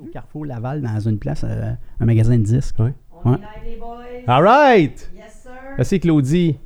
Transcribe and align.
Au 0.00 0.06
Carrefour 0.06 0.46
Laval, 0.46 0.80
dans 0.80 1.00
une 1.00 1.18
place, 1.18 1.44
euh, 1.46 1.72
un 2.00 2.04
magasin 2.06 2.36
de 2.38 2.42
disques. 2.42 2.78
Ouais. 2.78 2.92
On 3.24 3.30
Ouais. 3.32 3.36
est 3.36 3.40
live, 3.40 3.74
les 3.74 3.76
boys. 3.80 3.96
All 4.26 4.44
right! 4.44 5.10
Yes, 5.14 5.40
sir. 5.42 5.50
Merci 5.76 6.00
Claudie. 6.00 6.58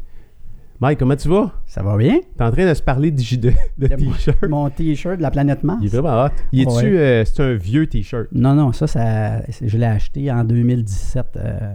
Mike, 0.79 0.99
comment 0.99 1.17
tu 1.17 1.28
vas? 1.28 1.52
Ça 1.67 1.83
va 1.83 1.97
bien? 1.97 2.20
T'es 2.36 2.44
en 2.44 2.50
train 2.50 2.68
de 2.68 2.75
se 2.75 2.83
parler 2.83 3.10
de, 3.10 3.17
de, 3.36 3.52
de 3.78 3.86
De 3.89 3.97
t-shirt. 3.97 4.42
Mon 4.49 4.68
t-shirt 4.68 5.17
de 5.17 5.23
la 5.23 5.31
planète 5.31 5.65
Mars. 5.65 5.81
Il 5.83 5.86
est 5.86 5.99
vraiment 5.99 6.25
hot. 6.26 6.28
Il 6.52 6.60
est-tu, 6.60 6.70
Ouais. 6.70 6.99
euh, 6.99 7.25
c'est 7.25 7.42
un 7.42 7.54
vieux 7.54 7.86
t-shirt? 7.86 8.29
Non, 8.32 8.54
non, 8.54 8.73
ça, 8.73 8.86
ça 8.86 9.41
je 9.63 9.79
l'ai 9.79 9.87
acheté 9.87 10.31
en 10.31 10.45
2017 10.45 11.27
euh, 11.37 11.75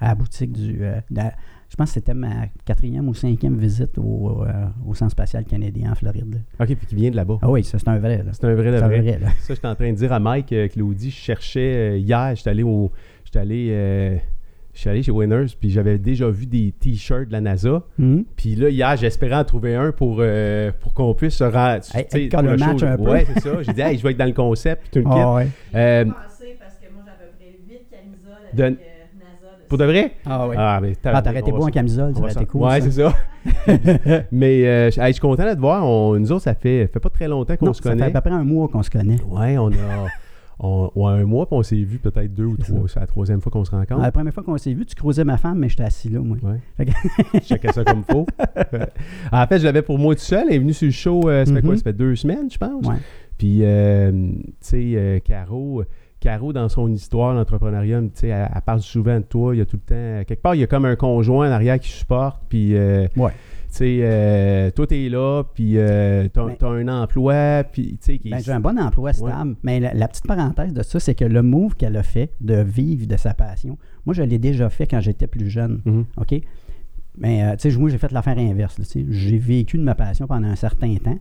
à 0.00 0.08
la 0.08 0.14
boutique 0.14 0.52
du. 0.52 0.78
euh, 0.80 0.98
de- 1.10 1.20
je 1.68 1.76
pense 1.76 1.88
que 1.90 1.94
c'était 1.94 2.14
ma 2.14 2.46
quatrième 2.64 3.08
ou 3.08 3.14
cinquième 3.14 3.56
visite 3.58 3.98
au, 3.98 4.42
euh, 4.42 4.52
au 4.86 4.94
Centre 4.94 5.12
spatial 5.12 5.44
canadien 5.44 5.92
en 5.92 5.94
Floride. 5.94 6.42
Ok, 6.58 6.66
puis 6.74 6.86
qui 6.86 6.94
vient 6.94 7.10
de 7.10 7.16
là-bas. 7.16 7.38
Ah 7.42 7.50
oui, 7.50 7.62
ça, 7.64 7.78
c'est 7.78 7.88
un 7.88 7.98
vrai. 7.98 8.18
là. 8.18 8.30
C'est 8.32 8.44
un 8.46 8.54
vrai 8.54 8.70
de 8.72 8.78
C'est 8.78 8.82
un 8.84 8.88
vrai. 8.88 9.00
vrai, 9.02 9.18
là. 9.20 9.28
Ça, 9.40 9.54
j'étais 9.54 9.66
en 9.68 9.74
train 9.74 9.90
de 9.92 9.96
dire 9.96 10.12
à 10.12 10.18
Mike, 10.20 10.52
euh, 10.52 10.68
Claudie, 10.68 11.10
je 11.10 11.16
cherchais 11.16 11.74
euh, 11.92 11.98
hier, 11.98 12.34
j'étais 12.34 12.50
allé 12.50 12.62
au. 12.62 12.90
J'étais 13.24 13.38
allé. 13.40 13.68
euh, 13.70 14.16
je 14.74 14.80
suis 14.82 14.90
allé 14.90 15.02
chez 15.02 15.10
Winners, 15.10 15.46
puis 15.58 15.70
j'avais 15.70 15.98
déjà 15.98 16.28
vu 16.30 16.46
des 16.46 16.70
t-shirts 16.78 17.26
de 17.26 17.32
la 17.32 17.40
NASA. 17.40 17.82
Hum. 17.98 18.24
Puis 18.36 18.54
là, 18.54 18.68
hier, 18.70 18.96
j'espérais 18.96 19.34
en 19.34 19.44
trouver 19.44 19.74
un 19.74 19.90
pour, 19.90 20.18
euh, 20.20 20.70
pour 20.80 20.94
qu'on 20.94 21.14
puisse 21.14 21.34
se 21.34 21.42
rendre. 21.44 21.82
Hey, 21.94 22.06
hey, 22.12 22.28
pour 22.28 22.42
le 22.42 22.56
match 22.56 22.78
show. 22.80 22.86
un 22.86 22.96
peu. 22.96 23.10
Ouais, 23.10 23.26
c'est 23.26 23.40
ça. 23.40 23.60
J'ai 23.62 23.72
dit, 23.72 23.80
hey, 23.80 23.98
je 23.98 24.02
vais 24.04 24.12
être 24.12 24.18
dans 24.18 24.24
le 24.26 24.32
concept, 24.32 24.82
puis 24.82 24.90
tout 25.02 25.08
le 25.08 25.14
kit. 25.14 25.20
Ah 25.20 25.34
ouais. 25.34 25.48
Euh, 25.74 26.04
J'ai 26.04 26.10
pensé 26.12 26.56
parce 26.60 26.74
que 26.78 26.92
moi, 26.94 27.02
j'ai 27.04 27.10
à 27.10 27.14
peu 27.14 27.36
près 27.36 27.58
8 27.68 27.80
camisoles 27.90 28.32
avec 28.52 28.54
De- 28.54 28.62
euh. 28.62 28.88
Pour 29.68 29.78
de 29.78 29.84
vrai? 29.84 30.12
Ah 30.26 30.48
ouais. 30.48 30.56
Ah, 30.58 30.78
mais 30.82 30.94
Ah, 31.04 31.22
t'aurais 31.22 31.40
été 31.40 31.50
beau 31.52 31.62
en 31.64 31.68
camisole, 31.68 32.14
ça 32.14 32.20
aurait 32.20 32.32
été 32.32 32.46
cool. 32.46 32.62
Ouais, 32.62 32.80
c'est 32.80 32.90
ça. 32.90 33.12
mais 34.32 34.66
euh, 34.66 34.90
je 34.90 35.00
hey, 35.00 35.08
je 35.08 35.12
suis 35.12 35.20
content 35.20 35.48
de 35.48 35.54
te 35.54 35.60
voir. 35.60 35.84
On- 35.86 36.18
nous 36.18 36.32
autres, 36.32 36.42
ça 36.44 36.54
fait, 36.54 36.86
fait 36.92 37.00
pas 37.00 37.10
très 37.10 37.28
longtemps 37.28 37.56
qu'on 37.56 37.72
se 37.72 37.82
ça 37.82 37.90
fait 37.90 37.96
connaît. 37.96 38.06
à 38.16 38.20
peu 38.20 38.28
près 38.30 38.38
un 38.38 38.44
mois 38.44 38.68
qu'on 38.68 38.82
se 38.82 38.90
connaît. 38.90 39.18
Ouais, 39.28 39.56
on 39.58 39.68
a. 39.68 39.72
on- 40.60 41.06
un 41.06 41.24
mois, 41.24 41.46
puis 41.46 41.56
on 41.56 41.62
s'est 41.62 41.76
vu 41.76 41.98
peut-être 41.98 42.34
deux 42.34 42.44
ou 42.46 42.56
trois. 42.56 42.80
C'est 42.88 43.00
la 43.00 43.06
troisième 43.06 43.40
fois 43.40 43.50
qu'on 43.52 43.64
se 43.64 43.70
rencontre. 43.70 44.00
La 44.02 44.10
première 44.12 44.34
fois 44.34 44.42
qu'on 44.42 44.58
s'est 44.58 44.72
vu, 44.74 44.84
tu 44.86 44.94
croisais 44.94 45.24
ma 45.24 45.36
femme, 45.36 45.58
mais 45.58 45.68
j'étais 45.68 45.84
assis 45.84 46.08
là, 46.08 46.20
moi. 46.20 46.36
Ouais. 46.42 46.84
Que- 46.86 46.92
Je 47.34 47.38
checkais 47.40 47.72
ça 47.72 47.84
comme 47.84 48.02
faut. 48.10 48.26
en 49.32 49.46
fait, 49.46 49.58
je 49.60 49.64
l'avais 49.64 49.82
pour 49.82 49.98
moi 49.98 50.14
tout 50.14 50.20
seul. 50.20 50.46
Elle 50.48 50.56
est 50.56 50.58
venue 50.58 50.72
sur 50.74 50.86
le 50.86 50.92
show, 50.92 51.28
euh, 51.28 51.44
ça 51.44 51.54
fait 51.54 51.60
quoi? 51.62 51.70
Mhm. 51.70 51.76
Ça 51.76 51.82
fait 51.84 51.92
deux 51.92 52.16
semaines, 52.16 52.50
je 52.50 52.58
pense. 52.58 52.86
Ouais. 52.86 52.96
Puis, 53.38 53.60
euh, 53.62 54.10
tu 54.10 54.42
sais, 54.60 54.92
euh, 54.96 55.18
Caro, 55.20 55.84
Caro, 56.20 56.52
dans 56.52 56.68
son 56.68 56.88
histoire 56.92 57.34
d'entrepreneuriat, 57.34 58.00
tu 58.02 58.08
sais, 58.14 58.28
elle, 58.28 58.48
elle 58.54 58.62
parle 58.62 58.80
souvent 58.80 59.18
de 59.20 59.24
toi. 59.24 59.54
Il 59.54 59.58
y 59.58 59.60
a 59.60 59.66
tout 59.66 59.76
le 59.76 59.80
temps, 60.20 60.24
quelque 60.26 60.42
part, 60.42 60.54
il 60.56 60.60
y 60.60 60.64
a 60.64 60.66
comme 60.66 60.84
un 60.84 60.96
conjoint 60.96 61.48
en 61.48 61.52
arrière 61.52 61.78
qui 61.78 61.90
supporte. 61.90 62.42
Puis, 62.48 62.74
euh, 62.76 63.06
Ouais. 63.16 63.30
tu 63.30 63.36
sais, 63.70 63.98
euh, 64.02 64.70
toi, 64.72 64.86
t'es 64.88 65.08
là, 65.08 65.44
puis 65.54 65.78
euh, 65.78 66.26
t'as 66.32 66.44
Ben- 66.46 66.56
t'as 66.58 66.68
un 66.70 66.88
emploi, 66.88 67.62
puis, 67.70 67.98
tu 68.02 68.18
Ben, 68.28 68.40
j'ai 68.42 68.50
un 68.52 68.58
bon 68.60 68.78
emploi 68.80 69.12
stable. 69.12 69.54
Mais 69.62 69.78
la, 69.78 69.94
la 69.94 70.08
petite 70.08 70.26
parenthèse 70.26 70.72
de 70.72 70.82
ça, 70.82 70.98
c'est 70.98 71.14
que 71.14 71.24
le 71.24 71.42
move 71.42 71.76
qu'elle 71.76 71.96
a 71.96 72.02
fait 72.02 72.32
de 72.40 72.56
vivre 72.62 73.06
de 73.06 73.16
sa 73.16 73.32
passion, 73.34 73.78
moi, 74.04 74.12
je 74.14 74.22
l'ai 74.22 74.38
déjà 74.38 74.68
fait 74.70 74.86
quand 74.88 75.00
j'étais 75.00 75.28
plus 75.28 75.48
jeune. 75.48 75.82
Mhm. 75.84 76.04
OK? 76.16 76.34
Mais, 77.16 77.44
euh, 77.44 77.56
tu 77.56 77.70
sais, 77.70 77.78
moi, 77.78 77.90
j'ai 77.90 77.98
fait 77.98 78.10
l'affaire 78.12 78.38
inverse. 78.38 78.80
tu. 78.90 79.06
J'ai 79.10 79.38
vécu 79.38 79.78
de 79.78 79.82
ma 79.84 79.94
passion 79.94 80.26
pendant 80.26 80.48
un 80.48 80.56
certain 80.56 80.94
temps. 80.96 81.18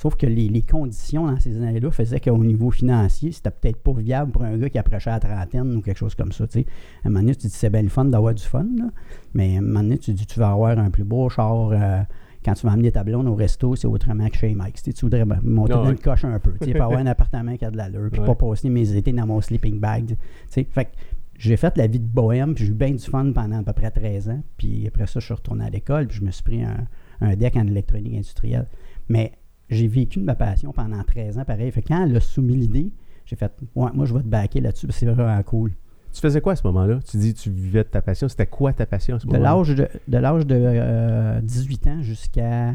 Sauf 0.00 0.16
que 0.16 0.24
les, 0.26 0.48
les 0.48 0.62
conditions 0.62 1.26
dans 1.26 1.38
ces 1.38 1.56
années-là 1.60 1.90
faisaient 1.90 2.20
qu'au 2.20 2.38
niveau 2.42 2.70
financier, 2.70 3.32
c'était 3.32 3.50
peut-être 3.50 3.76
pas 3.82 3.92
viable 3.92 4.32
pour 4.32 4.42
un 4.44 4.56
gars 4.56 4.70
qui 4.70 4.78
approchait 4.78 5.10
à 5.10 5.14
la 5.14 5.20
trentaine 5.20 5.76
ou 5.76 5.82
quelque 5.82 5.98
chose 5.98 6.14
comme 6.14 6.32
ça. 6.32 6.46
tu 6.46 6.60
sais. 6.60 6.66
À 7.04 7.08
un 7.08 7.10
moment 7.10 7.20
donné, 7.20 7.34
tu 7.34 7.42
te 7.42 7.46
dis 7.48 7.52
c'est 7.54 7.68
bien 7.68 7.82
le 7.82 7.88
fun 7.90 8.06
d'avoir 8.06 8.32
du 8.34 8.42
fun, 8.42 8.66
là. 8.78 8.86
mais 9.34 9.56
à 9.56 9.58
un 9.58 9.62
moment 9.62 9.80
donné, 9.82 9.98
tu 9.98 10.12
te 10.12 10.16
dis 10.16 10.26
tu 10.26 10.40
vas 10.40 10.52
avoir 10.52 10.78
un 10.78 10.90
plus 10.90 11.04
beau 11.04 11.28
char. 11.28 11.70
euh, 11.72 12.00
quand 12.42 12.54
tu 12.54 12.66
vas 12.66 12.72
amener 12.72 12.90
ta 12.90 13.04
blonde 13.04 13.26
au 13.28 13.34
resto, 13.34 13.76
c'est 13.76 13.86
autrement 13.86 14.26
que 14.30 14.36
chez 14.36 14.54
Mike. 14.54 14.80
Tu 14.82 14.92
voudrais 15.02 15.26
monter 15.26 15.72
Ah 15.74 15.76
dans 15.76 15.84
ouais. 15.84 15.90
le 15.90 15.98
coche 15.98 16.24
un 16.24 16.38
peu. 16.38 16.52
Pour 16.52 16.82
avoir 16.82 16.98
un 17.00 17.06
appartement 17.14 17.54
qui 17.58 17.66
a 17.66 17.70
de 17.70 17.76
l'allure, 17.76 18.08
puis 18.10 18.20
Ouais. 18.22 18.26
pas 18.26 18.34
passer 18.34 18.70
mes 18.70 18.96
étés 18.96 19.12
dans 19.12 19.26
mon 19.26 19.42
sleeping 19.42 19.78
bag. 19.78 20.06
tu 20.06 20.16
sais. 20.48 20.66
Fait 20.70 20.86
que 20.86 20.90
j'ai 21.36 21.58
fait 21.58 21.76
la 21.76 21.86
vie 21.86 22.00
de 22.00 22.06
bohème, 22.06 22.54
puis 22.54 22.64
j'ai 22.64 22.70
eu 22.70 22.74
bien 22.74 22.92
du 22.92 22.98
fun 23.04 23.30
pendant 23.34 23.58
à 23.58 23.62
peu 23.62 23.74
près 23.74 23.90
13 23.90 24.30
ans. 24.30 24.42
Puis 24.56 24.86
après 24.86 25.06
ça, 25.06 25.20
je 25.20 25.26
suis 25.26 25.34
retourné 25.34 25.66
à 25.66 25.68
l'école, 25.68 26.06
puis 26.06 26.16
je 26.18 26.24
me 26.24 26.30
suis 26.30 26.42
pris 26.42 26.62
un, 26.64 26.86
un 27.20 27.36
deck 27.36 27.56
en 27.56 27.66
électronique 27.66 28.14
industrielle. 28.14 28.66
Mais 29.10 29.32
j'ai 29.70 29.86
vécu 29.88 30.18
de 30.18 30.24
ma 30.24 30.34
passion 30.34 30.72
pendant 30.72 31.02
13 31.02 31.38
ans, 31.38 31.44
pareil. 31.44 31.70
Fait 31.70 31.82
que 31.82 31.88
quand 31.88 32.04
elle 32.04 32.16
a 32.16 32.20
soumis 32.20 32.56
l'idée, 32.56 32.92
j'ai 33.24 33.36
fait, 33.36 33.52
ouais, 33.76 33.90
moi, 33.94 34.04
je 34.06 34.14
vais 34.14 34.20
te 34.22 34.26
backer 34.26 34.60
là-dessus, 34.60 34.86
c'est 34.90 35.06
vraiment 35.06 35.42
cool. 35.42 35.72
Tu 36.12 36.20
faisais 36.20 36.40
quoi 36.40 36.54
à 36.54 36.56
ce 36.56 36.66
moment-là? 36.66 36.98
Tu 37.08 37.16
dis 37.18 37.34
tu 37.34 37.50
vivais 37.50 37.84
de 37.84 37.88
ta 37.88 38.02
passion. 38.02 38.28
C'était 38.28 38.46
quoi 38.46 38.72
ta 38.72 38.84
passion 38.84 39.14
à 39.14 39.18
ce 39.20 39.26
De 39.26 39.32
moment-là? 39.32 39.54
l'âge 39.56 39.68
de, 39.76 39.88
de, 40.08 40.18
l'âge 40.18 40.44
de 40.44 40.56
euh, 40.58 41.40
18 41.40 41.86
ans 41.86 42.02
jusqu'à 42.02 42.74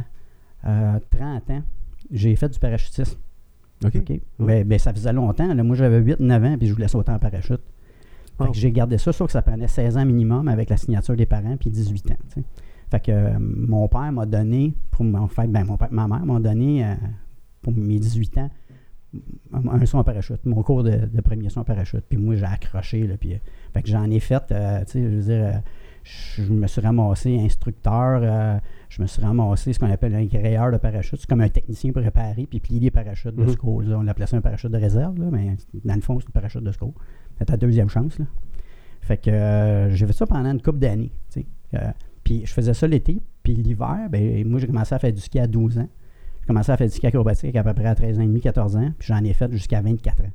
euh, 0.65 0.99
30 1.11 1.49
ans, 1.49 1.61
j'ai 2.11 2.33
fait 2.37 2.47
du 2.47 2.59
parachutisme. 2.59 3.17
OK. 3.83 4.21
Ben, 4.39 4.79
ça 4.79 4.93
faisait 4.93 5.11
longtemps. 5.11 5.53
là. 5.53 5.63
Moi, 5.63 5.75
j'avais 5.75 5.99
8-9 5.99 6.45
ans, 6.53 6.57
puis 6.57 6.67
je 6.67 6.73
voulais 6.73 6.87
sauter 6.87 7.11
en 7.11 7.19
parachute. 7.19 7.59
Oh. 8.39 8.45
j'ai 8.53 8.71
gardé 8.71 8.97
ça, 8.97 9.11
sauf 9.13 9.27
que 9.27 9.31
ça 9.33 9.41
prenait 9.41 9.67
16 9.67 9.97
ans 9.97 10.05
minimum 10.05 10.47
avec 10.47 10.69
la 10.69 10.77
signature 10.77 11.15
des 11.15 11.25
parents, 11.25 11.55
puis 11.57 11.69
18 11.69 12.11
ans. 12.11 12.41
Fait 12.91 12.99
que 12.99 13.11
euh, 13.11 13.37
mon 13.39 13.87
père 13.87 14.11
m'a 14.11 14.25
donné, 14.25 14.73
pour 14.91 15.03
mon 15.03 15.27
fait, 15.27 15.47
ben, 15.47 15.63
mon 15.63 15.77
père, 15.77 15.91
ma 15.91 16.07
mère 16.07 16.25
m'a 16.25 16.39
donné, 16.39 16.85
euh, 16.85 16.93
pour 17.61 17.73
mes 17.73 17.99
18 17.99 18.37
ans, 18.37 18.49
un, 19.53 19.67
un 19.67 19.85
saut 19.85 19.97
en 19.97 20.03
parachute, 20.03 20.45
mon 20.45 20.61
cours 20.61 20.83
de, 20.83 20.97
de 21.05 21.21
premier 21.21 21.49
saut 21.49 21.61
en 21.61 21.63
parachute. 21.63 22.03
Puis 22.07 22.17
moi, 22.17 22.35
j'ai 22.35 22.45
accroché, 22.45 23.07
là, 23.07 23.15
puis 23.17 23.33
euh, 23.33 23.37
fait 23.73 23.81
que 23.81 23.89
j'en 23.89 24.09
ai 24.09 24.19
fait, 24.19 24.45
tu 24.47 24.53
sais, 24.53 24.85
je 25.03 25.15
veux 25.15 25.21
dire, 25.21 25.61
je 26.03 26.43
je 26.43 26.53
me 26.53 26.67
suis 26.67 26.81
ramassé 26.81 27.39
instructeur, 27.39 28.61
je 28.89 29.01
me 29.01 29.07
suis 29.07 29.21
ramassé 29.23 29.73
ce 29.73 29.79
qu'on 29.79 29.89
appelle 29.89 30.13
un 30.13 30.25
grayeur 30.25 30.71
de 30.71 30.77
parachute. 30.77 31.19
C'est 31.19 31.27
comme 31.27 31.41
un 31.41 31.49
technicien 31.49 31.91
pour 31.91 32.03
réparer 32.03 32.45
puis 32.45 32.59
plier 32.59 32.79
les 32.79 32.91
parachutes 32.91 33.35
de 33.35 33.47
secours. 33.47 33.81
là. 33.81 33.97
On 33.97 34.03
l'appelait 34.03 34.27
ça 34.27 34.37
un 34.37 34.41
parachute 34.41 34.69
de 34.69 34.77
réserve, 34.77 35.17
là, 35.19 35.25
mais 35.31 35.57
dans 35.83 35.95
le 35.95 36.01
fond, 36.01 36.19
c'est 36.19 36.27
un 36.27 36.31
parachute 36.31 36.61
de 36.61 36.71
secours. 36.71 36.93
C'est 37.39 37.45
ta 37.45 37.57
deuxième 37.57 37.89
chance. 37.89 38.19
Là. 38.19 38.25
Fait 39.01 39.17
que 39.17 39.29
euh, 39.29 39.91
j'ai 39.91 40.07
fait 40.07 40.13
ça 40.13 40.25
pendant 40.25 40.51
une 40.51 40.61
couple 40.61 40.79
d'années. 40.79 41.11
tu 41.31 41.41
sais. 41.41 41.45
Euh, 41.75 41.91
puis 42.25 42.41
je 42.45 42.51
faisais 42.51 42.73
ça 42.73 42.87
l'été, 42.87 43.21
puis 43.43 43.53
l'hiver, 43.53 44.07
ben, 44.09 44.45
moi 44.45 44.59
j'ai 44.59 44.67
commencé 44.67 44.93
à 44.93 44.99
faire 44.99 45.13
du 45.13 45.21
ski 45.21 45.39
à 45.39 45.47
12 45.47 45.77
ans. 45.77 45.87
J'ai 46.41 46.47
commencé 46.47 46.71
à 46.71 46.77
faire 46.77 46.87
du 46.87 46.93
ski 46.93 47.07
acrobatique 47.07 47.55
à 47.55 47.63
peu 47.63 47.73
près 47.73 47.85
à 47.85 47.95
13 47.95 48.19
ans 48.19 48.23
et 48.23 48.27
demi, 48.27 48.41
14 48.41 48.75
ans, 48.75 48.91
puis 48.99 49.07
j'en 49.07 49.23
ai 49.23 49.31
fait 49.31 49.49
jusqu'à 49.51 49.81
24 49.81 50.23
ans. 50.23 50.31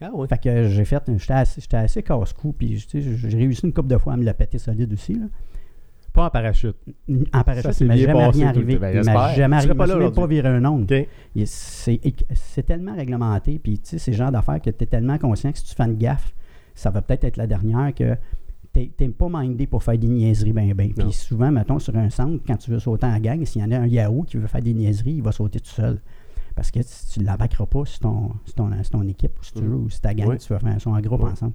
Ah 0.00 0.10
ouais. 0.14 0.26
Fait 0.28 0.38
que 0.38 0.68
j'ai 0.68 0.84
fait, 0.84 1.02
j'étais 1.16 1.34
assez, 1.34 1.60
assez 1.72 2.02
casse-cou, 2.02 2.54
puis 2.56 2.82
tu 2.88 3.02
sais, 3.02 3.16
j'ai 3.16 3.36
réussi 3.36 3.66
une 3.66 3.72
couple 3.72 3.88
de 3.88 3.98
fois 3.98 4.14
à 4.14 4.16
me 4.16 4.24
le 4.24 4.32
péter 4.32 4.58
solide 4.58 4.92
aussi. 4.92 5.14
Là. 5.14 5.26
Pas 6.12 6.26
en 6.26 6.30
parachute. 6.30 6.76
En 7.32 7.42
parachute, 7.42 7.72
Ça 7.72 7.84
il 7.84 7.88
m'a 7.88 7.96
jamais 7.96 8.28
rien 8.28 8.48
arrivé. 8.48 8.78
Ben, 8.78 8.96
il 8.96 9.04
m'a 9.04 9.34
jamais 9.34 9.56
arrivé. 9.56 9.74
pas 9.74 9.86
Je 9.86 9.92
là 9.92 9.98
même 9.98 10.12
pas 10.12 10.26
viré 10.28 10.48
un 10.48 10.64
ongle. 10.64 11.06
C'est 11.44 12.62
tellement 12.64 12.94
réglementé, 12.94 13.58
puis 13.58 13.80
tu 13.80 13.90
sais, 13.90 13.98
c'est 13.98 14.12
le 14.12 14.16
genre 14.16 14.30
d'affaires 14.30 14.60
que 14.60 14.70
tu 14.70 14.84
es 14.84 14.86
tellement 14.86 15.18
conscient 15.18 15.50
que 15.50 15.58
si 15.58 15.64
tu 15.64 15.74
fais 15.74 15.82
une 15.82 15.98
gaffe, 15.98 16.32
ça 16.76 16.90
va 16.90 17.02
peut-être 17.02 17.24
être 17.24 17.36
la 17.36 17.48
dernière 17.48 17.92
que 17.92 18.16
tu 18.74 18.90
n'es 19.00 19.08
pas 19.10 19.28
mindé 19.30 19.66
pour 19.66 19.82
faire 19.82 19.96
des 19.98 20.08
niaiseries 20.08 20.52
ben 20.52 20.72
ben. 20.74 20.92
Puis 20.92 21.12
souvent, 21.12 21.50
mettons, 21.52 21.78
sur 21.78 21.96
un 21.96 22.10
centre, 22.10 22.42
quand 22.46 22.56
tu 22.56 22.70
veux 22.70 22.78
sauter 22.80 23.06
en 23.06 23.18
gang, 23.18 23.44
s'il 23.44 23.62
y 23.62 23.64
en 23.64 23.70
a 23.70 23.78
un 23.78 23.86
Yahoo 23.86 24.22
qui 24.24 24.36
veut 24.36 24.46
faire 24.48 24.62
des 24.62 24.74
niaiseries, 24.74 25.14
il 25.14 25.22
va 25.22 25.32
sauter 25.32 25.60
tout 25.60 25.70
seul. 25.70 26.00
Parce 26.56 26.70
que 26.70 26.80
si 26.82 27.08
tu 27.14 27.20
ne 27.20 27.26
l'embarqueras 27.26 27.66
pas 27.66 27.84
sur 27.84 27.98
ton, 28.00 28.30
sur, 28.44 28.54
ton, 28.54 28.70
ton 28.90 29.08
équipe, 29.08 29.32
ou 29.40 29.44
si 29.44 29.52
tu 29.52 29.62
Mhm. 29.62 29.68
veux, 29.70 29.76
ou 29.76 29.90
si 29.90 30.00
ta 30.00 30.12
gang, 30.14 30.36
tu 30.38 30.52
veux 30.52 30.58
faire 30.58 30.66
un 30.68 30.78
son 30.78 30.90
en 30.90 31.00
groupe 31.00 31.22
ensemble. 31.22 31.54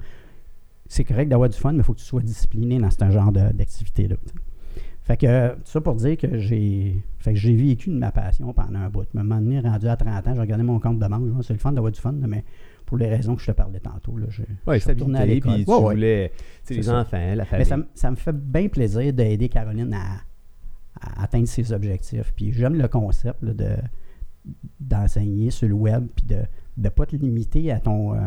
C'est 0.87 1.03
correct 1.03 1.29
d'avoir 1.29 1.49
du 1.49 1.57
fun, 1.57 1.71
mais 1.71 1.79
il 1.79 1.83
faut 1.83 1.93
que 1.93 1.99
tu 1.99 2.05
sois 2.05 2.21
discipliné 2.21 2.79
dans 2.79 2.89
ce 2.89 3.11
genre 3.11 3.31
d'activité-là. 3.31 4.15
Fait 5.03 5.17
que, 5.17 5.55
ça 5.65 5.81
pour 5.81 5.95
dire 5.95 6.17
que 6.17 6.37
j'ai 6.37 7.01
fait 7.17 7.33
que 7.33 7.39
j'ai 7.39 7.55
vécu 7.55 7.89
de 7.89 7.95
ma 7.97 8.11
passion 8.11 8.53
pendant 8.53 8.79
un 8.79 8.89
bout. 8.89 9.01
À 9.15 9.19
un 9.19 9.23
moment 9.23 9.41
donné, 9.41 9.59
rendu 9.59 9.87
à 9.87 9.95
30 9.97 10.27
ans, 10.27 10.33
j'ai 10.35 10.41
regardé 10.41 10.63
mon 10.63 10.79
compte 10.79 10.99
de 10.99 11.07
banque. 11.07 11.23
C'est 11.43 11.53
le 11.53 11.59
fun 11.59 11.71
d'avoir 11.71 11.91
du 11.91 11.99
fun, 11.99 12.11
mais 12.11 12.43
pour 12.89 12.97
les 12.97 13.07
raisons 13.07 13.35
que 13.35 13.41
je 13.41 13.47
te 13.47 13.51
parlais 13.51 13.79
tantôt, 13.79 14.17
là, 14.17 14.25
je, 14.29 14.41
Ouais, 14.67 14.79
je 14.79 14.83
suis 14.83 14.89
retourné 14.89 15.19
à 15.19 15.21
stabilité, 15.21 15.47
l'école. 15.47 15.53
puis 15.55 15.65
tu 15.65 15.71
Ouais, 15.71 15.77
ouais. 15.77 15.93
voulais, 15.93 16.31
les 16.69 16.83
ça. 16.83 16.99
enfants, 16.99 17.17
la 17.17 17.35
Mais 17.35 17.45
famille. 17.45 17.65
ça, 17.65 17.77
me- 17.77 17.85
ça 17.93 18.11
me 18.11 18.15
fait 18.15 18.35
bien 18.35 18.67
plaisir 18.67 19.13
d'aider 19.13 19.47
Caroline 19.47 19.93
à, 19.93 20.21
à 20.99 21.23
atteindre 21.23 21.47
ses 21.47 21.71
objectifs. 21.71 22.33
Puis 22.35 22.51
j'aime 22.51 22.75
le 22.75 22.87
concept 22.87 23.41
là, 23.43 23.53
de 23.53 23.75
d'enseigner 24.79 25.51
sur 25.51 25.67
le 25.67 25.73
web, 25.75 26.07
puis 26.15 26.25
de 26.25 26.39
ne 26.77 26.89
pas 26.89 27.05
te 27.05 27.15
limiter 27.15 27.71
à 27.71 27.79
ton 27.79 28.13
euh, 28.15 28.17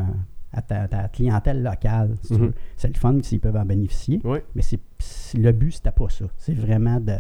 à 0.53 0.61
ta, 0.63 0.87
ta 0.87 1.09
clientèle 1.09 1.63
locale. 1.63 2.15
si 2.23 2.35
Mhm. 2.35 2.53
C'est 2.77 2.89
le 2.89 2.95
fun 2.95 3.19
s'ils 3.23 3.41
peuvent 3.41 3.57
en 3.57 3.65
bénéficier. 3.65 4.21
Mais 4.55 4.63
c'est, 4.63 4.79
c'est- 4.99 5.39
le 5.39 5.51
but, 5.53 5.73
c'était 5.73 5.91
pas 5.93 6.09
ça. 6.11 6.27
C'est 6.37 6.55
vraiment 6.55 7.01
de 7.01 7.17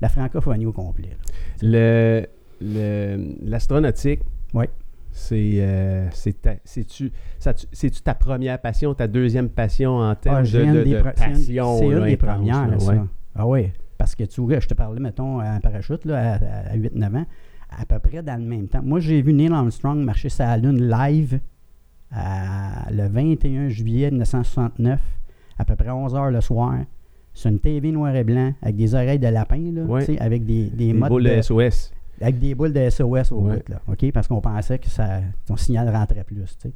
la 0.00 0.08
francophonie 0.08 0.66
au 0.66 0.72
complet. 0.72 1.10
là. 1.10 1.16
Le, 1.62 2.26
le- 2.60 3.34
l'astronautique, 3.48 4.20
Ouais. 4.52 4.68
C'est, 5.16 5.52
euh, 5.60 6.08
c'est-tu, 6.10 7.12
ça, 7.38 7.54
tu- 7.54 7.66
c'est-tu 7.72 8.00
ta 8.02 8.14
première 8.16 8.60
passion, 8.60 8.92
ta 8.94 9.06
deuxième 9.06 9.48
passion 9.48 9.98
en 9.98 10.14
termes 10.16 10.38
Ah, 10.38 10.42
de, 10.42 10.44
passion? 10.44 10.58
C'est 10.58 10.66
une 10.66 10.74
là, 10.74 12.04
des 12.04 12.14
intense, 12.14 12.18
premières, 12.28 12.66
là, 12.68 12.78
ça. 12.80 12.92
ouais. 12.92 13.00
Ah 13.36 13.46
oui. 13.46 13.70
Parce 13.96 14.16
que 14.16 14.24
tu 14.24 14.40
vois, 14.40 14.58
je 14.58 14.66
te 14.66 14.74
parlais, 14.74 15.00
mettons, 15.00 15.40
en 15.40 15.60
parachute, 15.60 16.04
là, 16.04 16.34
à, 16.34 16.72
à 16.72 16.76
8-9 16.76 17.14
ans, 17.16 17.26
à 17.70 17.86
peu 17.86 17.98
près 18.00 18.22
dans 18.24 18.40
le 18.40 18.46
même 18.46 18.66
temps. 18.66 18.82
Moi, 18.82 18.98
j'ai 18.98 19.22
vu 19.22 19.32
Neil 19.32 19.52
Armstrong 19.52 20.02
marcher 20.04 20.28
la 20.40 20.56
Lune 20.56 20.88
live 20.90 21.38
à- 22.12 22.90
le 22.90 23.06
21 23.08 23.68
juillet 23.68 24.10
1969, 24.10 25.00
à 25.58 25.64
peu 25.64 25.76
près 25.76 25.90
11 25.90 26.14
heures 26.16 26.30
le 26.32 26.40
soir, 26.40 26.74
sur 27.32 27.50
une 27.50 27.60
TV 27.60 27.92
noir 27.92 28.14
et 28.16 28.24
blanc, 28.24 28.52
avec 28.62 28.74
des 28.76 28.94
oreilles 28.94 29.18
de 29.20 29.28
lapin, 29.28 29.70
là, 29.72 29.82
Ouais. 29.84 30.20
avec 30.20 30.44
des, 30.44 30.64
des 30.70 30.88
Des 30.88 30.92
modes 30.92 31.08
boules 31.08 31.24
de 31.24 31.40
SOS. 31.40 31.92
Avec 32.20 32.38
des 32.38 32.54
boules 32.54 32.72
de 32.72 32.88
SOS 32.90 33.32
au 33.32 33.40
Ouais. 33.42 33.56
bout, 33.56 33.68
là, 33.68 33.80
OK? 33.88 34.10
Parce 34.12 34.28
qu'on 34.28 34.40
pensait 34.40 34.78
que 34.78 34.88
ça, 34.88 35.20
ton 35.46 35.56
signal 35.56 35.88
rentrait 35.88 36.24
plus, 36.24 36.36
tu 36.60 36.68
sais. 36.68 36.72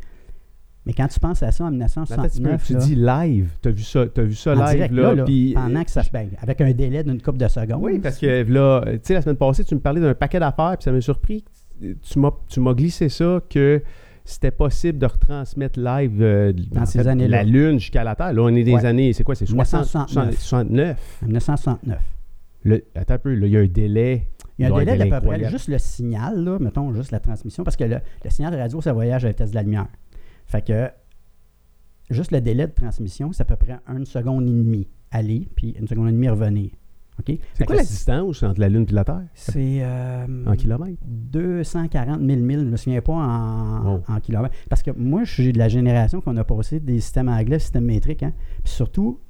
Mais 0.87 0.95
quand 0.95 1.09
tu 1.09 1.21
penses 1.21 1.43
à 1.43 1.51
ça 1.53 1.65
en 1.65 1.71
Mais 1.71 1.85
attends, 1.85 2.05
tu, 2.07 2.13
1969, 2.41 2.65
tu 2.67 2.73
là, 2.73 2.79
dis 2.79 2.95
live. 2.95 3.51
Tu 3.61 3.69
as 3.69 3.73
vu 3.73 3.83
ça, 3.83 4.05
vu 4.17 4.35
ça 4.35 4.55
live, 4.55 4.89
direct, 4.89 4.95
là. 4.95 5.61
pendant 5.63 5.85
que 5.85 5.91
ça 5.91 6.03
se 6.03 6.11
ben, 6.11 6.31
avec 6.41 6.61
un 6.63 6.73
délai 6.73 7.05
d'une 7.05 7.21
couple 7.21 7.37
de 7.39 7.49
secondes. 7.49 7.83
Oui, 7.83 7.99
parce 7.99 8.17
que 8.19 8.43
là, 8.51 8.83
tu 8.87 8.99
sais, 9.03 9.15
la 9.15 9.21
semaine 9.23 9.37
passée, 9.37 9.65
tu 9.65 9.75
me 9.75 9.81
parlais 9.81 10.01
d'un 10.01 10.15
paquet 10.15 10.41
d'affaires, 10.41 10.77
puis 10.79 10.85
ça 10.85 10.93
m'a 10.93 11.01
surpris. 11.03 11.45
Tu 11.79 12.19
m'as, 12.19 12.73
glissé 12.75 13.09
ça 13.11 13.41
que 13.51 13.83
c'était 14.25 14.51
possible 14.51 14.99
de 14.99 15.07
retransmettre 15.07 15.79
live 15.79 16.23
euh, 16.23 16.53
Dans 16.73 16.83
en 16.83 16.87
ces 16.87 17.03
fait, 17.03 17.09
années-là. 17.09 17.39
la 17.39 17.45
Lune 17.45 17.79
jusqu'à 17.79 18.03
la 18.03 18.15
Terre. 18.15 18.33
Là, 18.33 18.43
on 18.43 18.49
est 18.49 18.65
des 18.65 18.73
Ouais. 18.75 18.85
années, 18.87 19.13
c'est 19.13 19.25
quoi, 19.25 19.35
c'est 19.35 19.47
60, 19.47 19.81
1969. 20.09 20.39
69. 20.41 21.19
En 21.23 21.27
1969. 21.27 21.99
Le- 22.65 22.85
attends 22.95 23.15
un 23.15 23.19
peu, 23.19 23.35
là, 23.35 23.47
il 23.47 23.53
y 23.53 23.57
a 23.57 23.61
un 23.61 23.67
délai. 23.67 24.27
Il 24.59 24.67
y 24.67 24.71
a 24.71 24.75
un 24.75 24.79
délai 24.79 25.09
d'à 25.09 25.21
peu 25.21 25.27
près 25.27 25.49
juste 25.49 25.69
le 25.69 25.79
signal, 25.79 26.43
là, 26.43 26.59
mettons 26.59 26.93
juste 26.93 27.13
la 27.13 27.21
transmission, 27.21 27.65
parce 27.65 27.77
que 27.77 27.85
le, 27.85 28.01
le 28.25 28.31
signal 28.31 28.53
de 28.53 28.59
radio, 28.59 28.81
ça 28.81 28.93
voyage 28.93 29.25
à 29.25 29.29
la 29.29 29.33
vitesse 29.33 29.51
de 29.51 29.55
la 29.55 29.63
lumière. 29.63 29.89
Fait 30.47 30.67
que 30.67 30.91
juste 32.11 32.33
le 32.33 32.41
délai 32.41 32.67
de 32.67 32.73
transmission, 32.73 33.33
c'est 33.33 33.43
à 33.43 33.45
peu 33.45 33.57
près 33.57 33.79
une 33.89 34.07
seconde 34.07 34.45
et 34.45 34.53
demie 34.53 34.89
aller, 35.11 35.49
puis 35.55 35.77
une 35.79 35.87
seconde 35.87 36.09
et 36.09 36.13
demie 36.13 36.29
revenir. 36.29 36.71
C'est 37.55 37.65
quoi 37.65 37.77
la 37.77 37.83
distance 37.83 38.43
entre 38.43 38.61
la 38.61 38.69
Lune 38.69 38.87
et 38.89 38.93
la 38.93 39.05
Terre? 39.05 39.25
C'est 39.35 39.79
euh, 39.83 40.27
En 40.47 40.55
kilomètres? 40.55 40.99
240 41.05 42.21
000 42.21 42.41
milles, 42.41 42.61
je 42.61 42.65
ne 42.65 42.71
me 42.71 42.77
souviens 42.77 43.01
pas 43.01 43.13
en, 43.13 44.21
kilomètres. 44.23 44.55
Parce 44.69 44.83
que 44.83 44.91
moi, 44.93 45.25
je 45.25 45.33
suis 45.33 45.53
de 45.53 45.59
la 45.59 45.69
génération 45.69 46.21
qu'on 46.21 46.37
a 46.37 46.45
passé 46.45 46.81
des 46.81 47.01
systèmes 47.01 47.29
anglais 47.29 47.57
au 47.57 47.61
système 47.61 47.85
métrique. 47.85 48.23
Hein. 48.23 48.33
Puis 48.63 48.73
surtout, 48.73 49.21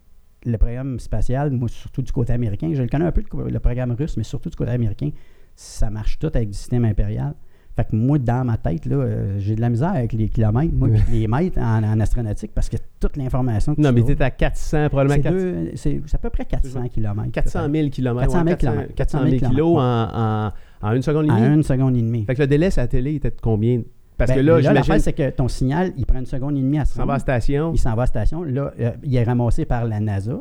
le 0.47 0.57
programme 0.57 0.99
spatial, 1.01 1.51
moi, 1.51 1.69
surtout 1.69 2.03
du 2.03 2.13
côté 2.13 2.33
américain, 2.33 2.71
je 2.73 2.83
le 2.83 2.89
connais 2.89 3.05
un 3.07 3.13
peu, 3.13 3.23
le, 3.49 3.59
programme 3.61 3.93
russe, 3.93 4.17
mais 4.17 4.23
surtout 4.25 4.51
du 4.51 4.57
côté 4.57 4.71
américain, 4.71 5.11
ça 5.55 5.91
marche 5.91 6.19
tout 6.19 6.31
avec 6.33 6.49
du 6.51 6.57
système 6.57 6.85
impérial. 6.85 7.35
Fait 7.77 7.85
que 7.85 7.95
moi, 7.95 8.19
dans 8.19 8.45
ma 8.45 8.57
tête, 8.57 8.87
là, 8.87 8.97
euh, 8.97 9.39
j'ai 9.39 9.55
de 9.55 9.61
la 9.61 9.69
misère 9.71 9.91
avec 9.91 10.13
les 10.13 10.29
kilomètres, 10.29 10.75
moi, 10.75 10.89
puis 10.89 11.21
les 11.21 11.29
mètres 11.29 11.61
en, 11.61 11.85
en 11.85 12.01
astronautique, 12.01 12.51
parce 12.53 12.69
que 12.69 12.77
toute 12.99 13.17
l'information 13.17 13.75
que 13.77 13.81
Non, 13.81 13.91
tu 13.95 14.03
mais 14.03 14.17
tu 14.17 14.21
à 14.23 14.31
400, 14.33 14.89
probablement 14.89 15.15
c'est 15.15 15.23
400, 15.23 15.39
deux- 15.39 15.71
c'est 15.77 16.03
c'est 16.07 16.15
à 16.17 16.19
peu 16.19 16.31
près 16.31 16.45
400 16.45 16.89
km. 16.89 17.31
400 17.31 17.69
000 17.73 17.89
kilomètres. 17.91 18.33
400 18.33 18.45
000 18.45 18.49
ouais, 18.49 18.55
400 18.55 18.57
kilomètres. 18.57 18.95
400 18.97 19.19
000 19.31 19.51
kilos 19.53 19.79
en, 19.79 20.09
en, 20.13 20.53
en 20.83 20.93
une 20.93 21.03
seconde 21.03 21.27
et 21.27 21.29
demie. 21.29 21.55
une 21.55 21.63
seconde 21.63 21.97
et 21.97 22.03
demie. 22.03 22.25
Fait 22.25 22.35
que 22.35 22.41
le 22.41 22.47
délai 22.49 22.71
sur 22.73 22.83
la 22.83 22.89
télé 22.89 23.15
était 23.15 23.31
de 23.31 23.41
combien? 23.41 23.83
Parce 24.19 24.33
que 24.33 24.37
Ben, 24.37 24.47
là, 24.47 24.57
l'affaire, 24.61 24.83
j'imagine, 24.85 25.03
c'est 25.03 25.13
que 25.13 25.31
ton 25.31 25.49
signal, 25.49 25.93
il 25.97 26.05
prend 26.05 26.19
une 26.19 26.27
seconde 26.27 26.57
et 26.57 26.61
demie 26.61 26.79
à 26.81 26.85
se 26.85 26.95
ça 26.95 27.07
va 27.07 27.15
à 27.15 27.19
station. 27.21 27.73
Il 27.73 27.79
s'en 27.79 27.95
va 27.95 28.03
à 28.03 28.07
station. 28.07 28.43
Là, 28.43 28.73
euh, 28.81 28.91
il 29.05 29.15
est 29.15 29.23
ramassé 29.25 29.65
par 29.65 29.85
la 29.85 30.01
NASA. 30.01 30.41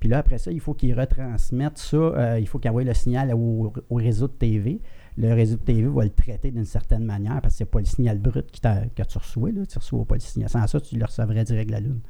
Puis 0.00 0.08
là, 0.08 0.18
après 0.18 0.38
ça, 0.38 0.50
il 0.50 0.60
faut 0.60 0.74
qu'il 0.74 0.98
retransmette 0.98 1.76
ça. 1.76 1.96
euh, 1.96 2.38
il 2.40 2.46
faut 2.48 2.58
qu'il 2.58 2.70
envoie 2.70 2.84
le 2.84 2.94
signal 2.94 3.32
au, 3.34 3.72
au 3.90 3.94
réseau 3.96 4.28
de 4.28 4.32
TV. 4.32 4.80
Le 5.16 5.34
réseau 5.34 5.56
de 5.56 5.62
TV 5.62 5.88
va 5.88 6.04
le 6.04 6.10
traiter 6.10 6.50
d'une 6.52 6.64
certaine 6.64 7.04
manière 7.04 7.40
parce 7.42 7.54
que 7.54 7.58
c'est 7.58 7.64
pas 7.70 7.80
le 7.80 7.84
signal 7.84 8.18
brut 8.18 8.50
qui 8.50 8.60
que 8.60 9.02
tu 9.02 9.18
reçois. 9.18 9.50
Là. 9.50 9.66
Tu 9.66 9.78
reçois 9.78 10.04
pas 10.04 10.14
le 10.14 10.20
signal. 10.20 10.48
Sans 10.48 10.66
ça, 10.66 10.80
tu 10.80 10.96
le 10.96 11.04
recevrais 11.04 11.44
direct 11.44 11.68
de 11.68 11.74
la 11.74 11.80
Lune. 11.80 12.00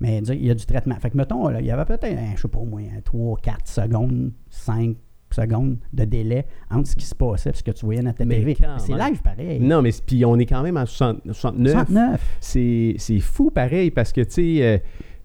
Mais 0.00 0.18
il 0.18 0.44
y 0.46 0.50
a 0.50 0.54
du 0.54 0.66
traitement. 0.66 0.96
Fait 0.96 1.10
que, 1.10 1.16
mettons, 1.16 1.46
là, 1.48 1.60
il 1.60 1.66
y 1.66 1.70
avait 1.70 1.84
peut-être, 1.84 2.18
je 2.34 2.40
sais 2.40 2.48
pas, 2.48 2.58
au 2.58 2.64
moins 2.64 2.82
3, 3.04 3.38
4 3.42 3.68
secondes, 3.68 4.32
5 4.48 4.96
secondes 5.34 5.76
de 5.92 6.04
délai 6.04 6.46
entre 6.70 6.88
ce 6.88 6.96
qui 6.96 7.04
se 7.04 7.14
passait 7.14 7.50
et 7.50 7.54
ce 7.54 7.62
que 7.62 7.70
tu 7.70 7.84
voyais 7.84 8.02
dans 8.02 8.12
ta 8.12 8.24
Mais 8.24 8.36
TV. 8.36 8.56
C'est 8.78 8.92
live 8.92 9.22
pareil. 9.22 9.60
Non, 9.60 9.82
mais 9.82 9.90
puis 10.04 10.24
on 10.24 10.36
est 10.38 10.46
quand 10.46 10.62
même 10.62 10.76
en 10.76 10.86
60 10.86 11.20
69. 11.32 11.72
69. 11.86 12.36
C'est 12.40 13.20
fou 13.20 13.50
pareil 13.50 13.90
parce 13.90 14.12
que, 14.12 14.20
tu 14.22 14.30
sais, 14.30 14.62
euh, 14.62 14.78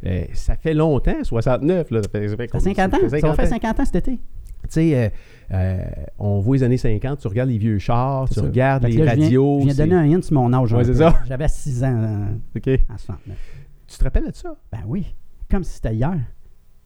euh, 0.06 0.26
ça 0.34 0.56
fait 0.56 0.74
longtemps, 0.74 1.24
69. 1.24 1.90
Là, 1.92 2.04
ça 2.04 2.10
fait, 2.10 2.28
ça 2.28 2.36
fait 2.38 2.48
Ça 2.52 2.60
fait 2.60 2.74
50 2.76 2.94
ans. 2.94 2.98
fait 3.10 3.20
Ça 3.20 3.28
va 3.28 3.34
faire 3.36 3.46
ans. 3.46 3.50
50 3.50 3.80
ans 3.80 3.86
cet 3.86 3.96
été. 3.96 4.12
Tu 4.12 4.72
sais, 4.72 4.96
euh, 4.96 5.10
euh, 5.54 5.78
on 6.18 6.40
voit 6.40 6.58
les 6.58 6.64
années 6.64 6.78
50, 6.78 7.20
tu 7.20 7.28
regardes 7.28 7.50
les 7.50 7.60
vieux 7.60 7.78
chars, 7.78 8.28
tu 8.28 8.36
ça. 8.36 8.42
regardes 8.42 8.82
Fait 8.84 8.90
les 8.90 8.98
là, 8.98 9.12
je 9.12 9.16
viens- 9.16 9.26
radios. 9.26 9.60
Je 9.60 9.66
viens 9.66 9.74
c'est- 9.76 9.86
donner 9.88 9.96
un 9.96 10.16
hint 10.18 10.24
sur 10.24 10.34
mon 10.34 10.52
âge. 10.54 10.74
Ouais. 10.74 10.84
J'avais 11.28 11.48
6 11.48 11.84
ans 11.84 12.04
euh, 12.04 12.78
en 12.90 12.98
69. 12.98 13.38
Tu 13.88 13.98
te 13.98 14.04
rappelles 14.04 14.26
de 14.28 14.34
ça? 14.36 14.56
Ben 14.72 14.80
oui, 14.88 15.16
comme 15.52 15.64
si 15.64 15.74
c'était 15.74 15.94
hier. 15.94 16.18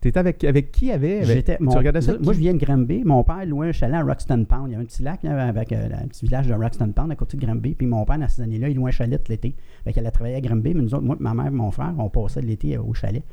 T'étais 0.02 0.20
avec, 0.20 0.42
avec 0.46 0.72
qui 0.72 0.92
avait? 0.92 1.18
avec- 1.18 1.26
J'étais, 1.28 1.58
mon- 1.60 1.72
tu 1.72 1.78
regardais 1.78 2.00
ça? 2.02 2.14
Moi, 2.24 2.32
je 2.34 2.40
viens 2.40 2.54
de 2.54 2.58
Granby. 2.60 3.04
Mon 3.04 3.22
père 3.26 3.46
louait 3.46 3.68
un 3.68 3.72
chalet 3.74 3.96
à 4.00 4.04
Roxton 4.04 4.46
Pound. 4.46 4.68
Il 4.68 4.72
y 4.72 4.76
avait 4.76 4.84
un 4.84 4.88
petit 4.88 5.04
lac 5.04 5.24
là, 5.24 5.46
avec 5.48 5.74
euh, 5.74 5.90
un 5.94 6.08
petit 6.08 6.26
village 6.26 6.48
de 6.48 6.54
Roxton 6.54 6.92
Pound 6.94 7.12
à 7.12 7.16
côté 7.16 7.36
de 7.36 7.46
Granby. 7.46 7.76
Puis 7.76 7.86
mon 7.86 8.06
père, 8.06 8.18
dans 8.18 8.28
ces 8.30 8.42
années-là, 8.42 8.70
il 8.70 8.78
louait 8.78 8.90
un 8.90 8.92
chalet 8.92 9.22
tout 9.22 9.30
l'été. 9.30 9.56
Fait 9.84 9.92
qu'elle 9.92 10.08
a 10.08 10.12
travaillé 10.12 10.36
à 10.36 10.42
Granby. 10.42 10.74
Mais 10.74 10.82
nous 10.84 10.94
autres, 10.94 11.04
moi, 11.04 11.18
ma 11.20 11.34
mère 11.34 11.48
et 11.48 11.52
mon 11.52 11.70
frère, 11.72 11.94
on 11.98 12.10
passait 12.10 12.42
l'été 12.42 12.78
au 12.78 12.94
chalet. 12.94 13.24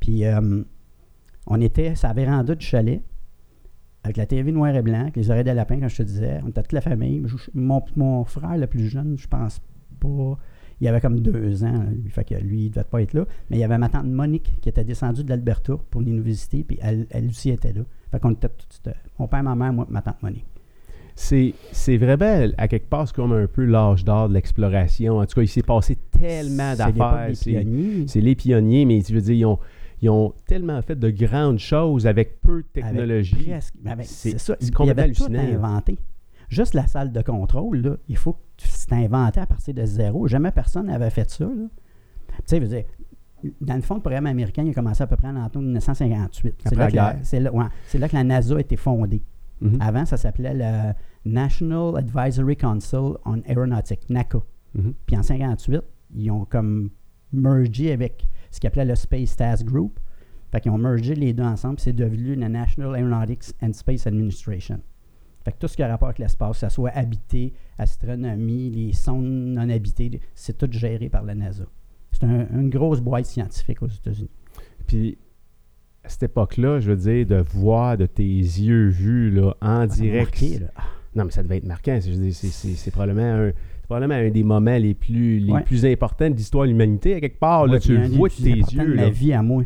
Puis 0.00 0.24
euh, 0.24 0.62
on 1.46 1.60
était 1.60 1.94
sur 1.94 2.08
la 2.08 2.14
véranda 2.14 2.56
du 2.56 2.66
chalet 2.66 3.02
avec 4.02 4.16
la 4.16 4.26
TV 4.26 4.50
noir 4.52 4.74
et 4.74 4.82
blanc, 4.82 5.02
avec 5.02 5.16
les 5.16 5.30
oreilles 5.30 5.44
de 5.44 5.50
lapin, 5.52 5.78
comme 5.78 5.88
je 5.88 5.96
te 5.98 6.02
disais. 6.02 6.40
On 6.44 6.48
était 6.48 6.62
toute 6.62 6.72
la 6.72 6.80
famille. 6.80 7.22
Je- 7.26 7.36
Mon, 7.54 7.82
mon 7.94 8.24
frère, 8.24 8.56
le 8.56 8.66
plus 8.66 8.88
jeune, 8.88 9.16
je 9.16 9.28
pense 9.28 9.60
pas. 10.00 10.38
Il 10.80 10.88
avait 10.88 11.00
comme 11.00 11.20
deux 11.20 11.64
ans, 11.64 11.84
lui, 12.02 12.10
fait 12.10 12.24
que 12.24 12.34
lui, 12.34 12.66
il 12.66 12.70
devait 12.70 12.84
pas 12.84 13.00
être 13.00 13.14
là. 13.14 13.24
Mais 13.48 13.56
il 13.56 13.60
y 13.60 13.64
avait 13.64 13.78
ma 13.78 13.88
tante 13.88 14.04
Monique 14.06 14.52
qui 14.60 14.68
était 14.68 14.84
descendue 14.84 15.24
de 15.24 15.30
l'Alberta 15.30 15.74
pour 15.90 16.02
venir 16.02 16.14
nous 16.16 16.22
visiter, 16.22 16.64
puis 16.64 16.78
elle, 16.82 17.06
elle 17.10 17.28
aussi 17.28 17.48
était 17.50 17.72
là. 17.72 17.80
Fait 18.10 18.20
qu'on 18.20 18.32
était 18.32 18.48
tous, 18.48 18.66
c'était 18.70 18.96
mon 19.18 19.26
père, 19.26 19.42
ma 19.42 19.54
mère, 19.54 19.72
moi, 19.72 19.86
ma 19.88 20.02
tante 20.02 20.22
Monique. 20.22 20.44
C'est, 21.14 21.54
c'est 21.72 21.96
vraiment, 21.96 22.46
à 22.58 22.68
quelque 22.68 22.88
part, 22.90 23.08
c'est 23.08 23.14
comme 23.16 23.32
un 23.32 23.46
peu 23.46 23.64
l'âge 23.64 24.04
d'or 24.04 24.28
de 24.28 24.34
l'exploration. 24.34 25.18
En 25.18 25.24
tout 25.24 25.36
cas, 25.36 25.42
il 25.42 25.48
s'est 25.48 25.62
passé 25.62 25.96
tellement 26.10 26.72
C'est 26.76 26.92
d'affaires. 26.92 27.30
C'est, 27.32 27.50
pionniers. 27.52 28.04
c'est 28.06 28.20
les 28.20 28.34
pionniers, 28.34 28.84
mais 28.84 29.00
tu 29.02 29.14
veux 29.14 29.22
dire, 29.22 29.34
ils 29.34 29.46
ont, 29.46 29.58
ils 30.02 30.10
ont 30.10 30.34
tellement 30.46 30.82
fait 30.82 30.98
de 30.98 31.08
grandes 31.08 31.58
choses 31.58 32.06
avec 32.06 32.42
peu 32.42 32.62
de 32.62 32.80
Avec 32.82 32.84
technologie. 32.92 33.34
presque- 33.48 33.74
mais 33.82 33.92
avec- 33.92 34.06
C'est- 34.06 34.32
C'est 34.32 34.38
ça. 34.38 34.56
c'est 34.60 34.66
Il 34.66 34.68
y 34.68 34.72
complètement 34.72 35.02
avait 35.04 35.12
tout 35.14 35.54
inventé. 35.54 35.98
Juste 36.50 36.74
la 36.74 36.86
salle 36.86 37.12
de 37.12 37.22
contrôle, 37.22 37.78
là, 37.78 37.96
il 38.08 38.16
faut 38.18 38.34
que 38.34 38.38
c'est 38.58 38.92
inventé 38.92 39.40
à 39.40 39.46
partir 39.46 39.74
de 39.74 39.84
zéro. 39.84 40.26
Jamais 40.28 40.50
personne 40.50 40.86
n'avait 40.86 41.10
fait 41.10 41.28
ça. 41.30 41.46
Tu 41.46 41.68
sais, 42.46 42.56
je 42.56 42.62
veux 42.62 42.68
dire, 42.68 42.84
dans 43.60 43.74
le 43.76 43.82
fond, 43.82 43.94
le 43.96 44.00
programme 44.00 44.26
américain, 44.26 44.62
il 44.64 44.70
a 44.70 44.74
commencé 44.74 45.02
à 45.02 45.06
peu 45.06 45.16
près 45.16 45.28
en 45.28 45.32
l'an 45.32 45.48
1958. 45.54 46.54
C'est 46.68 46.74
là, 46.74 46.88
là- 46.90 47.52
ouais, 47.52 47.64
c'est 47.86 47.98
là 47.98 48.08
que 48.08 48.14
la 48.16 48.24
NASA 48.24 48.56
a 48.56 48.60
été 48.60 48.76
fondée. 48.76 49.22
Mhm. 49.60 49.78
Avant, 49.80 50.04
ça 50.04 50.16
s'appelait 50.16 50.54
le 50.54 50.92
National 51.30 51.96
Advisory 51.96 52.56
Council 52.56 53.14
on 53.24 53.40
Aeronautics, 53.46 54.08
NACA. 54.10 54.38
Mhm. 54.74 54.94
Puis 55.06 55.16
en 55.16 55.22
58, 55.22 55.82
ils 56.14 56.30
ont 56.30 56.44
comme 56.44 56.90
mergé 57.32 57.92
avec 57.92 58.26
ce 58.50 58.60
qu'ils 58.60 58.68
appelaient 58.68 58.84
le 58.84 58.94
Space 58.94 59.36
Task 59.36 59.64
Group. 59.64 59.98
Fait 60.52 60.60
qu'ils 60.60 60.70
ont 60.72 60.78
mergé 60.78 61.14
les 61.14 61.32
deux 61.32 61.42
ensemble, 61.42 61.76
puis 61.76 61.84
c'est 61.84 61.92
devenu 61.92 62.34
le 62.36 62.48
National 62.48 62.94
Aeronautics 62.96 63.52
and 63.62 63.72
Space 63.72 64.06
Administration. 64.06 64.80
Fait 65.44 65.52
que 65.52 65.58
tout 65.58 65.68
ce 65.68 65.76
qui 65.76 65.82
a 65.82 65.88
rapport 65.88 66.08
avec 66.08 66.18
l'espace, 66.18 66.60
que 66.60 66.68
ce 66.68 66.74
soit 66.74 66.90
habité, 66.90 67.52
astronomie, 67.78 68.70
les 68.70 68.92
sondes 68.92 69.24
non 69.26 69.68
habitées, 69.68 70.20
c'est 70.34 70.56
tout 70.58 70.68
géré 70.70 71.08
par 71.08 71.24
la 71.24 71.34
NASA. 71.34 71.64
C'est 72.12 72.24
un- 72.24 72.46
une 72.58 72.70
grosse 72.70 73.00
boîte 73.00 73.26
scientifique 73.26 73.82
aux 73.82 73.88
États-Unis. 73.88 74.30
Puis, 74.86 75.18
à 76.04 76.08
cette 76.08 76.24
époque-là, 76.24 76.80
je 76.80 76.90
veux 76.92 76.96
dire, 76.96 77.26
de 77.26 77.44
voir 77.52 77.96
de 77.96 78.06
tes 78.06 78.22
yeux 78.24 78.88
vus 78.88 79.30
là, 79.30 79.54
en 79.60 79.78
m'a 79.80 79.86
direct. 79.86 80.40
marqué, 80.40 80.58
là. 80.60 80.66
Ah, 80.76 80.82
Non, 81.14 81.24
mais 81.24 81.30
ça 81.30 81.42
devait 81.42 81.56
être 81.56 81.66
marquant. 81.66 81.98
C'est, 82.00 82.90
probablement, 82.90 83.22
un, 83.22 83.46
c'est 83.50 83.86
probablement 83.86 84.14
un 84.14 84.28
des 84.30 84.42
moments 84.42 84.76
les 84.76 84.92
plus, 84.94 85.38
les 85.40 85.52
Ouais. 85.52 85.62
plus 85.62 85.84
importants 85.86 86.28
de 86.30 86.34
l'histoire 86.36 86.64
de 86.64 86.70
l'humanité. 86.70 87.14
À 87.14 87.20
quelque 87.20 87.38
part, 87.40 87.66
là, 87.66 87.78
tu 87.80 87.96
le 87.96 88.06
vois 88.08 88.28
de 88.28 88.34
tes 88.34 88.50
yeux. 88.52 88.94
là. 88.94 89.08
vie 89.10 89.32
à 89.32 89.42
moi. 89.42 89.64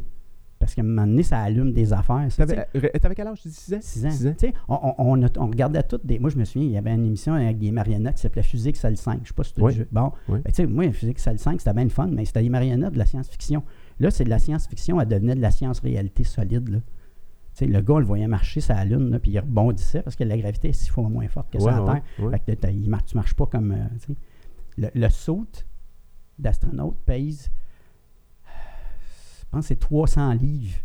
Parce 0.60 0.74
qu'à 0.74 0.82
un 0.82 0.84
moment 0.84 1.06
donné, 1.06 1.22
ça 1.22 1.40
allume 1.40 1.72
des 1.72 1.92
affaires. 1.92 2.28
T'avais, 2.36 2.66
euh, 2.76 2.88
t'avais 3.00 3.14
quel 3.14 3.26
âge, 3.26 3.40
tu 3.40 3.48
dis 3.48 3.54
6 3.54 3.74
ans? 3.74 3.78
6 3.80 4.06
ans. 4.06 4.34
Six 4.38 4.52
on, 4.68 4.78
on- 4.98 5.26
on 5.38 5.46
regardait 5.46 5.82
toutes 5.82 6.04
des. 6.04 6.18
Moi, 6.18 6.28
je 6.28 6.36
me 6.36 6.44
souviens, 6.44 6.68
il 6.68 6.72
y 6.72 6.76
avait 6.76 6.92
une 6.94 7.06
émission 7.06 7.32
avec 7.32 7.58
des 7.58 7.72
marionnettes 7.72 8.16
qui 8.16 8.20
s'appelait 8.22 8.42
Physique 8.42 8.76
Salle 8.76 8.98
5. 8.98 9.20
Je 9.22 9.28
sais 9.28 9.34
pas 9.34 9.42
si 9.42 9.54
tu 9.54 9.62
Oui. 9.62 9.82
Bon, 9.90 10.12
Oui. 10.28 10.40
Ben, 10.44 10.52
tu 10.52 10.56
sais, 10.56 10.66
moi, 10.66 10.92
Physique 10.92 11.18
Salle 11.18 11.38
5, 11.38 11.60
c'était 11.62 11.72
bien 11.72 11.84
le 11.84 11.88
fun, 11.90 12.08
mais 12.08 12.26
c'était 12.26 12.42
des 12.42 12.50
marionnettes 12.50 12.92
de 12.92 12.98
la 12.98 13.06
science-fiction. 13.06 13.62
Là, 14.00 14.10
c'est 14.10 14.24
de 14.24 14.30
la 14.30 14.38
science-fiction, 14.38 15.00
elle 15.00 15.08
devenait 15.08 15.34
de 15.34 15.40
la 15.40 15.50
science-réalité 15.50 16.24
solide. 16.24 16.68
Là. 16.68 16.78
Tu 16.78 16.84
sais, 17.54 17.66
le 17.66 17.80
gars, 17.80 17.94
on 17.94 17.98
le 17.98 18.04
voyait 18.04 18.28
marcher 18.28 18.60
sur 18.60 18.74
la 18.74 18.84
Lune, 18.84 19.18
puis 19.22 19.30
il 19.32 19.38
rebondissait 19.40 20.02
parce 20.02 20.14
que 20.14 20.24
la 20.24 20.36
gravité 20.36 20.68
est 20.68 20.72
six 20.74 20.90
fois 20.90 21.08
moins 21.08 21.26
forte 21.28 21.50
que 21.50 21.56
Ouais, 21.56 21.72
sur 21.72 21.84
la 21.86 21.92
Terre. 21.94 22.02
ouais. 22.18 22.30
Fait 22.38 22.54
que 22.54 22.60
t'as- 22.60 22.70
il 22.70 22.88
mar- 22.90 23.02
tu 23.04 23.16
marches 23.16 23.34
pas 23.34 23.46
comme. 23.46 23.72
euh, 23.72 24.14
le, 24.76 24.88
le 24.94 25.08
saut 25.08 25.46
d'astronaute 26.38 26.96
pèse, 27.06 27.50
pense, 29.50 29.64
que 29.64 29.68
c'est 29.68 29.78
300 29.80 30.32
livres 30.34 30.78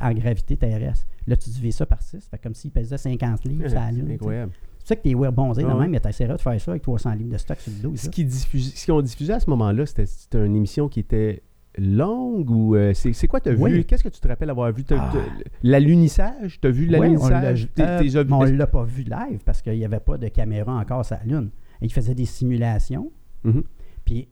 en 0.00 0.12
gravité 0.12 0.56
terrestre. 0.56 1.06
Là, 1.26 1.36
tu 1.36 1.50
divises 1.50 1.76
ça 1.76 1.86
par 1.86 2.02
6, 2.02 2.28
fait 2.30 2.38
comme 2.38 2.54
s'il 2.54 2.70
pesait 2.70 2.98
50 2.98 3.44
livres 3.44 3.68
sur 3.68 3.78
la 3.78 3.90
Lune. 3.90 3.98
C'est 3.98 4.02
tu 4.02 4.08
sais. 4.08 4.14
incroyable. 4.14 4.52
Pour 4.52 4.86
ça 4.88 4.96
que 4.96 5.02
tes 5.02 5.14
Ah 5.14 5.42
ouais. 5.74 5.74
même, 5.80 5.90
mais 5.90 6.00
t'essaieras 6.00 6.36
de 6.36 6.40
faire 6.40 6.60
ça 6.60 6.70
avec 6.70 6.82
300 6.82 7.14
livres 7.14 7.32
de 7.32 7.38
stock 7.38 7.58
sur 7.58 7.72
le 7.72 7.78
dos. 7.78 7.96
Ce 7.96 8.04
ça. 8.04 8.10
qu'ils 8.10 8.92
ont 8.92 9.02
diffusé 9.02 9.32
à 9.32 9.40
ce 9.40 9.50
moment-là, 9.50 9.84
c'était, 9.86 10.06
une 10.34 10.54
émission 10.54 10.88
qui 10.88 11.00
était 11.00 11.42
longue 11.76 12.48
ou 12.50 12.76
euh, 12.76 12.94
c'est, 12.94 13.26
quoi 13.26 13.40
tu 13.40 13.48
as 13.50 13.54
Oui. 13.54 13.72
vu? 13.72 13.84
Qu'est-ce 13.84 14.04
que 14.04 14.08
tu 14.08 14.20
te 14.20 14.28
rappelles 14.28 14.50
avoir 14.50 14.70
vu? 14.72 14.84
Ah. 14.90 15.10
t'as- 15.12 15.18
l'alunissage? 15.62 16.60
Tu 16.60 16.68
as 16.68 16.70
vu 16.70 16.86
l'alunissage? 16.86 17.68
Euh, 17.80 18.24
mais 18.24 18.32
on 18.32 18.44
ne 18.44 18.50
l'a 18.52 18.66
pas 18.68 18.84
vu 18.84 19.02
live 19.02 19.40
parce 19.44 19.60
qu'il 19.60 19.76
n'y 19.76 19.84
avait 19.84 20.00
pas 20.00 20.18
de 20.18 20.28
caméra 20.28 20.72
encore 20.74 21.04
sur 21.04 21.16
la 21.16 21.24
Lune. 21.24 21.50
Et 21.82 21.86
il 21.86 21.92
faisait 21.92 22.14
des 22.14 22.24
simulations. 22.24 23.10
Mhm. 23.44 23.64
Puis, 24.04 24.28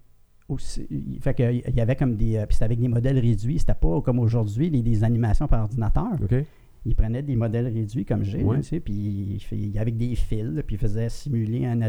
aussi, 0.48 0.86
il, 0.90 1.20
fait 1.20 1.34
que, 1.34 1.52
il 1.52 1.74
y 1.74 1.80
avait 1.80 1.96
comme 1.96 2.16
des. 2.16 2.36
euh, 2.36 2.46
Puis 2.46 2.54
c'était 2.54 2.64
avec 2.66 2.78
des 2.80 2.88
modèles 2.88 3.18
réduits. 3.18 3.58
C'était 3.58 3.74
pas 3.74 4.00
comme 4.02 4.18
aujourd'hui, 4.18 4.70
des, 4.70 4.82
des 4.82 5.02
animations 5.04 5.48
par 5.48 5.62
ordinateur. 5.62 6.12
OK. 6.22 6.34
Il 6.86 6.94
prenait 6.94 7.22
des 7.22 7.34
modèles 7.34 7.68
réduits 7.68 8.04
comme 8.04 8.22
j'ai, 8.24 8.42
Ouais. 8.44 8.56
là, 8.56 8.62
tu 8.62 8.68
sais, 8.68 8.80
puis 8.80 9.40
il 9.52 9.78
avec 9.78 9.96
des 9.96 10.14
fils, 10.14 10.62
puis 10.66 10.76
il 10.76 10.78
faisait 10.78 11.08
simuler 11.08 11.64
un, 11.64 11.80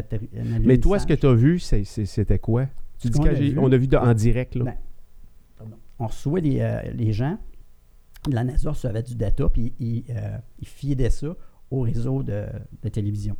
Mais 0.64 0.78
toi, 0.78 0.98
ce 0.98 1.06
que 1.06 1.12
tu 1.12 1.26
as 1.26 1.34
vu, 1.34 1.58
c'est- 1.58 1.84
c'est- 1.84 2.06
c'était 2.06 2.38
quoi? 2.38 2.64
Tu 2.98 3.08
Ce 3.08 3.12
dis 3.12 3.18
qu'on 3.18 3.24
quand 3.24 3.30
a 3.30 3.34
j'ai- 3.34 3.50
vu- 3.50 3.58
on 3.58 3.70
a 3.70 3.76
vu 3.76 3.88
de- 3.88 3.96
en 3.96 4.14
direct, 4.14 4.54
là. 4.54 4.64
Ben, 4.64 4.74
pardon. 5.58 5.76
on 5.98 6.06
recevait 6.06 6.40
les, 6.40 6.60
euh, 6.60 6.80
les 6.94 7.12
gens, 7.12 7.38
la 8.30 8.42
NASA 8.42 8.70
recevait 8.70 9.02
du 9.02 9.14
data, 9.16 9.50
puis 9.50 9.74
ils 9.78 10.04
euh, 10.08 10.38
ils 10.60 10.66
ça 11.10 11.36
au 11.70 11.80
réseau 11.82 12.22
de, 12.22 12.46
de 12.82 12.88
télévision. 12.88 13.36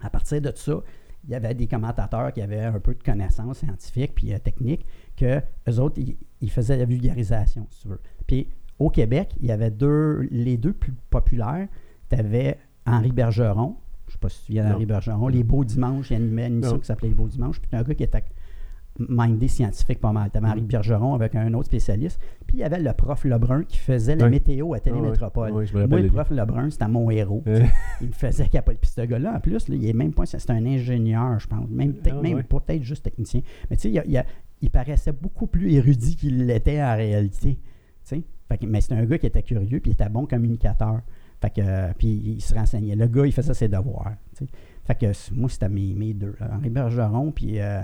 À 0.00 0.08
partir 0.08 0.40
de 0.40 0.52
ça, 0.54 0.80
il 1.24 1.30
y 1.30 1.34
avait 1.34 1.54
des 1.54 1.66
commentateurs 1.66 2.32
qui 2.32 2.40
avaient 2.40 2.60
un 2.60 2.78
peu 2.80 2.94
de 2.94 3.02
connaissances 3.02 3.58
scientifiques 3.58 4.14
puis 4.14 4.32
euh, 4.32 4.38
techniques, 4.38 4.86
que 5.16 5.40
eux 5.68 5.78
autres, 5.80 5.98
ils, 6.00 6.16
ils 6.40 6.50
faisaient 6.50 6.76
la 6.76 6.84
vulgarisation, 6.86 7.66
si 7.70 7.82
tu 7.82 7.88
veux. 7.88 8.00
Puis 8.26 8.48
au 8.78 8.88
Québec, 8.90 9.34
il 9.40 9.46
y 9.46 9.52
avait 9.52 9.70
deux, 9.70 10.26
les 10.30 10.56
deux 10.56 10.72
plus 10.72 10.92
populaires. 11.10 11.68
Tu 12.08 12.16
avais 12.16 12.58
Henri 12.86 13.12
Bergeron, 13.12 13.76
je 14.06 14.10
ne 14.10 14.12
sais 14.12 14.18
pas 14.18 14.28
si 14.30 14.36
tu 14.36 14.40
te 14.40 14.46
souviens 14.46 14.68
d'Henri. 14.70 14.86
Bergeron, 14.86 15.28
Les 15.28 15.44
Beaux 15.44 15.64
Dimanches, 15.64 16.10
il 16.10 16.16
animait 16.16 16.46
une 16.46 16.54
émission 16.54 16.72
Non. 16.74 16.78
qui 16.80 16.86
s'appelait 16.86 17.08
Les 17.08 17.14
Beaux 17.14 17.28
Dimanches, 17.28 17.60
puis 17.60 17.70
un 17.76 17.82
gars 17.82 17.94
qui 17.94 18.02
était 18.02 18.24
mindé 18.98 19.48
scientifique 19.48 20.00
pas 20.00 20.12
mal. 20.12 20.30
Tu 20.30 20.38
avais 20.38 20.48
Henri 20.48 20.62
Mm. 20.62 20.66
Bergeron 20.66 21.14
avec 21.14 21.34
un 21.34 21.54
autre 21.54 21.66
spécialiste, 21.66 22.20
puis 22.46 22.58
il 22.58 22.60
y 22.60 22.64
avait 22.64 22.80
le 22.80 22.92
prof 22.92 23.24
Lebrun 23.24 23.62
qui 23.64 23.78
faisait 23.78 24.16
la 24.16 24.28
météo 24.28 24.74
à 24.74 24.80
Télémétropole. 24.80 25.52
Ah 25.56 25.64
je 25.64 25.74
me 25.76 25.86
Moi, 25.86 25.98
le 25.98 26.04
lui. 26.04 26.10
prof 26.10 26.30
Lebrun, 26.30 26.70
c'était 26.70 26.88
mon 26.88 27.10
héros. 27.10 27.42
Euh, 27.46 27.64
Il 28.00 28.08
me 28.08 28.12
faisait 28.12 28.46
capoter. 28.48 28.78
Puis 28.80 28.90
ce 28.94 29.00
gars-là, 29.02 29.34
en 29.36 29.40
plus, 29.40 29.68
là, 29.68 29.74
il 29.76 29.86
est 29.86 29.92
même 29.92 30.12
pas. 30.12 30.26
C'est 30.26 30.50
un 30.50 30.66
ingénieur, 30.66 31.38
je 31.40 31.46
pense. 31.46 31.68
Même, 31.70 31.94
peut-être 31.94 32.16
Ah 32.18 32.22
même 32.22 32.42
peut-être 32.42 32.82
juste 32.82 33.04
technicien. 33.04 33.40
Mais 33.70 33.76
tu 33.76 33.82
sais, 33.82 33.90
il, 33.90 33.98
a- 33.98 34.04
il 34.06 34.16
a- 34.18 34.26
il 34.60 34.70
paraissait 34.70 35.12
beaucoup 35.12 35.46
plus 35.46 35.72
érudit 35.72 36.16
qu'il 36.16 36.46
l'était 36.46 36.82
en 36.82 36.94
réalité. 36.96 37.58
Fait 38.04 38.58
que- 38.58 38.66
mais 38.66 38.80
c'était 38.80 38.96
un 38.96 39.04
gars 39.04 39.16
qui 39.18 39.26
était 39.26 39.42
curieux, 39.44 39.78
puis 39.80 39.90
il 39.90 39.94
était 39.94 40.08
bon 40.08 40.26
communicateur. 40.26 41.00
Fait 41.40 41.50
que, 41.50 41.60
euh, 41.64 41.92
puis 41.96 42.08
il 42.08 42.40
se 42.42 42.52
renseignait. 42.52 42.96
Le 42.96 43.06
gars, 43.06 43.24
il 43.24 43.32
faisait 43.32 43.54
ses 43.54 43.68
devoirs. 43.68 44.12
Fait 44.84 44.94
que 44.96 45.06
moi, 45.34 45.48
c'était 45.48 45.68
mes, 45.68 45.94
mes 45.94 46.12
deux. 46.12 46.34
Henri 46.52 46.68
Bergeron, 46.68 47.30
puis 47.30 47.60
euh, 47.60 47.80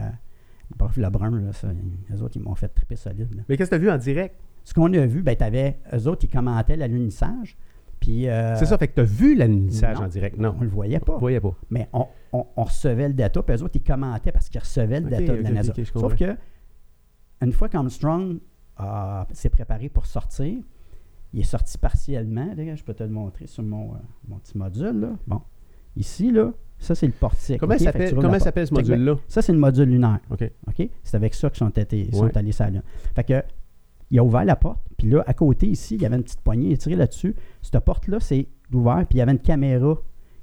le 0.70 0.76
prof 0.76 0.96
Lebrun, 0.96 1.40
là, 1.40 1.52
ça, 1.52 1.68
les 2.11 2.23
autres, 2.23 2.37
ils 2.37 2.42
m'ont 2.42 2.54
fait 2.54 2.68
triper 2.68 2.96
solide. 2.96 3.35
là. 3.35 3.42
Mais 3.49 3.56
qu'est-ce 3.56 3.70
que 3.70 3.76
tu 3.76 3.80
as 3.80 3.85
vu 3.85 3.90
en 3.90 3.99
direct? 3.99 4.35
Ce 4.64 4.75
qu'on 4.75 4.92
a 4.94 5.06
vu, 5.06 5.23
ben, 5.23 5.37
t'avais, 5.37 5.78
eux 5.92 6.08
autres, 6.08 6.25
ils 6.25 6.30
commentaient 6.30 6.76
l'alunissage. 6.76 7.56
Puis. 8.00 8.28
euh, 8.28 8.56
C'est 8.56 8.66
ça, 8.66 8.76
fait 8.76 8.88
que 8.88 8.94
tu 8.94 9.00
as 9.00 9.04
vu 9.04 9.35
l'alunissage 9.37 10.00
en 10.00 10.08
direct? 10.08 10.37
Non. 10.38 10.54
On 10.58 10.62
le 10.62 10.68
voyait 10.68 10.99
pas. 11.00 11.14
On 11.14 11.18
voyait 11.18 11.40
pas. 11.40 11.54
Mais 11.70 11.88
on, 11.92 12.06
on- 12.32 12.46
on 12.56 12.64
recevait 12.64 13.08
le 13.08 13.14
data, 13.14 13.42
puis 13.42 13.54
eux 13.56 13.62
autres, 13.62 13.76
ils 13.76 13.82
commentaient 13.82 14.32
parce 14.32 14.49
qu'ils 14.49 14.61
recevaient 14.61 15.00
le 15.00 15.08
data 15.08 15.37
de 15.37 15.42
la 15.42 15.50
NASA. 15.50 15.73
Sauf 15.94 16.14
que, 16.16 16.37
une 17.42 17.52
fois 17.52 17.68
qu'Armstrong 17.68 18.38
euh, 18.80 19.23
s'est 19.32 19.50
préparé 19.50 19.88
pour 19.88 20.06
sortir, 20.06 20.58
il 21.32 21.40
est 21.40 21.44
sorti 21.44 21.78
partiellement. 21.78 22.54
Je 22.56 22.82
peux 22.82 22.94
te 22.94 23.02
le 23.02 23.11
montrer 23.11 23.46
sur 23.46 23.62
mon, 23.62 23.94
euh, 23.94 23.99
mon 24.28 24.38
petit 24.38 24.56
module. 24.58 25.00
Là. 25.00 25.11
Bon. 25.26 25.40
Ici, 25.96 26.30
là, 26.32 26.52
ça, 26.78 26.95
c'est 26.95 27.06
le 27.06 27.12
portique. 27.12 27.59
Comment 27.59 27.78
s'appelle 28.38 28.66
ce 28.66 28.75
module-là? 28.75 29.16
Ça, 29.28 29.42
c'est 29.42 29.52
le 29.52 29.59
module 29.59 29.88
lunaire. 29.88 30.21
OK. 30.30 30.88
C'est 31.02 31.16
avec 31.16 31.35
ça 31.35 31.50
qu'ils 31.50 31.59
sont, 31.59 31.73
allés 31.78 32.11
sur 32.12 32.62
la 32.62 32.71
Lune. 32.71 32.83
Fait 33.14 33.25
que, 33.25 33.42
il 34.11 34.18
a 34.21 34.25
ouvert 34.25 34.45
la 34.45 34.54
porte, 34.54 34.78
puis 34.97 35.09
là, 35.09 35.25
à 35.26 35.35
côté, 35.35 35.66
ici, 35.66 35.97
il 35.97 36.02
y 36.02 36.06
avait 36.06 36.16
une 36.16 36.23
petite 36.23 36.40
poignée, 36.40 36.68
il 36.68 36.75
a 36.75 36.76
tiré 36.76 36.95
là-dessus. 36.95 37.35
Cette 37.61 37.80
porte-là, 37.80 38.21
c'est 38.21 38.47
ouvert, 38.73 39.04
puis 39.09 39.16
il 39.16 39.18
y 39.18 39.21
avait 39.21 39.33
une 39.33 39.40
caméra 39.40 39.99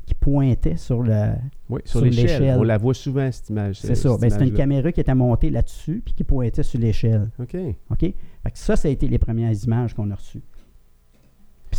qui 0.05 0.13
pointait 0.15 0.75
sur 0.75 1.01
le, 1.01 1.29
Oui, 1.69 1.81
sur, 1.85 2.01
Sur 2.01 2.09
l'échelle. 2.09 2.57
On 2.59 2.63
la 2.63 2.77
voit 2.77 2.93
souvent, 2.93 3.31
cette 3.31 3.49
image. 3.49 3.79
C'est 3.79 3.95
ça. 3.95 4.17
Ben, 4.17 4.29
c'était 4.29 4.45
une 4.45 4.53
caméra 4.53 4.91
qui 4.91 4.99
était 4.99 5.15
montée 5.15 5.49
là-dessus 5.49 6.01
puis 6.03 6.13
qui 6.13 6.25
pointait 6.25 6.63
sur 6.63 6.79
l'échelle. 6.79 7.29
OK. 7.39 7.55
OK? 7.89 7.99
Fait 7.99 8.51
que 8.51 8.57
ça, 8.57 8.75
ça 8.75 8.89
a 8.89 8.91
été 8.91 9.07
les 9.07 9.17
premières 9.17 9.53
images 9.63 9.93
qu'on 9.93 10.11
a 10.11 10.15
reçues. 10.15 10.41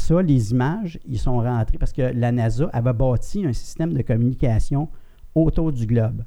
Ça, 0.04 0.20
les 0.20 0.50
images, 0.50 0.98
ils 1.06 1.18
sont 1.18 1.38
rentrés 1.38 1.78
parce 1.78 1.92
que 1.94 2.02
la 2.02 2.30
NASA 2.30 2.68
avait 2.74 2.92
bâti 2.92 3.46
un 3.46 3.54
système 3.54 3.94
de 3.94 4.02
communication 4.02 4.90
autour 5.34 5.72
du 5.72 5.86
globe. 5.86 6.24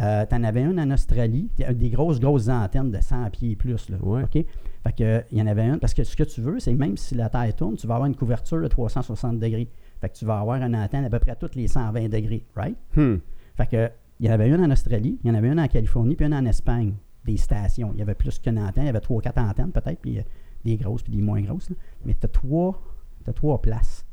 Euh, 0.00 0.26
tu 0.28 0.34
en 0.34 0.42
avais 0.42 0.62
une 0.62 0.80
en 0.80 0.90
Australie, 0.90 1.48
des 1.56 1.90
grosses, 1.90 2.18
grosses 2.18 2.48
antennes 2.48 2.90
de 2.90 3.00
100 3.00 3.30
pieds 3.30 3.52
et 3.52 3.56
plus. 3.56 3.88
Là, 3.88 3.98
Ouais. 4.02 4.24
OK? 4.24 4.32
Fait 4.32 4.92
que, 4.96 5.22
il 5.30 5.38
y 5.38 5.42
en 5.42 5.46
avait 5.46 5.66
une, 5.68 5.78
parce 5.78 5.94
que 5.94 6.02
ce 6.02 6.16
que 6.16 6.24
tu 6.24 6.40
veux, 6.40 6.58
c'est 6.58 6.74
même 6.74 6.96
si 6.96 7.14
la 7.14 7.28
Terre 7.28 7.54
tourne, 7.54 7.76
tu 7.76 7.86
vas 7.86 7.94
avoir 7.94 8.08
une 8.08 8.16
couverture 8.16 8.60
de 8.60 8.66
360 8.66 9.38
degrés. 9.38 9.68
Fait 10.00 10.08
que 10.08 10.14
tu 10.16 10.24
vas 10.24 10.40
avoir 10.40 10.60
une 10.60 10.74
antenne 10.74 11.04
à 11.04 11.10
peu 11.10 11.20
près 11.20 11.30
à 11.30 11.36
toutes 11.36 11.54
les 11.54 11.68
120 11.68 12.08
degrés, 12.08 12.44
right? 12.56 12.76
Hmm. 12.96 13.18
Fait 13.56 13.66
que, 13.66 13.90
il 14.18 14.26
y 14.26 14.28
en 14.28 14.32
avait 14.32 14.48
une 14.48 14.60
en 14.60 14.70
Australie, 14.72 15.20
il 15.22 15.28
y 15.28 15.30
en 15.30 15.34
avait 15.36 15.48
une 15.48 15.60
en 15.60 15.68
Californie, 15.68 16.16
puis 16.16 16.26
une 16.26 16.34
en 16.34 16.44
Espagne, 16.46 16.94
des 17.24 17.36
stations. 17.36 17.92
Il 17.94 18.00
y 18.00 18.02
avait 18.02 18.14
plus 18.14 18.40
qu'une 18.40 18.58
antenne, 18.58 18.82
il 18.84 18.86
y 18.86 18.90
avait 18.90 18.98
trois 19.00 19.18
ou 19.18 19.20
quatre 19.20 19.38
antennes 19.38 19.70
peut-être, 19.70 20.00
puis 20.00 20.18
euh, 20.18 20.22
des 20.64 20.76
grosses 20.76 21.02
puis 21.02 21.12
des 21.12 21.22
moins 21.22 21.40
grosses. 21.42 21.70
là. 21.70 21.76
Mais 22.04 22.14
tu 22.14 22.24
as 22.24 22.28
trois, 22.28 22.80
t'as 23.28 23.34
trois 23.34 23.60
places. 23.60 24.06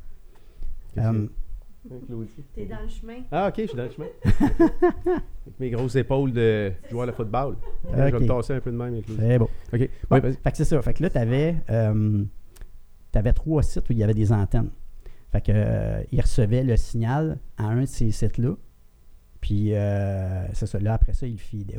Euh, 0.98 1.27
T'es 2.55 2.65
dans 2.65 2.81
le 2.81 2.88
chemin. 2.88 3.19
Ah, 3.31 3.50
OK, 3.50 3.53
je 3.57 3.67
suis 3.67 3.77
dans 3.77 3.84
le 3.84 3.91
chemin. 3.91 4.07
Avec 5.45 5.60
mes 5.60 5.69
grosses 5.69 5.95
épaules 5.95 6.34
de 6.34 6.72
joueur 6.89 7.07
de 7.07 7.12
football. 7.12 7.55
Je 7.91 7.95
vais 7.95 8.12
me 8.12 8.27
tasser 8.27 8.53
un 8.53 8.60
peu 8.60 8.72
de 8.72 8.77
même 8.77 8.93
avec 8.93 9.05
Claudie. 9.05 9.22
c'est 9.22 9.38
beau. 9.38 9.50
OK. 9.72 9.89
Bon, 10.10 10.22
fait 10.22 10.51
que 10.51 10.57
c'est 10.57 10.65
ça. 10.65 10.81
Fait 10.81 10.93
que 10.93 11.03
là, 11.03 11.10
tu 11.12 11.17
avais, 11.17 11.55
trois 13.34 13.62
sites 13.62 13.88
où 13.89 13.93
il 13.93 14.00
y 14.00 14.03
avait 14.03 14.15
des 14.15 14.31
antennes. 14.31 14.72
Fait 15.31 15.41
que, 15.41 15.51
euh, 15.53 16.01
ils 16.12 16.22
recevaient 16.22 16.63
le 16.63 16.75
signal 16.75 17.38
à 17.57 17.65
un 17.65 17.81
de 17.81 17.86
ces 17.86 18.10
sites-là. 18.10 18.55
Puis, 19.39 19.75
euh, 19.75 20.48
c'est 20.53 20.65
ça. 20.65 20.79
Là, 20.79 20.95
après 20.95 21.13
ça, 21.13 21.27
ils 21.27 21.34
le 21.34 21.38
feedaient 21.38 21.77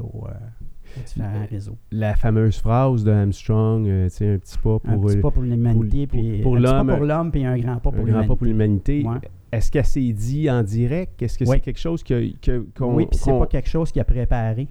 La 1.91 2.15
fameuse 2.17 2.59
phrase 2.59 3.05
de 3.05 3.11
Armstrong, 3.11 3.87
euh, 3.87 4.09
tu 4.09 4.15
sais, 4.17 4.29
un 4.35 4.39
petit 4.39 4.59
pas 4.59 4.75
Un 4.75 4.79
pour, 4.79 5.07
petit 5.07 5.19
euh, 5.19 5.21
pas 5.21 5.31
pour 5.31 5.43
l'humanité, 5.43 6.07
pour- 6.07 6.19
puis 6.21 6.43
pour 6.43 6.57
un 6.57 6.61
l'homme, 6.61 6.89
pour 6.89 7.05
l'homme, 7.07 7.31
puis 7.31 7.45
un 7.45 7.59
grand 7.59 7.77
pas 7.79 7.91
un 7.91 7.93
pour 7.93 7.93
grand 7.93 8.05
l'humanité. 8.07 8.29
pas 8.29 8.37
pour 8.37 8.47
l'humanité. 8.47 9.05
Ouais. 9.05 9.17
Est-ce 9.53 9.71
qu'elle 9.71 9.85
s'est 9.85 10.13
dit 10.13 10.51
en 10.51 10.63
direct? 10.63 11.23
Est-ce 11.23 11.39
que 11.39 11.45
Oui. 11.45 11.51
c'est 11.57 11.61
quelque 11.61 11.79
chose 11.81 12.03
que, 12.03 12.37
que- 12.41 12.67
qu'on... 12.77 12.95
oui, 12.95 13.07
puis 13.07 13.19
c'est 13.19 13.31
pas 13.39 13.47
quelque 13.47 13.69
chose 13.69 13.93
qu'il 13.93 14.01
a 14.01 14.05
préparé. 14.05 14.69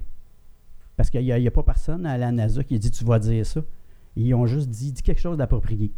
Parce 0.97 1.09
qu'il 1.09 1.21
n'y 1.23 1.31
a, 1.47 1.51
pas 1.51 1.63
personne 1.63 2.05
à 2.05 2.17
la 2.17 2.31
NASA 2.31 2.63
qui 2.63 2.75
a 2.75 2.77
dit 2.77 2.89
tu 2.91 3.03
vas 3.03 3.19
dire 3.19 3.45
ça. 3.45 3.61
Ils 4.15 4.33
ont 4.33 4.45
juste 4.45 4.69
dit 4.69 4.91
dis 4.93 5.01
quelque 5.03 5.19
chose 5.19 5.37
d'approprié. 5.37 5.91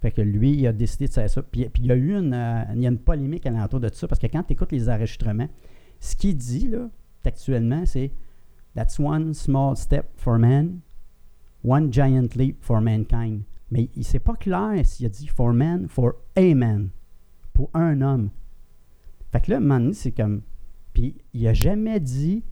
Fait 0.00 0.10
que 0.10 0.22
lui, 0.22 0.52
il 0.52 0.66
a 0.66 0.72
décidé 0.72 1.06
de 1.06 1.12
faire 1.12 1.28
ça. 1.28 1.42
Puis, 1.42 1.68
puis 1.68 1.82
il 1.82 1.86
y 1.88 1.92
a 1.92 1.96
eu 1.96 2.14
une, 2.16 2.32
euh, 2.32 2.62
il 2.74 2.80
y 2.82 2.86
a 2.86 2.90
une 2.90 2.98
polémique 2.98 3.44
alentour 3.46 3.80
de 3.80 3.88
ça, 3.92 4.06
parce 4.08 4.18
que 4.20 4.26
quand 4.26 4.42
tu 4.42 4.52
écoutes 4.54 4.72
les 4.72 4.88
enregistrements, 4.88 5.48
ce 6.00 6.16
qu'il 6.16 6.36
dit 6.36 6.68
là, 6.68 6.88
actuellement, 7.24 7.82
c'est 7.86 8.10
That's 8.76 8.98
one 8.98 9.32
small 9.32 9.74
step 9.74 10.10
for 10.18 10.38
man, 10.38 10.82
one 11.64 11.90
giant 11.90 12.36
leap 12.36 12.62
for 12.62 12.82
mankind. 12.82 13.44
Mais 13.70 13.88
il 13.96 14.04
c'est 14.04 14.18
pas 14.18 14.36
clair 14.36 14.84
s'il 14.84 15.06
a 15.06 15.08
dit 15.08 15.28
for 15.28 15.54
man, 15.54 15.88
for 15.88 16.16
a 16.36 16.54
man, 16.54 16.90
pour 17.54 17.70
un 17.72 18.02
homme. 18.02 18.28
Fait 19.32 19.40
que 19.40 19.52
là, 19.52 19.60
un 19.60 19.94
c'est 19.94 20.12
comme. 20.12 20.42
Puis 20.92 21.16
il 21.32 21.48
a 21.48 21.54
jamais 21.54 22.00
dit. 22.00 22.44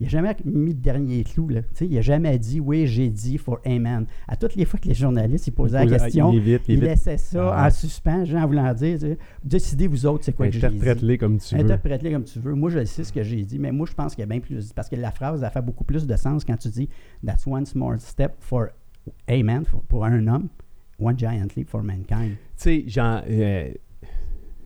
Il 0.00 0.04
n'a 0.04 0.08
jamais 0.08 0.34
mis 0.46 0.70
le 0.70 0.80
dernier 0.80 1.22
clou. 1.24 1.48
Là. 1.48 1.60
Tu 1.62 1.68
sais, 1.74 1.86
Il 1.86 1.94
n'a 1.94 2.00
jamais 2.00 2.38
dit 2.38 2.58
oui, 2.58 2.86
j'ai 2.86 3.10
dit 3.10 3.36
for 3.36 3.60
a 3.66 3.78
man. 3.78 4.06
À 4.26 4.34
toutes 4.34 4.54
les 4.56 4.64
fois 4.64 4.80
que 4.80 4.88
les 4.88 4.94
journalistes 4.94 5.46
ils 5.46 5.52
posaient 5.52 5.84
la 5.84 5.98
question, 5.98 6.32
Il 6.32 6.40
vite, 6.40 6.62
il 6.68 6.74
il 6.76 6.80
laissait 6.80 7.18
ça 7.18 7.52
Ah 7.54 7.66
en 7.66 7.70
suspens, 7.70 8.24
genre 8.24 8.42
en 8.42 8.46
voulant 8.46 8.72
dire 8.72 8.98
décidez 9.44 9.86
vous 9.86 10.06
autres 10.06 10.24
c'est 10.24 10.32
quoi 10.32 10.46
que 10.46 10.52
j'ai 10.52 10.60
dit. 10.60 10.64
Interprète-les 10.66 11.18
comme 11.18 11.38
tu 11.38 11.54
veux. 11.54 11.60
Interprète-les 11.62 12.12
comme 12.12 12.24
tu 12.24 12.38
veux. 12.38 12.54
Moi, 12.54 12.70
je 12.70 12.84
sais 12.86 13.04
ce 13.04 13.12
que 13.12 13.22
j'ai 13.22 13.42
dit, 13.44 13.58
mais 13.58 13.72
moi, 13.72 13.86
je 13.86 13.92
pense 13.94 14.14
qu'il 14.14 14.22
y 14.22 14.24
a 14.24 14.26
bien 14.26 14.40
plus. 14.40 14.72
Parce 14.72 14.88
que 14.88 14.96
la 14.96 15.10
phrase, 15.10 15.42
elle 15.42 15.50
fait 15.50 15.60
beaucoup 15.62 15.84
plus 15.84 16.06
de 16.06 16.16
sens 16.16 16.44
quand 16.44 16.56
tu 16.56 16.68
dis 16.68 16.88
That's 17.24 17.46
one 17.46 17.66
small 17.66 18.00
step 18.00 18.36
for 18.40 18.68
a 19.28 19.42
man, 19.42 19.64
for- 19.66 19.82
pour 19.82 20.04
un 20.06 20.26
homme, 20.26 20.48
one 20.98 21.18
giant 21.18 21.48
leap 21.56 21.68
for 21.68 21.82
mankind. 21.82 22.30
Tu 22.32 22.36
sais, 22.56 22.84
j'en- 22.86 23.20
euh, 23.28 23.68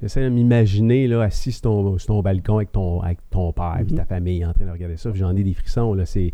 j'essaie 0.02 0.22
de 0.22 0.28
m'imaginer 0.28 1.06
là, 1.08 1.22
assis 1.22 1.52
sur 1.52 1.62
ton, 1.62 1.98
sur 1.98 2.06
ton 2.08 2.20
balcon 2.22 2.56
avec 2.56 2.72
ton, 2.72 3.00
avec 3.00 3.18
ton 3.30 3.52
père 3.52 3.76
et 3.80 3.84
Mhm. 3.84 3.96
ta 3.98 4.04
famille 4.04 4.44
en 4.44 4.52
train 4.52 4.66
de 4.66 4.70
regarder 4.70 4.96
ça. 4.96 5.10
J'en 5.14 5.34
ai 5.36 5.42
des 5.42 5.54
frissons. 5.54 5.94
Là, 5.94 6.04
c'est, 6.06 6.32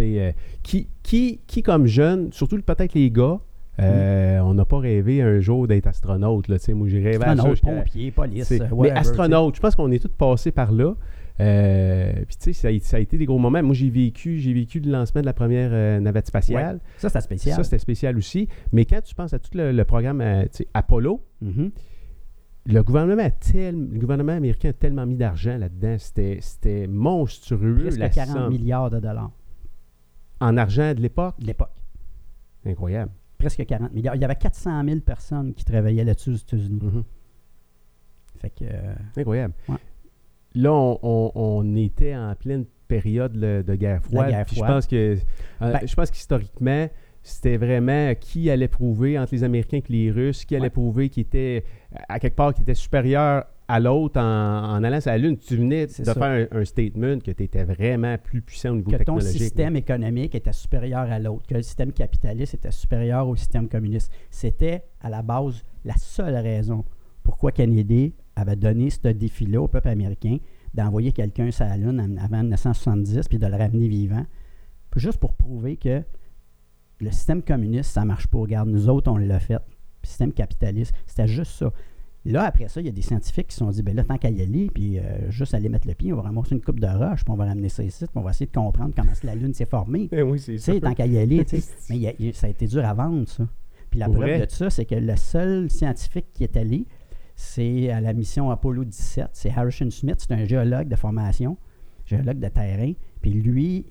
euh, 0.00 0.32
qui, 0.62 0.88
qui, 1.02 1.40
qui, 1.46 1.62
comme 1.62 1.86
jeune, 1.86 2.32
surtout 2.32 2.60
peut-être 2.60 2.94
les 2.94 3.10
gars, 3.10 3.38
euh, 3.78 4.38
on 4.40 4.54
n'a 4.54 4.64
pas 4.64 4.78
rêvé 4.78 5.20
un 5.22 5.38
jour 5.40 5.66
d'être 5.68 5.86
astronaute. 5.86 6.48
Là, 6.48 6.56
moi, 6.74 6.88
j'ai 6.88 7.02
rêvé 7.02 7.24
à 7.24 7.36
ça. 7.36 7.44
Pompier, 7.62 8.10
police, 8.10 8.50
euh, 8.52 8.58
mais 8.80 8.90
astronaute, 8.90 9.56
je 9.56 9.60
pense 9.60 9.74
qu'on 9.74 9.90
est 9.90 9.98
tous 9.98 10.08
passés 10.16 10.50
par 10.50 10.72
là. 10.72 10.94
Euh, 11.38 12.12
puis 12.26 12.36
tu 12.38 12.44
sais, 12.44 12.52
ça, 12.54 12.68
a- 12.68 12.78
ça 12.80 12.96
a 12.96 13.00
été 13.00 13.18
des 13.18 13.26
gros 13.26 13.38
moments. 13.38 13.62
Moi, 13.62 13.74
j'ai 13.74 13.90
vécu, 13.90 14.38
j'ai 14.38 14.54
vécu 14.54 14.80
le 14.80 14.90
lancement 14.90 15.20
de 15.20 15.26
la 15.26 15.34
première 15.34 15.68
euh, 15.72 16.00
navette 16.00 16.26
spatiale. 16.26 16.80
Ça, 16.96 17.10
c'est 17.10 17.20
spécial. 17.20 17.56
Ça, 17.56 17.64
c'était 17.64 17.78
spécial 17.78 18.16
aussi. 18.16 18.48
Mais 18.72 18.86
quand 18.86 19.02
tu 19.02 19.14
penses 19.14 19.34
à 19.34 19.38
tout 19.38 19.50
le, 19.54 19.72
le 19.72 19.84
programme 19.84 20.22
Apollo, 20.72 21.20
Mhm. 21.42 21.70
Le 22.66 22.82
gouvernement, 22.82 23.22
a 23.22 23.30
tel- 23.30 23.88
le 23.92 23.98
gouvernement 23.98 24.32
américain 24.32 24.70
a 24.70 24.72
tellement 24.72 25.06
mis 25.06 25.16
d'argent 25.16 25.56
là-dedans. 25.56 25.96
C'était, 25.98 26.86
monstrueux, 26.88 27.76
Presque 27.82 27.98
la 27.98 28.08
40 28.08 28.36
somme. 28.36 28.48
milliards 28.52 28.90
de 28.90 29.00
dollars 29.00 29.30
En 30.40 30.56
argent 30.56 30.92
de 30.94 31.00
l'époque? 31.00 31.36
de 31.40 31.46
l'époque. 31.46 31.70
Incroyable. 32.64 33.12
Presque 33.38 33.64
40 33.64 33.92
milliards. 33.92 34.16
Il 34.16 34.22
y 34.22 34.24
avait 34.24 34.34
400 34.34 34.82
000 34.84 35.00
personnes 35.00 35.54
qui 35.54 35.64
travaillaient 35.64 36.04
là-dessus 36.04 36.30
aux 36.30 36.36
États-Unis. 36.36 36.80
Mhm. 36.82 37.04
Fait 38.40 38.50
que. 38.50 38.64
euh, 38.64 38.94
Incroyable. 39.16 39.54
Ouais. 39.68 39.76
Là, 40.54 40.72
on, 40.72 40.98
on- 41.02 41.32
on 41.34 41.76
était 41.76 42.16
en 42.16 42.34
pleine 42.34 42.64
période 42.88 43.32
de 43.32 43.74
guerre 43.74 44.02
froide. 44.02 44.28
guerre 44.30 44.46
froide. 44.48 44.68
Je 44.68 44.72
pense 44.74 44.86
que, 44.86 44.96
euh, 45.16 45.72
Ben- 45.72 45.86
je 45.86 45.94
pense 45.94 46.10
qu'historiquement, 46.10 46.88
c'était 47.26 47.56
vraiment 47.56 48.14
qui 48.14 48.50
allait 48.50 48.68
prouver 48.68 49.18
entre 49.18 49.34
les 49.34 49.42
Américains 49.42 49.78
et 49.78 49.92
les 49.92 50.10
Russes, 50.10 50.44
qui 50.44 50.54
allait 50.54 50.70
prouver 50.70 51.08
qui 51.08 51.20
était, 51.20 51.64
à 52.08 52.20
quelque 52.20 52.36
part, 52.36 52.54
qui 52.54 52.62
était 52.62 52.74
supérieur 52.74 53.44
à 53.68 53.80
l'autre 53.80 54.20
en, 54.20 54.84
allant 54.84 55.00
sur 55.00 55.10
la 55.10 55.18
Lune. 55.18 55.36
Tu 55.36 55.56
venais 55.56 55.86
de 55.86 55.92
faire 55.92 56.46
un, 56.52 56.64
statement 56.64 57.18
que 57.18 57.32
tu 57.32 57.42
étais 57.42 57.64
vraiment 57.64 58.16
plus 58.16 58.42
puissant 58.42 58.70
au 58.70 58.76
niveau 58.76 58.92
que 58.92 58.96
technologique. 58.96 59.32
Que 59.32 59.38
ton 59.38 59.44
système 59.44 59.74
économique 59.74 60.36
était 60.36 60.52
supérieur 60.52 61.00
à 61.10 61.18
l'autre, 61.18 61.46
que 61.48 61.54
le 61.54 61.62
système 61.62 61.92
capitaliste 61.92 62.54
était 62.54 62.70
supérieur 62.70 63.26
au 63.26 63.34
système 63.34 63.68
communiste. 63.68 64.12
C'était 64.30 64.84
à 65.00 65.10
la 65.10 65.22
base 65.22 65.64
la 65.84 65.96
seule 65.96 66.36
raison 66.36 66.84
pourquoi 67.24 67.50
Kennedy 67.50 68.14
avait 68.36 68.54
donné 68.54 68.88
ce 68.88 69.08
défi-là 69.08 69.60
au 69.60 69.66
peuple 69.66 69.88
américain 69.88 70.38
d'envoyer 70.74 71.10
quelqu'un 71.10 71.50
sur 71.50 71.64
la 71.64 71.76
Lune 71.76 72.18
avant 72.22 72.38
1970 72.38 73.26
puis 73.28 73.38
de 73.38 73.46
le 73.48 73.56
ramener 73.56 73.88
vivant, 73.88 74.24
juste 74.94 75.18
pour 75.18 75.34
prouver 75.34 75.76
que 75.76 76.02
le 77.00 77.10
système 77.10 77.42
communiste, 77.42 77.92
ça 77.92 78.02
ne 78.02 78.06
marche 78.06 78.26
pas. 78.26 78.38
Regarde, 78.38 78.68
nous 78.68 78.88
autres, 78.88 79.10
on 79.10 79.16
l'a 79.16 79.40
fait. 79.40 79.54
Le 80.02 80.08
système 80.08 80.32
capitaliste, 80.32 80.94
c'était 81.06 81.26
juste 81.26 81.52
ça. 81.52 81.72
Là, 82.24 82.42
après 82.42 82.66
ça, 82.68 82.80
il 82.80 82.86
y 82.86 82.88
a 82.88 82.92
des 82.92 83.02
scientifiques 83.02 83.48
qui 83.48 83.54
se 83.54 83.60
sont 83.60 83.70
dit, 83.70 83.82
ben 83.82 83.94
là, 83.94 84.02
tant 84.02 84.18
qu'à 84.18 84.30
y 84.30 84.42
aller, 84.42 84.68
puis 84.74 84.98
euh, 84.98 85.30
juste 85.30 85.54
aller 85.54 85.68
mettre 85.68 85.86
le 85.86 85.94
pied, 85.94 86.12
on 86.12 86.16
va 86.16 86.22
ramasser 86.22 86.56
une 86.56 86.60
coupe 86.60 86.80
de 86.80 86.86
roche, 86.86 87.24
puis 87.24 87.32
on 87.32 87.36
va 87.36 87.44
ramener 87.44 87.68
ça 87.68 87.84
ici, 87.84 88.04
puis 88.04 88.16
on 88.16 88.22
va 88.22 88.30
essayer 88.30 88.46
de 88.46 88.52
comprendre 88.52 88.92
comment 88.96 89.12
la 89.22 89.34
Lune 89.36 89.54
s'est 89.54 89.66
formée. 89.66 90.08
Ben 90.10 90.24
oui, 90.24 90.40
c'est 90.40 90.58
ça. 90.58 90.78
Tant 90.80 90.94
qu'à 90.94 91.06
y 91.06 91.18
aller, 91.18 91.46
mais 91.90 92.32
ça 92.32 92.48
a 92.48 92.50
été 92.50 92.66
dur 92.66 92.84
à 92.84 92.94
vendre, 92.94 93.28
ça. 93.28 93.46
Puis 93.90 94.00
la 94.00 94.08
preuve 94.08 94.40
de 94.40 94.50
ça, 94.50 94.70
c'est 94.70 94.84
que 94.84 94.96
le 94.96 95.14
seul 95.14 95.70
scientifique 95.70 96.26
qui 96.32 96.42
est 96.42 96.56
allé, 96.56 96.86
c'est 97.36 97.90
à 97.90 98.00
la 98.00 98.12
mission 98.12 98.50
Apollo 98.50 98.84
17. 98.84 99.28
C'est 99.32 99.50
Harrison 99.50 99.90
Smith, 99.90 100.16
c'est 100.18 100.32
un 100.32 100.44
géologue 100.44 100.88
de 100.88 100.96
formation, 100.96 101.56
géologue 102.06 102.40
de 102.40 102.48
terrain. 102.48 102.92
Puis 103.26 103.34
lui, 103.34 103.84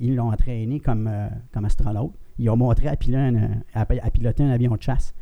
ils 0.00 0.14
l'ont 0.14 0.32
entraîné 0.32 0.80
comme, 0.80 1.06
euh, 1.06 1.28
comme 1.52 1.66
astronaute. 1.66 2.14
Ils 2.38 2.48
ont 2.48 2.56
montré 2.56 2.88
à 2.88 2.96
piloter 2.96 4.42
un, 4.42 4.50
avion 4.50 4.74
de 4.74 4.80
chasse. 4.80 5.14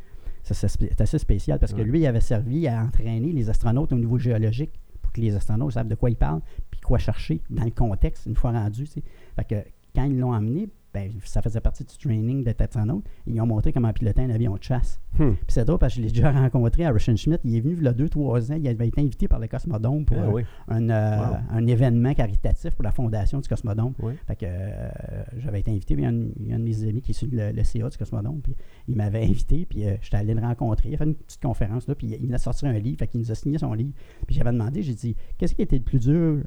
C'est 0.45 1.01
assez 1.01 1.19
spécial 1.19 1.59
parce 1.59 1.75
que 1.75 1.83
lui, 1.83 2.03
il 2.03 2.07
avait 2.07 2.21
servi 2.21 2.69
à 2.69 2.85
entraîner 2.85 3.33
les 3.33 3.51
astronautes 3.51 3.93
au 3.93 3.97
niveau 3.97 4.17
géologique 4.17 4.79
pour 5.03 5.11
que 5.11 5.21
les 5.21 5.35
astronautes 5.35 5.73
savent 5.73 5.89
de 5.89 5.97
quoi 5.97 6.09
ils 6.09 6.17
parlent 6.17 6.41
puis 6.71 6.79
quoi 6.79 6.99
chercher 6.99 7.41
dans 7.51 7.65
le 7.65 7.73
contexte 7.73 8.27
une 8.27 8.37
fois 8.37 8.53
rendu. 8.53 8.87
Fait 8.87 9.45
que 9.45 9.57
quand 9.93 10.05
ils 10.05 10.21
l'ont 10.21 10.33
amené, 10.33 10.69
ben, 10.97 11.13
ça 11.25 11.43
faisait 11.43 11.61
partie 11.61 11.85
du 11.85 11.95
training 11.99 12.43
de 12.43 12.53
Tetsano. 12.53 13.03
Ils 13.27 13.39
ont 13.43 13.47
montré 13.47 13.71
comment 13.71 13.93
piloter 13.93 14.23
un 14.23 14.31
avion 14.31 14.55
de 14.55 14.63
chasse. 14.63 14.99
Hmm. 15.19 15.33
Puis 15.33 15.49
c'est 15.49 15.67
drôle 15.67 15.79
parce 15.79 15.93
que 15.93 16.01
je 16.01 16.07
l'ai 16.07 16.11
déjà 16.11 16.33
rencontré 16.33 16.87
à 16.87 16.91
Russian 16.91 17.17
Schmidt. 17.17 17.41
Il 17.45 17.55
est 17.55 17.61
venu 17.61 17.77
il 17.79 17.85
y 17.85 17.87
a 17.87 17.93
deux, 17.93 18.09
trois 18.09 18.51
ans. 18.51 18.57
Il 18.59 18.67
avait 18.67 18.89
été 18.89 19.03
invité 19.03 19.29
par 19.29 19.39
le 19.39 19.47
Cosmodome 19.47 20.07
pour 20.07 20.17
ah 20.17 20.75
un, 20.75 20.89
euh, 20.89 21.35
un, 21.51 21.67
événement 21.67 22.15
caritatif 22.15 22.71
pour 22.71 22.83
la 22.83 22.93
fondation 22.93 23.41
du 23.41 23.49
Cosmodome. 23.49 23.93
Fait 24.27 24.37
que 24.37 24.47
euh, 24.49 24.89
j'avais 25.37 25.61
été 25.61 25.71
invité. 25.71 25.93
Il 25.93 26.01
y, 26.01 26.05
a 26.07 26.09
un, 26.09 26.59
de 26.59 26.65
mes 26.65 26.83
amis 26.89 27.03
qui 27.03 27.11
est 27.11 27.15
sur 27.15 27.29
le, 27.31 27.63
CA 27.63 27.91
du 27.91 27.99
Cosmodome. 27.99 28.41
Puis 28.41 28.55
il 28.89 28.97
m'avait 28.97 29.25
invité. 29.25 29.67
Puis 29.69 29.87
euh, 29.87 29.97
j'étais 30.01 30.17
allé 30.17 30.33
le 30.33 30.41
rencontrer. 30.41 30.89
Il 30.89 30.95
a 30.95 30.99
fait 30.99 31.05
une 31.05 31.15
petite 31.15 31.43
conférence 31.43 31.89
là. 31.89 31.95
Puis 31.95 32.17
il 32.19 32.35
a 32.35 32.39
sorti 32.39 32.67
un 32.67 32.79
livre. 32.79 32.99
Fait 33.01 33.07
qu'il 33.07 33.21
nous 33.21 33.31
a 33.31 33.35
signé 33.35 33.59
son 33.59 33.75
livre. 33.75 33.93
Puis 34.27 34.35
j'avais 34.35 34.53
demandé, 34.53 34.83
j'ai 34.83 34.95
dit, 34.95 35.15
qu'est-ce 35.37 35.55
qui 35.55 35.61
était 35.61 35.77
le 35.77 35.85
plus 35.85 35.99
dur 35.99 36.39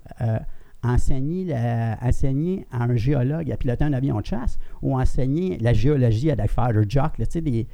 enseigner, 0.83 1.53
enseigner 2.01 2.65
à 2.71 2.83
un 2.83 2.95
géologue 2.95 3.51
à 3.51 3.57
piloter 3.57 3.83
un 3.83 3.93
avion 3.93 4.19
de 4.19 4.25
chasse 4.25 4.57
ou 4.81 4.97
enseigner 4.97 5.57
la 5.57 5.73
géologie 5.73 6.31
à 6.31 6.35
des 6.35 6.43
tu 6.47 7.25
sais, 7.29 7.41
des, 7.41 7.67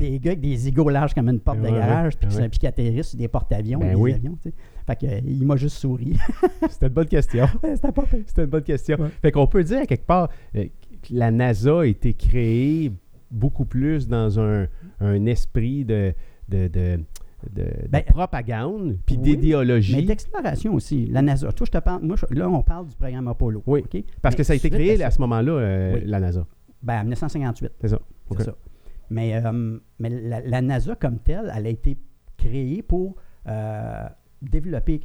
des 0.00 0.20
gars 0.20 0.30
avec 0.30 0.40
des 0.40 0.68
égaux 0.68 0.88
larges 0.88 1.14
comme 1.14 1.28
une 1.28 1.40
porte 1.40 1.60
de 1.60 1.68
garage, 1.68 2.16
puis, 2.16 2.34
ouais. 2.36 2.50
qui 2.50 2.66
atterrissent 2.66 3.08
sur 3.08 3.18
des 3.18 3.28
porte-avions, 3.28 3.78
ben 3.78 3.94
des 3.94 4.14
avions, 4.14 4.36
tu 4.42 4.50
sais. 4.50 4.54
Fait 4.86 4.96
que, 4.96 5.26
il 5.26 5.44
m'a 5.44 5.56
juste 5.56 5.78
souri. 5.78 6.16
C'était 6.70 6.86
une 6.86 6.92
bonne 6.92 7.08
question. 7.08 7.46
C'était 7.62 7.92
pas 7.92 8.04
C'était 8.26 8.44
une 8.44 8.50
bonne 8.50 8.62
question. 8.62 8.96
Fait 9.20 9.32
qu'on 9.32 9.46
peut 9.46 9.64
dire, 9.64 9.86
quelque 9.86 10.06
part, 10.06 10.28
euh, 10.54 10.66
que 11.02 11.12
la 11.12 11.30
NASA 11.30 11.80
a 11.80 11.84
été 11.84 12.14
créée 12.14 12.92
beaucoup 13.30 13.64
plus 13.64 14.06
dans 14.06 14.38
un, 14.38 14.66
un 15.00 15.26
esprit 15.26 15.84
de, 15.84 16.14
de, 16.48 16.68
de 16.68 17.00
de, 17.52 17.66
ben, 17.88 18.02
propagande, 18.02 18.98
puis 19.06 19.16
d'idéologie. 19.18 19.96
Mais 19.96 20.02
d'exploration 20.02 20.74
aussi. 20.74 21.06
La 21.06 21.22
NASA. 21.22 21.52
Toi, 21.52 21.66
je 21.66 21.72
te 21.72 21.78
parle, 21.78 22.02
moi, 22.02 22.16
là, 22.30 22.48
on 22.48 22.62
parle 22.62 22.86
du 22.88 22.96
programme 22.96 23.28
Apollo. 23.28 23.62
Oui. 23.66 23.84
Parce 24.22 24.34
que 24.34 24.42
ça 24.42 24.52
a 24.52 24.56
été 24.56 24.70
créé 24.70 25.02
à, 25.02 25.10
ce 25.10 25.20
moment-là, 25.20 25.52
euh, 25.52 26.00
la 26.04 26.20
NASA. 26.20 26.46
Ben, 26.82 27.00
en 27.00 27.02
1958. 27.02 27.72
C'est 27.80 27.88
ça. 27.88 28.00
C'est 28.36 28.44
ça. 28.44 28.54
Mais, 29.10 29.36
euh, 29.36 29.78
mais 29.98 30.10
la, 30.10 30.62
NASA, 30.62 30.96
comme 30.96 31.18
telle, 31.18 31.52
elle 31.54 31.66
a 31.66 31.70
été 31.70 31.96
créée 32.36 32.82
pour 32.82 33.16
euh, 33.46 34.08
développer, 34.42 35.00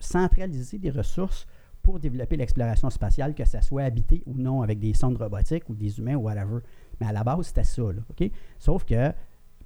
centraliser 0.00 0.78
des 0.78 0.90
ressources 0.90 1.46
pour 1.82 2.00
développer 2.00 2.36
l'exploration 2.36 2.90
spatiale, 2.90 3.32
que 3.32 3.44
ça 3.44 3.62
soit 3.62 3.84
habité 3.84 4.24
ou 4.26 4.34
non 4.34 4.62
avec 4.62 4.80
des 4.80 4.92
sondes 4.92 5.16
robotiques 5.18 5.68
ou 5.68 5.74
des 5.76 6.00
humains 6.00 6.16
ou 6.16 6.22
whatever. 6.22 6.58
Mais 7.00 7.06
à 7.06 7.12
la 7.12 7.22
base, 7.22 7.46
c'était 7.46 7.62
ça. 7.62 7.82
Là? 7.82 8.28
Sauf 8.58 8.84
que 8.84 9.12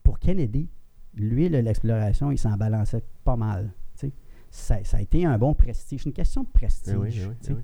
pour 0.03 0.19
Kennedy, 0.19 0.69
lui, 1.15 1.49
l'exploration, 1.49 2.31
il 2.31 2.39
s'en 2.39 2.57
balançait 2.57 3.03
pas 3.25 3.37
mal. 3.37 3.73
Ça, 4.53 4.83
ça, 4.83 4.97
a 4.97 5.01
été 5.01 5.25
un 5.25 5.39
bon 5.39 5.55
prestige. 5.55 6.05
une 6.07 6.13
question 6.13 6.43
de 6.43 6.49
prestige. 6.49 6.97
Oui, 6.97 7.11
oui, 7.49 7.55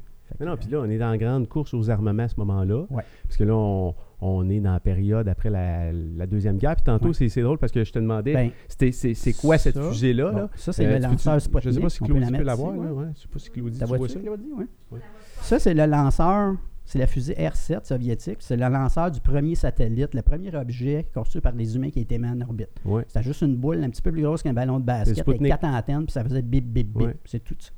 oui, 0.40 0.46
non, 0.46 0.56
puis 0.56 0.68
là, 0.68 0.80
on 0.80 0.90
est 0.90 0.98
dans 0.98 1.10
la 1.10 1.18
grande 1.18 1.48
course 1.48 1.74
aux 1.74 1.90
armements 1.90 2.24
à 2.24 2.28
ce 2.28 2.38
moment-là. 2.38 2.84
Parce 2.88 3.36
que 3.36 3.44
là, 3.44 3.54
on, 4.20 4.48
est 4.48 4.60
dans 4.60 4.72
la 4.72 4.80
période 4.80 5.28
après 5.28 5.50
la, 5.50 6.26
Deuxième 6.26 6.58
Guerre. 6.58 6.76
Puis 6.76 6.84
tantôt, 6.84 7.12
c'est 7.12 7.42
drôle 7.42 7.58
parce 7.58 7.72
que 7.72 7.84
je 7.84 7.92
te 7.92 7.98
demandais, 7.98 8.34
ben, 8.34 8.50
c'est 8.68 9.32
quoi 9.32 9.58
cette 9.58 9.78
fusée-là? 9.78 10.48
ça, 10.54 10.72
c'est 10.72 10.86
le 10.86 10.98
lanceur 10.98 11.40
Sputnik. 11.40 11.62
Je 11.64 11.68
ne 11.68 11.74
sais 11.74 11.80
pas 11.80 11.88
si 11.88 11.98
Claudie 12.04 12.32
peut 12.32 12.42
l'avoir. 12.42 12.74
Je 12.74 12.80
ne 12.80 13.14
sais 13.14 13.28
pas 13.28 13.38
si 13.38 13.50
Claudie, 13.50 13.78
tu 13.78 13.84
vois 13.84 14.08
ça. 14.08 14.20
Ça, 15.42 15.58
c'est 15.58 15.74
le 15.74 15.86
lanceur 15.86 16.54
c'est 16.86 16.98
la 16.98 17.06
fusée 17.06 17.34
R-7 17.34 17.84
soviétique. 17.84 18.36
C'est 18.40 18.56
le 18.56 18.68
lanceur 18.68 19.10
du 19.10 19.20
premier 19.20 19.54
satellite, 19.56 20.14
le 20.14 20.22
premier 20.22 20.54
objet 20.54 21.06
construit 21.12 21.42
par 21.42 21.52
les 21.52 21.76
humains 21.76 21.90
qui 21.90 21.98
a 21.98 22.02
été 22.02 22.16
mis 22.16 22.28
en 22.28 22.40
orbite. 22.40 22.70
C'était 23.08 23.22
juste 23.22 23.42
une 23.42 23.56
boule 23.56 23.82
un 23.82 23.90
petit 23.90 24.00
peu 24.00 24.12
plus 24.12 24.22
grosse 24.22 24.42
qu'un 24.42 24.54
ballon 24.54 24.78
de 24.78 24.84
basket 24.84 25.28
avec 25.28 25.42
quatre 25.42 25.64
antennes, 25.64 26.04
puis 26.04 26.12
ça 26.12 26.24
faisait 26.24 26.42
bip, 26.42 26.64
bip, 26.64 26.96
bip. 26.96 27.18
C'est 27.24 27.44
tout 27.44 27.56
ça. 27.58 27.70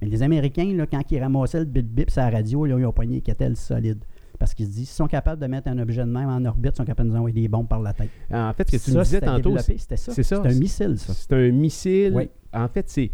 Mais 0.00 0.08
les 0.08 0.22
Américains, 0.22 0.74
là, 0.74 0.86
quand 0.86 1.02
ils 1.08 1.20
ramassaient 1.20 1.60
le 1.60 1.66
bip, 1.66 1.86
bip 1.86 2.10
sur 2.10 2.22
la 2.22 2.30
radio, 2.30 2.66
là, 2.66 2.78
ils 2.78 2.84
ont 2.86 2.92
pogné 2.92 3.22
les 3.24 3.54
solide. 3.54 4.02
Parce 4.36 4.52
qu'ils 4.52 4.66
se 4.66 4.72
disent, 4.72 4.88
s'ils 4.88 4.96
sont 4.96 5.06
capables 5.06 5.40
de 5.40 5.46
mettre 5.46 5.68
un 5.68 5.78
objet 5.78 6.00
de 6.00 6.10
même 6.10 6.28
en 6.28 6.44
orbite, 6.44 6.72
ils 6.74 6.76
sont 6.78 6.84
capables 6.84 7.08
de 7.08 7.14
nous 7.14 7.18
envoyer 7.18 7.42
des 7.42 7.46
bombes 7.46 7.68
par 7.68 7.80
la 7.80 7.92
tête. 7.92 8.10
En 8.32 8.52
fait, 8.52 8.68
ce 8.68 8.76
que 8.76 8.90
tu 8.90 8.96
me 8.96 9.02
disais 9.04 9.20
tantôt, 9.20 9.56
c'était 9.58 9.96
ça. 9.96 10.12
C'est 10.12 10.32
un 10.32 10.54
missile, 10.54 10.98
ça. 10.98 11.12
C'est 11.14 11.32
un 11.32 11.50
missile. 11.52 12.28
En 12.52 12.68
fait, 12.68 12.88
c'est 12.88 13.10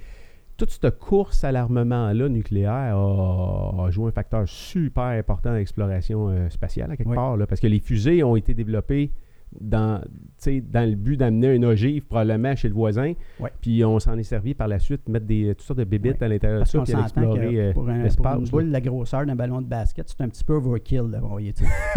toute 0.60 0.70
cette 0.70 0.98
course 0.98 1.42
à 1.42 1.52
l'armement-là 1.52 2.28
nucléaire 2.28 2.96
a, 2.98 3.88
joué 3.90 4.08
un 4.08 4.12
facteur 4.12 4.46
super 4.46 5.04
important 5.04 5.50
dans 5.50 5.56
l'exploration 5.56 6.28
euh, 6.28 6.50
spatiale, 6.50 6.90
à 6.90 6.96
quelque 6.98 7.14
part, 7.14 7.38
parce 7.48 7.60
que 7.60 7.66
les 7.66 7.80
fusées 7.80 8.22
ont 8.22 8.36
été 8.36 8.52
développées 8.52 9.10
dans, 9.58 10.00
dans 10.46 10.88
le 10.88 10.94
but 10.94 11.16
d'amener 11.16 11.56
un 11.56 11.62
ogive 11.62 12.04
probablement 12.04 12.54
chez 12.54 12.68
le 12.68 12.74
voisin. 12.74 13.14
Puis 13.62 13.82
on 13.84 13.98
s'en 13.98 14.18
est 14.18 14.22
servi 14.22 14.52
par 14.52 14.68
la 14.68 14.78
suite, 14.78 15.08
mettre 15.08 15.26
des, 15.26 15.54
toutes 15.56 15.62
sortes 15.62 15.78
de 15.78 15.84
bébites 15.84 16.22
à 16.22 16.28
l'intérieur 16.28 16.60
de 16.60 16.66
ça, 16.66 16.82
puis 16.82 16.92
explorer 16.92 17.60
euh, 17.60 17.72
pour, 17.72 17.88
un, 17.88 18.06
pour 18.06 18.26
une 18.26 18.44
boule 18.44 18.66
la 18.66 18.80
grosseur 18.82 19.24
d'un 19.24 19.34
ballon 19.34 19.62
de 19.62 19.66
basket, 19.66 20.08
c'est 20.08 20.20
un 20.20 20.28
petit 20.28 20.44
peu 20.44 20.54
overkill. 20.54 21.20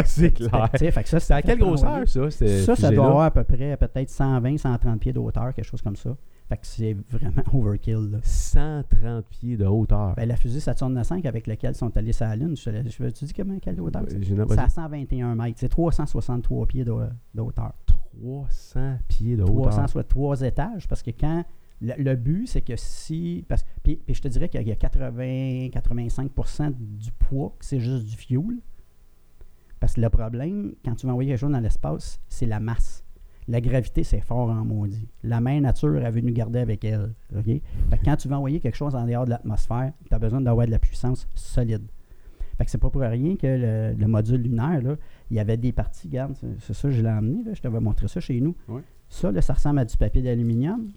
c'est 0.06 0.32
clair. 0.32 0.70
ça, 1.06 1.20
c'est 1.20 1.34
à 1.34 1.42
quelle 1.42 1.60
grosseur, 1.60 2.08
ça? 2.08 2.32
Ça, 2.32 2.76
ça 2.78 2.92
doit 2.92 3.08
avoir 3.08 3.24
à 3.24 3.32
peu 3.32 3.44
près 3.44 3.76
peut-être 3.76 4.10
120, 4.10 4.58
130 4.58 5.00
pieds 5.02 5.14
de 5.14 5.20
hauteur, 5.20 5.54
quelque 5.54 5.66
chose 5.66 5.82
comme 5.82 5.98
ça. 5.98 6.16
Fait 6.54 6.58
que 6.58 6.68
c'est 6.68 6.96
vraiment 7.10 7.42
overkill. 7.54 8.20
130 8.22 9.26
pieds 9.26 9.58
de 9.58 9.66
hauteur. 9.66 10.14
Ben, 10.16 10.28
la 10.28 10.36
fusée 10.36 10.60
Saturn 10.60 10.94
V 10.94 11.28
avec 11.28 11.48
laquelle 11.48 11.74
sont 11.74 11.96
allés 11.98 12.14
sur 12.14 12.26
la 12.26 12.36
Lune, 12.36 12.56
je, 12.56 13.06
dis 13.08 13.34
comment, 13.34 13.58
quelle 13.60 13.82
hauteur? 13.82 14.04
c'est 14.08 14.60
à 14.60 14.70
121 14.70 15.36
mètres. 15.36 15.58
C'est 15.60 15.70
363 15.70 16.68
pieds 16.68 16.86
de, 16.86 16.92
hauteur. 16.92 17.74
300 18.22 18.98
pieds 19.08 19.36
de 19.36 19.42
hauteur. 19.42 19.72
300, 19.72 19.88
soit 19.88 20.04
trois 20.04 20.42
étages, 20.42 20.88
parce 20.88 21.02
que 21.02 21.12
quand. 21.12 21.44
Le, 21.82 22.16
but, 22.16 22.48
c'est 22.48 22.62
que 22.62 22.76
si. 22.78 23.44
Parce, 23.50 23.66
puis, 23.82 23.98
puis 23.98 24.14
je 24.14 24.22
te 24.22 24.28
dirais 24.28 24.48
qu'il 24.48 24.66
y 24.66 24.72
a 24.72 24.76
80-85% 24.76 26.72
du 26.78 27.12
poids, 27.14 27.58
c'est 27.60 27.80
juste 27.80 28.06
du 28.06 28.16
fuel. 28.16 28.62
Parce 29.82 29.96
que 29.96 30.02
le 30.02 30.10
problème, 30.10 30.76
quand 30.86 30.96
tu 30.96 31.08
vas 31.08 31.12
envoyer 31.12 31.32
quelque 31.32 31.42
chose 31.42 31.52
dans 31.52 31.60
l'espace, 31.60 32.22
c'est 32.30 32.46
la 32.46 32.62
masse. 32.62 33.04
La 33.48 33.62
gravité, 33.62 34.04
c'est 34.04 34.22
fort 34.22 34.50
en 34.50 34.64
maudit. 34.66 35.08
La 35.24 35.42
main 35.42 35.60
nature 35.62 35.98
est 35.98 36.12
venue 36.12 36.32
garder 36.32 36.60
avec 36.60 36.84
elle. 36.86 37.14
quand 38.06 38.16
tu 38.16 38.28
veux 38.28 38.36
envoyer 38.36 38.60
quelque 38.60 38.78
chose 38.78 38.96
en 38.96 39.06
dehors 39.06 39.26
de 39.26 39.32
l'atmosphère, 39.32 39.92
tu 40.08 40.14
as 40.14 40.20
besoin 40.20 40.42
d'avoir 40.42 40.66
de 40.66 40.72
la 40.72 40.80
puissance 40.80 41.28
solide. 41.36 41.84
Fait 42.58 42.66
que 42.66 42.72
c'est 42.72 42.78
pas 42.78 42.90
pour 42.90 43.02
rien 43.02 43.36
que 43.36 43.96
le, 43.98 44.08
module 44.08 44.42
lunaire, 44.42 44.82
là, 44.82 44.96
il 45.32 45.38
y 45.38 45.40
avait 45.40 45.58
des 45.58 45.72
parties, 45.72 46.08
regarde, 46.08 46.36
c'est 46.60 46.74
ça, 46.74 46.90
je 46.90 47.02
l'ai 47.02 47.10
emmené, 47.10 47.44
je 47.54 47.62
te 47.62 47.68
vais 47.68 47.80
montrer 47.80 48.08
ça 48.08 48.20
chez 48.20 48.40
nous. 48.40 48.56
Ça, 49.10 49.32
là, 49.32 49.42
ça 49.42 49.54
ressemble 49.54 49.80
à 49.80 49.86
du 49.86 49.98
papier 49.98 50.22
d'aluminium. 50.22 50.92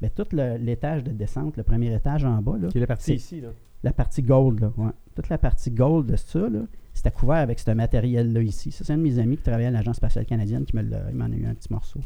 Mais 0.00 0.10
tout 0.10 0.26
l'étage 0.32 1.04
de 1.04 1.12
descente, 1.12 1.56
le 1.56 1.62
premier 1.62 1.94
étage 1.94 2.24
en 2.24 2.42
bas, 2.42 2.58
là, 2.58 2.68
Qui 2.68 2.78
est 2.78 2.80
la 2.80 2.86
partie 2.86 3.14
ici, 3.14 3.40
là. 3.40 3.50
La 3.84 3.92
partie 3.92 4.22
gold, 4.22 4.60
là, 4.60 4.72
Toute 5.14 5.28
la 5.28 5.38
partie 5.38 5.70
gold 5.70 6.06
de 6.06 6.16
ça, 6.16 6.48
là, 6.48 6.60
c'était 6.94 7.10
couvert 7.10 7.36
avec 7.36 7.58
ce 7.58 7.70
matériel-là 7.70 8.42
ici. 8.42 8.70
Ça, 8.70 8.84
c'est 8.84 8.92
un 8.92 8.98
de 8.98 9.02
mes 9.02 9.18
amis 9.18 9.36
qui 9.36 9.42
travaillait 9.42 9.68
à 9.68 9.70
l'Agence 9.70 9.96
spatiale 9.96 10.26
canadienne 10.26 10.64
qui 10.64 10.76
m'en 10.76 10.82
a 10.82 11.28
eu 11.28 11.46
un 11.46 11.54
petit 11.54 11.72
morceau. 11.72 12.00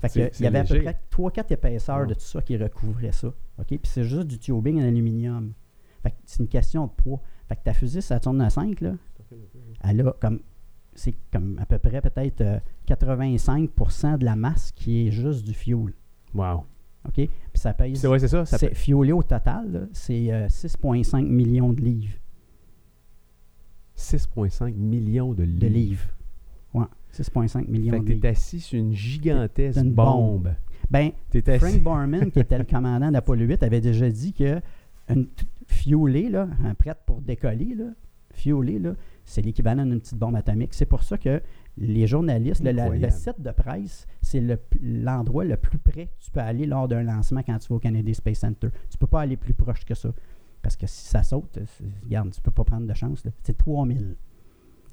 Fait 0.00 0.32
il 0.38 0.44
y 0.44 0.46
avait 0.46 0.60
à 0.60 0.64
peu 0.64 0.80
près 0.80 0.98
3-4 1.10 1.52
épaisseurs 1.52 2.06
de 2.06 2.14
tout 2.14 2.20
ça 2.20 2.40
qui 2.40 2.56
recouvrait 2.56 3.12
ça. 3.12 3.28
OK? 3.58 3.66
Puis 3.66 3.80
c'est 3.84 4.04
juste 4.04 4.26
du 4.26 4.38
tubing 4.38 4.80
en 4.80 4.86
aluminium. 4.86 5.52
Fait 6.02 6.14
c'est 6.24 6.40
une 6.40 6.48
question 6.48 6.86
de 6.86 6.92
poids. 6.92 7.20
Fait 7.48 7.56
que 7.56 7.62
ta 7.64 7.74
fusée 7.74 8.00
Saturn 8.00 8.48
5, 8.48 8.80
là, 8.80 8.92
elle 9.84 10.00
a 10.00 10.12
comme 10.12 10.40
c'est 10.94 11.14
comme 11.32 11.58
à 11.60 11.66
peu 11.66 11.78
près 11.78 12.00
peut-être 12.00 12.62
85% 12.88 14.06
euh, 14.14 14.16
de 14.16 14.24
la 14.24 14.36
masse 14.36 14.72
qui 14.72 15.06
est 15.06 15.10
juste 15.10 15.44
du 15.44 15.52
fuel. 15.52 15.92
Wow. 16.34 16.64
OK? 17.06 17.14
Puis 17.14 17.30
ça 17.54 17.72
pèse. 17.74 18.00
C'est 18.00 18.08
ouais, 18.08 18.18
c'est 18.18 18.28
ça. 18.28 18.44
ça 18.44 18.58
c'est 18.58 18.74
fiolé 18.74 19.12
au 19.12 19.22
total, 19.22 19.88
c'est 19.92 20.32
euh, 20.32 20.48
6,5 20.48 21.24
millions 21.26 21.72
de 21.72 21.80
livres. 21.80 22.14
6,5 24.00 24.74
millions 24.74 25.32
de 25.34 25.42
livres. 25.44 25.60
De 25.60 25.66
livres. 25.66 26.06
Ouais, 26.74 26.84
6,5 27.12 27.68
millions 27.68 27.92
Fait 27.92 27.98
de 28.00 28.04
que 28.04 28.08
t'es 28.08 28.14
livres. 28.14 28.26
assis 28.28 28.60
sur 28.60 28.78
une 28.78 28.92
gigantesque 28.92 29.80
Une 29.80 29.92
bombe. 29.92 30.42
bombe. 30.44 30.54
Ben. 30.90 31.10
Frank 31.58 31.80
Borman, 31.82 32.30
qui 32.30 32.40
était 32.40 32.58
le 32.58 32.64
commandant 32.64 33.10
d'Apollo 33.10 33.44
8, 33.46 33.62
avait 33.62 33.80
déjà 33.80 34.08
dit 34.10 34.32
que 34.32 34.60
une 35.08 35.26
fiolée, 35.66 36.28
là, 36.28 36.48
hein, 36.64 36.74
prête 36.74 36.98
pour 37.06 37.20
décoller, 37.20 37.74
là, 37.74 37.90
c'est 39.24 39.42
l'équivalent 39.42 39.84
d'une 39.84 40.00
petite 40.00 40.16
bombe 40.18 40.34
atomique. 40.36 40.72
C'est 40.72 40.86
pour 40.86 41.02
ça 41.02 41.18
que 41.18 41.42
les 41.76 42.06
journalistes, 42.06 42.62
le, 42.64 42.70
la- 42.72 42.88
le 42.88 43.10
site 43.10 43.40
de 43.40 43.50
presse, 43.50 44.06
c'est 44.22 44.40
le 44.40 44.58
l'endroit 44.82 45.44
le 45.44 45.56
plus 45.56 45.78
près 45.78 46.06
que 46.06 46.24
tu 46.24 46.30
peux 46.30 46.40
aller 46.40 46.64
lors 46.66 46.88
d'un 46.88 47.02
lancement 47.02 47.42
quand 47.42 47.58
tu 47.58 47.68
vas 47.68 47.74
au 47.76 47.78
Kennedy 47.78 48.14
Space 48.14 48.38
Center. 48.38 48.68
Tu 48.88 48.96
peux 48.98 49.06
pas 49.06 49.20
aller 49.20 49.36
plus 49.36 49.52
proche 49.54 49.84
que 49.84 49.94
ça. 49.94 50.10
Parce 50.62 50.76
que 50.76 50.86
si 50.86 51.06
ça 51.08 51.22
saute, 51.22 51.58
c'est- 51.66 51.84
regarde, 52.04 52.30
tu 52.30 52.40
peux 52.40 52.50
pas 52.50 52.64
prendre 52.64 52.86
de 52.86 52.94
chance. 52.94 53.22
C'est 53.42 53.56
3000. 53.56 54.16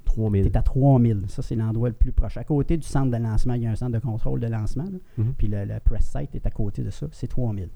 3000. 0.04 0.44
Tu 0.44 0.48
es 0.50 0.56
à 0.56 0.62
3000. 0.62 1.24
Ça, 1.28 1.42
c'est 1.42 1.54
l'endroit 1.54 1.88
le 1.88 1.94
plus 1.94 2.12
proche. 2.12 2.36
À 2.38 2.44
côté 2.44 2.76
du 2.78 2.86
centre 2.86 3.10
de 3.10 3.22
lancement, 3.22 3.54
il 3.54 3.62
y 3.62 3.66
a 3.66 3.70
un 3.70 3.76
centre 3.76 3.92
de 3.92 3.98
contrôle 3.98 4.40
de 4.40 4.46
lancement. 4.46 4.84
là. 4.84 4.98
Mhm. 5.18 5.34
Puis 5.36 5.48
le, 5.48 5.64
le 5.64 5.78
press 5.80 6.06
site 6.16 6.34
est 6.34 6.46
à 6.46 6.50
côté 6.50 6.82
de 6.82 6.90
ça. 6.90 7.06
C'est 7.12 7.26
3000. 7.26 7.68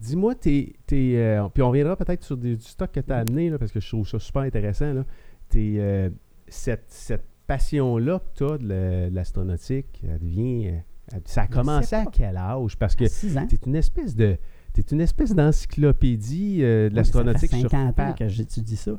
Dis-moi, 0.00 0.34
t'es, 0.34 0.74
euh, 0.92 1.46
puis 1.52 1.62
on 1.62 1.68
reviendra 1.68 1.94
peut-être 1.94 2.24
sur 2.24 2.36
des- 2.36 2.56
du 2.56 2.64
stock 2.64 2.90
que 2.90 3.00
tu 3.00 3.12
as 3.12 3.18
amené, 3.18 3.50
là, 3.50 3.58
parce 3.58 3.70
que 3.70 3.80
je 3.80 3.88
trouve 3.88 4.08
ça 4.08 4.18
super 4.18 4.42
intéressant. 4.42 4.92
Là. 4.92 5.04
T'es, 5.48 5.74
euh, 5.76 6.10
cette, 6.48 6.86
cette 6.88 7.24
passion-là 7.46 8.18
que 8.20 8.38
tu 8.38 8.44
as 8.52 8.58
de 8.58 8.66
la- 8.66 9.10
de 9.10 9.14
l'astronautique, 9.14 10.02
elle 10.02 10.18
devient. 10.18 10.68
euh, 10.68 10.78
elle- 11.12 11.22
ça 11.26 11.42
a 11.42 11.46
Je 11.46 11.50
commencé 11.50 11.94
à 11.96 12.06
quel 12.06 12.36
âge? 12.36 12.76
Parce 12.78 12.96
que 12.96 13.04
À 13.04 13.08
6 13.08 13.36
ans. 13.36 13.46
tu 13.46 13.56
es 13.56 13.58
une 13.66 13.76
espèce 13.76 14.16
de. 14.16 14.36
T'es 14.82 14.94
une 14.94 15.00
espèce 15.00 15.34
d'encyclopédie 15.34 16.58
euh, 16.62 16.88
de 16.88 16.92
Oui, 16.92 16.96
l'astronautique 16.96 17.50
Ça 17.50 17.56
fait 17.56 17.60
sur 17.60 17.70
50 17.70 17.88
ans 17.88 17.92
pattes. 17.92 18.18
que 18.18 18.28
j'étudie 18.28 18.76
ça. 18.76 18.92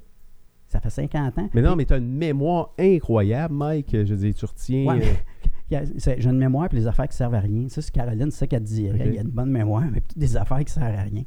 Ça 0.67 0.80
fait 0.80 0.89
50 0.89 1.38
ans. 1.38 1.50
Mais 1.54 1.62
non, 1.62 1.76
mais 1.76 1.86
tu 1.86 1.94
as 1.94 1.98
une 1.98 2.13
mémoire 2.13 2.74
incroyable, 2.80 3.54
Mike. 3.54 3.89
Je 3.91 4.13
veux 4.13 4.17
dire, 4.17 4.34
tu 4.34 4.46
retiens. 4.46 4.86
Ouais, 4.86 5.02
euh, 5.74 5.86
c'est- 5.98 6.20
J'ai 6.22 6.30
une 6.30 6.38
mémoire 6.38 6.67
et 6.72 6.76
les 6.76 6.88
affaires 6.88 7.08
qui 7.10 7.17
servent 7.17 7.36
à 7.36 7.39
rien. 7.41 7.67
Ça, 7.70 7.82
c'est 7.82 7.91
Caroline, 7.91 8.32
c'est 8.32 8.39
ça 8.39 8.48
qu'elle 8.48 8.63
dirait. 8.63 9.00
Ok. 9.00 9.06
Il 9.08 9.13
y 9.15 9.17
a 9.20 9.22
une 9.22 9.28
bonne 9.30 9.52
mémoire, 9.52 9.84
mais 9.91 10.02
toutes 10.02 10.17
des 10.17 10.38
affaires 10.38 10.63
qui 10.63 10.72
servent 10.72 10.96
à 10.98 11.02
rien. 11.04 11.24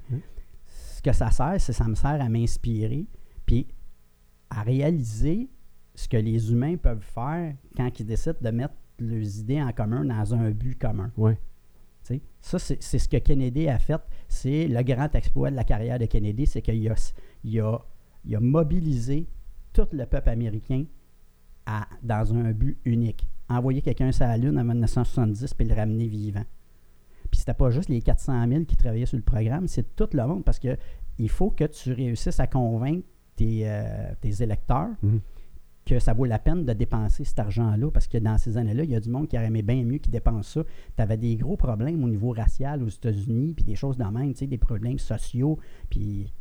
Ce 0.67 1.03
que 1.03 1.13
ça 1.13 1.31
sert, 1.31 1.57
c'est 1.59 1.73
ça 1.75 1.85
me 1.87 1.95
sert 1.95 2.21
à 2.23 2.29
m'inspirer 2.31 3.07
puis 3.45 3.67
à 4.49 4.63
réaliser 4.63 5.51
ce 5.95 6.09
que 6.09 6.17
les 6.17 6.51
humains 6.51 6.77
peuvent 6.77 7.03
faire 7.05 7.55
quand 7.77 8.01
ils 8.01 8.07
décident 8.07 8.37
de 8.41 8.51
mettre 8.51 8.75
leurs 8.99 9.39
idées 9.39 9.61
en 9.61 9.71
commun 9.73 10.05
dans 10.05 10.35
un 10.35 10.51
but 10.51 10.79
commun. 10.79 11.11
ouais. 11.19 11.39
Ça, 12.41 12.59
c'est 12.59 12.81
ce 12.99 13.09
que 13.09 13.17
Kennedy 13.17 13.69
a 13.69 13.79
fait. 13.79 14.01
C'est 14.29 14.69
le 14.69 14.83
grand 14.83 15.15
exploit 15.15 15.51
de 15.51 15.57
la 15.57 15.65
carrière 15.65 15.99
de 15.99 16.05
Kennedy, 16.07 16.47
c'est 16.47 16.61
qu'il 16.63 16.87
a, 16.91 16.95
il 17.43 17.61
a, 17.61 17.79
il 18.27 18.37
a 18.37 18.41
mobilisé 18.41 19.27
tout 19.73 19.87
le 19.93 20.05
peuple 20.07 20.29
américain 20.29 20.85
à- 21.67 21.87
dans 22.03 22.35
un 22.35 22.53
but 22.53 22.79
unique. 22.85 23.27
Envoyer 23.49 23.81
quelqu'un 23.83 24.13
sur 24.13 24.27
la 24.27 24.37
Lune 24.37 24.59
en 24.59 24.65
1970 24.65 25.55
puis 25.55 25.67
le 25.67 25.75
ramener 25.75 26.07
vivant. 26.07 26.45
Puis 27.31 27.41
c'était 27.41 27.55
pas 27.55 27.71
juste 27.71 27.89
les 27.89 28.03
400 28.03 28.47
000 28.49 28.65
qui 28.65 28.77
travaillaient 28.77 29.07
sur 29.07 29.17
le 29.17 29.23
programme, 29.23 29.67
c'est 29.67 29.97
tout 29.97 30.09
le 30.13 30.27
monde 30.27 30.45
parce 30.45 30.59
que 30.59 30.77
il 31.19 31.29
faut 31.31 31.51
que 31.51 31.65
tu 31.65 31.93
réussisses 31.93 32.41
à 32.41 32.47
convaincre 32.47 33.07
tes, 33.37 33.63
euh, 33.69 34.13
électeurs 34.41 34.89
Mhm. 35.03 35.21
Que 35.85 35.99
ça 35.99 36.15
vaut 36.15 36.25
la 36.25 36.39
peine 36.39 36.65
de 36.65 36.73
dépenser 36.73 37.25
cet 37.25 37.39
argent-là, 37.39 37.91
parce 37.91 38.07
que 38.07 38.19
dans 38.19 38.39
ces 38.39 38.57
années-là, 38.57 38.85
il 38.85 38.91
y 38.91 38.97
a 38.97 39.01
du 39.01 39.11
monde 39.11 39.29
qui 39.29 39.37
aurait 39.37 39.47
aimé 39.47 39.63
bien 39.63 39.85
mieux 39.85 39.99
qui 39.99 40.11
dépense 40.11 40.49
ça. 40.49 40.65
Tu 40.97 41.03
avais 41.03 41.17
des 41.17 41.37
gros 41.37 41.57
problèmes 41.57 42.03
au 42.03 42.09
niveau 42.09 42.31
racial 42.31 42.83
aux 42.83 42.89
États-Unis, 42.89 43.55
puis 43.55 43.65
des 43.65 43.77
choses 43.77 43.97
de 43.97 44.05
même, 44.05 44.33
des 44.33 44.59
problèmes 44.59 44.99
sociaux, 44.99 45.59
puis 45.91 46.33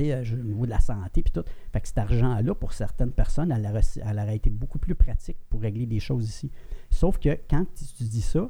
euh, 0.00 0.24
au 0.32 0.44
niveau 0.44 0.64
de 0.64 0.70
la 0.70 0.80
santé, 0.80 1.22
puis 1.22 1.32
tout. 1.32 1.44
Fait 1.72 1.80
que 1.80 1.86
cet 1.86 1.98
argent-là, 1.98 2.54
pour 2.54 2.72
certaines 2.72 3.12
personnes, 3.12 3.52
elle 3.52 4.18
aurait, 4.18 4.36
été 4.36 4.50
beaucoup 4.50 4.78
plus 4.78 4.94
pratique 4.94 5.36
pour 5.48 5.60
régler 5.60 5.86
des 5.86 6.00
choses 6.00 6.28
ici. 6.28 6.50
Sauf 6.90 7.18
que 7.18 7.38
quand 7.48 7.64
tu 7.74 8.04
dis 8.04 8.22
ça, 8.22 8.48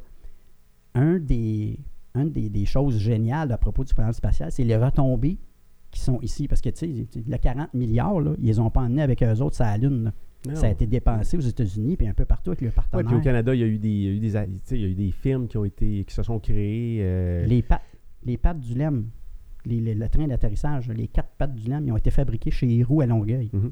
un 0.94 1.18
des, 1.18 1.78
un 2.14 2.26
des, 2.26 2.48
des 2.48 2.64
choses 2.64 2.98
géniales 2.98 3.52
à 3.52 3.58
propos 3.58 3.84
du 3.84 3.92
programme 3.92 4.12
spatial, 4.12 4.52
c'est 4.52 4.64
les 4.64 4.76
retombées 4.76 5.38
qui 5.92 6.00
sont 6.00 6.18
ici. 6.22 6.48
Parce 6.48 6.60
que, 6.60 6.70
tu 6.70 6.78
sais, 6.78 7.22
le 7.28 7.36
40 7.38 7.72
milliards, 7.74 8.20
là, 8.20 8.32
ils 8.40 8.46
les 8.46 8.58
ont 8.58 8.70
pas 8.70 8.80
emmenés 8.80 9.02
avec 9.02 9.22
eux 9.22 9.40
autres 9.40 9.54
sur 9.54 9.64
la 9.64 9.76
Lune. 9.78 10.04
là. 10.04 10.12
Non. 10.48 10.56
Ça 10.56 10.66
a 10.66 10.70
été 10.70 10.88
dépensé 10.88 11.36
aux 11.36 11.40
États-Unis 11.40 11.96
puis 11.96 12.08
un 12.08 12.14
peu 12.14 12.24
partout 12.24 12.50
avec 12.50 12.62
leurs 12.62 12.70
Ouais, 12.70 12.74
partenaires. 12.74 13.06
puis 13.06 13.14
au 13.16 13.20
Canada, 13.20 13.54
il 13.54 13.60
y 13.60 13.62
a 13.62 13.66
eu 13.68 13.78
des, 13.78 13.88
il 13.88 14.02
y 14.02 14.08
a 14.08 14.10
eu 14.10 14.18
des, 14.18 14.30
tu 14.32 14.38
sais, 14.64 14.74
il 14.76 14.80
y 14.80 14.84
a 14.84 14.88
eu 14.88 14.94
des 14.96 15.12
films 15.12 15.46
qui 15.46 15.56
ont 15.56 15.64
été, 15.64 16.02
qui 16.04 16.12
se 16.12 16.22
sont 16.24 16.40
créés. 16.40 16.98
euh, 17.02 17.46
les, 17.46 17.62
pattes, 17.62 17.82
les 18.24 18.36
pattes 18.36 18.58
du 18.58 18.74
LEM, 18.74 19.06
les- 19.66 19.80
les- 19.80 19.94
le 19.94 20.08
train 20.08 20.26
d'atterrissage, 20.26 20.88
les 20.88 21.06
quatre 21.06 21.28
pattes 21.38 21.54
du 21.54 21.68
LEM, 21.70 21.86
ils 21.86 21.92
ont 21.92 21.96
été 21.96 22.10
fabriqués 22.10 22.50
chez 22.50 22.68
Héroux 22.76 23.02
à 23.02 23.06
Longueuil. 23.06 23.50
Mhm. 23.52 23.70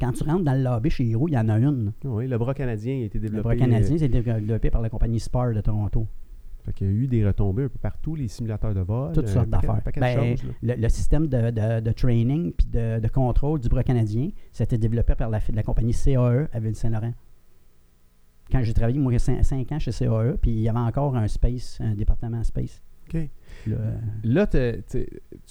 Quand 0.00 0.10
tu 0.10 0.24
rentres 0.24 0.42
dans 0.42 0.54
le 0.54 0.62
lobby 0.64 0.90
chez 0.90 1.08
Héroux, 1.08 1.28
il 1.28 1.34
y 1.34 1.38
en 1.38 1.48
a 1.48 1.56
une. 1.56 1.92
Oui, 2.04 2.26
le 2.26 2.36
bras 2.36 2.52
canadien 2.54 2.94
a 2.96 3.04
été 3.04 3.18
Le 3.18 3.22
développé. 3.28 3.42
bras 3.44 3.56
canadien, 3.56 3.96
c'est 3.96 4.08
développé 4.08 4.70
par 4.70 4.82
la 4.82 4.88
compagnie 4.90 5.20
Spar 5.20 5.52
de 5.54 5.60
Toronto. 5.60 6.08
Fait 6.64 6.72
qu'il 6.72 6.86
y 6.86 6.90
a 6.90 6.92
eu 6.92 7.06
des 7.06 7.26
retombées 7.26 7.64
un 7.64 7.68
peu 7.68 7.78
partout, 7.78 8.14
les 8.14 8.28
simulateurs 8.28 8.74
de 8.74 8.80
vol. 8.80 9.12
Toutes 9.12 9.24
euh, 9.28 9.32
sortes 9.32 9.48
d'affaires. 9.48 9.80
Ben, 9.96 10.34
le, 10.62 10.74
le 10.74 10.88
système 10.88 11.26
de, 11.26 11.50
de- 11.50 11.80
de 11.80 11.92
training 11.92 12.52
puis 12.52 12.66
de, 12.66 13.00
de 13.00 13.08
contrôle 13.08 13.60
du 13.60 13.68
bras 13.68 13.82
canadien, 13.84 14.30
c'était 14.52 14.78
développé 14.78 15.14
par 15.14 15.28
la, 15.30 15.40
la 15.52 15.62
compagnie 15.62 15.92
CAE 15.94 16.48
à 16.52 16.60
Ville-Saint-Laurent. 16.60 17.12
Quand 18.50 18.62
j'ai 18.62 18.74
travaillé, 18.74 18.98
moi, 18.98 19.18
5 19.18 19.72
ans 19.72 19.78
chez 19.78 19.90
CAE, 19.90 20.36
puis 20.40 20.50
il 20.50 20.60
y 20.60 20.68
avait 20.68 20.78
encore 20.78 21.16
un 21.16 21.28
space, 21.28 21.78
un 21.80 21.94
département 21.94 22.42
space. 22.44 22.82
OK. 23.08 23.28
Là, 24.24 24.46
euh, 24.54 24.76
tu 24.90 25.06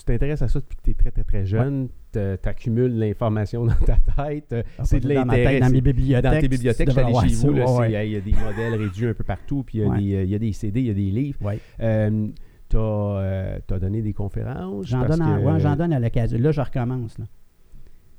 t'intéresses 0.06 0.42
à 0.42 0.48
ça 0.48 0.60
depuis 0.60 0.76
que 0.78 0.82
tu 0.84 0.92
es 0.92 0.94
très, 0.94 1.12
très, 1.12 1.24
très 1.24 1.46
jeune. 1.46 1.90
Tu 2.12 2.20
accumules 2.20 2.98
l'information 2.98 3.66
dans 3.66 3.74
ta 3.76 3.98
tête. 4.26 4.54
euh, 4.54 4.64
ah, 4.78 4.84
c'est 4.86 5.00
de 5.00 5.14
dans 5.14 5.26
ma 5.26 5.34
tête, 5.34 5.44
l'intérêt. 5.46 5.60
Dans 5.60 5.66
c'est- 5.68 5.72
mes 5.74 5.82
bibliothèques. 5.82 6.24
Dans 6.32 6.40
tes 6.40 6.48
bibliothèques, 6.48 6.92
je 6.92 7.00
allé 7.00 7.30
chez 7.30 7.36
vous. 7.36 7.54
ouais. 7.80 8.06
Il 8.08 8.12
y 8.12 8.16
a 8.16 8.22
des 8.22 8.34
modèles 8.34 8.76
réduits 8.82 9.08
un 9.08 9.14
peu 9.14 9.24
partout, 9.24 9.64
puis 9.64 9.80
il 9.80 9.82
y 9.82 9.84
a, 9.86 9.90
Ouais. 9.90 9.98
des, 10.00 10.16
euh, 10.16 10.24
il 10.24 10.30
y 10.30 10.36
a 10.36 10.40
des 10.40 10.54
CD, 10.54 10.80
il 10.82 10.88
y 10.88 10.92
a 10.92 10.94
des 10.94 11.12
livres. 11.12 11.40
Euh, 11.82 12.28
tu 12.70 12.78
as, 12.78 13.80
donné 13.80 14.02
des 14.02 14.14
conférences. 14.14 14.88
J'en 14.88 15.06
donne, 15.06 15.22
en- 15.22 15.38
que- 15.40 15.44
ouais, 15.44 15.60
j'en 15.60 15.76
donne 15.76 15.94
à 15.94 16.00
l'occasion. 16.00 16.38
Là, 16.40 16.52
je 16.52 16.62
recommence. 16.62 17.18
là. 17.20 17.26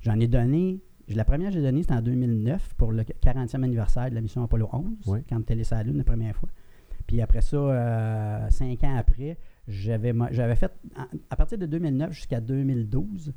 J'en 0.00 0.18
ai 0.20 0.26
donné. 0.28 0.80
La 1.08 1.24
première 1.24 1.48
que 1.50 1.54
j'ai 1.54 1.62
donnée, 1.62 1.82
c'était 1.82 1.94
en 1.94 2.00
2009 2.02 2.74
pour 2.78 2.90
le 2.92 3.02
40e 3.02 3.62
anniversaire 3.62 4.08
de 4.10 4.14
la 4.14 4.20
mission 4.22 4.42
Apollo 4.42 4.68
11, 4.72 5.06
Ouais. 5.06 5.22
quand 5.28 5.40
tu 5.44 5.64
sur 5.64 5.76
la 5.76 5.82
Lune 5.82 5.98
la 5.98 6.04
première 6.04 6.34
fois. 6.34 6.48
Puis 7.06 7.20
après 7.20 7.42
ça, 7.42 7.56
euh, 7.58 8.46
cinq 8.48 8.82
ans 8.84 8.96
après, 8.96 9.36
j'avais, 9.68 10.12
j'avais 10.30 10.56
fait, 10.56 10.72
à 11.30 11.36
partir 11.36 11.58
de 11.58 11.66
2009 11.66 12.12
jusqu'à 12.12 12.40
2012, 12.40 13.32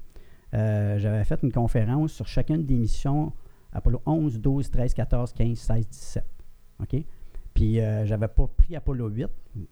euh, 0.53 0.97
j'avais 0.97 1.23
fait 1.23 1.39
une 1.43 1.51
conférence 1.51 2.13
sur 2.13 2.27
chacune 2.27 2.65
des 2.65 2.75
missions 2.75 3.33
Apollo 3.73 4.01
11, 4.05 4.39
12, 4.39 4.71
13, 4.71 4.93
14, 4.93 5.33
15, 5.33 5.57
16, 5.57 5.87
17. 5.87 6.25
OK? 6.81 7.03
Puis 7.53 7.79
euh, 7.79 8.05
j'avais 8.05 8.27
pas 8.27 8.47
pris 8.47 8.75
Apollo 8.75 9.09
8. 9.09 9.27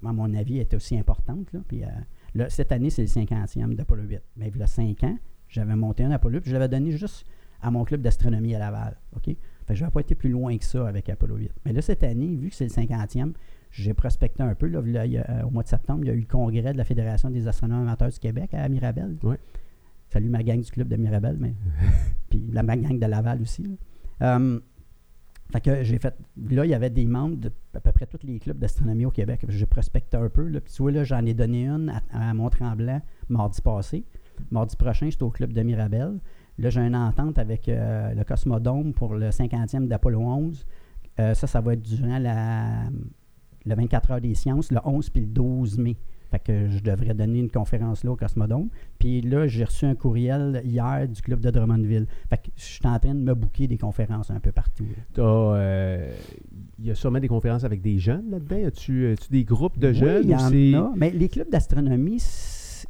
À 0.06 0.14
mon 0.14 0.34
avis, 0.34 0.56
elle 0.56 0.64
était 0.64 0.76
aussi 0.76 0.98
importante. 0.98 1.52
Là. 1.54 1.60
Puis 1.68 1.84
euh, 1.84 2.46
cette 2.50 2.72
année, 2.72 2.90
c'est 2.90 3.04
le 3.04 3.08
50e 3.08 3.76
d'Apollo 3.76 4.04
8. 4.04 4.22
Mais 4.38 4.52
il 4.54 4.58
y 4.58 4.64
a 4.64 4.68
5 4.68 5.04
ans, 5.04 5.18
j'avais 5.48 5.76
monté 5.76 6.04
un 6.04 6.12
Apollo 6.12 6.38
8, 6.38 6.42
puis 6.42 6.52
je 6.52 6.56
l'avais 6.56 6.68
donné 6.68 6.92
juste 6.92 7.26
à 7.62 7.72
mon 7.72 7.84
club 7.84 8.02
d'astronomie 8.02 8.56
à 8.56 8.60
Laval. 8.60 8.98
OK? 9.16 9.26
Fait 9.26 9.36
que 9.70 9.76
je 9.76 9.82
n'avais 9.82 9.94
pas 9.94 10.02
été 10.02 10.16
plus 10.16 10.30
loin 10.30 10.58
que 10.58 10.66
ça 10.66 10.88
avec 10.88 11.10
Apollo 11.10 11.38
8. 11.38 11.52
Mais 11.66 11.74
là, 11.74 11.82
cette 11.82 12.04
année, 12.04 12.36
vu 12.36 12.50
que 12.50 12.56
c'est 12.56 12.66
le 12.66 12.72
50e, 12.72 13.34
j'ai 13.76 13.94
prospecté 13.94 14.42
un 14.44 14.56
peu. 14.56 14.68
Là, 14.68 14.82
Là, 14.86 15.06
il 15.06 15.14
y 15.14 15.18
a- 15.18 15.46
au 15.46 15.50
mois 15.50 15.64
de 15.64 15.68
septembre, 15.68 16.02
il 16.04 16.08
y 16.08 16.12
a 16.12 16.14
eu 16.14 16.20
le 16.22 16.26
congrès 16.26 16.72
de 16.74 16.78
la 16.78 16.84
Fédération 16.86 17.30
des 17.30 17.48
astronomes 17.48 17.82
amateurs 17.82 18.10
du 18.10 18.20
Québec 18.20 18.54
à 18.54 18.68
Mirabel. 18.70 19.18
Ouais. 19.24 19.38
Salut 20.10 20.30
ma 20.30 20.44
gang 20.44 20.62
du 20.62 20.72
club 20.72 20.88
de 20.88 20.96
Mirabel, 20.96 21.36
mais 21.40 21.54
puis 22.30 22.44
la 22.52 22.64
ma 22.64 22.78
gang 22.78 22.98
de 22.98 23.06
Laval 23.06 23.42
aussi. 23.42 23.64
là. 23.64 23.70
Euh, 24.38 24.60
fait 25.52 25.62
que 25.62 25.84
j'ai 25.84 26.00
fait. 26.00 26.16
Là, 26.50 26.66
il 26.66 26.70
y 26.72 26.74
avait 26.74 26.90
des 26.90 27.06
membres 27.06 27.36
de 27.36 27.52
à 27.76 27.80
peu 27.80 27.92
près 27.92 28.06
tous 28.08 28.26
les 28.26 28.40
clubs 28.40 28.58
d'astronomie 28.58 29.06
au 29.06 29.12
Québec. 29.12 29.46
J'ai 29.48 29.66
prospecté 29.66 30.18
un 30.18 30.30
peu. 30.30 30.48
Là. 30.48 30.60
Puis 30.62 30.74
tu 30.74 30.82
vois, 30.82 30.92
là, 30.92 31.04
j'en 31.04 31.24
ai 31.26 31.34
donné 31.34 31.68
une 31.68 31.90
à, 32.12 32.30
à 32.30 32.34
Mont-Tremblant 32.34 33.02
mardi 33.30 33.62
passé. 33.62 34.04
Mardi 34.52 34.76
prochain, 34.76 35.10
j'étais 35.10 35.24
au 35.24 35.30
club 35.32 35.54
de 35.54 35.62
Mirabel. 35.62 36.20
Là, 36.58 36.70
j'ai 36.70 36.82
une 36.82 36.96
entente 36.96 37.38
avec 37.38 37.68
euh, 37.70 38.14
le 38.14 38.24
Cosmodome 38.24 38.94
pour 38.94 39.16
le 39.16 39.30
50e 39.30 39.88
d'Apollo 39.88 40.22
11. 40.22 40.66
Euh, 41.20 41.34
ça, 41.34 41.48
ça 41.48 41.62
va 41.62 41.74
être 41.74 41.82
durant 41.82 42.18
la, 42.20 42.84
le 43.66 43.76
24 43.76 44.12
heures 44.12 44.22
des 44.22 44.36
sciences, 44.36 44.72
le 44.72 44.80
11 44.84 45.10
puis 45.10 45.22
le 45.22 45.28
12 45.28 45.78
mai. 45.80 45.96
Fait 46.32 46.40
que 46.40 46.70
je 46.70 46.80
devrais 46.82 47.14
donner 47.14 47.40
une 47.40 47.52
conférence 47.52 48.04
là 48.04 48.12
au 48.12 48.16
Cosmodome. 48.16 48.68
Puis 48.98 49.22
là, 49.22 49.48
j'ai 49.48 49.64
reçu 49.64 49.86
un 49.86 49.94
courriel 49.96 50.62
hier 50.66 51.08
du 51.08 51.22
club 51.22 51.40
de 51.40 51.52
Drummondville. 51.52 52.08
Fait 52.30 52.38
que 52.38 52.48
je 52.56 52.64
suis 52.64 52.88
en 52.88 52.98
train 52.98 53.14
de 53.14 53.20
me 53.20 53.36
booker 53.36 53.68
des 53.68 53.78
conférences 53.78 54.32
un 54.32 54.40
peu 54.40 54.52
partout. 54.52 54.86
euh, 55.20 56.12
Il 56.80 56.86
y 56.86 56.92
a 56.92 56.96
sûrement 56.96 57.20
des 57.20 57.28
conférences 57.28 57.64
avec 57.64 57.82
des 57.82 58.00
jeunes 58.00 58.32
là-dedans. 58.32 58.68
As-tu, 58.68 59.12
as-tu 59.12 59.30
des 59.32 59.44
groupes 59.44 59.78
de 59.78 59.90
Oui, 59.90 59.94
jeunes 59.94 60.24
il 60.24 60.30
y 60.32 60.36
en 60.36 60.86
a. 60.86 60.92
Mais 60.96 61.12
les 61.12 61.30
clubs 61.30 61.50
d'astronomie, 61.50 62.20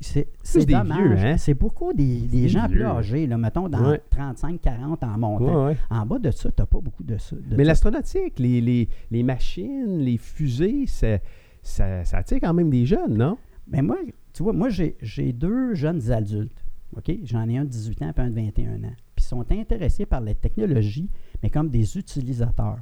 c'est 0.02 0.66
dommage. 0.66 1.24
hein? 1.26 1.38
C'est 1.38 1.54
beaucoup 1.54 1.94
des, 1.94 2.48
gens 2.48 2.68
plus 2.68 2.78
vieux. 2.78 2.86
âgés, 2.86 3.28
là, 3.28 3.38
mettons 3.38 3.70
dans 3.70 3.90
Ouais. 3.92 4.02
35-40 4.12 5.04
en 5.06 5.18
montant. 5.18 5.66
Ouais, 5.66 5.72
ouais. 5.72 5.78
En 5.90 6.06
bas 6.06 6.20
de 6.20 6.32
ça, 6.32 6.50
tu 6.52 6.62
n'as 6.62 6.66
pas 6.66 6.80
beaucoup 6.80 7.04
de 7.04 7.18
ça. 7.18 7.36
de 7.36 7.56
Mais 7.56 7.64
l'astronautique, 7.64 8.40
les, 8.40 8.62
les, 8.62 8.90
les 9.12 9.24
machines, 9.24 10.00
les 10.00 10.18
fusées, 10.18 10.86
ça, 10.88 11.18
ça 11.62 12.18
attire 12.18 12.40
quand 12.42 12.54
même 12.54 12.70
des 12.70 12.86
jeunes, 12.86 13.18
non? 13.18 13.38
Ben 13.68 13.82
moi, 13.84 13.98
tu 14.34 14.44
vois, 14.44 14.54
moi, 14.54 14.70
j'ai 14.70 15.34
deux 15.34 15.74
jeunes 15.74 16.12
adultes. 16.12 16.64
OK? 16.96 17.12
J'en 17.24 17.48
ai 17.50 17.58
un 17.58 17.64
de 17.66 17.70
18 17.70 18.02
ans 18.04 18.12
et 18.16 18.22
un 18.22 18.30
de 18.30 18.36
21 18.36 18.84
ans. 18.84 18.94
Puis 19.16 19.24
ils 19.26 19.30
sont 19.30 19.52
intéressés 19.52 20.06
par 20.06 20.22
les 20.22 20.36
technologies, 20.36 21.10
mais 21.42 21.50
comme 21.50 21.70
des 21.70 21.98
utilisateurs. 21.98 22.78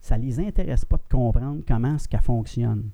Ça 0.00 0.16
ne 0.16 0.22
les 0.24 0.38
intéresse 0.38 0.84
pas 0.84 0.96
de 0.98 1.02
comprendre 1.10 1.62
comment 1.66 1.98
ce 1.98 2.06
qu'elle 2.06 2.20
fonctionne. 2.20 2.90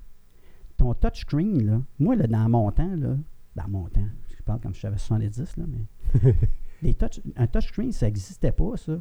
Ton 0.77 0.93
touchscreen, 0.95 1.63
là, 1.63 1.81
moi, 1.99 2.15
là, 2.15 2.25
dans 2.25 2.49
mon 2.49 2.71
temps, 2.71 2.95
là, 2.97 3.15
dans 3.55 3.67
mon 3.67 3.87
temps, 3.87 4.07
je 4.37 4.43
parle 4.43 4.59
comme 4.59 4.73
si 4.73 4.81
j'avais 4.81 4.97
70, 4.97 5.57
là, 5.57 5.63
mais 5.67 6.35
les 6.81 6.93
touch, 6.93 7.21
un 7.35 7.47
touchscreen, 7.47 7.91
ça 7.91 8.07
n'existait 8.07 8.51
pas, 8.51 8.77
ça. 8.77 8.93
Tu 8.95 8.99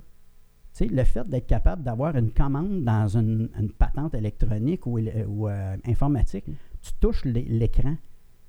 sais, 0.73 0.87
le 0.87 1.05
fait 1.05 1.29
d'être 1.29 1.47
capable 1.47 1.83
d'avoir 1.83 2.17
une 2.17 2.31
commande 2.31 2.83
dans 2.83 3.07
une, 3.07 3.49
patente 3.79 4.15
électronique 4.15 4.87
ou, 4.87 4.99
ou 4.99 5.49
euh, 5.49 5.77
informatique, 5.87 6.47
tu 6.81 6.93
touches 6.99 7.25
l'écran. 7.25 7.97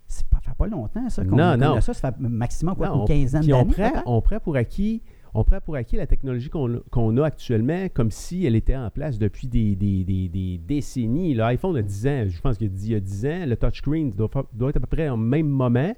Ça 0.08 0.24
fait 0.42 0.56
pas 0.56 0.68
longtemps, 0.68 1.10
ça, 1.10 1.26
qu'on 1.26 1.36
non, 1.36 1.58
non. 1.58 1.82
ça. 1.82 1.94
Ça 1.94 2.12
fait 2.12 2.20
maximum 2.20 2.76
quoi, 2.76 2.89
une 2.89 3.06
quinzaine 3.06 3.42
d'années. 3.42 3.54
On 3.54 3.66
prend, 3.66 4.04
on 4.06 4.22
prend 4.22 4.39
pour 4.39 4.56
acquis 4.56 5.02
on 5.34 5.43
prend 5.43 5.60
pour 5.62 5.76
acquis 5.76 5.96
la 5.96 6.08
technologie 6.08 6.50
qu'on 6.50 7.17
a 7.17 7.26
actuellement 7.26 7.88
comme 7.93 8.12
si 8.12 8.46
elle 8.46 8.56
était 8.56 8.76
en 8.76 8.89
place 8.89 9.17
depuis 9.17 9.48
des, 9.48 9.76
des, 9.76 10.60
décennies. 10.60 11.34
L'iPhone 11.34 11.76
a 11.78 11.82
10 11.82 12.08
ans, 12.08 12.26
je 12.28 12.39
pense 12.41 12.58
qu'il 12.58 12.67
y 12.88 12.96
a 12.96 13.00
10 13.00 13.26
ans. 13.26 13.46
Le 13.48 13.56
touchscreen 13.56 14.12
doit, 14.12 14.30
doit, 14.54 14.69
être 14.69 14.78
à 14.78 14.80
peu 14.80 14.88
près 14.88 15.10
au 15.10 15.17
même 15.17 15.48
moment. 15.48 15.93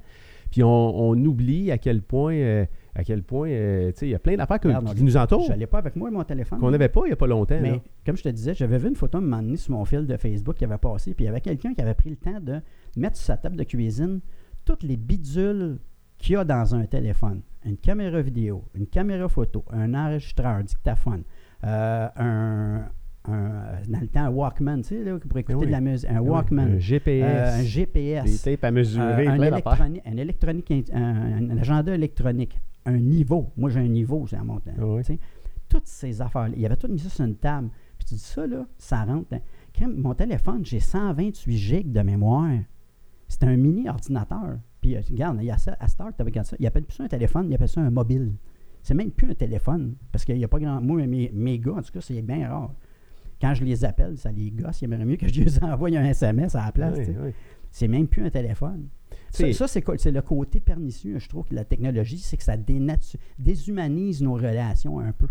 Puis 0.52 0.64
on, 0.64 1.12
oublie 1.12 1.72
à 1.72 1.78
quel 1.78 2.02
point, 2.02 2.36
euh, 2.36 2.66
à 2.94 3.04
quel 3.04 3.24
point, 3.24 3.50
euh, 3.50 3.92
tu 3.92 4.00
sais, 4.00 4.08
il 4.08 4.12
y 4.12 4.16
a 4.16 4.20
plein 4.20 4.38
d'affaires 4.38 4.60
qui 4.60 5.04
nous 5.04 5.18
entourent. 5.18 5.44
Je 5.44 5.50
n'allais 5.50 5.68
pas 5.68 5.80
avec 5.80 5.98
moi 5.98 6.10
mon 6.12 6.24
téléphone. 6.24 6.60
Qu'on 6.60 6.72
n'avait 6.72 6.88
pas 6.88 7.02
il 7.04 7.08
n'y 7.08 7.14
a 7.14 7.18
pas 7.18 7.28
longtemps. 7.28 7.60
Mais 7.62 7.82
comme 8.06 8.16
je 8.16 8.24
te 8.24 8.30
disais, 8.30 8.54
j'avais 8.54 8.78
vu 8.78 8.88
une 8.88 8.96
photo 8.96 9.18
un 9.18 9.56
sur 9.58 9.74
mon 9.74 9.84
fil 9.84 10.06
de 10.06 10.16
Facebook 10.16 10.56
qui 10.56 10.64
avait 10.64 10.78
passé, 10.78 11.14
puis 11.14 11.26
il 11.26 11.28
y 11.28 11.30
avait 11.30 11.42
quelqu'un 11.42 11.74
qui 11.74 11.82
avait 11.82 11.94
pris 11.94 12.10
le 12.10 12.16
temps 12.16 12.40
de 12.40 12.62
mettre 12.96 13.18
sur 13.18 13.26
sa 13.26 13.38
table 13.38 13.58
de 13.58 13.64
cuisine 13.64 14.22
toutes 14.64 14.84
les 14.84 14.98
bidules 14.98 15.78
qu'il 16.18 16.34
y 16.34 16.36
a 16.38 16.44
dans 16.44 16.76
un 16.76 16.86
téléphone. 16.86 17.42
Une 17.66 17.78
caméra 17.78 18.22
vidéo, 18.22 18.64
une 18.76 18.88
caméra 18.88 19.28
photo, 19.28 19.66
un 19.72 19.94
enregistreur, 19.94 20.58
un 20.58 20.64
dictaphone, 20.64 21.24
euh, 21.64 22.08
un, 22.16 22.90
un, 23.28 23.82
dans 23.88 24.00
le 24.00 24.08
temps, 24.08 24.26
un 24.26 24.30
Walkman, 24.30 24.82
tu 24.82 24.90
sais, 24.90 25.04
là, 25.04 25.18
pour 25.18 25.38
écouter 25.38 25.66
de 25.66 25.72
la 25.72 25.82
musique, 25.82 26.10
un 26.10 26.20
Walkman. 26.20 26.76
un 26.76 26.80
GPS. 26.80 27.24
Euh, 27.24 27.60
un 27.60 27.64
GPS. 27.64 28.44
Des 28.44 28.52
tapes 28.52 28.64
à 28.64 28.72
mesurer, 28.72 29.28
euh, 29.28 29.32
un, 29.32 29.42
électronique, 29.42 30.02
un, 30.06 30.18
électronique 30.18 30.72
un, 30.94 31.58
agenda 31.58 31.96
électronique. 31.96 32.60
Un 32.86 33.00
niveau. 33.00 33.52
Moi, 33.58 33.72
j'ai 33.72 33.80
un 33.80 33.88
niveau, 33.88 34.28
c'est 34.28 34.36
à 34.36 34.44
mon 34.44 34.60
temps. 34.60 34.72
Toutes 35.68 35.88
ces 35.88 36.22
affaires-là. 36.22 36.54
Il 36.56 36.62
y 36.62 36.66
avait 36.68 36.76
tout 36.76 36.88
mis 36.88 37.00
ça 37.00 37.10
sur 37.10 37.26
une 37.26 37.36
table. 37.36 37.70
Puis 37.98 38.06
tu 38.06 38.14
dis 38.14 38.20
ça, 38.20 38.46
là, 38.46 38.68
ça 38.78 39.04
rentre. 39.04 39.34
Quand 39.78 39.90
mon 39.92 40.14
téléphone, 40.14 40.64
j'ai 40.64 40.80
128 40.80 41.58
gigs 41.58 41.92
de 41.92 42.02
mémoire. 42.02 42.60
C'est 43.28 43.44
un 43.44 43.58
mini 43.58 43.90
ordinateur. 43.90 44.60
Puis, 44.86 44.96
euh, 44.96 45.02
regarde, 45.10 45.40
il 45.42 45.46
y 45.46 45.52
a 45.52 45.58
ça, 45.58 45.76
à 45.80 45.88
Start, 45.88 46.14
ça. 46.44 46.56
Il 46.60 46.68
appelle 46.68 46.84
plus 46.84 46.96
ça 46.96 47.04
un 47.04 47.08
téléphone, 47.08 47.48
il 47.50 47.56
appelle 47.56 47.68
ça 47.68 47.82
un 47.82 47.90
mobile. 47.90 48.34
C'est 48.84 48.94
même 48.94 49.10
plus 49.10 49.32
un 49.32 49.34
téléphone. 49.34 49.96
Parce 50.12 50.24
qu'il 50.24 50.38
n'y 50.38 50.44
a 50.44 50.48
pas 50.48 50.60
grand. 50.60 50.80
Moi, 50.80 51.08
mes, 51.08 51.32
mes 51.34 51.58
gars, 51.58 51.74
en 51.74 51.82
tout 51.82 51.92
cas, 51.92 52.02
c'est 52.02 52.22
bien 52.22 52.48
rare 52.48 52.72
quand 53.42 53.54
je 53.54 53.64
les 53.64 53.84
appelle, 53.84 54.18
ça 54.18 54.32
les 54.32 54.52
gosse. 54.52 54.82
Il 54.82 54.86
aimerait 54.86 55.06
mieux 55.06 55.18
que 55.18 55.28
je 55.28 55.42
les 55.42 55.64
envoie 55.64 55.90
un 55.90 56.06
SMS 56.06 56.56
à 56.56 56.66
la 56.66 56.72
place. 56.72 57.00
C'est 57.72 57.88
même 57.88 58.08
plus 58.08 58.24
un 58.24 58.30
téléphone. 58.30 58.88
Ça, 59.32 59.68
c'est 59.68 60.12
le 60.12 60.22
côté 60.22 60.60
pernicieux, 60.60 61.20
je 61.20 61.28
trouve, 61.28 61.46
que 61.46 61.56
la 61.56 61.66
technologie, 61.66 62.20
c'est 62.20 62.38
que 62.38 62.44
ça 62.44 62.56
déshumanise 63.38 64.22
nos 64.22 64.36
relations 64.36 65.00
un 65.00 65.12
peu. 65.12 65.28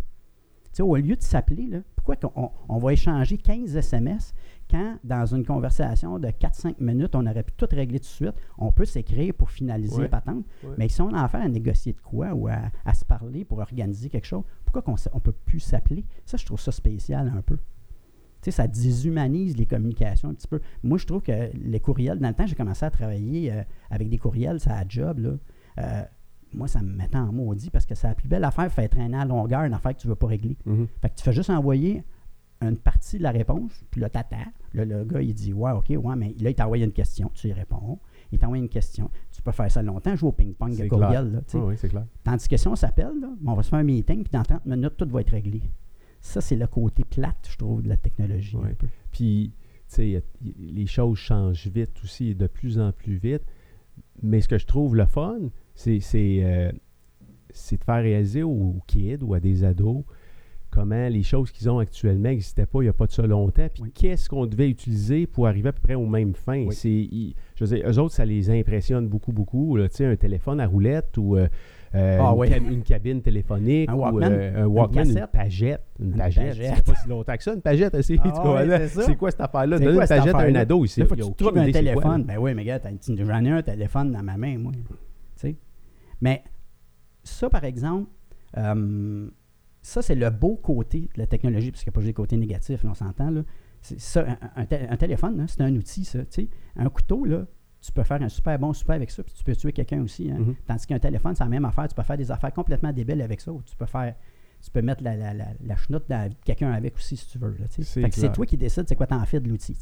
au 0.81 0.97
lieu 0.97 1.17
de 1.17 1.23
s'appeler, 1.23 1.71
pourquoi 1.97 2.17
on, 2.35 2.51
on, 2.69 2.79
va 2.79 2.93
échanger 2.93 3.38
15 3.38 3.77
SMS 3.77 4.35
quand, 4.70 4.98
dans 5.05 5.27
une 5.27 5.44
conversation 5.44 6.18
de 6.18 6.29
4-5 6.29 6.74
minutes, 6.81 7.14
on 7.14 7.27
aurait 7.27 7.42
pu 7.42 7.53
tout 7.57 7.68
régler 7.70 7.98
tout 7.98 8.05
de 8.05 8.09
suite? 8.09 8.35
On 8.59 8.72
peut 8.72 8.85
s'écrire 8.85 9.35
pour 9.35 9.50
finaliser 9.50 10.03
la 10.03 10.09
patente, 10.09 10.44
mais 10.79 10.88
si 10.88 11.00
on 11.00 11.12
a 11.14 11.24
affaire 11.24 11.42
à 11.42 11.48
négocier 11.48 11.92
de 11.92 12.00
quoi 12.00 12.35
ou 12.35 12.48
à, 12.48 12.94
se 12.94 13.05
parler 13.05 13.44
pour 13.44 13.59
organiser 13.59 14.09
quelque 14.09 14.27
chose, 14.27 14.44
pourquoi 14.64 14.83
on 14.87 15.16
ne 15.16 15.20
peut 15.20 15.33
plus 15.33 15.61
s'appeler? 15.61 16.05
Ça, 16.24 16.37
je 16.37 16.46
trouve 16.46 16.61
ça 16.61 16.72
spécial 16.72 17.33
un 17.35 17.42
peu 17.42 17.59
ça 18.50 18.66
déshumanise 18.66 19.57
les 19.57 19.66
communications 19.66 20.29
un 20.29 20.35
petit 20.35 20.48
peu. 20.48 20.61
Moi, 20.83 20.98
je 20.98 21.07
trouve 21.07 21.22
que 21.22 21.50
les 21.55 21.81
courriels, 21.81 22.18
dans 22.18 22.29
le 22.29 22.35
temps, 22.35 22.46
j'ai 22.46 22.55
commencé 22.55 22.85
à 22.85 22.90
travailler 22.90 23.53
euh, 23.53 23.62
avec 23.90 24.09
des 24.09 24.18
courriels, 24.18 24.61
ça 24.61 24.77
a 24.77 24.85
job, 24.87 25.18
là. 25.18 25.31
Euh, 25.79 26.03
moi, 26.53 26.68
ça 26.68 26.81
me 26.83 26.94
mettait 26.94 27.18
en 27.18 27.33
maudit 27.33 27.70
parce 27.70 27.85
que 27.85 27.96
c'est 27.96 28.07
la 28.07 28.14
plus 28.14 28.29
belle 28.29 28.44
affaire, 28.44 28.70
fait 28.70 28.87
traîner 28.87 29.16
à 29.16 29.24
longueur, 29.24 29.62
une 29.62 29.74
affaire 29.74 29.92
que 29.94 30.00
tu 30.00 30.07
ne 30.07 30.12
veux 30.12 30.16
pas 30.16 30.29
régler. 30.29 30.57
Mm-hmm. 30.66 30.87
Fait 31.03 31.11
que 31.11 31.14
tu 31.16 31.24
fais 31.24 31.33
juste 31.33 31.50
envoyer 31.50 32.05
une 32.61 32.79
partie 32.79 33.19
de 33.19 33.23
la 33.23 33.31
réponse, 33.31 33.85
puis 33.90 34.01
là, 34.01 34.09
t'attends. 34.09 34.47
Là, 34.75 34.85
le 34.85 35.05
gars, 35.05 35.21
il 35.21 35.35
dit 35.35 35.53
Ouais, 35.53 35.73
OK, 35.73 35.90
ouais, 35.90 36.17
mais 36.17 36.35
là, 36.40 36.51
il 36.51 36.55
t'a 36.55 36.64
envoyé 36.64 36.85
une 36.85 36.93
question, 36.93 37.31
tu 37.35 37.49
y 37.49 37.53
réponds. 37.53 37.99
Il 38.33 38.38
t'a 38.38 38.47
envoyé 38.47 38.62
une 38.62 38.69
question. 38.69 39.11
Tu 39.31 39.43
peux 39.43 39.53
faire 39.53 39.71
ça 39.71 39.83
longtemps, 39.83 40.17
jouer 40.17 40.29
au 40.29 40.33
ping-pong 40.33 40.77
de 40.77 40.88
courriel. 40.88 41.33
Là, 41.33 41.40
oui, 41.55 41.75
c'est 41.77 41.88
clair. 41.88 42.07
Tandis 42.25 42.49
que 42.49 42.57
si 42.57 42.67
on 42.67 42.77
s'appelle, 42.77 43.12
on 43.45 43.55
va 43.55 43.62
se 43.62 43.69
faire 43.69 43.79
un 43.79 43.85
meeting, 43.85 44.23
puis 44.23 44.31
dans 44.33 44.43
30 44.43 44.67
minutes, 44.67 44.97
tout 44.97 45.09
va 45.09 45.21
être 45.21 45.31
réglé. 45.31 45.62
Ça, 46.21 46.40
c'est 46.40 46.57
le 46.57 46.67
côté 46.67 47.05
plate, 47.05 47.49
je 47.51 47.57
trouve, 47.59 47.83
de 47.83 47.88
la 47.88 47.97
technologie. 47.97 48.57
Puis, 49.12 49.53
tu 49.88 49.95
sais, 49.95 50.25
les 50.59 50.87
choses 50.87 51.19
changent 51.19 51.69
vite 51.69 51.93
aussi, 52.03 52.35
de 52.35 52.47
plus 52.47 52.79
en 52.79 52.93
plus 52.93 53.17
vite. 53.17 53.43
Mais 54.23 54.40
ce 54.40 54.49
que 54.49 54.59
je 54.59 54.67
trouve 54.67 54.97
le 54.97 55.07
fun, 55.07 55.51
c'est 55.75 56.01
euh, 56.14 56.73
de 56.73 57.85
faire 57.85 58.03
réaliser 58.03 58.43
aux, 58.43 58.81
kids 58.87 59.23
ou 59.23 59.35
à 59.35 59.40
des 59.40 59.64
ados 59.64 60.05
comment 60.75 61.09
les 61.09 61.23
choses 61.23 61.53
qu'ils 61.53 61.71
ont 61.71 61.79
actuellement 61.79 62.31
n'existaient 62.31 62.67
pas 62.67 62.81
il 62.81 62.85
n'y 62.85 62.89
a 62.89 62.93
pas 62.93 63.07
de 63.07 63.13
ça 63.13 63.27
longtemps. 63.27 63.69
Puis 63.73 63.93
qu'est-ce 63.93 64.29
qu'on 64.29 64.47
devait 64.47 64.69
utiliser 64.69 65.27
pour 65.27 65.47
arriver 65.47 65.69
à 65.69 65.73
peu 65.73 65.81
près 65.81 65.95
aux 65.95 66.07
mêmes 66.07 66.35
fins? 66.35 66.67
C'est, 66.71 67.09
je 67.55 67.65
veux 67.65 67.77
dire, 67.77 67.89
eux 67.89 67.99
autres, 67.99 68.15
ça 68.15 68.25
les 68.25 68.51
impressionne 68.51 69.07
beaucoup, 69.07 69.33
beaucoup. 69.33 69.79
Tu 69.79 69.89
sais, 69.91 70.07
un 70.07 70.17
téléphone 70.17 70.61
à 70.61 70.67
roulette 70.67 71.17
ou 71.17 71.37
euh, 71.37 71.47
euh, 71.95 72.19
ah 72.21 72.35
une, 72.57 72.83
cabine 72.83 73.23
téléphonique, 73.23 73.89
un 73.89 73.95
Walkman, 73.95 74.33
euh, 74.33 74.65
un 74.65 74.67
Walkman 74.67 75.11
une, 75.11 75.27
pagette. 75.33 75.83
Une, 76.01 76.17
pagette. 76.17 76.57
C'est 76.57 76.85
pas 76.85 76.95
si 76.97 77.09
longtemps 77.09 77.37
que 77.37 77.43
ça, 77.43 77.55
une 77.55 77.63
pagette. 77.63 78.03
C'est 78.03 78.19
ah 78.25 79.15
quoi 79.17 79.31
cette 79.31 79.41
affaire-là? 79.41 79.79
Donne 79.79 79.95
une 79.95 80.07
pagette 80.07 80.35
à 80.35 80.39
un 80.39 80.55
ado 80.57 80.85
ici. 80.85 81.01
Il 81.01 81.07
faut 81.07 81.15
que 81.15 81.23
tu 81.23 81.35
trouves 81.35 81.57
un 81.57 81.71
téléphone. 81.71 82.25
Ben 82.25 82.39
oui, 82.39 82.53
mais 82.55 82.65
gars, 82.65 82.81
j'en 83.09 83.45
ai 83.45 83.51
un 83.51 83.63
téléphone 83.63 84.11
dans 84.11 84.23
ma 84.23 84.37
main, 84.37 84.59
moi. 84.59 84.73
sais. 85.37 85.55
Mais 86.21 86.43
ça, 87.23 87.49
par 87.49 87.65
exemple, 87.65 88.11
euh, 88.57 89.29
ça, 89.85 90.01
c'est 90.01 90.14
le 90.14 90.31
beau 90.31 90.57
côté 90.57 91.11
de 91.14 91.20
la 91.20 91.27
technologie, 91.27 91.70
parce 91.70 91.85
qu'il 91.85 91.90
n'y 91.90 91.94
a 91.94 91.97
pas 91.97 92.01
juste 92.01 92.09
des 92.09 92.14
côtés 92.14 92.37
négatifs, 92.38 92.81
on 92.85 92.94
s'entend. 92.94 93.31
Là. 93.31 93.42
Ça, 93.83 94.25
un, 94.57 94.62
un, 94.62 94.97
téléphone, 94.97 95.44
c'est 95.47 95.61
un 95.61 95.77
outil, 95.77 96.07
ça. 96.07 96.20
Un 96.77 96.88
couteau, 96.88 97.27
là, 97.27 97.44
tu 97.83 97.92
peux 97.92 98.03
faire 98.03 98.23
un 98.23 98.31
super 98.31 98.59
bon 98.59 98.73
super 98.73 98.97
avec 98.97 99.11
ça, 99.11 99.23
puis 99.23 99.35
tu 99.35 99.44
peux 99.44 99.55
tuer 99.55 99.73
quelqu'un 99.73 100.01
aussi. 100.03 100.31
Hein. 100.31 100.38
Mm-hmm. 100.40 100.55
Tandis 100.66 100.87
qu'un 100.87 100.99
téléphone, 100.99 101.35
c'est 101.35 101.44
la 101.44 101.51
même 101.51 101.66
affaire. 101.66 101.87
Tu 101.87 101.94
peux 101.94 102.03
faire 102.03 102.16
des 102.16 102.31
affaires 102.31 102.53
complètement 102.55 102.94
débiles 102.94 103.20
avec 103.20 103.42
ça. 103.42 103.53
tu 103.66 103.77
peux 103.77 103.85
faire. 103.85 104.14
Tu 104.62 104.70
peux 104.70 104.81
mettre 104.81 105.03
la, 105.05 105.14
la, 105.14 105.35
la, 105.35 105.77
chenoute 105.77 106.05
dans 106.09 106.33
quelqu'un 106.42 106.73
avec 106.73 106.97
aussi 106.97 107.18
si 107.18 107.29
tu 107.29 107.37
veux. 107.37 107.55
c'est 107.68 108.33
toi 108.33 108.47
qui 108.47 108.57
décides 108.57 108.88
c'est 108.88 108.97
quoi 108.97 109.07
t'en 109.07 109.23
fais 109.27 109.38
de 109.38 109.47
l'outil. 109.51 109.77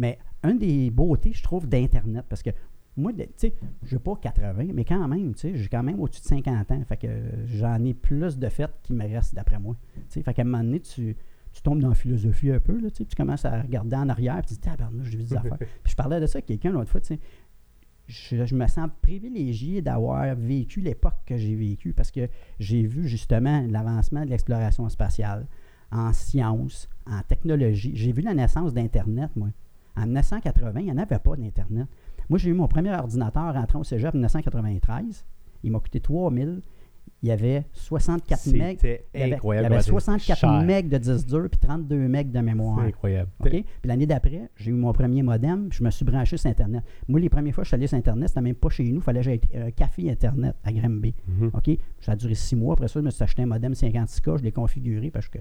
Mais 0.00 0.18
un 0.42 0.56
des 0.56 0.90
beautés, 0.90 1.32
je 1.32 1.44
trouve, 1.44 1.68
d'Internet, 1.68 2.24
parce 2.28 2.42
que 2.42 2.50
moi, 2.96 3.12
tu 3.12 3.24
sais, 3.36 3.54
je 3.82 3.94
n'ai 3.94 4.00
pas 4.00 4.16
80, 4.16 4.68
mais 4.72 4.84
quand 4.84 5.06
même, 5.06 5.34
tu 5.34 5.40
sais, 5.40 5.56
j'ai 5.56 5.68
quand 5.68 5.82
même 5.82 6.00
au-dessus 6.00 6.22
de 6.22 6.26
50 6.26 6.70
ans. 6.70 6.82
Fait 6.88 6.96
que 6.96 7.08
j'en 7.46 7.84
ai 7.84 7.92
plus 7.92 8.38
de 8.38 8.48
fêtes 8.48 8.78
qui 8.82 8.94
me 8.94 9.06
restent 9.06 9.34
d'après 9.34 9.58
moi. 9.58 9.76
Tu 10.10 10.22
fait 10.22 10.34
qu'à 10.34 10.42
un 10.42 10.44
moment 10.46 10.64
donné, 10.64 10.80
tu, 10.80 11.16
tu 11.52 11.62
tombes 11.62 11.80
dans 11.80 11.90
la 11.90 11.94
philosophie 11.94 12.50
un 12.50 12.60
peu. 12.60 12.80
Là, 12.80 12.90
tu 12.90 13.04
commences 13.16 13.44
à 13.44 13.60
regarder 13.60 13.96
en 13.96 14.08
arrière 14.08 14.38
et 14.38 14.42
tu 14.42 14.54
dis, 14.54 14.60
ah, 14.66 14.76
ben, 14.78 14.90
j'ai 15.02 15.18
vu 15.18 15.24
des 15.24 15.34
affaires. 15.34 15.58
puis 15.58 15.90
je 15.90 15.94
parlais 15.94 16.20
de 16.20 16.26
ça 16.26 16.36
avec 16.36 16.46
quelqu'un 16.46 16.70
l'autre 16.70 16.90
fois. 16.90 17.00
Je, 18.06 18.46
je, 18.46 18.54
me 18.54 18.66
sens 18.66 18.88
privilégié 19.02 19.82
d'avoir 19.82 20.34
vécu 20.36 20.80
l'époque 20.80 21.16
que 21.26 21.36
j'ai 21.36 21.54
vécue 21.54 21.92
parce 21.92 22.10
que 22.10 22.28
j'ai 22.60 22.86
vu 22.86 23.08
justement 23.08 23.66
l'avancement 23.68 24.24
de 24.24 24.30
l'exploration 24.30 24.88
spatiale 24.88 25.46
en 25.90 26.12
sciences, 26.12 26.88
en 27.06 27.20
technologie. 27.22 27.92
J'ai 27.94 28.12
vu 28.12 28.22
la 28.22 28.34
naissance 28.34 28.72
d'Internet, 28.72 29.30
moi. 29.36 29.48
En 29.96 30.02
1980, 30.02 30.80
il 30.80 30.84
n'y 30.84 30.92
en 30.92 30.98
avait 30.98 31.18
pas 31.18 31.36
d'Internet. 31.36 31.88
Moi, 32.28 32.38
j'ai 32.38 32.50
eu 32.50 32.54
mon 32.54 32.68
premier 32.68 32.92
ordinateur 32.92 33.54
rentrant 33.54 33.80
au 33.80 33.84
cégep 33.84 34.14
en 34.14 34.18
1993. 34.18 35.24
Il 35.62 35.72
m'a 35.72 35.80
coûté 35.80 36.00
3000 36.00 36.60
il 37.22 37.28
y 37.28 37.32
avait 37.32 37.64
64 37.72 38.46
MB. 38.46 38.52
Il 38.52 39.20
y 39.20 39.22
avait, 39.22 39.82
64 39.82 40.46
MB 40.46 40.88
de 40.88 40.98
disque 40.98 41.26
dur 41.26 41.48
puis 41.50 41.58
32 41.58 42.08
MB 42.08 42.30
de 42.30 42.40
mémoire. 42.40 42.78
C'est 42.80 42.88
incroyable. 42.88 43.30
Puis 43.42 43.64
l'année 43.84 44.06
d'après, 44.06 44.50
j'ai 44.56 44.70
eu 44.70 44.74
mon 44.74 44.92
premier 44.92 45.22
modem, 45.22 45.68
je 45.72 45.82
me 45.82 45.90
suis 45.90 46.04
branché 46.04 46.36
sur 46.36 46.50
Internet. 46.50 46.84
Moi, 47.08 47.20
les 47.20 47.28
premières 47.28 47.54
fois 47.54 47.62
que 47.62 47.66
je 47.66 47.70
suis 47.70 47.74
allé 47.74 47.86
sur 47.86 47.96
Internet, 47.96 48.28
c'était 48.28 48.42
même 48.42 48.54
pas 48.54 48.68
chez 48.68 48.84
nous, 48.84 48.96
il 48.96 49.02
fallait 49.02 49.20
que 49.20 49.24
j'aille 49.24 49.40
un 49.54 49.70
café 49.70 50.10
Internet 50.10 50.56
à 50.64 50.72
Granby. 50.72 51.14
Mhm. 51.26 51.50
OK? 51.54 51.78
Ça 52.00 52.12
a 52.12 52.16
duré 52.16 52.34
six 52.34 52.56
mois. 52.56 52.74
Après 52.74 52.88
ça, 52.88 53.00
je 53.00 53.04
me 53.04 53.10
suis 53.10 53.22
acheté 53.22 53.42
un 53.42 53.46
modem 53.46 53.72
56K, 53.72 54.38
je 54.38 54.42
l'ai 54.42 54.52
configuré 54.52 55.10
parce 55.10 55.28
que 55.28 55.38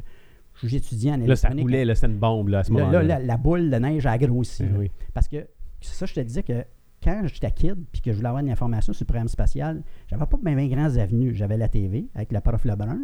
j'étudiais 0.63 1.11
en 1.11 1.21
électronique. 1.21 1.43
Là, 1.43 1.49
ça 1.49 1.61
roulait, 1.61 1.85
là, 1.85 1.95
c'était 1.95 2.07
une 2.07 2.17
bombe 2.17 2.47
là, 2.49 2.59
à 2.59 2.63
ce 2.63 2.71
moment-là. 2.71 3.03
Là, 3.03 3.19
la, 3.19 3.37
boule 3.37 3.69
de 3.69 3.75
neige 3.75 4.05
a 4.05 4.17
grossi. 4.17 4.63
Eh 4.81 4.91
parce 5.13 5.27
que 5.27 5.47
c'est 5.81 5.95
ça, 5.95 6.05
je 6.05 6.13
te 6.13 6.19
disais 6.21 6.43
que 6.43 6.63
quand 7.05 7.21
j'étais 7.25 7.51
kid 7.51 7.75
puis 7.91 8.01
que 8.01 8.11
je 8.11 8.17
voulais 8.17 8.29
avoir 8.29 8.43
une 8.43 8.49
information 8.49 8.91
sur 8.91 9.03
le 9.03 9.07
programme 9.07 9.27
spatial, 9.27 9.83
j'avais 10.07 10.25
pas 10.25 10.37
bien, 10.41 10.55
bien 10.55 10.67
grands 10.67 10.97
avenues. 10.97 11.35
J'avais 11.35 11.57
la 11.57 11.69
TV 11.69 12.09
avec 12.15 12.31
la 12.31 12.41
prof 12.41 12.65
Lebrun, 12.65 12.99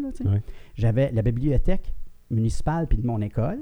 j'avais 0.76 1.12
la 1.12 1.22
bibliothèque 1.22 1.94
municipale 2.32 2.88
puis 2.88 2.98
de 2.98 3.06
mon 3.06 3.22
école. 3.22 3.60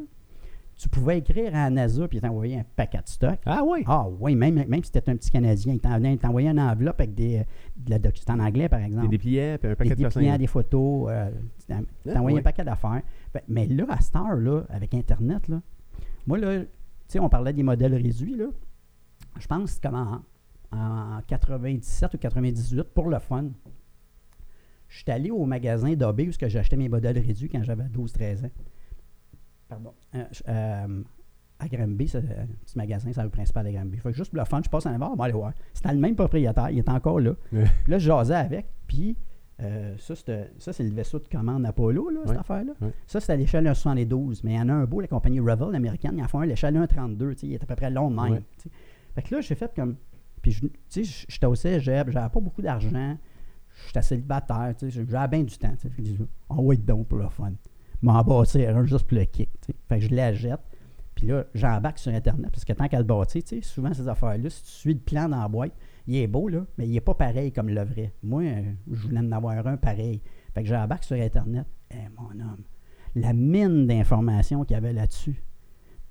tu 0.77 0.87
pouvais 0.87 1.17
écrire 1.17 1.53
à 1.53 1.69
NASA 1.69 2.07
puis 2.07 2.21
t'envoyer 2.21 2.59
un 2.59 2.65
paquet 2.75 2.99
de 2.99 3.07
stock. 3.07 3.37
Ah 3.45 3.63
oui? 3.67 3.83
Ah 3.85 4.07
oui, 4.19 4.33
même, 4.35 4.55
même 4.55 4.81
si 4.81 4.91
c'était 4.93 5.11
un 5.11 5.17
petit 5.17 5.29
Canadien, 5.29 5.73
il 5.73 6.17
t'envoyait 6.17 6.49
une 6.49 6.59
enveloppe 6.59 7.01
avec 7.01 7.13
des, 7.13 7.43
de 7.75 7.89
la 7.89 7.99
document 7.99 8.41
en 8.41 8.45
anglais, 8.45 8.69
par 8.69 8.79
exemple. 8.79 9.09
Des 9.09 9.17
dépliants, 9.17 9.57
puis 9.59 9.71
un 9.71 9.75
paquet 9.75 9.89
des 9.89 10.03
de 10.03 10.07
dépliants, 10.07 10.37
des 10.37 10.47
photos. 10.47 11.09
Euh, 11.09 11.29
t'envoyais 12.05 12.37
ah, 12.37 12.39
un 12.39 12.43
paquet 12.43 12.63
d'affaires. 12.63 13.01
Mais 13.49 13.67
là, 13.67 13.85
à 13.89 13.99
Star, 13.99 14.35
là, 14.35 14.63
avec 14.69 14.93
Internet, 14.93 15.49
là, 15.49 15.61
moi, 16.25 16.37
là, 16.37 16.59
tu 16.59 16.67
sais, 17.07 17.19
on 17.19 17.27
parlait 17.27 17.51
des 17.53 17.63
modèles 17.63 17.95
réduits, 17.95 18.37
là. 18.37 18.45
Je 19.39 19.47
pense 19.47 19.79
comme 19.79 19.95
en, 19.95 20.21
en 20.71 21.21
97 21.27 22.13
ou 22.13 22.17
98, 22.17 22.83
pour 22.83 23.09
le 23.09 23.19
fun, 23.19 23.45
je 24.87 24.97
suis 24.97 25.11
allé 25.11 25.31
au 25.31 25.45
magasin 25.45 25.93
d'OB 25.93 26.21
où 26.21 26.31
j'achetais 26.47 26.75
mes 26.75 26.89
modèles 26.89 27.19
réduits 27.19 27.49
quand 27.49 27.63
j'avais 27.63 27.83
12-13 27.83 28.45
ans. 28.45 28.51
Pardon. 29.67 29.93
Euh, 30.15 30.23
euh, 30.47 31.03
à 31.59 31.67
Granby, 31.67 32.07
c'est 32.07 32.17
un 32.17 32.47
petit 32.65 32.77
magasin, 32.77 33.11
c'est 33.13 33.21
le 33.21 33.29
principal 33.29 33.67
à 33.67 33.71
Granby. 33.71 33.97
Fait 33.97 34.09
que 34.09 34.15
juste 34.15 34.31
pour 34.31 34.39
le 34.39 34.45
fun, 34.45 34.61
je 34.63 34.69
passe 34.69 34.85
en 34.85 34.93
avant, 34.93 35.11
on 35.11 35.15
va 35.15 35.25
aller 35.25 35.33
voir. 35.33 35.53
C'était 35.73 35.93
le 35.93 35.99
même 35.99 36.15
propriétaire, 36.15 36.69
il 36.71 36.79
est 36.79 36.89
encore 36.89 37.19
là. 37.19 37.33
Puis 37.51 37.61
là, 37.87 37.99
je 37.99 38.07
jasais 38.07 38.33
avec, 38.33 38.67
puis 38.87 39.15
euh, 39.61 39.95
ça, 39.97 40.15
c'est 40.15 40.83
le 40.83 40.89
vaisseau 40.91 41.19
de 41.19 41.27
commande 41.27 41.65
Apollo, 41.65 42.09
là, 42.09 42.21
cette 42.25 42.37
affaire-là. 42.37 42.73
Ça, 43.05 43.19
c'est 43.19 43.33
à 43.33 43.35
l'échelle 43.35 43.65
1,72. 43.65 44.41
Mais 44.43 44.53
il 44.53 44.57
y 44.57 44.59
en 44.59 44.69
a 44.69 44.73
un 44.73 44.85
beau, 44.85 45.01
la 45.01 45.07
compagnie 45.07 45.39
Revel 45.39 45.75
américaine, 45.75 46.13
il 46.17 46.23
en 46.23 46.27
font 46.27 46.39
un 46.39 46.43
à 46.43 46.45
l'échelle 46.45 46.75
1,32. 46.75 47.37
Il 47.43 47.53
est 47.53 47.63
à 47.63 47.65
peu 47.65 47.75
près 47.75 47.89
long 47.89 48.09
de 48.09 48.15
même. 48.15 48.41
Fait 49.19 49.27
que 49.27 49.35
là, 49.35 49.41
j'ai 49.41 49.55
fait 49.55 49.73
comme. 49.75 49.97
Puis, 50.41 50.55
tu 50.61 50.71
sais, 50.87 51.25
j'étais 51.27 51.45
au 51.45 51.55
cégep, 51.55 52.09
j'avais 52.09 52.29
pas 52.29 52.39
beaucoup 52.39 52.61
d'argent, 52.61 53.17
j'étais 53.87 54.01
célibataire, 54.01 54.73
tu 54.77 54.89
sais, 54.89 55.05
j'avais 55.05 55.27
bien 55.27 55.43
du 55.43 55.57
temps. 55.57 55.73
Fait 55.77 55.89
que 55.89 55.95
je 55.97 56.01
dis, 56.03 56.17
on 56.47 56.65
va 56.65 56.73
être 56.73 56.85
donc 56.85 57.07
pour 57.07 57.17
le 57.17 57.27
fun 57.27 57.51
m'en 58.01 58.23
bâtir 58.23 58.77
un 58.77 58.85
juste 58.85 59.05
pour 59.05 59.17
le 59.17 59.25
kick. 59.25 59.49
Fait 59.89 59.99
que 59.99 60.05
je 60.05 60.15
la 60.15 60.33
jette. 60.33 60.61
Puis 61.15 61.27
là, 61.27 61.43
j'embarque 61.53 61.99
sur 61.99 62.13
Internet 62.13 62.49
parce 62.49 62.63
que 62.63 62.71
tant 62.71 62.87
qu'elle 62.87 63.03
bâtit, 63.03 63.43
tu 63.43 63.57
sais, 63.57 63.61
souvent 63.61 63.93
ces 63.93 64.07
affaires-là, 64.07 64.49
si 64.49 64.63
tu 64.63 64.69
suis 64.69 64.93
le 64.93 65.01
plan 65.01 65.27
dans 65.27 65.41
la 65.41 65.49
boîte, 65.49 65.73
il 66.07 66.15
est 66.15 66.27
beau, 66.27 66.47
là, 66.47 66.65
mais 66.77 66.87
il 66.87 66.91
n'est 66.91 67.01
pas 67.01 67.13
pareil 67.13 67.51
comme 67.51 67.67
le 67.67 67.83
vrai. 67.83 68.13
Moi, 68.23 68.43
euh, 68.43 68.71
je 68.89 69.01
voulais 69.01 69.19
en 69.19 69.31
avoir 69.33 69.67
un 69.67 69.75
pareil. 69.75 70.21
Fait 70.53 70.63
que 70.63 70.69
j'embarque 70.69 71.03
sur 71.03 71.17
Internet. 71.17 71.67
Eh, 71.91 72.07
mon 72.17 72.31
homme, 72.39 72.63
la 73.15 73.33
mine 73.33 73.85
d'informations 73.85 74.63
qu'il 74.63 74.75
y 74.75 74.77
avait 74.77 74.93
là-dessus. 74.93 75.43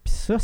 Puis 0.05 0.13
ça, 0.13 0.37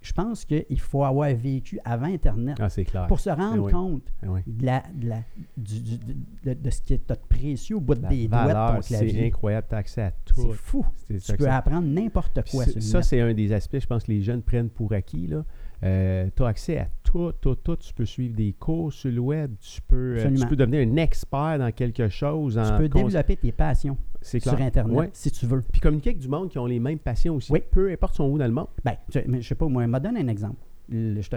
je 0.00 0.12
pense 0.12 0.44
qu'il 0.46 0.80
faut 0.80 1.04
avoir 1.04 1.32
vécu 1.34 1.78
avant 1.84 2.06
Internet 2.06 2.58
ah, 2.58 3.06
pour 3.06 3.20
se 3.20 3.28
rendre 3.28 3.70
compte 3.70 4.02
eh 4.22 4.50
de, 4.50 4.64
la, 4.64 4.82
de, 4.94 5.08
la, 5.08 6.54
de, 6.54 6.70
ce 6.70 6.80
qui 6.80 6.94
est 6.94 7.14
précieux 7.28 7.76
au 7.76 7.80
bout 7.80 7.94
des 7.94 8.26
doigts 8.26 8.46
de 8.46 8.76
ton 8.76 8.80
clavier. 8.80 9.12
C'est 9.12 9.26
incroyable, 9.26 9.66
tu 9.68 9.74
as 9.74 9.78
accès 9.78 10.02
à 10.02 10.10
tout. 10.10 10.34
C'est 10.40 10.52
fou. 10.52 10.86
Tu 11.08 11.36
peux 11.36 11.48
apprendre 11.48 11.86
n'importe 11.86 12.40
quoi. 12.50 12.64
Ça, 12.64 13.02
c'est 13.02 13.20
un 13.20 13.34
des 13.34 13.52
aspects, 13.52 13.78
je 13.78 13.86
pense, 13.86 14.04
que 14.04 14.12
les 14.12 14.22
jeunes 14.22 14.42
prennent 14.42 14.70
pour 14.70 14.92
acquis. 14.92 15.26
Là. 15.26 15.44
Euh, 15.82 16.28
tu 16.34 16.42
as 16.42 16.46
accès 16.46 16.78
à 16.78 16.88
tout, 17.10 17.32
tout, 17.40 17.56
tout. 17.56 17.76
Tu 17.76 17.92
peux 17.92 18.04
suivre 18.04 18.34
des 18.34 18.52
cours 18.52 18.92
sur 18.92 19.10
le 19.10 19.18
web. 19.18 19.54
Tu 19.60 19.82
peux, 19.82 20.16
euh, 20.18 20.34
tu 20.34 20.46
peux 20.46 20.56
devenir 20.56 20.86
un 20.86 20.96
expert 20.96 21.58
dans 21.58 21.72
quelque 21.72 22.08
chose. 22.08 22.60
Tu 22.62 22.76
peux 22.76 22.88
développer 22.88 23.36
tes 23.36 23.52
passions 23.52 23.96
sur 24.22 24.60
Internet 24.60 25.10
si 25.14 25.30
tu 25.30 25.46
veux. 25.46 25.62
Puis 25.62 25.80
communiquer 25.80 26.10
avec 26.10 26.20
du 26.20 26.28
monde 26.28 26.48
qui 26.50 26.58
ont 26.58 26.66
les 26.66 26.78
mêmes 26.78 26.98
passions 26.98 27.36
aussi. 27.36 27.50
Oui. 27.52 27.62
Peu 27.70 27.90
importe 27.90 28.14
son 28.14 28.24
où 28.24 28.38
dans 28.38 28.46
le 28.46 28.52
monde. 28.52 28.68
Ben, 28.84 28.94
je, 29.12 29.20
ne 29.26 29.40
sais 29.40 29.54
pas, 29.54 29.66
moi, 29.66 29.86
me 29.86 29.98
donne 29.98 30.16
un 30.16 30.28
exemple. 30.28 30.56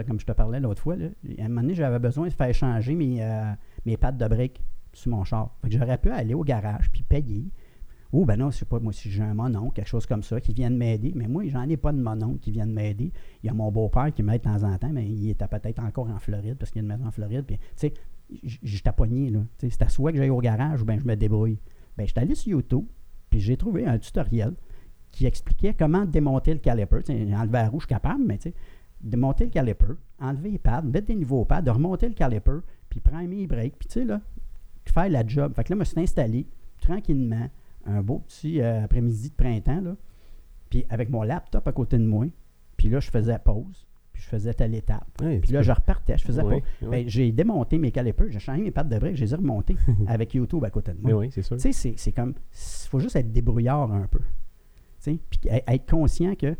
comme 0.06 0.20
je 0.20 0.26
te 0.26 0.32
parlais 0.32 0.60
l'autre 0.60 0.82
fois, 0.82 0.94
à 0.94 1.42
un 1.42 1.48
moment 1.48 1.62
donné, 1.62 1.74
j'avais 1.74 1.98
besoin 1.98 2.28
de 2.28 2.32
faire 2.32 2.54
changer 2.54 2.94
mes, 2.94 3.22
euh, 3.22 3.52
mes 3.84 3.96
pattes 3.96 4.16
de 4.16 4.28
briques 4.28 4.62
sur 4.92 5.10
mon 5.10 5.24
char. 5.24 5.56
j'aurais 5.68 5.98
pu 5.98 6.10
aller 6.10 6.34
au 6.34 6.44
garage 6.44 6.88
puis 6.92 7.02
payer 7.02 7.50
ou 8.14 8.24
ben 8.24 8.36
non, 8.36 8.52
je 8.52 8.58
sais 8.58 8.64
pas, 8.64 8.78
moi 8.78 8.92
si 8.92 9.10
j'ai 9.10 9.24
un 9.24 9.34
monon, 9.34 9.70
quelque 9.70 9.88
chose 9.88 10.06
comme 10.06 10.22
ça, 10.22 10.40
qui 10.40 10.54
vient 10.54 10.70
de 10.70 10.76
m'aider. 10.76 11.12
Mais 11.16 11.26
moi, 11.26 11.42
j'en 11.48 11.68
ai 11.68 11.76
pas 11.76 11.90
de 11.90 11.98
monon 11.98 12.38
qui 12.40 12.52
vient 12.52 12.66
de 12.66 12.70
m'aider. 12.70 13.10
Il 13.42 13.46
y 13.46 13.50
a 13.50 13.52
mon 13.52 13.72
beau-père 13.72 14.12
qui 14.14 14.22
m'aide 14.22 14.40
de 14.40 14.44
temps 14.44 14.62
en 14.62 14.78
temps, 14.78 14.90
mais 14.92 15.04
il 15.04 15.30
était 15.30 15.48
peut-être 15.48 15.82
encore 15.82 16.08
en 16.08 16.20
Floride 16.20 16.56
parce 16.56 16.70
qu'il 16.70 16.78
a 16.78 16.82
une 16.82 16.88
maison 16.88 17.06
en 17.06 17.10
Floride. 17.10 17.44
Puis, 17.44 17.58
tu 17.58 17.64
sais, 17.74 17.94
je 18.62 18.82
t'appognais, 18.84 19.30
là. 19.30 19.40
C'est 19.58 19.82
à 19.82 19.88
soit 19.88 20.12
que 20.12 20.18
j'aille 20.18 20.30
au 20.30 20.38
garage 20.38 20.82
ou 20.82 20.84
bien 20.84 20.96
je 20.96 21.04
me 21.04 21.16
débrouille. 21.16 21.58
Ben, 21.96 22.06
je 22.06 22.12
suis 22.12 22.20
allé 22.20 22.36
sur 22.36 22.52
YouTube, 22.52 22.84
puis 23.30 23.40
j'ai 23.40 23.56
trouvé 23.56 23.84
un 23.84 23.98
tutoriel 23.98 24.54
qui 25.10 25.26
expliquait 25.26 25.74
comment 25.74 26.04
démonter 26.04 26.52
le 26.52 26.60
caliper. 26.60 26.98
enlever 27.08 27.52
la 27.52 27.68
roue, 27.68 27.80
je 27.80 27.86
suis 27.86 27.94
capable, 27.94 28.22
mais 28.24 28.38
tu 28.38 28.50
sais, 28.50 28.54
démonter 29.00 29.46
le 29.46 29.50
caliper, 29.50 29.94
enlever 30.20 30.52
les 30.52 30.58
pads, 30.58 30.82
mettre 30.82 31.08
des 31.08 31.16
nouveaux 31.16 31.44
pads, 31.44 31.62
de 31.62 31.70
remonter 31.72 32.06
le 32.06 32.14
caliper, 32.14 32.60
puis 32.88 33.00
prendre 33.00 33.28
mes 33.28 33.48
breaks, 33.48 33.76
puis 33.76 33.88
tu 33.88 34.00
sais, 34.00 34.04
là, 34.04 34.20
faire 34.86 35.08
la 35.08 35.26
job. 35.26 35.52
Fait 35.54 35.64
que 35.64 35.72
là, 35.72 35.74
je 35.74 35.80
me 35.80 35.84
suis 35.84 36.00
installé 36.00 36.46
tranquillement 36.80 37.48
un 37.86 38.02
beau 38.02 38.20
petit 38.20 38.60
euh, 38.60 38.84
après-midi 38.84 39.30
de 39.30 39.34
printemps, 39.34 39.80
là, 39.80 39.96
puis 40.70 40.84
avec 40.88 41.10
mon 41.10 41.22
laptop 41.22 41.66
à 41.66 41.72
côté 41.72 41.98
de 41.98 42.04
moi, 42.04 42.26
puis 42.76 42.88
là, 42.88 43.00
je 43.00 43.10
faisais 43.10 43.38
pause, 43.38 43.86
puis 44.12 44.22
je 44.22 44.28
faisais 44.28 44.54
telle 44.54 44.74
étape. 44.74 45.06
puis 45.18 45.52
là, 45.52 45.62
je 45.62 45.72
repartais, 45.72 46.18
je 46.18 46.24
faisais 46.24 46.42
pause. 46.42 46.62
Ben, 46.82 47.08
j'ai 47.08 47.32
démonté 47.32 47.78
mes 47.78 47.90
calipers, 47.90 48.30
j'ai 48.30 48.38
changé 48.38 48.62
mes 48.62 48.70
pattes 48.70 48.88
de 48.88 48.98
briques, 48.98 49.16
je 49.16 49.24
les 49.24 49.32
ai 49.32 49.36
remontées 49.36 49.76
avec 50.06 50.34
YouTube 50.34 50.64
à 50.64 50.70
côté 50.70 50.92
de 50.92 51.00
moi. 51.00 51.12
Oui, 51.12 51.30
c'est 51.30 51.42
sûr. 51.42 51.56
Tu 51.56 51.72
sais, 51.72 51.94
c'est 51.96 52.12
comme, 52.12 52.30
il 52.30 52.88
faut 52.88 53.00
juste 53.00 53.16
être 53.16 53.30
débrouillard 53.32 53.92
un 53.92 54.06
peu. 54.06 54.20
Tu 55.02 55.12
sais, 55.12 55.18
puis 55.30 55.40
être 55.50 55.90
conscient 55.90 56.34
que 56.34 56.56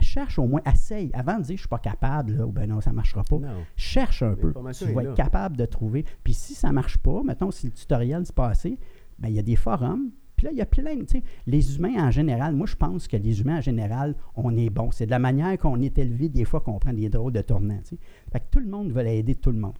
cherche 0.00 0.38
au 0.38 0.46
moins, 0.46 0.60
essaye, 0.72 1.10
avant 1.12 1.38
de 1.38 1.42
dire 1.42 1.56
je 1.56 1.62
suis 1.62 1.68
pas 1.68 1.78
capable, 1.78 2.40
ou 2.42 2.52
ben 2.52 2.68
non, 2.68 2.80
ça 2.80 2.92
marchera 2.92 3.22
pas. 3.22 3.38
Cherche 3.76 4.22
un 4.22 4.34
peu. 4.34 4.52
Tu 4.72 4.92
vas 4.92 5.02
être 5.02 5.14
capable 5.14 5.56
de 5.56 5.64
trouver. 5.64 6.04
Puis 6.24 6.34
si 6.34 6.54
ça 6.54 6.72
marche 6.72 6.98
pas, 6.98 7.22
mettons, 7.22 7.50
si 7.50 7.66
le 7.66 7.72
tutoriel 7.72 8.24
se 8.26 8.32
passé, 8.32 8.78
ben, 9.18 9.28
il 9.28 9.34
y 9.34 9.38
a 9.38 9.42
des 9.42 9.56
forums, 9.56 10.10
puis 10.38 10.46
là, 10.46 10.52
il 10.52 10.58
y 10.58 10.62
a 10.62 10.66
plein, 10.66 10.96
tu 11.00 11.06
sais, 11.08 11.22
les 11.46 11.76
humains 11.76 12.06
en 12.06 12.10
général, 12.10 12.54
moi 12.54 12.66
je 12.66 12.76
pense 12.76 13.08
que 13.08 13.16
les 13.16 13.40
humains 13.40 13.58
en 13.58 13.60
général, 13.60 14.14
on 14.36 14.56
est 14.56 14.70
bon. 14.70 14.90
C'est 14.92 15.06
de 15.06 15.10
la 15.10 15.18
manière 15.18 15.58
qu'on 15.58 15.80
est 15.82 15.98
élevé 15.98 16.28
des 16.28 16.44
fois 16.44 16.60
qu'on 16.60 16.78
prend 16.78 16.92
des 16.92 17.08
drôles 17.08 17.32
de 17.32 17.42
tournants, 17.42 17.80
tu 17.82 17.96
sais. 17.96 17.98
Fait 18.32 18.40
que 18.40 18.46
tout 18.50 18.60
le 18.60 18.68
monde 18.68 18.92
veut 18.92 19.06
aider 19.06 19.34
tout 19.34 19.50
le 19.50 19.58
monde. 19.58 19.74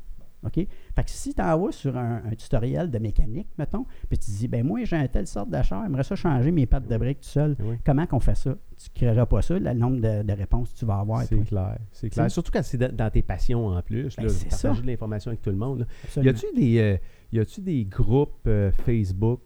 OK? 0.44 0.54
Fait 0.54 1.04
que 1.04 1.10
si 1.10 1.34
tu 1.34 1.42
envoies 1.42 1.72
sur 1.72 1.96
un, 1.96 2.22
tutoriel 2.36 2.90
de 2.90 2.98
mécanique, 2.98 3.48
mettons, 3.58 3.86
puis 4.08 4.18
tu 4.18 4.30
dis, 4.30 4.48
ben 4.48 4.64
moi, 4.64 4.84
j'ai 4.84 4.96
un 4.96 5.08
tel 5.08 5.26
sorte 5.26 5.50
d'achat, 5.50 5.80
j'aimerais 5.82 6.04
ça 6.04 6.14
changer 6.14 6.52
mes 6.52 6.66
pattes 6.66 6.86
de 6.86 6.96
briques 6.96 7.20
tout 7.20 7.28
seul. 7.28 7.56
Comment 7.84 8.06
qu'on 8.06 8.20
fait 8.20 8.36
ça? 8.36 8.56
Tu 8.76 8.88
ne 8.90 8.94
créeras 8.94 9.26
pas 9.26 9.42
ça, 9.42 9.58
le 9.58 9.72
nombre 9.72 10.00
de, 10.00 10.32
réponses 10.32 10.72
que 10.72 10.78
tu 10.78 10.84
vas 10.84 11.00
avoir. 11.00 11.22
C'est 11.24 11.44
clair. 11.44 11.78
C'est 11.92 12.10
clair. 12.10 12.30
Surtout 12.30 12.52
quand 12.52 12.62
c'est 12.62 12.78
dans 12.78 13.10
tes 13.10 13.22
passions 13.22 13.66
en 13.66 13.82
plus. 13.82 14.14
Ben, 14.16 14.28
c'est 14.28 14.52
ça. 14.52 14.72
de 14.72 14.86
l'information 14.86 15.30
avec 15.30 15.42
tout 15.42 15.50
le 15.50 15.56
monde. 15.56 15.86
Y 16.16 16.28
a-tu 16.28 16.46
des, 16.54 16.78
euh, 16.78 16.96
y 17.32 17.40
a-tu 17.40 17.60
des 17.60 17.84
groupes 17.84 18.46
euh, 18.46 18.70
Facebook 18.70 19.40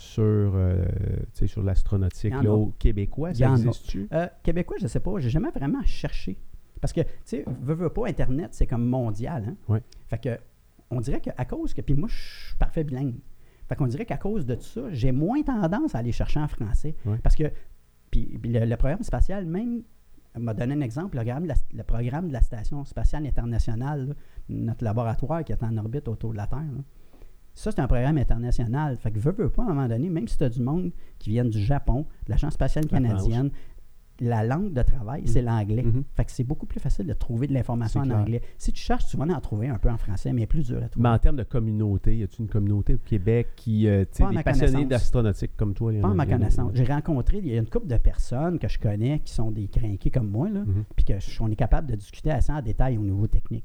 sur, 0.00 0.24
euh, 0.24 0.84
sur 1.46 1.62
l'astronautique 1.62 2.34
au 2.46 2.72
québécois? 2.78 3.34
Ça 3.34 3.50
existe-tu? 3.50 4.08
Euh, 4.12 4.26
québécois, 4.42 4.76
je 4.78 4.84
ne 4.84 4.88
sais 4.88 5.00
pas. 5.00 5.12
J'ai 5.18 5.30
jamais 5.30 5.50
vraiment 5.50 5.82
cherché. 5.84 6.38
Parce 6.80 6.92
que, 6.92 7.02
tu 7.02 7.08
sais, 7.24 7.44
veux, 7.60 7.74
veux 7.74 7.90
pas, 7.90 8.08
Internet, 8.08 8.50
c'est 8.52 8.66
comme 8.66 8.86
mondial. 8.86 9.44
Hein? 9.48 9.56
Ouais. 9.68 9.82
Fait 10.08 10.18
que, 10.18 10.38
on 10.90 11.00
dirait 11.00 11.20
qu'à 11.20 11.44
cause 11.44 11.74
que. 11.74 11.82
Puis 11.82 11.94
moi, 11.94 12.08
je 12.08 12.46
suis 12.48 12.56
parfait 12.58 12.84
bilingue. 12.84 13.20
Fait 13.68 13.76
qu'on 13.76 13.86
dirait 13.86 14.06
qu'à 14.06 14.16
cause 14.16 14.46
de 14.46 14.56
tout 14.56 14.62
ça, 14.62 14.90
j'ai 14.90 15.12
moins 15.12 15.42
tendance 15.42 15.94
à 15.94 15.98
aller 15.98 16.12
chercher 16.12 16.40
en 16.40 16.48
français. 16.48 16.96
Parce 17.22 17.36
que, 17.36 17.52
puis, 18.10 18.40
le, 18.42 18.74
programme 18.76 19.02
spatial, 19.04 19.46
même, 19.46 19.82
m'a 20.36 20.54
donné 20.54 20.74
un 20.74 20.80
exemple, 20.80 21.16
le 21.16 21.22
programme, 21.22 21.44
de 21.44 21.48
la, 21.48 21.54
le 21.72 21.82
programme 21.84 22.28
de 22.28 22.32
la 22.32 22.42
Station 22.42 22.84
spatiale 22.84 23.26
internationale, 23.26 24.16
notre 24.48 24.82
laboratoire 24.82 25.44
qui 25.44 25.52
est 25.52 25.62
en 25.62 25.76
orbite 25.76 26.08
autour 26.08 26.32
de 26.32 26.38
la 26.38 26.48
Terre, 26.48 26.64
ça, 27.54 27.70
c'est 27.70 27.80
un 27.80 27.86
programme 27.86 28.18
international. 28.18 28.96
Fait 28.96 29.10
que 29.10 29.18
veux, 29.18 29.32
veux 29.32 29.50
pas, 29.50 29.62
à 29.62 29.66
un 29.66 29.74
moment 29.74 29.88
donné, 29.88 30.08
même 30.08 30.28
si 30.28 30.38
tu 30.38 30.44
as 30.44 30.48
du 30.48 30.62
monde 30.62 30.92
qui 31.18 31.30
vient 31.30 31.44
du 31.44 31.60
Japon, 31.60 32.06
de 32.26 32.30
l'Agence 32.30 32.54
spatiale 32.54 32.86
canadienne, 32.86 33.50
la 34.20 34.44
langue 34.44 34.72
de 34.72 34.82
travail, 34.82 35.22
c'est 35.26 35.42
mm. 35.42 35.46
l'anglais. 35.46 35.82
Mm-hmm. 35.82 36.02
Fait 36.14 36.24
que 36.26 36.32
c'est 36.32 36.44
beaucoup 36.44 36.66
plus 36.66 36.80
facile 36.80 37.06
de 37.06 37.12
trouver 37.14 37.46
de 37.46 37.54
l'information 37.54 38.00
en 38.00 38.10
anglais. 38.10 38.42
Si 38.58 38.72
tu 38.72 38.80
cherches, 38.80 39.06
tu 39.06 39.16
vas 39.16 39.24
en 39.24 39.40
trouver 39.40 39.68
un 39.68 39.78
peu 39.78 39.88
en 39.88 39.96
français, 39.96 40.32
mais 40.32 40.46
plus 40.46 40.66
dur 40.66 40.82
à 40.82 40.88
trouver. 40.88 41.02
Mais 41.02 41.08
en 41.08 41.18
termes 41.18 41.36
de 41.36 41.42
communauté, 41.42 42.18
y 42.18 42.22
a-t-il 42.22 42.42
une 42.42 42.48
communauté 42.48 42.94
au 42.94 42.98
Québec 42.98 43.48
qui, 43.56 43.88
euh, 43.88 44.04
des 44.30 44.42
passionnés 44.42 44.84
d'astronautique 44.84 45.56
comme 45.56 45.74
toi? 45.74 45.92
Pas 46.00 46.10
à 46.10 46.14
ma 46.14 46.26
connaissance. 46.26 46.72
J'ai 46.74 46.84
rencontré, 46.84 47.38
il 47.38 47.46
y 47.46 47.56
a 47.56 47.58
une 47.58 47.68
couple 47.68 47.86
de 47.86 47.96
personnes 47.96 48.58
que 48.58 48.68
je 48.68 48.78
connais 48.78 49.20
qui 49.20 49.32
sont 49.32 49.50
des 49.50 49.68
crinqués 49.68 50.10
comme 50.10 50.28
moi, 50.28 50.48
là, 50.50 50.60
mm-hmm. 50.60 50.84
puis 50.94 51.04
qu'on 51.38 51.50
est 51.50 51.56
capable 51.56 51.88
de 51.88 51.96
discuter 51.96 52.30
assez 52.30 52.52
en 52.52 52.60
détail 52.60 52.98
au 52.98 53.02
niveau 53.02 53.26
technique. 53.26 53.64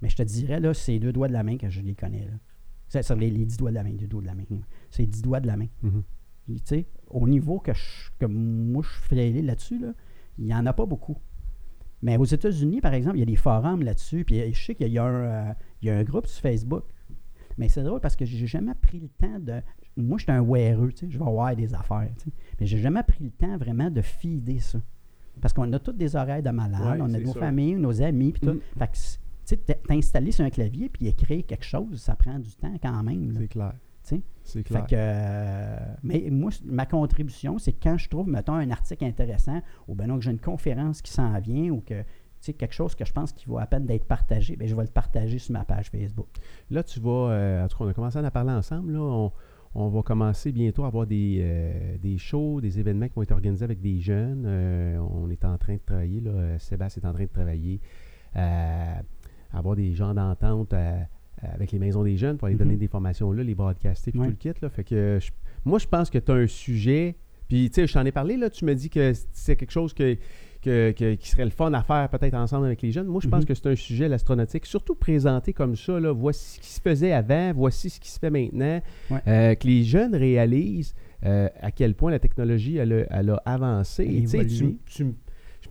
Mais 0.00 0.08
je 0.08 0.16
te 0.16 0.22
dirais, 0.22 0.58
là, 0.58 0.74
c'est 0.74 0.98
deux 0.98 1.12
doigts 1.12 1.28
de 1.28 1.32
la 1.32 1.44
main 1.44 1.56
que 1.56 1.68
je 1.68 1.80
les 1.80 1.94
connais, 1.94 2.24
là. 2.24 2.32
C'est 2.92 3.02
sur 3.02 3.16
les, 3.16 3.30
dix 3.30 3.56
doigts 3.56 3.70
de 3.70 3.76
la 3.76 3.84
main, 3.84 3.94
les 3.98 4.06
doigts 4.06 4.20
de 4.20 4.26
la 4.26 4.34
main. 4.34 4.44
C'est 4.90 5.06
dix 5.06 5.22
doigts 5.22 5.40
de 5.40 5.46
la 5.46 5.56
main. 5.56 5.68
Mm-hmm. 5.82 6.84
Au 7.08 7.26
niveau 7.26 7.58
que, 7.58 7.72
je, 7.72 8.26
moi 8.26 8.82
je 8.84 9.16
suis 9.16 9.40
là-dessus, 9.40 9.78
là, 9.78 9.94
il 10.36 10.44
n'y 10.44 10.54
en 10.54 10.66
a 10.66 10.74
pas 10.74 10.84
beaucoup. 10.84 11.16
Mais 12.02 12.18
aux 12.18 12.26
États-Unis, 12.26 12.82
par 12.82 12.92
exemple, 12.92 13.16
il 13.16 13.20
y 13.20 13.22
a 13.22 13.26
des 13.26 13.36
forums 13.36 13.82
là-dessus. 13.82 14.24
Puis 14.26 14.52
je 14.52 14.62
sais 14.62 14.74
qu'il 14.74 14.92
y, 14.92 14.98
a 14.98 15.04
un, 15.04 15.48
euh, 15.48 15.52
y 15.80 15.88
a 15.88 15.96
un 15.96 16.02
groupe 16.02 16.26
sur 16.26 16.42
Facebook. 16.42 16.84
Mais 17.56 17.68
c'est 17.70 17.82
drôle 17.82 18.00
parce 18.00 18.14
que 18.14 18.26
j'ai 18.26 18.46
jamais 18.46 18.74
pris 18.74 19.00
le 19.00 19.08
temps 19.08 19.38
de. 19.38 19.62
Moi, 19.96 20.18
je 20.18 20.24
suis 20.24 20.32
un 20.32 20.42
weareux, 20.42 20.90
je 21.00 21.18
vais 21.18 21.24
avoir 21.24 21.56
des 21.56 21.72
affaires. 21.74 22.10
Mais 22.26 22.32
Mais 22.60 22.66
j'ai 22.66 22.78
jamais 22.78 23.04
pris 23.04 23.24
le 23.24 23.30
temps 23.30 23.56
vraiment 23.56 23.90
de 23.90 24.02
fider 24.02 24.58
ça. 24.58 24.80
Parce 25.40 25.54
qu'on 25.54 25.72
a 25.72 25.78
toutes 25.78 25.96
des 25.96 26.14
oreilles 26.14 26.42
de 26.42 26.50
malade, 26.50 27.00
on 27.00 27.14
a 27.14 27.18
nos 27.18 27.32
familles, 27.32 27.76
nos 27.76 28.02
amis, 28.02 28.32
puis 28.32 28.40
tout. 28.40 28.54
Mm. 28.54 28.60
Fait 28.78 28.88
que 28.88 28.98
tu 29.46 29.56
sais, 29.56 29.74
t'installer 29.88 30.32
sur 30.32 30.44
un 30.44 30.50
clavier 30.50 30.88
puis 30.88 31.08
écrire 31.08 31.44
quelque 31.46 31.64
chose, 31.64 32.00
ça 32.00 32.14
prend 32.14 32.38
du 32.38 32.54
temps 32.54 32.74
quand 32.82 33.02
même. 33.02 33.36
C'est 33.38 33.48
clair. 33.48 33.74
C'est 34.44 34.62
clair. 34.64 34.80
Fait 34.82 34.90
que, 34.90 34.96
euh, 34.98 35.76
mais 36.02 36.28
moi, 36.30 36.50
ma 36.64 36.86
contribution, 36.86 37.58
c'est 37.58 37.72
quand 37.72 37.96
je 37.96 38.08
trouve, 38.08 38.28
mettons, 38.28 38.54
un 38.54 38.70
article 38.70 39.04
intéressant, 39.04 39.62
ou 39.86 39.94
bien 39.94 40.14
que 40.16 40.20
j'ai 40.20 40.30
une 40.30 40.40
conférence 40.40 41.00
qui 41.00 41.12
s'en 41.12 41.38
vient, 41.38 41.70
ou 41.70 41.80
que 41.80 42.02
quelque 42.40 42.72
chose 42.72 42.96
que 42.96 43.04
je 43.04 43.12
pense 43.12 43.32
qu'il 43.32 43.48
vaut 43.48 43.58
à 43.58 43.66
peine 43.66 43.86
d'être 43.86 44.04
partagé, 44.04 44.56
bien, 44.56 44.66
je 44.66 44.74
vais 44.74 44.82
le 44.82 44.88
partager 44.88 45.38
sur 45.38 45.52
ma 45.52 45.64
page 45.64 45.90
Facebook. 45.90 46.26
Là, 46.70 46.82
tu 46.82 46.98
vas, 46.98 47.30
euh, 47.30 47.64
en 47.64 47.68
tout 47.68 47.78
cas, 47.78 47.84
on 47.84 47.88
a 47.88 47.94
commencé 47.94 48.18
à 48.18 48.22
en 48.22 48.30
parler 48.30 48.50
ensemble, 48.50 48.92
là, 48.94 49.30
on, 49.74 49.88
va 49.88 50.02
commencer 50.02 50.50
bientôt 50.50 50.82
à 50.82 50.88
avoir 50.88 51.06
des, 51.06 51.38
euh, 51.40 51.96
des 51.98 52.18
shows, 52.18 52.60
des 52.60 52.80
événements 52.80 53.06
qui 53.06 53.14
vont 53.14 53.22
être 53.22 53.32
organisés 53.32 53.64
avec 53.64 53.80
des 53.80 54.00
jeunes. 54.00 54.44
on 54.98 55.30
est 55.30 55.44
en 55.44 55.56
train 55.56 55.74
de 55.74 55.80
travailler, 55.86 56.20
là, 56.20 56.58
Sébastien 56.58 57.02
est 57.02 57.06
en 57.06 57.14
train 57.14 57.24
de 57.24 57.28
travailler 57.28 57.80
avoir 59.52 59.76
des 59.76 59.92
gens 59.92 60.14
d'entente 60.14 60.74
avec 61.42 61.72
les 61.72 61.78
maisons 61.78 62.04
des 62.04 62.16
jeunes 62.16 62.38
pour 62.38 62.46
aller 62.46 62.56
donner 62.56 62.74
mhm. 62.74 62.80
des 62.80 62.88
formations 62.88 63.32
là, 63.32 63.42
les 63.42 63.54
broadcaster, 63.54 64.12
puis 64.12 64.20
tout 64.20 64.26
le 64.26 64.32
kit. 64.32 64.52
Là. 64.60 64.68
Fait 64.68 64.84
que 64.84 65.18
moi, 65.64 65.78
je 65.78 65.86
pense 65.86 66.10
que 66.10 66.18
tu 66.18 66.30
as 66.30 66.34
un 66.34 66.46
sujet. 66.46 67.16
Puis, 67.48 67.68
tu 67.68 67.74
sais, 67.74 67.86
je 67.86 67.92
t'en 67.92 68.04
ai 68.04 68.12
parlé, 68.12 68.36
là, 68.36 68.48
tu 68.48 68.64
me 68.64 68.74
dis 68.74 68.88
que 68.88 69.12
c'est 69.32 69.56
quelque 69.56 69.72
chose 69.72 69.92
que, 69.92 70.16
qui 70.62 71.28
serait 71.28 71.44
le 71.44 71.50
fun 71.50 71.72
à 71.74 71.82
faire 71.82 72.08
peut-être 72.08 72.34
ensemble 72.34 72.66
avec 72.66 72.80
les 72.80 72.92
jeunes. 72.92 73.06
Moi, 73.06 73.20
je 73.22 73.28
pense 73.28 73.42
mhm. 73.42 73.46
que 73.46 73.54
c'est 73.54 73.66
un 73.66 73.76
sujet, 73.76 74.08
l'astronautique, 74.08 74.64
surtout 74.64 74.94
présenté 74.94 75.52
comme 75.52 75.76
ça. 75.76 76.00
Là, 76.00 76.12
voici 76.12 76.56
ce 76.56 76.60
qui 76.60 76.70
se 76.70 76.80
faisait 76.80 77.12
avant, 77.12 77.52
voici 77.52 77.90
ce 77.90 78.00
qui 78.00 78.10
se 78.10 78.18
fait 78.18 78.30
maintenant. 78.30 78.80
Euh, 79.26 79.54
que 79.54 79.66
les 79.66 79.84
jeunes 79.84 80.14
réalisent 80.14 80.94
euh, 81.24 81.48
à 81.60 81.70
quel 81.70 81.94
point 81.94 82.10
la 82.10 82.18
technologie, 82.18 82.78
elle 82.78 83.06
a, 83.10 83.42
avancé. 83.44 84.04
Et, 84.04 84.26
je 84.26 85.04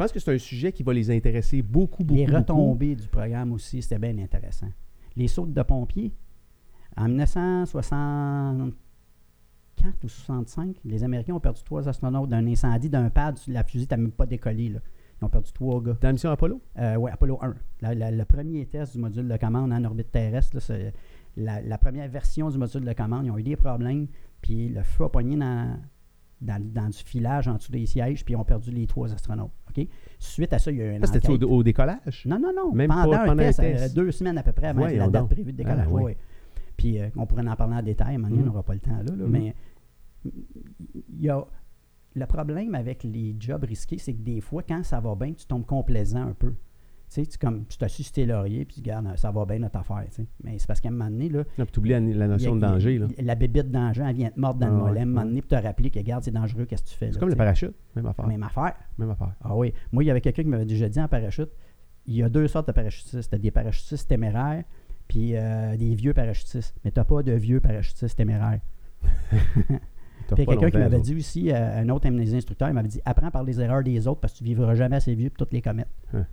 pense 0.01 0.11
que 0.11 0.19
c'est 0.19 0.33
un 0.33 0.37
sujet 0.37 0.71
qui 0.71 0.83
va 0.83 0.93
les 0.93 1.11
intéresser 1.11 1.61
beaucoup, 1.61 2.03
beaucoup. 2.03 2.19
Les 2.19 2.25
retombées 2.25 2.95
du 2.95 3.07
programme 3.07 3.53
aussi, 3.53 3.81
c'était 3.81 3.99
bien 3.99 4.17
intéressant 4.17 4.67
les 5.15 5.27
sautes 5.27 5.53
de 5.53 5.61
pompiers. 5.61 6.13
En 6.97 7.07
1964 7.07 10.03
ou 10.03 10.09
65, 10.09 10.75
les 10.83 11.03
Américains 11.03 11.33
ont 11.33 11.39
perdu 11.39 11.63
trois 11.63 11.87
astronautes 11.87 12.29
d'un 12.29 12.45
incendie 12.47 12.89
d'un 12.89 13.09
pad. 13.09 13.39
La 13.47 13.63
fusée 13.63 13.87
n'a 13.89 13.97
même 13.97 14.11
pas 14.11 14.25
décollé. 14.25 14.69
Là. 14.69 14.79
Ils 15.21 15.25
ont 15.25 15.29
perdu 15.29 15.51
trois 15.53 15.81
gars. 15.81 15.97
Dans 16.01 16.07
la 16.07 16.13
mission 16.13 16.31
Apollo? 16.31 16.61
Euh, 16.77 16.95
oui, 16.95 17.11
Apollo 17.11 17.39
1. 17.41 17.55
le 17.81 18.23
premier 18.23 18.65
test 18.65 18.93
du 18.93 18.99
module 18.99 19.27
de 19.27 19.37
commande 19.37 19.71
en 19.71 19.83
orbite 19.83 20.11
terrestre, 20.11 20.57
la, 21.37 21.77
première 21.77 22.09
version 22.09 22.49
du 22.49 22.57
module 22.57 22.83
de 22.83 22.93
commande. 22.93 23.25
Ils 23.25 23.31
ont 23.31 23.37
eu 23.37 23.43
des 23.43 23.55
problèmes, 23.55 24.07
puis 24.41 24.69
le 24.69 24.83
feu 24.83 25.05
a 25.05 25.09
poigné 25.09 25.37
dans, 25.37 25.79
dans, 26.41 26.89
du 26.89 26.97
filage 26.97 27.47
en 27.47 27.55
dessous 27.55 27.71
des 27.71 27.85
sièges, 27.85 28.25
puis 28.25 28.33
ils 28.33 28.37
ont 28.37 28.43
perdu 28.43 28.71
les 28.71 28.87
trois 28.87 29.13
astronautes. 29.13 29.51
OK? 29.75 29.87
Suite 30.19 30.53
à 30.53 30.59
ça, 30.59 30.71
il 30.71 30.77
y 30.77 30.81
a 30.81 30.85
eu 30.85 30.95
un. 30.95 31.05
C'était 31.05 31.29
au, 31.29 31.63
décollage? 31.63 32.23
Non, 32.25 32.39
non, 32.39 32.51
non. 32.55 32.71
Même 32.73 32.89
pendant, 32.89 33.13
un, 33.13 33.35
test, 33.35 33.59
euh, 33.59 33.89
deux 33.93 34.11
semaines 34.11 34.37
à 34.37 34.43
peu 34.43 34.51
près 34.51 34.67
avant 34.67 34.85
la 34.85 35.07
date 35.07 35.29
prévue 35.29 35.51
de 35.51 35.57
décollage. 35.57 35.87
Ah, 35.87 35.93
oui. 35.93 36.13
Puis 36.77 36.99
euh, 36.99 37.09
on 37.15 37.25
pourrait 37.25 37.47
en 37.47 37.55
parler 37.55 37.75
en 37.75 37.83
détail, 37.83 38.17
mais 38.17 38.27
on 38.27 38.29
mm-hmm. 38.29 38.45
n'aura 38.45 38.63
pas 38.63 38.73
le 38.73 38.79
temps 38.79 38.97
là. 38.97 39.03
Mm-hmm. 39.03 39.27
Mais 39.27 39.55
il 40.25 41.21
y 41.21 41.29
a. 41.29 41.45
Le 42.13 42.25
problème 42.25 42.75
avec 42.75 43.05
les 43.05 43.37
jobs 43.39 43.63
risqués, 43.63 43.97
c'est 43.97 44.13
que 44.13 44.21
des 44.21 44.41
fois, 44.41 44.63
quand 44.63 44.83
ça 44.83 44.99
va 44.99 45.15
bien, 45.15 45.31
tu 45.31 45.45
tombes 45.45 45.65
complaisant 45.65 46.27
un 46.27 46.33
peu. 46.33 46.53
Tu 47.13 47.25
sais, 47.25 47.37
comme, 47.37 47.65
tu 47.65 47.77
t'assis 47.77 48.03
sur 48.03 48.13
tes 48.13 48.25
lauriers, 48.25 48.63
puis 48.63 48.75
tu 48.75 48.81
regardes, 48.81 49.17
ça 49.17 49.31
va 49.31 49.45
bien 49.45 49.59
notre 49.59 49.77
affaire. 49.77 50.05
Tu 50.09 50.21
sais. 50.21 50.27
Mais 50.43 50.57
c'est 50.57 50.67
parce 50.67 50.79
qu'à 50.79 50.87
un 50.87 50.93
moment 50.93 51.09
donné, 51.09 51.27
là. 51.27 51.43
tu 51.71 51.79
oublies 51.79 51.91
la, 51.91 52.27
notion 52.27 52.55
de 52.55 52.61
danger, 52.61 52.99
là. 52.99 53.07
La 53.19 53.35
bébite 53.35 53.67
de 53.67 53.73
danger, 53.73 54.03
elle 54.07 54.15
vient 54.15 54.29
te 54.29 54.39
mordre 54.39 54.61
dans 54.61 54.67
le 54.67 54.73
ah 54.73 54.77
mollet. 54.77 54.99
À 54.99 55.03
un 55.03 55.07
moment 55.07 55.25
donné, 55.25 55.41
pour 55.41 55.49
te 55.49 55.55
rappeler 55.55 55.89
que, 55.89 55.99
regarde, 55.99 56.23
c'est 56.23 56.31
dangereux, 56.31 56.65
qu'est-ce 56.65 56.83
que 56.83 56.89
tu 56.89 56.95
fais. 56.95 57.11
C'est 57.11 57.19
comme 57.19 57.29
le 57.29 57.35
parachute, 57.35 57.73
même 57.95 58.05
affaire. 58.05 58.27
Même 58.27 58.43
affaire. 58.43 58.73
Même 58.97 59.09
affaire. 59.09 59.35
Ah 59.41 59.55
oui. 59.55 59.73
Moi, 59.91 60.03
il 60.03 60.07
y 60.07 60.11
avait 60.11 60.21
quelqu'un 60.21 60.43
qui 60.43 60.49
m'avait 60.49 60.65
déjà 60.65 60.87
dit 60.87 61.01
en 61.01 61.07
parachute 61.09 61.49
il 62.05 62.15
y 62.15 62.23
a 62.23 62.29
deux 62.29 62.47
sortes 62.47 62.67
de 62.67 62.71
parachutistes. 62.71 63.29
T'as 63.29 63.37
des 63.37 63.51
parachutistes 63.51 64.07
téméraires, 64.07 64.63
puis 65.07 65.35
euh, 65.35 65.77
des 65.77 65.95
vieux 65.95 66.13
parachutistes. 66.13 66.75
Mais 66.83 66.91
t'as 66.91 67.03
pas 67.03 67.23
de 67.23 67.33
vieux 67.33 67.59
parachutistes 67.59 68.17
téméraires. 68.17 68.59
Puis 70.35 70.45
quelqu'un 70.45 70.69
qui 70.69 70.77
m'avait 70.77 71.01
dit 71.01 71.15
aussi, 71.15 71.51
euh, 71.51 71.81
un 71.81 71.89
autre 71.89 72.07
des 72.07 72.35
instructeurs, 72.35 72.69
il 72.69 72.73
m'avait 72.73 72.87
dit 72.87 73.01
apprends 73.03 73.31
par 73.31 73.43
les 73.43 73.59
erreurs 73.59 73.83
des 73.83 74.07
autres 74.07 74.21
parce 74.21 74.31
que 74.33 74.37
tu 74.37 74.43
vivras 74.45 74.75
jamais 74.75 74.95
assez 74.95 75.13
vieux 75.13 75.29
pour 75.29 75.39
toutes 75.39 75.53
les 75.53 75.61
comètes. 75.61 75.89
Hein. 76.13 76.25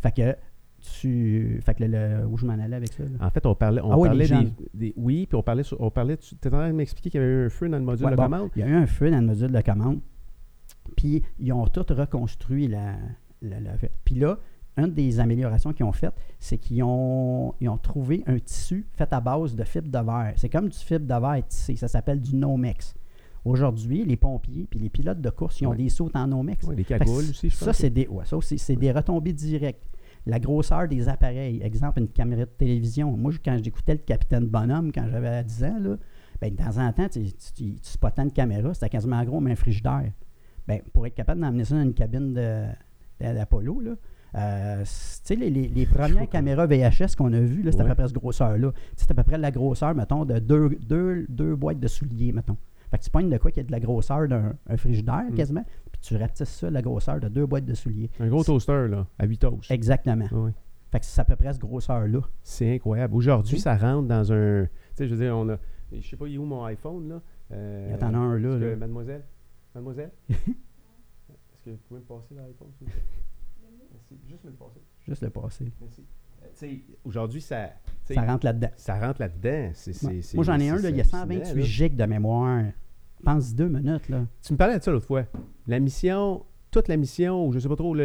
Fait 0.00 0.12
que 0.12 0.36
tu. 0.80 1.60
Fait 1.64 1.74
que 1.74 1.84
le, 1.84 2.26
où 2.26 2.36
je 2.36 2.46
m'en 2.46 2.52
allais 2.52 2.76
avec 2.76 2.92
ça? 2.92 3.04
En 3.20 3.30
fait, 3.30 3.44
on 3.46 3.54
parlait, 3.54 3.80
on 3.80 3.92
ah 3.92 4.06
parlait 4.08 4.28
des, 4.74 4.94
Oui, 4.96 5.26
puis 5.26 5.36
on 5.36 5.42
parlait. 5.42 5.64
on 5.78 5.90
parlait 5.90 6.16
tu 6.16 6.34
étais 6.34 6.48
en 6.48 6.52
train 6.52 6.68
de 6.68 6.74
m'expliquer 6.74 7.10
qu'il 7.10 7.20
y 7.20 7.24
avait 7.24 7.32
eu 7.32 7.46
un 7.46 7.50
feu 7.50 7.68
dans 7.68 7.78
le 7.78 7.84
module 7.84 8.10
de 8.10 8.16
commande? 8.16 8.50
Il 8.56 8.60
y 8.60 8.62
a 8.62 8.68
eu 8.68 8.74
un 8.74 8.86
feu 8.86 9.10
dans 9.10 9.20
le 9.20 9.26
module 9.26 9.52
de 9.52 9.60
commande. 9.60 10.00
Puis 10.96 11.22
ils 11.38 11.52
ont 11.52 11.66
tout 11.66 11.84
reconstruit 11.90 12.68
la. 12.68 12.96
puis 14.04 14.16
là, 14.16 14.38
une 14.76 14.92
des 14.92 15.18
améliorations 15.18 15.72
qu'ils 15.72 15.84
ont 15.84 15.92
faites, 15.92 16.14
c'est 16.38 16.58
qu'ils 16.58 16.82
ont, 16.84 17.54
ils 17.60 17.68
ont 17.68 17.78
trouvé 17.78 18.22
un 18.26 18.38
tissu 18.38 18.86
fait 18.94 19.12
à 19.12 19.20
base 19.20 19.54
de 19.54 19.64
fibre 19.64 19.88
de 19.88 20.04
verre. 20.04 20.32
C'est 20.36 20.48
comme 20.48 20.68
du 20.68 20.78
fibre 20.78 21.06
de 21.06 21.20
verre 21.20 21.46
tissé. 21.46 21.76
Ça 21.76 21.88
s'appelle 21.88 22.20
du 22.20 22.36
Nomex. 22.36 22.94
Aujourd'hui, 23.48 24.04
les 24.04 24.16
pompiers 24.16 24.66
puis 24.68 24.78
les 24.78 24.90
pilotes 24.90 25.20
de 25.20 25.30
course, 25.30 25.60
ils 25.60 25.66
ont 25.66 25.74
des 25.74 25.88
sauts 25.88 26.10
en 26.14 26.26
Nomex. 26.26 26.66
Oui, 26.66 26.76
des 26.76 26.84
cagoules 26.84 27.30
aussi, 27.30 27.48
je 27.48 27.56
Ça, 27.56 27.72
c'est 27.72 27.90
des, 27.90 28.06
ouais, 28.06 28.24
ça 28.24 28.36
aussi, 28.36 28.58
c'est 28.58 28.76
des 28.76 28.92
retombées 28.92 29.32
directes 29.32 29.82
la 30.26 30.38
grosseur 30.38 30.86
des 30.88 31.08
appareils. 31.08 31.62
Exemple, 31.62 32.00
une 32.00 32.08
caméra 32.08 32.42
de 32.42 32.50
télévision. 32.50 33.16
Moi, 33.16 33.32
quand 33.42 33.56
j'écoutais 33.62 33.94
le 33.94 34.00
Capitaine 34.00 34.46
Bonhomme, 34.46 34.92
quand 34.92 35.06
j'avais 35.10 35.42
10 35.42 35.64
ans, 35.64 35.78
là, 35.80 35.96
ben, 36.40 36.50
de 36.50 36.56
temps 36.56 36.78
en 36.78 36.92
temps, 36.92 37.08
tu, 37.08 37.24
tu, 37.32 37.74
tu 37.76 38.22
une 38.22 38.32
caméra, 38.32 38.74
c'était 38.74 38.90
quasiment 38.90 39.24
gros 39.24 39.36
comme 39.36 39.46
un 39.46 39.56
frigidaire. 39.56 40.12
Ben, 40.66 40.82
pour 40.92 41.06
être 41.06 41.14
capable 41.14 41.40
d'emmener 41.40 41.64
ça 41.64 41.76
dans 41.76 41.82
une 41.82 41.94
cabine 41.94 42.34
d'Apollo, 43.18 43.80
là, 43.80 43.92
euh, 44.34 44.84
les, 45.30 45.48
les, 45.48 45.68
les, 45.68 45.86
premières 45.86 46.28
caméras 46.28 46.66
VHS 46.66 47.16
qu'on 47.16 47.32
a 47.32 47.40
vues, 47.40 47.62
c'était 47.64 47.80
à 47.80 47.86
peu 47.86 47.94
près 47.94 48.06
cette 48.06 48.16
grosseur-là. 48.16 48.72
C'était 48.94 49.12
à 49.12 49.14
peu 49.14 49.22
près 49.22 49.38
la 49.38 49.50
grosseur, 49.50 49.94
mettons, 49.94 50.26
de 50.26 50.38
deux, 50.38 50.78
deux, 50.86 51.24
deux 51.30 51.56
boîtes 51.56 51.80
de 51.80 51.88
souliers, 51.88 52.32
mettons. 52.32 52.58
Fait 52.90 52.98
que 52.98 53.04
tu 53.04 53.10
pognes 53.10 53.28
de 53.28 53.38
quoi 53.38 53.50
qui 53.50 53.60
a 53.60 53.62
de 53.62 53.72
la 53.72 53.80
grosseur 53.80 54.28
d'un 54.28 54.76
frigidaire 54.76 55.26
mm. 55.30 55.34
quasiment, 55.34 55.64
puis 55.92 56.00
tu 56.00 56.16
ratisses 56.16 56.48
ça, 56.48 56.70
la 56.70 56.82
grosseur 56.82 57.20
de 57.20 57.28
deux 57.28 57.46
boîtes 57.46 57.64
de 57.66 57.74
souliers. 57.74 58.10
Un 58.20 58.28
gros 58.28 58.44
toaster, 58.44 58.88
là, 58.88 59.06
à 59.18 59.26
8 59.26 59.38
toasts. 59.38 59.70
Exactement. 59.70 60.26
Oui. 60.32 60.52
Fait 60.90 61.00
que 61.00 61.06
c'est 61.06 61.20
à 61.20 61.24
peu 61.24 61.36
près 61.36 61.52
cette 61.52 61.60
grosseur-là. 61.60 62.20
C'est 62.42 62.74
incroyable. 62.74 63.14
Aujourd'hui, 63.14 63.60
ça 63.60 63.76
rentre 63.76 64.08
dans 64.08 64.32
un. 64.32 64.64
Tu 64.64 64.70
sais, 64.94 65.08
je 65.08 65.14
veux 65.14 65.22
dire, 65.22 65.36
on 65.36 65.48
a. 65.50 65.58
Je 65.92 66.00
sais 66.00 66.16
pas, 66.16 66.26
il 66.26 66.34
est 66.34 66.38
où 66.38 66.44
mon 66.44 66.64
iPhone, 66.64 67.08
là? 67.08 67.22
Euh, 67.52 67.88
Il 67.90 68.00
y 68.00 68.04
en 68.04 68.14
a 68.14 68.18
un 68.18 68.38
là. 68.38 68.58
là. 68.58 68.76
mademoiselle 68.76 69.24
Mademoiselle? 69.74 70.12
Est-ce 70.28 71.64
que 71.64 71.70
vous 71.70 71.76
pouvez 71.88 72.00
me 72.00 72.04
passer 72.04 72.34
l'iPhone, 72.34 72.68
s'il 72.76 72.86
vous 72.86 72.92
plaît? 72.92 73.02
Merci. 73.92 74.18
Juste 74.28 74.44
me 74.44 74.50
le 74.50 74.56
passer. 74.56 74.80
Juste 75.06 75.22
le 75.22 75.30
passer. 75.30 75.72
Merci. 75.80 76.04
Euh, 76.62 76.76
aujourd'hui, 77.04 77.40
ça. 77.40 77.70
Ça 78.04 78.22
rentre 78.22 78.46
là-dedans. 78.46 78.70
Ça 78.76 78.98
rentre 78.98 79.20
là-dedans. 79.20 79.72
Moi, 80.34 80.44
j'en 80.44 80.58
ai 80.58 80.70
un, 80.70 80.78
là, 80.78 80.90
il 80.90 80.96
y 80.96 81.00
a 81.00 81.04
128 81.04 81.62
gigs 81.62 81.96
de 81.96 82.04
mémoire. 82.04 82.64
Pense 83.22 83.54
deux 83.54 83.68
minutes, 83.68 84.08
là. 84.08 84.26
Tu 84.42 84.52
me 84.52 84.58
parlais 84.58 84.78
de 84.78 84.82
ça 84.82 84.90
l'autre 84.90 85.06
fois. 85.06 85.24
La 85.66 85.80
mission, 85.80 86.44
toute 86.70 86.88
la 86.88 86.96
mission, 86.96 87.46
ou 87.46 87.52
je 87.52 87.58
sais 87.58 87.68
pas 87.68 87.76
trop, 87.76 87.96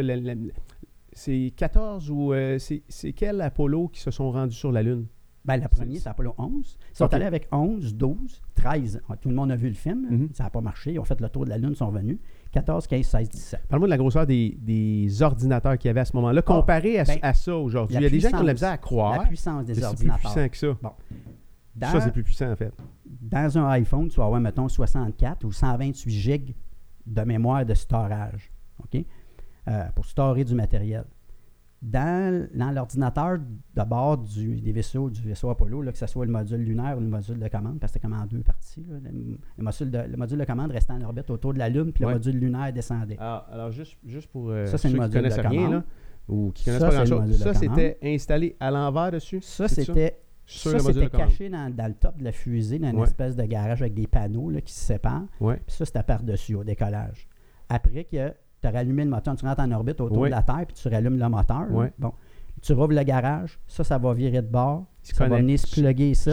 c'est 1.16 1.52
14 1.56 2.10
ou 2.10 2.32
euh, 2.32 2.58
c'est 2.58 3.12
quel 3.12 3.40
Apollo 3.40 3.88
qui 3.88 4.00
se 4.00 4.10
sont 4.10 4.32
rendus 4.32 4.56
sur 4.56 4.72
la 4.72 4.82
Lune? 4.82 5.06
Ben, 5.44 5.58
la 5.58 5.68
première, 5.68 6.00
c'est 6.00 6.08
Apollo 6.08 6.34
11. 6.38 6.78
Ils 6.90 6.96
sont 6.96 7.12
allés 7.12 7.26
avec 7.26 7.48
11, 7.52 7.94
12, 7.94 8.42
13. 8.54 9.02
Tout 9.20 9.28
le 9.28 9.34
monde 9.34 9.52
a 9.52 9.56
vu 9.56 9.68
le 9.68 9.74
film. 9.74 10.06
Mhm. 10.10 10.28
Ça 10.32 10.44
n'a 10.44 10.50
pas 10.50 10.62
marché. 10.62 10.94
Ils 10.94 10.98
ont 10.98 11.04
fait 11.04 11.20
le 11.20 11.28
tour 11.28 11.44
de 11.44 11.50
la 11.50 11.58
Lune, 11.58 11.70
ils 11.72 11.76
sont 11.76 11.90
venus. 11.90 12.18
14, 12.54 12.86
15, 12.86 13.04
16, 13.04 13.28
17. 13.28 13.60
Parle-moi 13.68 13.88
de 13.88 13.90
la 13.90 13.96
grosseur 13.96 14.26
des, 14.26 15.22
ordinateurs 15.22 15.76
qu'il 15.76 15.88
y 15.88 15.90
avait 15.90 16.00
à 16.00 16.04
ce 16.04 16.14
moment-là, 16.14 16.38
ah, 16.38 16.42
comparé 16.42 17.00
à, 17.00 17.04
ben, 17.04 17.18
ça 17.34 17.56
aujourd'hui. 17.56 17.96
Il 17.96 18.02
y 18.02 18.06
a 18.06 18.08
des 18.08 18.20
gens 18.20 18.28
qui 18.28 18.36
ont 18.36 18.42
la 18.42 18.52
misère 18.52 18.70
à 18.70 18.78
croire. 18.78 19.18
La 19.18 19.26
puissance 19.26 19.64
des 19.64 19.82
ordinateurs. 19.82 20.30
C'est 20.32 20.48
plus 20.48 20.50
puissant 20.50 20.70
que 20.70 20.78
ça. 20.78 20.78
Bon. 20.80 20.92
ça, 21.80 22.00
c'est 22.00 22.12
plus 22.12 22.22
puissant, 22.22 22.52
en 22.52 22.56
fait. 22.56 22.72
Dans 23.04 23.58
un 23.58 23.68
iPhone, 23.70 24.08
tu 24.08 24.16
vas 24.16 24.26
avoir, 24.26 24.40
mettons, 24.40 24.68
64 24.68 25.44
ou 25.44 25.50
128 25.50 26.10
gigs 26.10 26.54
de 27.06 27.22
mémoire 27.22 27.66
de 27.66 27.74
storage. 27.74 28.52
OK? 28.78 29.04
Euh, 29.66 29.84
pour 29.94 30.04
storer 30.04 30.44
du 30.44 30.54
matériel 30.54 31.04
dans, 31.84 32.48
l'ordinateur 32.74 33.38
de 33.38 33.82
bord 33.82 34.18
du, 34.18 34.60
des 34.60 34.72
vaisseaux, 34.72 35.10
du 35.10 35.20
vaisseau 35.20 35.50
Apollo, 35.50 35.82
là, 35.82 35.92
que 35.92 35.98
ce 35.98 36.06
soit 36.06 36.24
le 36.24 36.32
module 36.32 36.62
lunaire 36.62 36.96
ou 36.96 37.00
le 37.00 37.08
module 37.08 37.38
de 37.38 37.48
commande, 37.48 37.78
parce 37.78 37.92
que 37.92 37.98
c'était 37.98 38.08
comme 38.08 38.18
en 38.18 38.26
deux 38.26 38.40
parties. 38.40 38.84
Le, 38.88 39.62
module 39.62 39.90
de, 39.90 39.98
le, 39.98 40.16
module 40.16 40.38
de, 40.38 40.44
commande 40.44 40.70
restait 40.70 40.94
en 40.94 41.02
orbite 41.02 41.28
autour 41.28 41.52
de 41.52 41.58
la 41.58 41.68
Lune, 41.68 41.92
puis 41.92 42.04
le 42.04 42.12
module 42.12 42.38
lunaire 42.38 42.72
descendait. 42.72 43.16
Ah, 43.20 43.46
alors, 43.52 43.70
juste, 43.70 43.98
juste 44.04 44.28
pour 44.28 44.50
euh, 44.50 44.66
ça, 44.66 44.78
ceux 44.78 44.88
qui 44.88 44.96
connaissent 44.96 45.38
rien, 45.38 45.70
là, 45.70 45.84
ou 46.26 46.52
qui 46.52 46.64
connaissent 46.64 46.80
ça, 46.80 46.88
pas 46.88 47.04
grand-chose, 47.04 47.38
ça, 47.38 47.52
c'était 47.52 47.98
installé 48.02 48.56
à 48.60 48.70
l'envers 48.70 49.10
dessus? 49.10 49.40
Ça, 49.42 49.68
c'était... 49.68 50.20
Ça, 50.46 50.78
c'était 50.78 51.08
caché 51.08 51.48
dans, 51.48 51.74
dans, 51.74 51.86
le 51.86 51.94
top 51.94 52.18
de 52.18 52.24
la 52.24 52.32
fusée, 52.32 52.78
dans 52.78 52.90
une 52.90 53.02
espèce 53.02 53.34
de 53.34 53.44
garage 53.44 53.80
avec 53.80 53.94
des 53.94 54.06
panneaux 54.06 54.50
là, 54.50 54.60
qui 54.60 54.74
se 54.74 54.80
séparent. 54.80 55.24
Puis 55.38 55.58
ça, 55.68 55.86
c'était 55.86 56.02
par-dessus, 56.02 56.54
au 56.54 56.64
décollage. 56.64 57.26
Après 57.70 58.04
que 58.04 58.34
tu 58.64 58.68
as 58.68 58.78
rallumé 58.78 59.04
le 59.04 59.10
moteur, 59.10 59.36
tu 59.36 59.44
rentres 59.44 59.60
en 59.60 59.70
orbite 59.72 60.00
autour 60.00 60.24
de 60.24 60.30
la 60.30 60.42
Terre, 60.42 60.64
puis 60.66 60.74
tu 60.74 60.88
rallumes 60.88 61.18
le 61.18 61.28
moteur. 61.28 61.66
Bon. 61.98 62.12
Tu 62.62 62.72
rouvres 62.72 62.94
le 62.94 63.02
garage, 63.02 63.58
ça, 63.66 63.84
ça 63.84 63.98
va 63.98 64.14
virer 64.14 64.40
de 64.40 64.46
bord. 64.46 64.86
ça 65.02 65.28
va 65.28 65.36
venir 65.36 65.58
se 65.58 65.80
plugger 65.80 66.12
ici. 66.12 66.30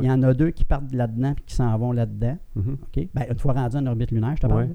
Il 0.00 0.06
y 0.06 0.10
en 0.10 0.20
a 0.24 0.34
deux 0.34 0.50
qui 0.50 0.64
partent 0.64 0.92
là-dedans 0.92 1.34
et 1.38 1.42
qui 1.46 1.54
s'en 1.54 1.76
vont 1.78 1.92
là-dedans. 1.92 2.36
Mm-hmm. 2.56 3.08
ben, 3.14 3.24
une 3.30 3.38
fois 3.38 3.52
rendu 3.52 3.76
en 3.76 3.86
orbite 3.86 4.10
lunaire, 4.10 4.34
je 4.36 4.42
te 4.42 4.46
parle. 4.48 4.70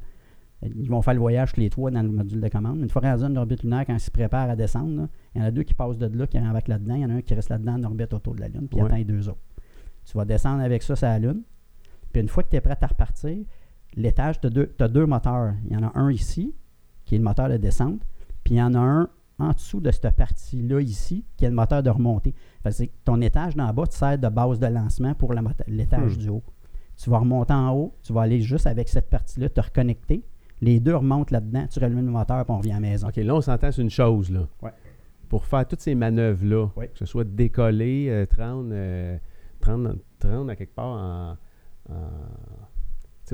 Ils 0.64 0.90
vont 0.90 1.02
faire 1.02 1.14
le 1.14 1.20
voyage 1.20 1.54
tous 1.54 1.60
les 1.60 1.70
trois 1.70 1.92
dans 1.92 2.02
le 2.02 2.10
module 2.10 2.40
de 2.40 2.48
commande. 2.48 2.80
Une 2.80 2.90
fois 2.90 3.02
rendu 3.02 3.24
en 3.26 3.36
orbite 3.36 3.64
lunaire, 3.64 3.86
quand 3.86 3.94
ils 3.94 4.00
se 4.00 4.10
préparent 4.10 4.50
à 4.50 4.56
descendre, 4.56 5.10
il 5.36 5.42
y 5.42 5.44
en 5.44 5.48
a 5.48 5.52
deux 5.52 5.64
qui 5.64 5.74
passent 5.74 5.98
de 5.98 6.18
là, 6.18 6.26
qui 6.26 6.40
rentrent 6.40 6.70
là-dedans. 6.70 6.96
Il 6.96 7.02
y 7.02 7.06
en 7.06 7.10
a 7.10 7.14
un 7.14 7.22
qui 7.22 7.34
reste 7.34 7.50
là-dedans 7.50 7.74
en 7.74 7.84
orbite 7.84 8.14
autour 8.14 8.36
de 8.36 8.42
la 8.42 8.48
Lune, 8.48 8.68
puis 8.68 8.80
il 8.80 8.86
attend 8.86 8.96
les 8.96 9.04
deux 9.04 9.28
autres. 9.28 9.42
Tu 10.06 10.18
vas 10.18 10.26
descendre 10.26 10.64
avec 10.64 10.84
ça 10.84 10.96
sur 10.96 11.08
la 11.08 11.20
Lune. 11.20 11.42
Puis 12.14 12.22
une 12.22 12.30
fois 12.30 12.44
que 12.44 12.50
tu 12.50 12.56
es 12.56 12.62
prêt 12.62 12.78
à 12.80 12.88
repartir, 12.88 13.38
l'étage, 13.96 14.40
tu 14.40 14.48
as, 14.48 14.88
deux 14.88 15.06
moteurs. 15.06 15.54
Il 15.66 15.74
y 15.74 15.76
en 15.76 15.84
a 15.84 15.92
un 15.96 16.12
ici, 16.12 16.54
qui 17.08 17.16
est 17.16 17.18
le 17.18 17.24
moteur 17.24 17.50
de 17.50 17.58
descente. 17.58 18.00
Puis 18.44 18.54
il 18.56 18.58
y 18.58 18.62
en 18.62 18.76
a 18.76 18.80
un 18.80 19.10
en 19.40 19.52
dessous 19.52 19.80
de 19.80 19.92
cette 19.92 20.16
partie-là 20.16 20.82
ici, 20.82 21.24
qui 21.38 21.46
est 21.46 21.50
le 21.50 21.56
moteur 21.56 21.82
de 21.84 21.90
remontée. 21.90 22.34
Que 22.64 22.70
ton 23.06 23.22
étage 23.22 23.56
d'en 23.56 23.72
bas 23.74 23.86
te 23.88 23.94
sert 23.94 24.18
de 24.18 24.28
base 24.30 24.60
de 24.60 24.68
lancement 24.68 25.14
pour 25.14 25.34
l'étage 25.68 26.16
Hmm. 26.16 26.20
du 26.20 26.30
haut. 26.30 26.44
Tu 26.98 27.10
vas 27.10 27.20
remonter 27.20 27.54
en 27.54 27.72
haut, 27.74 27.96
tu 28.04 28.12
vas 28.14 28.22
aller 28.24 28.42
juste 28.42 28.66
avec 28.68 28.90
cette 28.90 29.10
partie-là, 29.10 29.50
te 29.50 29.62
reconnecter. 29.62 30.24
Les 30.62 30.80
deux 30.80 30.96
remontent 30.96 31.30
là-dedans, 31.32 31.68
tu 31.72 31.80
rallumes 31.80 32.06
le 32.06 32.12
moteur, 32.12 32.44
puis 32.44 32.52
on 32.54 32.58
revient 32.58 32.72
à 32.72 32.76
la 32.76 32.80
maison. 32.80 33.08
OK, 33.10 33.16
là, 33.18 33.36
on 33.36 33.42
s'entend 33.42 33.72
sur 33.72 33.84
une 33.84 33.92
chose, 33.92 34.32
là. 34.32 34.48
Ouais. 34.64 34.72
Pour 35.30 35.46
faire 35.46 35.68
toutes 35.68 35.82
ces 35.82 35.94
manœuvres-là, 35.94 36.70
Ouais. 36.76 36.88
que 36.88 36.98
ce 36.98 37.06
soit 37.06 37.24
décoller, 37.24 38.08
euh, 38.10 38.26
30, 38.26 38.72
euh, 38.72 39.18
30, 39.60 39.98
30 40.20 40.50
à 40.50 40.56
quelque 40.56 40.74
part 40.74 40.86
en, 40.88 41.38
tu 41.86 41.92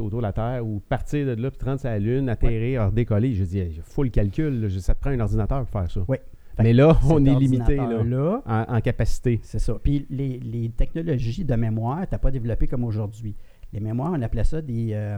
autour 0.02 0.20
de 0.20 0.24
la 0.24 0.34
Terre, 0.34 0.66
ou 0.66 0.80
partir 0.80 1.26
de 1.26 1.42
là, 1.42 1.50
puis 1.52 1.58
30 1.60 1.80
sur 1.80 1.90
la 1.90 2.00
Lune, 2.00 2.30
atterrir, 2.30 2.86
redécoller. 2.88 3.34
Je 3.34 3.44
dis, 3.44 3.60
il 3.60 3.82
faut 3.82 4.04
le 4.04 4.10
calcul, 4.10 4.62
là. 4.62 4.70
Ça 4.80 4.96
te 4.96 5.02
prend 5.02 5.10
un 5.12 5.20
ordinateur 5.20 5.60
pour 5.66 5.70
faire 5.70 5.90
ça. 5.92 6.02
Oui. 6.08 6.18
Fait 6.56 6.64
Mais 6.64 6.74
là, 6.74 6.96
on 7.10 7.26
est 7.26 7.34
limité, 7.36 7.78
là, 7.78 8.42
en, 8.46 8.76
en 8.76 8.82
capacité. 8.82 9.40
C'est 9.44 9.60
ça. 9.60 9.76
Puis 9.82 10.06
les, 10.10 10.40
les 10.40 10.70
technologies 10.70 11.46
de 11.46 11.56
mémoire, 11.56 12.02
tu 12.08 12.14
n'as 12.14 12.20
pas 12.20 12.30
développé 12.32 12.68
comme 12.68 12.84
aujourd'hui. 12.84 13.36
Les 13.72 13.80
mémoires, 13.80 14.12
on 14.14 14.22
appelait 14.22 14.44
ça 14.44 14.62
des. 14.62 14.90
euh, 14.94 15.18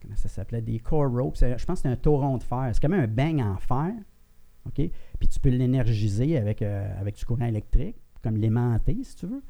comment 0.00 0.14
ça 0.14 0.28
s'appelait? 0.28 0.62
Des 0.62 0.78
core 0.78 1.10
ropes. 1.10 1.36
Je 1.40 1.64
pense 1.64 1.82
que 1.82 1.82
c'est 1.82 1.88
un 1.88 1.96
tauron 1.96 2.36
de 2.38 2.44
fer. 2.44 2.70
C'est 2.72 2.80
comme 2.80 2.92
un 2.94 3.08
bang 3.08 3.40
en 3.40 3.56
fer. 3.56 3.92
OK? 4.66 4.74
Puis 5.18 5.28
tu 5.28 5.40
peux 5.40 5.48
l'énergiser 5.50 6.36
avec, 6.38 6.62
euh, 6.62 6.88
avec 7.00 7.16
du 7.16 7.24
courant 7.24 7.46
électrique, 7.46 7.96
comme 8.22 8.36
l'aimanter, 8.36 8.98
si 9.02 9.16
tu 9.16 9.26
veux. 9.26 9.42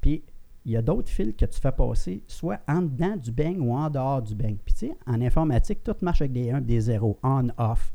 Puis 0.00 0.24
il 0.66 0.72
y 0.72 0.76
a 0.76 0.82
d'autres 0.82 1.08
fils 1.08 1.32
que 1.36 1.46
tu 1.46 1.60
fais 1.60 1.70
passer 1.72 2.22
soit 2.26 2.58
en 2.68 2.82
dedans 2.82 3.16
du 3.16 3.30
bang 3.30 3.56
ou 3.60 3.72
en 3.72 3.88
dehors 3.88 4.20
du 4.20 4.34
bang. 4.34 4.56
Puis 4.64 4.74
tu 4.74 4.86
sais, 4.88 4.96
en 5.06 5.20
informatique, 5.22 5.82
tout 5.84 5.94
marche 6.02 6.20
avec 6.20 6.32
des 6.32 6.50
1 6.50 6.60
des 6.60 6.80
0, 6.80 7.18
on-off. 7.22 7.94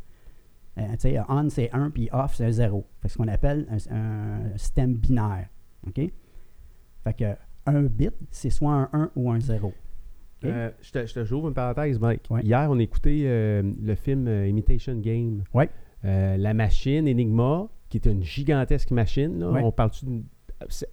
Euh, 0.77 0.83
tu 0.93 0.99
sais, 0.99 1.19
on, 1.27 1.49
c'est 1.49 1.69
1, 1.73 1.89
puis 1.89 2.07
off, 2.13 2.33
c'est 2.35 2.45
un 2.45 2.51
0. 2.51 2.85
Fait 3.01 3.07
que 3.09 3.11
ce 3.13 3.17
qu'on 3.17 3.27
appelle 3.27 3.67
un, 3.69 3.95
un 3.95 4.57
système 4.57 4.93
binaire. 4.95 5.49
OK? 5.85 5.95
Fait 7.03 7.13
que 7.13 7.35
un 7.65 7.83
bit, 7.83 8.13
c'est 8.31 8.49
soit 8.49 8.71
un 8.73 8.89
1 8.93 9.11
ou 9.17 9.29
un 9.31 9.39
0. 9.41 9.67
OK? 9.67 9.73
Euh, 10.45 10.71
je 10.81 10.91
te, 10.91 11.05
je 11.05 11.13
te- 11.13 11.23
j'ouvre 11.25 11.49
une 11.49 11.53
parenthèse, 11.53 11.99
Mike. 11.99 12.23
Ouais. 12.29 12.41
Hier, 12.41 12.67
on 12.71 12.79
a 12.79 12.81
écouté 12.81 13.23
euh, 13.25 13.61
le 13.83 13.95
film 13.95 14.27
euh, 14.27 14.47
Imitation 14.47 14.95
Game. 14.95 15.43
Ouais. 15.53 15.69
La 16.03 16.53
machine 16.55 17.07
Enigma, 17.07 17.67
qui 17.89 17.97
est 17.97 18.05
une 18.07 18.23
gigantesque 18.23 18.89
machine. 18.91 19.39
là. 19.39 19.51
Ouais. 19.51 19.61
On 19.61 19.71
parle 19.73 19.91
c'est- 20.69 20.87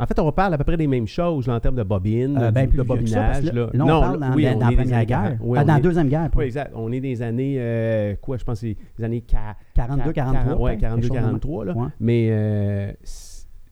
En 0.00 0.06
fait, 0.06 0.18
on 0.18 0.24
reparle 0.26 0.54
à 0.54 0.58
peu 0.58 0.64
près 0.64 0.76
des 0.76 0.86
mêmes 0.86 1.06
choses 1.08 1.46
là, 1.48 1.54
en 1.56 1.60
termes 1.60 1.74
de 1.76 1.82
bobine, 1.82 2.38
Euh, 2.40 2.50
ben 2.52 2.68
de 2.68 2.76
ça, 2.76 2.84
bobinage. 2.84 3.44
là. 3.44 3.52
là, 3.52 3.60
là, 3.72 3.84
on 3.84 3.86
Non, 3.88 4.00
parle 4.00 4.20
dans, 4.20 4.32
oui, 4.34 4.44
dans- 4.44 4.50
on 4.50 4.58
dans 4.58 4.60
est 4.60 4.64
la 4.64 4.68
des 4.70 4.76
Première 4.76 5.06
Guerre. 5.06 5.38
oui, 5.40 5.58
Ah, 5.60 5.64
dans 5.64 5.74
la 5.74 5.80
Deuxième 5.80 6.08
Guerre. 6.08 6.30
Oui, 6.36 6.44
exact. 6.44 6.72
On 6.74 6.92
est 6.92 7.00
des 7.00 7.20
années, 7.22 7.56
euh, 7.58 8.14
quoi, 8.20 8.36
je 8.36 8.44
pense, 8.44 8.62
les 8.62 8.76
années 9.02 9.24
ca- 9.28 9.56
42, 9.74 10.12
43. 10.12 10.54
Oui, 10.70 10.76
peut-être, 10.76 10.80
quelque 10.80 11.00
chose 11.02 11.10
de 11.10 11.14
même. 11.14 11.24
42-43. 11.40 11.64
là. 11.64 11.76
Ouais. 11.76 11.88
Mais 12.00 12.28
euh, 12.30 12.92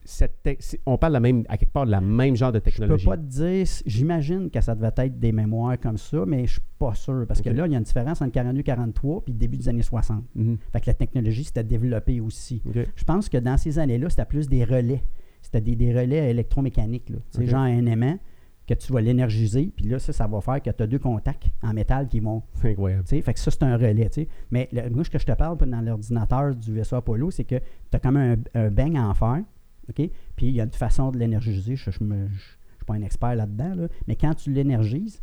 cette 0.08 0.80
on 0.86 0.96
parle 0.98 1.12
de 1.12 1.14
la 1.14 1.20
même, 1.20 1.44
à 1.48 1.56
quelque 1.56 1.72
part 1.72 1.84
de 1.86 1.90
la 1.90 2.00
même 2.00 2.36
genre 2.36 2.52
de 2.52 2.58
Je 2.58 2.64
peux 2.64 2.70
technologie. 2.70 3.06
pas 3.06 3.16
te 3.16 3.22
dire, 3.22 3.66
j'imagine 3.86 4.50
que 4.50 4.60
ça 4.60 4.74
devait 4.74 4.90
être 4.98 5.18
des 5.18 5.32
mémoires 5.32 5.78
comme 5.80 5.96
ça, 5.96 6.18
mais 6.26 6.46
je 6.46 6.52
suis 6.52 6.60
pas 6.78 6.94
sûr. 6.94 7.24
Parce 7.26 7.40
que 7.42 7.50
là, 7.50 7.66
il 7.66 7.72
y 7.72 7.74
a 7.74 7.78
une 7.78 7.84
différence 7.84 8.22
entre 8.22 8.30
42 8.32 8.62
43 8.62 9.22
puis 9.24 9.32
le 9.32 9.38
début 9.38 9.56
des 9.56 9.68
années 9.68 9.82
60. 9.82 10.22
Mhm. 10.36 10.58
Fait 10.72 10.80
que 10.80 10.86
la 10.86 10.94
technologie 10.94 11.42
s'était 11.44 11.64
développée 11.64 12.20
aussi. 12.20 12.62
Je 12.94 13.04
pense 13.04 13.28
que 13.28 13.38
dans 13.38 13.56
ces 13.56 13.78
années-là, 13.78 14.08
c'était 14.10 14.24
plus 14.24 14.48
des 14.48 14.64
relais. 14.64 15.02
C'était 15.46 15.60
des, 15.60 15.76
des 15.76 15.92
relais 15.98 16.30
électromécaniques. 16.30 17.08
Là. 17.10 17.18
Genre 17.46 17.60
un 17.62 17.86
aimant 17.86 18.18
que 18.66 18.74
tu 18.74 18.92
vas 18.92 19.00
l'énergiser, 19.00 19.72
puis 19.76 19.86
là, 19.86 20.00
ça, 20.00 20.12
ça 20.12 20.26
va 20.26 20.40
faire 20.40 20.60
que 20.60 20.70
tu 20.70 20.82
as 20.82 20.86
deux 20.88 20.98
contacts 20.98 21.46
en 21.62 21.72
métal 21.72 22.08
qui 22.08 22.18
vont. 22.18 22.42
C'est 22.54 22.70
incroyable. 22.72 23.06
Fait 23.06 23.32
que 23.32 23.38
ça, 23.38 23.50
c'est 23.52 23.62
un 23.62 23.76
relais. 23.76 24.10
Mais 24.50 24.68
le- 24.72 24.90
moi, 24.90 25.04
ce 25.04 25.10
que 25.10 25.20
je 25.20 25.24
te 25.26 25.30
parle 25.32 25.56
dans 25.56 25.80
l'ordinateur 25.80 26.52
du 26.54 26.72
vaisseau 26.72 26.96
Apollo, 26.96 27.30
c'est 27.30 27.44
que 27.44 27.56
tu 27.58 27.62
as 27.96 28.00
comme 28.00 28.16
un, 28.16 28.34
un 28.54 28.70
bang 28.72 28.96
en 28.96 29.14
fer, 29.14 29.42
OK? 29.88 30.10
Puis 30.34 30.46
il 30.46 30.50
y 30.50 30.60
a 30.60 30.64
une 30.64 30.72
façon 30.72 31.12
de 31.12 31.18
l'énergiser. 31.18 31.76
Je 31.76 31.90
ne 31.90 32.26
suis 32.26 32.84
pas 32.84 32.94
un 32.94 33.02
expert 33.02 33.36
là-dedans, 33.36 33.74
là. 33.76 33.88
mais 34.08 34.16
quand 34.16 34.34
tu 34.34 34.52
l'énergises, 34.52 35.20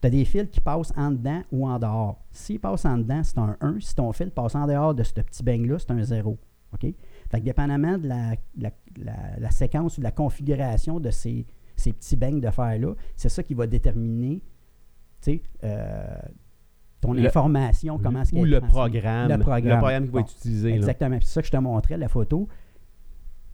tu 0.00 0.06
as 0.06 0.10
des 0.10 0.24
fils 0.24 0.48
qui 0.50 0.60
passent 0.60 0.92
en 0.96 1.10
dedans 1.10 1.42
ou 1.52 1.68
en 1.68 1.78
dehors. 1.78 2.24
S'ils 2.32 2.58
passent 2.60 2.86
en 2.86 2.96
dedans, 2.96 3.22
c'est 3.22 3.38
un 3.38 3.56
1. 3.60 3.78
Si 3.80 3.94
ton 3.94 4.10
fil 4.12 4.30
passe 4.30 4.54
en 4.54 4.66
dehors 4.66 4.94
de 4.94 5.02
ce 5.02 5.12
petit 5.12 5.42
bang-là, 5.42 5.78
c'est 5.78 5.90
un 5.90 6.02
0. 6.02 6.38
OK? 6.72 6.94
Fait 7.32 7.40
que 7.40 7.44
dépendamment 7.44 7.98
de 7.98 8.06
la, 8.06 8.34
la- 8.58 8.70
la- 9.02 9.38
la 9.40 9.50
séquence 9.50 9.96
ou 9.96 10.00
de 10.00 10.04
la 10.04 10.12
configuration 10.12 11.00
de 11.00 11.10
ces, 11.10 11.46
ces 11.76 11.92
petits 11.92 12.14
bangs 12.16 12.38
de 12.40 12.50
fer-là, 12.50 12.94
c'est 13.16 13.28
ça 13.30 13.42
qui 13.42 13.54
va 13.54 13.66
déterminer 13.66 14.42
tu 15.22 15.32
sais, 15.32 15.42
euh, 15.64 16.04
ton 17.00 17.14
Le- 17.14 17.26
information, 17.26 17.98
comment 17.98 18.20
est-ce 18.22 18.34
Ou 18.34 18.40
qu'elle 18.42 18.52
est 18.52 18.60
le 18.60 18.66
programme, 18.66 19.30
Le 19.30 19.38
programme. 19.38 20.04
qui 20.04 20.10
va 20.10 20.20
être 20.20 20.32
utilisé. 20.32 20.74
Exactement. 20.74 21.18
C'est 21.20 21.32
ça 21.32 21.40
que 21.40 21.46
je 21.46 21.52
te 21.52 21.56
montrais, 21.56 21.96
la 21.96 22.08
photo. 22.08 22.48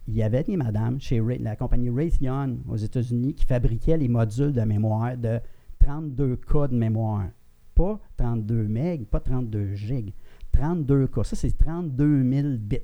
Il 0.07 0.15
y 0.15 0.23
avait 0.23 0.43
des 0.43 0.57
madames 0.57 0.99
chez 0.99 1.21
Ray- 1.21 1.37
la 1.39 1.55
compagnie 1.55 1.89
Raytheon 1.89 2.57
aux 2.67 2.75
États-Unis 2.77 3.33
qui 3.35 3.45
fabriquaient 3.45 3.97
les 3.97 4.07
modules 4.07 4.51
de 4.53 4.61
mémoire 4.61 5.15
de 5.17 5.39
32 5.79 6.35
K 6.35 6.67
de 6.69 6.75
mémoire. 6.75 7.27
Pas 7.75 7.99
32 8.17 8.67
MB, 8.67 9.05
pas 9.05 9.19
32 9.19 9.73
GB. 9.75 10.13
32 10.51 11.07
K. 11.07 11.23
Ça, 11.23 11.35
c'est 11.35 11.55
32 11.57 12.23
000 12.29 12.47
bits. 12.59 12.79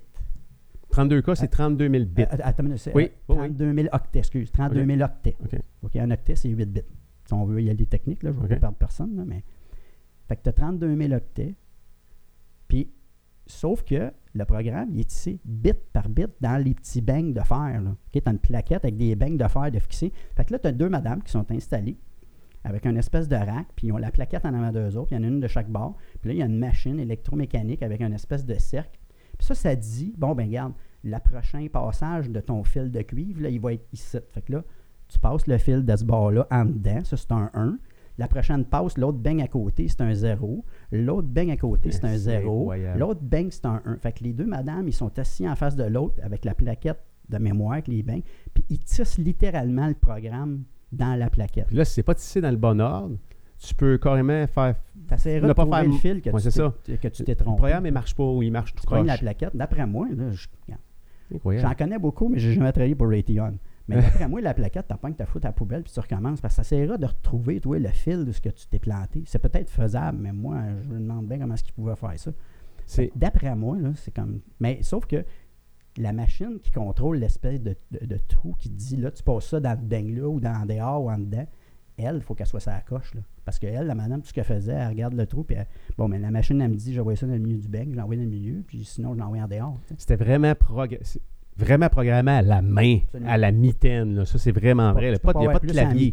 32K, 0.95 1.35
c'est 1.35 1.47
32 1.47 1.89
000 1.89 2.05
bits. 2.05 2.23
Euh, 2.23 2.37
attends 2.43 2.63
c'est, 2.77 2.93
Oui, 2.95 3.03
euh, 3.03 3.07
oui, 3.29 3.35
oui. 3.39 3.47
32 3.55 3.73
000 3.73 3.87
octets, 3.91 4.19
excuse. 4.19 4.51
32 4.51 4.81
Ok. 4.81 4.87
000 4.87 5.01
octets. 5.01 5.35
OK. 5.43 5.59
OK, 5.83 5.95
un 5.97 6.11
octet, 6.11 6.35
c'est 6.35 6.49
8 6.49 6.65
bits. 6.71 6.81
Si 7.25 7.33
on 7.33 7.43
veut 7.45 7.61
y 7.61 7.69
aller 7.69 7.85
technique, 7.85 8.23
là, 8.23 8.31
je 8.31 8.35
ne 8.37 8.39
veux 8.41 8.45
Ok. 8.45 8.51
pas 8.53 8.59
perdre 8.59 8.77
personne, 8.77 9.15
là, 9.15 9.23
mais. 9.25 9.43
Fait 10.27 10.35
que 10.37 10.43
tu 10.43 10.49
as 10.49 10.53
32 10.53 10.95
000 10.95 11.13
octets. 11.13 11.53
Puis, 12.67 12.89
sauf 13.45 13.83
que 13.83 14.11
le 14.33 14.45
programme, 14.45 14.89
il 14.91 14.99
est 15.01 15.11
ici, 15.11 15.39
bit 15.45 15.77
par 15.93 16.09
bit, 16.09 16.29
dans 16.41 16.57
les 16.63 16.73
petits 16.73 17.01
bangs 17.01 17.31
de 17.33 17.41
fer. 17.41 17.81
Tu 18.11 18.21
as 18.25 18.31
une 18.31 18.39
plaquette 18.39 18.83
avec 18.85 18.97
des 18.97 19.15
bangs 19.15 19.37
de 19.37 19.47
fer 19.47 19.71
de 19.71 19.79
fixer. 19.79 20.11
Fait 20.35 20.45
que 20.45 20.53
là, 20.53 20.59
tu 20.59 20.67
as 20.67 20.71
deux 20.71 20.89
madames 20.89 21.21
qui 21.21 21.31
sont 21.31 21.49
installées 21.51 21.97
avec 22.63 22.85
une 22.87 22.97
espèce 22.97 23.27
de 23.29 23.35
rack, 23.35 23.67
puis 23.75 23.87
ils 23.87 23.91
ont 23.91 23.97
la 23.97 24.09
plaquette 24.09 24.43
en 24.43 24.53
avant 24.55 24.71
d'eux 24.71 24.97
autres, 24.97 25.11
il 25.11 25.15
y 25.15 25.17
en 25.19 25.23
a 25.23 25.27
une 25.27 25.39
de 25.39 25.47
chaque 25.47 25.69
bord. 25.69 25.95
Puis 26.21 26.29
là, 26.29 26.33
il 26.33 26.39
y 26.39 26.41
a 26.41 26.47
une 26.47 26.57
machine 26.57 26.99
électromécanique 26.99 27.83
avec 27.83 28.01
une 28.01 28.13
espèce 28.13 28.43
de 28.43 28.55
cercle. 28.55 28.99
Puis 29.37 29.45
ça, 29.47 29.55
ça 29.55 29.75
dit, 29.75 30.13
bon, 30.17 30.33
ben 30.35 30.47
regarde, 30.47 30.73
le 31.03 31.17
prochain 31.19 31.65
passage 31.71 32.29
de 32.29 32.39
ton 32.39 32.63
fil 32.63 32.91
de 32.91 33.01
cuivre, 33.01 33.41
là, 33.43 33.49
il 33.49 33.59
va 33.59 33.73
être 33.73 33.85
ici. 33.93 34.17
Fait 34.31 34.41
que 34.41 34.53
là, 34.53 34.63
tu 35.07 35.19
passes 35.19 35.45
le 35.47 35.57
fil 35.57 35.85
de 35.85 35.95
ce 35.95 36.03
bord-là 36.03 36.47
en 36.49 36.65
dedans, 36.65 37.03
ça 37.03 37.15
c'est 37.17 37.31
un 37.31 37.49
1. 37.53 37.77
La 38.17 38.27
prochaine 38.29 38.63
passe, 38.63 38.97
l'autre 38.97 39.17
bang 39.17 39.41
à 39.41 39.47
côté, 39.47 39.87
c'est 39.89 39.99
un 40.01 40.13
0. 40.13 40.63
L'autre 40.91 41.27
bang 41.27 41.51
à 41.51 41.57
côté, 41.57 41.91
c'est 41.91 42.05
un 42.05 42.13
C'est 42.13 42.39
0. 42.39 42.59
incroyable. 42.61 42.99
L'autre 42.99 43.21
bang, 43.21 43.47
c'est 43.51 43.65
un 43.65 43.81
1. 43.85 43.97
Fait 43.97 44.13
que 44.13 44.23
les 44.23 44.31
deux 44.33 44.45
madames, 44.45 44.87
ils 44.87 44.93
sont 44.93 45.19
assis 45.19 45.47
en 45.47 45.55
face 45.55 45.75
de 45.75 45.83
l'autre 45.83 46.15
avec 46.23 46.45
la 46.45 46.55
plaquette 46.55 47.01
de 47.29 47.37
mémoire, 47.37 47.73
avec 47.73 47.87
les 47.87 48.03
bangs, 48.03 48.21
puis 48.53 48.63
ils 48.69 48.79
tissent 48.79 49.17
littéralement 49.17 49.87
le 49.87 49.95
programme 49.95 50.63
dans 50.91 51.15
la 51.19 51.29
plaquette. 51.29 51.67
Puis 51.67 51.75
là, 51.75 51.83
si 51.83 51.93
c'est 51.95 52.03
pas 52.03 52.15
tissé 52.15 52.39
dans 52.39 52.51
le 52.51 52.57
bon 52.57 52.79
ordre, 52.79 53.17
tu 53.67 53.75
peux 53.75 53.97
carrément 53.97 54.45
faire. 54.47 54.75
Tu 55.07 55.29
Ne 55.29 55.47
de 55.47 55.53
pas 55.53 55.65
faire- 55.65 55.83
le 55.83 55.91
fil 55.93 56.21
que 56.21 56.29
Ouais, 56.31 56.41
tu 56.41 56.49
c'est 56.51 56.61
t'es- 56.83 56.97
que 56.97 57.07
tu 57.09 57.23
t'es 57.23 57.31
Le 57.33 57.35
trompé. 57.37 57.57
programme, 57.57 57.85
il 57.85 57.93
marche 57.93 58.15
pas 58.15 58.23
ou 58.23 58.41
il 58.41 58.51
marche 58.51 58.73
tout 58.73 58.81
Tu 58.81 58.87
pognes 58.87 59.05
la 59.05 59.13
croche. 59.13 59.21
plaquette. 59.21 59.55
D'après 59.55 59.85
moi, 59.85 60.07
là, 60.15 60.31
je-. 60.31 60.47
J'en 61.59 61.73
connais 61.73 61.99
beaucoup, 61.99 62.29
mais 62.29 62.39
j'ai 62.39 62.53
jamais 62.53 62.71
travaillé 62.71 62.95
pour 62.95 63.07
Raytheon. 63.09 63.57
Mais 63.87 63.95
d'après 64.01 64.27
moi, 64.27 64.41
la 64.41 64.53
plaquette, 64.53 64.85
t'as 64.87 64.97
pas 64.97 65.11
que 65.11 65.15
t'as 65.17 65.25
foutu 65.25 65.45
à 65.45 65.49
la 65.49 65.53
poubelle 65.53 65.83
puis 65.83 65.91
tu 65.93 65.99
recommences 65.99 66.41
parce 66.41 66.55
que 66.55 66.63
ça 66.63 66.75
essaiera 66.75 66.97
de 66.97 67.05
retrouver, 67.05 67.59
toi, 67.59 67.77
le 67.77 67.89
fil 67.89 68.25
de 68.25 68.31
ce 68.31 68.41
que 68.41 68.49
tu 68.49 68.67
t'es 68.67 68.79
planté. 68.79 69.23
C'est 69.27 69.39
peut-être 69.39 69.69
faisable, 69.69 70.17
mais 70.21 70.31
moi, 70.33 70.57
je 70.81 70.89
me 70.89 70.99
demande 70.99 71.27
bien 71.27 71.37
comment 71.39 71.53
est-ce 71.53 71.63
qu'ils 71.63 71.73
pouvaient 71.73 71.95
faire 71.95 72.13
ça. 72.17 72.31
D'après 73.15 73.55
moi, 73.55 73.77
là, 73.79 73.89
c'est 73.95 74.13
comme. 74.13 74.41
Mais 74.59 74.79
sauf 74.81 75.05
que 75.05 75.23
la 75.97 76.13
machine 76.13 76.59
qui 76.61 76.71
contrôle 76.71 77.17
l'espèce 77.17 77.61
de, 77.61 77.75
de- 77.91 78.05
de 78.05 78.17
trou 78.27 78.53
qui 78.57 78.69
dit 78.69 78.97
là, 78.97 79.11
tu 79.11 79.23
passes 79.23 79.45
ça 79.49 79.59
dans 79.59 79.71
le 79.79 79.85
bang-là 79.85 80.27
ou 80.27 80.39
dans 80.39 80.61
le 80.61 80.67
dehors 80.75 81.03
ou 81.03 81.09
en 81.11 81.17
dedans, 81.17 81.45
elle, 81.97 82.15
il 82.17 82.21
faut 82.21 82.33
qu'elle 82.35 82.47
soit 82.47 82.59
sa 82.59 82.79
coche. 82.81 83.13
Là. 83.15 83.21
Parce 83.45 83.59
qu'elle, 83.59 83.87
la 83.87 83.95
madame, 83.95 84.21
tout 84.21 84.27
ce 84.27 84.33
qu'elle 84.33 84.43
faisait, 84.43 84.73
elle 84.73 84.87
regarde 84.89 85.13
le 85.13 85.25
trou, 85.25 85.43
puis 85.43 85.55
elle- 85.55 85.67
bon, 85.97 86.07
mais 86.07 86.19
la 86.19 86.31
machine, 86.31 86.59
elle 86.61 86.71
me 86.71 86.75
dit, 86.75 86.93
j'envoie 86.93 87.15
ça 87.15 87.25
dans 87.27 87.33
le 87.33 87.39
milieu 87.39 87.57
du 87.57 87.67
bang, 87.67 87.87
je 87.91 87.95
l'envoie 87.95 88.15
dans 88.15 88.23
le 88.23 88.27
milieu, 88.29 88.63
puis 88.67 88.83
sinon, 88.83 89.13
je 89.13 89.19
l'envoie 89.19 89.37
en 89.39 89.47
dehors. 89.47 89.77
C'était 89.97 90.15
vraiment, 90.17 90.51
progr- 90.53 91.17
vraiment 91.57 91.87
programmé 91.89 92.31
à 92.31 92.41
la 92.41 92.61
main, 92.61 92.97
Absolument. 93.05 93.29
à 93.31 93.37
la 93.37 93.51
mitaine. 93.51 94.15
là. 94.15 94.25
Ça, 94.25 94.37
c'est 94.37 94.51
vraiment 94.51 94.91
vrai. 94.93 95.05
Il 95.07 95.09
n'y 95.11 95.15
a 95.15 95.19
pas 95.51 95.59
de 95.59 95.67
clavier. 95.71 96.11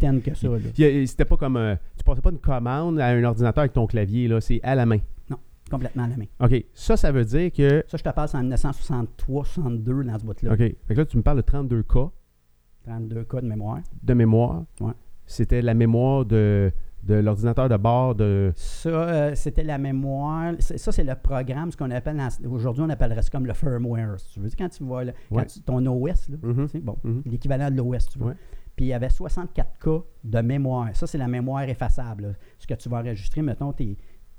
C'était 1.06 1.24
pas 1.24 1.36
comme. 1.36 1.56
euh, 1.56 1.74
tu 1.96 2.04
passais 2.04 2.20
pas 2.20 2.30
une 2.30 2.38
commande 2.38 3.00
à 3.00 3.06
un 3.08 3.24
ordinateur 3.24 3.62
avec 3.62 3.72
ton 3.72 3.86
clavier. 3.86 4.28
là. 4.28 4.40
C'est 4.40 4.60
à 4.62 4.74
la 4.74 4.86
main. 4.86 4.98
Complètement 5.70 6.04
à 6.04 6.08
la 6.08 6.16
main. 6.18 6.26
OK. 6.38 6.64
Ça, 6.74 6.98
ça 6.98 7.10
veut 7.10 7.24
dire 7.24 7.50
que. 7.50 7.82
Ça, 7.88 7.96
je 7.96 8.02
te 8.02 8.08
passe 8.10 8.34
en 8.34 8.42
1963-62 8.44 10.04
dans 10.04 10.18
ce 10.18 10.24
bout-là. 10.24 10.52
OK. 10.52 10.58
Fait 10.58 10.76
que 10.88 10.94
là, 10.94 11.06
tu 11.06 11.16
me 11.16 11.22
parles 11.22 11.38
de 11.38 11.42
32K 11.42 12.10
32 12.84 13.24
cas 13.24 13.40
de 13.40 13.46
mémoire. 13.46 13.78
de 14.02 14.14
mémoire. 14.14 14.64
Ouais. 14.80 14.92
C'était 15.26 15.62
la 15.62 15.74
mémoire 15.74 16.24
de, 16.24 16.70
de 17.04 17.14
l'ordinateur 17.14 17.68
de 17.68 17.76
bord 17.76 18.14
de. 18.14 18.52
Ça, 18.56 18.88
euh, 18.88 19.34
c'était 19.34 19.62
la 19.64 19.78
mémoire. 19.78 20.54
Ça, 20.60 20.92
c'est 20.92 21.04
le 21.04 21.14
programme, 21.14 21.70
ce 21.72 21.76
qu'on 21.76 21.90
appelle, 21.90 22.20
aujourd'hui, 22.48 22.82
on 22.86 22.90
appellerait 22.90 23.22
ça 23.22 23.30
comme 23.30 23.46
le 23.46 23.54
firmware, 23.54 24.18
si 24.20 24.34
tu 24.34 24.40
veux. 24.40 24.48
Sais, 24.48 24.56
Quand 24.56 24.68
tu 24.68 24.84
vois, 24.84 25.04
là, 25.04 25.12
quand 25.30 25.36
Ouais. 25.36 25.46
tu- 25.46 25.60
ton 25.62 25.84
OS, 25.86 26.28
là, 26.28 26.36
Mhm. 26.42 26.66
tu 26.66 26.68
sais, 26.72 26.80
bon, 26.80 26.96
Mhm. 27.04 27.22
l'équivalent 27.26 27.70
de 27.70 27.76
l'OS, 27.76 28.08
tu. 28.08 28.18
Ouais. 28.18 28.34
Puis 28.76 28.86
il 28.86 28.88
y 28.88 28.92
avait 28.94 29.10
64 29.10 29.78
cas 29.78 30.00
de 30.24 30.40
mémoire. 30.40 30.88
Ça, 30.94 31.06
c'est 31.06 31.18
la 31.18 31.28
mémoire 31.28 31.62
effaçable. 31.68 32.34
Ce 32.58 32.66
que 32.66 32.74
tu 32.74 32.88
vas 32.88 32.98
enregistrer, 32.98 33.42
mettons, 33.42 33.74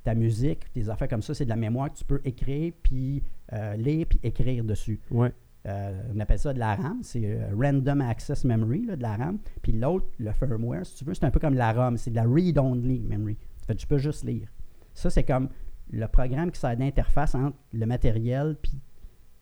ta 0.04 0.16
musique, 0.16 0.72
tes 0.74 0.90
affaires 0.90 1.08
comme 1.08 1.22
ça, 1.22 1.34
c'est 1.34 1.46
de 1.46 1.50
la 1.50 1.56
mémoire 1.56 1.92
que 1.94 1.98
tu 2.00 2.04
peux 2.04 2.20
écrire, 2.26 2.74
puis 2.82 3.24
euh, 3.54 3.76
lire, 3.76 4.06
puis 4.10 4.20
écrire 4.24 4.64
dessus. 4.64 5.00
Ouais. 5.12 5.32
Euh, 5.66 6.02
on 6.14 6.20
appelle 6.20 6.40
ça 6.40 6.54
de 6.54 6.60
la 6.60 6.76
RAM, 6.76 7.00
c'est 7.04 7.24
euh, 7.24 7.48
Random 7.58 8.02
Access 8.02 8.44
Memory, 8.44 8.88
de 8.88 9.02
la 9.02 9.16
RAM. 9.16 9.38
Puis 9.62 9.72
l'autre, 9.72 10.08
le 10.20 10.32
firmware, 10.34 10.86
si 10.86 10.96
tu 10.96 11.06
veux, 11.06 11.14
c'est 11.14 11.26
un 11.26 11.32
peu 11.32 11.40
comme 11.40 11.54
la 11.54 11.72
ROM, 11.72 11.96
c'est 11.98 12.12
de 12.12 12.16
la 12.16 12.24
Read-Only 12.24 13.00
Memory. 13.00 13.38
Fait, 13.66 13.76
tu 13.76 13.88
peux 13.88 13.98
juste 13.98 14.26
lire. 14.26 14.50
Ça, 14.94 15.10
c'est 15.10 15.24
comme 15.24 15.50
le 15.90 16.08
programme 16.08 16.52
qui 16.52 16.60
sert 16.60 16.76
d'interface 16.76 17.36
entre 17.36 17.58
le 17.72 17.86
matériel 17.86 18.58
puis, 18.62 18.80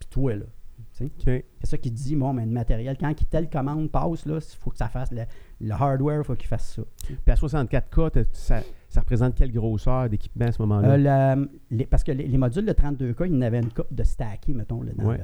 toi, 0.09 0.35
là. 0.35 0.45
C'est 0.93 1.43
ça 1.63 1.77
qui 1.77 1.89
dit, 1.89 2.15
bon, 2.15 2.33
mais 2.33 2.45
le 2.45 2.51
matériel, 2.51 2.97
quand 2.99 3.13
telle 3.29 3.49
commande 3.49 3.89
passe, 3.89 4.23
il 4.25 4.39
faut 4.59 4.69
que 4.69 4.77
ça 4.77 4.89
fasse 4.89 5.09
le, 5.11 5.71
hardware, 5.71 6.19
il 6.19 6.23
faut 6.23 6.35
qu'il 6.35 6.47
fasse 6.47 6.75
ça. 6.75 6.81
Puis 7.07 7.17
à 7.27 7.35
64K, 7.35 8.25
ça, 8.33 8.61
représente 8.97 9.35
quelle 9.35 9.51
grosseur 9.51 10.09
d'équipement 10.09 10.47
à 10.47 10.51
ce 10.51 10.61
moment-là? 10.61 11.35
Euh, 11.35 11.45
parce 11.89 12.03
que 12.03 12.11
les, 12.11 12.37
modules 12.37 12.65
de 12.65 12.73
32K, 12.73 13.27
il 13.27 13.33
y 13.33 13.37
en 13.37 13.41
avait 13.41 13.59
une 13.59 13.71
coupe 13.71 13.91
de 13.91 14.03
stacké, 14.03 14.53
mettons, 14.53 14.83
là, 14.83 14.91
dans 14.95 15.17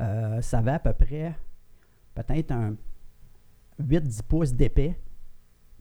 euh, 0.00 0.40
ça 0.40 0.60
va 0.60 0.74
à 0.74 0.78
peu 0.78 0.92
près 0.92 1.34
peut-être 2.14 2.52
un 2.52 2.76
8-10 3.82 4.22
pouces 4.22 4.52
d'épais, 4.52 4.96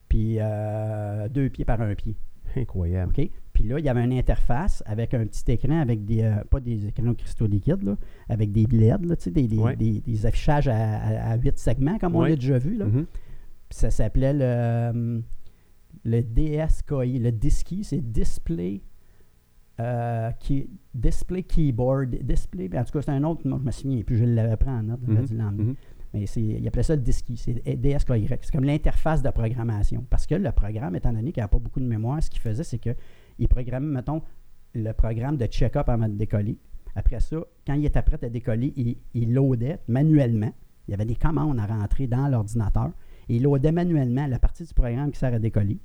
puis 0.09 0.37
euh, 0.39 1.27
deux 1.29 1.49
pieds 1.49 1.65
par 1.65 1.81
un 1.81 1.95
pied. 1.95 2.15
Incroyable. 2.55 3.13
OK? 3.17 3.29
Puis 3.53 3.63
là, 3.63 3.79
il 3.79 3.85
y 3.85 3.89
avait 3.89 4.03
une 4.03 4.13
interface 4.13 4.83
avec 4.85 5.13
un 5.13 5.25
petit 5.25 5.49
écran 5.51 5.79
avec 5.79 6.05
des. 6.05 6.23
Euh, 6.23 6.43
pas 6.49 6.59
des 6.59 6.87
écrans 6.87 7.13
cristaux 7.13 7.47
liquides, 7.47 7.83
là, 7.83 7.97
avec 8.29 8.51
des 8.51 8.65
LED, 8.65 9.05
là, 9.05 9.15
des, 9.25 9.47
des, 9.47 10.01
des, 10.01 10.25
affichages 10.25 10.67
à, 10.67 11.35
8 11.37 11.57
segments, 11.57 11.97
comme 11.97 12.15
on 12.15 12.23
l'a 12.23 12.35
déjà 12.35 12.57
vu. 12.57 12.77
Là. 12.77 12.85
Mm-hmm. 12.85 13.05
ça 13.69 13.91
s'appelait 13.91 14.33
le, 14.33 15.21
le 16.03 16.21
DSKI. 16.21 17.19
Le 17.19 17.31
DISKI, 17.31 17.83
c'est 17.83 18.01
Display. 18.01 18.81
Qui, 20.39 20.69
display 20.93 21.43
Keyboard, 21.43 22.15
Display, 22.21 22.69
en 22.77 22.83
tout 22.83 22.91
cas, 22.93 23.01
c'est 23.01 23.11
un 23.11 23.23
autre, 23.23 23.41
moi 23.45 23.59
je 23.59 23.65
me 23.65 23.71
souviens, 23.71 24.01
puis 24.03 24.15
je 24.15 24.25
l'avais 24.25 24.57
pris 24.57 24.69
en 24.69 24.83
note, 24.83 25.01
mm 25.01 25.73
mais 26.15 26.23
il 26.37 26.65
appelait 26.65 26.83
ça 26.83 26.95
le 26.95 27.01
DSKY, 27.01 27.35
c'est 27.35 27.81
DSKY. 27.81 28.27
C'est 28.29 28.51
comme 28.51 28.63
l'interface 28.63 29.21
de 29.21 29.29
programmation. 29.31 30.05
Parce 30.09 30.25
que 30.25 30.35
le 30.35 30.49
programme, 30.53 30.95
étant 30.95 31.11
donné 31.11 31.33
qu'il 31.33 31.41
n'y 31.41 31.45
a 31.45 31.49
pas 31.49 31.59
beaucoup 31.59 31.81
de 31.81 31.85
mémoire, 31.85 32.23
ce 32.23 32.29
qu'il 32.29 32.39
faisait, 32.39 32.63
c'est 32.63 32.79
qu'il 32.79 33.47
programmait, 33.49 33.93
mettons, 33.93 34.21
le 34.73 34.93
programme 34.93 35.35
de 35.35 35.45
check-up 35.45 35.89
avant 35.89 36.07
de 36.07 36.13
décoller. 36.13 36.57
Après 36.95 37.19
ça, 37.19 37.37
quand 37.67 37.73
il 37.73 37.85
était 37.85 38.01
prêt 38.01 38.17
à 38.23 38.29
décoller, 38.29 38.71
il, 38.77 38.97
il 39.13 39.33
loadait 39.33 39.79
manuellement. 39.89 40.53
Il 40.87 40.91
y 40.91 40.93
avait 40.93 41.05
des 41.05 41.15
commandes 41.15 41.59
à 41.59 41.65
rentrer 41.65 42.07
dans 42.07 42.29
l'ordinateur. 42.29 42.91
il 43.27 43.43
loadait 43.43 43.73
manuellement 43.73 44.25
la 44.27 44.39
partie 44.39 44.63
du 44.63 44.73
programme 44.73 45.11
qui 45.11 45.19
sert 45.19 45.33
à 45.33 45.39
décoller, 45.39 45.79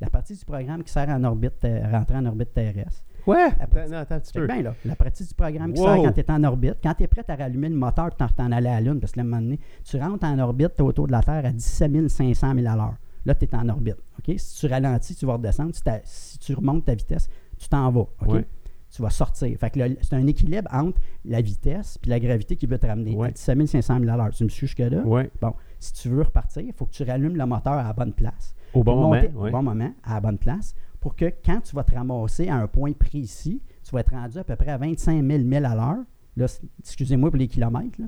la 0.00 0.10
partie 0.10 0.34
du 0.34 0.44
programme 0.44 0.82
qui 0.82 0.92
sert 0.92 1.08
à, 1.08 1.14
en 1.14 1.22
orbite, 1.22 1.64
à 1.64 1.90
rentrer 1.96 2.16
en 2.16 2.26
orbite 2.26 2.52
terrestre, 2.52 3.04
Ouais. 3.26 3.48
non, 3.90 3.96
attends 3.98 4.14
un 4.14 4.20
petit 4.20 4.32
peu. 4.32 4.46
Bien, 4.46 4.62
là, 4.62 4.74
la 4.84 4.96
partie 4.96 5.24
du 5.24 5.34
programme 5.34 5.72
qui 5.72 5.80
sert 5.80 5.96
quand 5.96 6.12
tu 6.12 6.20
es 6.20 6.30
en 6.30 6.44
orbite. 6.44 6.76
Quand 6.82 6.94
tu 6.94 7.02
es 7.04 7.06
prêt 7.06 7.24
à 7.28 7.36
rallumer 7.36 7.68
le 7.68 7.76
moteur 7.76 8.08
et 8.08 8.34
t'en 8.34 8.52
aller 8.52 8.68
à 8.68 8.74
la 8.74 8.80
Lune, 8.80 9.00
parce 9.00 9.12
que 9.12 9.18
là, 9.18 9.22
un 9.24 9.26
moment 9.26 9.42
donné, 9.42 9.58
tu 9.84 9.96
rentres 9.98 10.24
en 10.24 10.38
orbite, 10.38 10.74
tu 10.76 10.82
es 10.82 10.86
autour 10.86 11.06
de 11.06 11.12
la 11.12 11.22
Terre 11.22 11.44
à 11.44 11.50
17 11.50 12.08
500 12.08 12.54
000 12.54 12.66
à 12.66 12.76
l'heure. 12.76 12.94
Là, 13.24 13.34
tu 13.34 13.44
es 13.44 13.54
en 13.54 13.68
orbite. 13.68 13.96
OK? 14.18 14.34
Si 14.38 14.60
tu 14.60 14.66
ralentis, 14.72 15.16
tu 15.16 15.26
vas 15.26 15.34
redescendre. 15.34 15.72
Si, 16.04 16.38
tu 16.38 16.54
remontes 16.54 16.84
ta 16.84 16.94
vitesse, 16.94 17.28
tu 17.58 17.68
t'en 17.68 17.90
vas. 17.90 18.06
OK? 18.26 18.44
Tu 18.88 19.02
vas 19.02 19.10
sortir. 19.10 19.58
Fait 19.58 19.70
que 19.70 19.80
c'est 20.00 20.14
un 20.14 20.26
équilibre 20.26 20.68
entre 20.72 21.00
la 21.24 21.40
vitesse 21.40 21.98
et 22.06 22.08
la 22.08 22.20
gravité 22.20 22.56
qui 22.56 22.66
veut 22.66 22.78
te 22.78 22.86
ramener 22.86 23.20
à 23.22 23.30
17 23.30 23.66
500 23.66 23.98
000 23.98 24.10
à 24.10 24.16
l'heure. 24.16 24.30
Tu 24.30 24.44
me 24.44 24.48
suis 24.48 24.68
jusque-là? 24.68 25.02
Oui. 25.04 25.22
Bon, 25.40 25.54
si 25.80 25.92
tu 25.92 26.08
veux 26.08 26.22
repartir, 26.22 26.62
il 26.62 26.72
faut 26.72 26.86
que 26.86 26.92
tu 26.92 27.02
rallumes 27.02 27.36
le 27.36 27.46
moteur 27.46 27.74
à 27.74 27.82
la 27.82 27.92
bonne 27.92 28.12
place. 28.12 28.54
Au 28.72 28.84
bon 28.84 28.96
moment. 28.96 29.22
Au 29.34 29.50
bon 29.50 29.62
moment, 29.62 29.92
à 30.04 30.14
la 30.14 30.20
bonne 30.20 30.38
place, 30.38 30.74
pour 31.06 31.14
que 31.14 31.32
quand 31.44 31.60
tu 31.60 31.76
vas 31.76 31.84
te 31.84 31.94
ramasser 31.94 32.48
à 32.48 32.56
un 32.56 32.66
point 32.66 32.90
précis, 32.92 33.62
tu 33.84 33.92
vas 33.92 34.00
être 34.00 34.10
rendu 34.10 34.38
à 34.38 34.42
peu 34.42 34.56
près 34.56 34.72
à 34.72 34.76
25 34.76 35.24
000 35.24 35.44
milles 35.44 35.64
à 35.64 35.76
l'heure. 35.76 36.48
Excusez-moi 36.80 37.30
pour 37.30 37.38
les 37.38 37.46
kilomètres, 37.46 38.00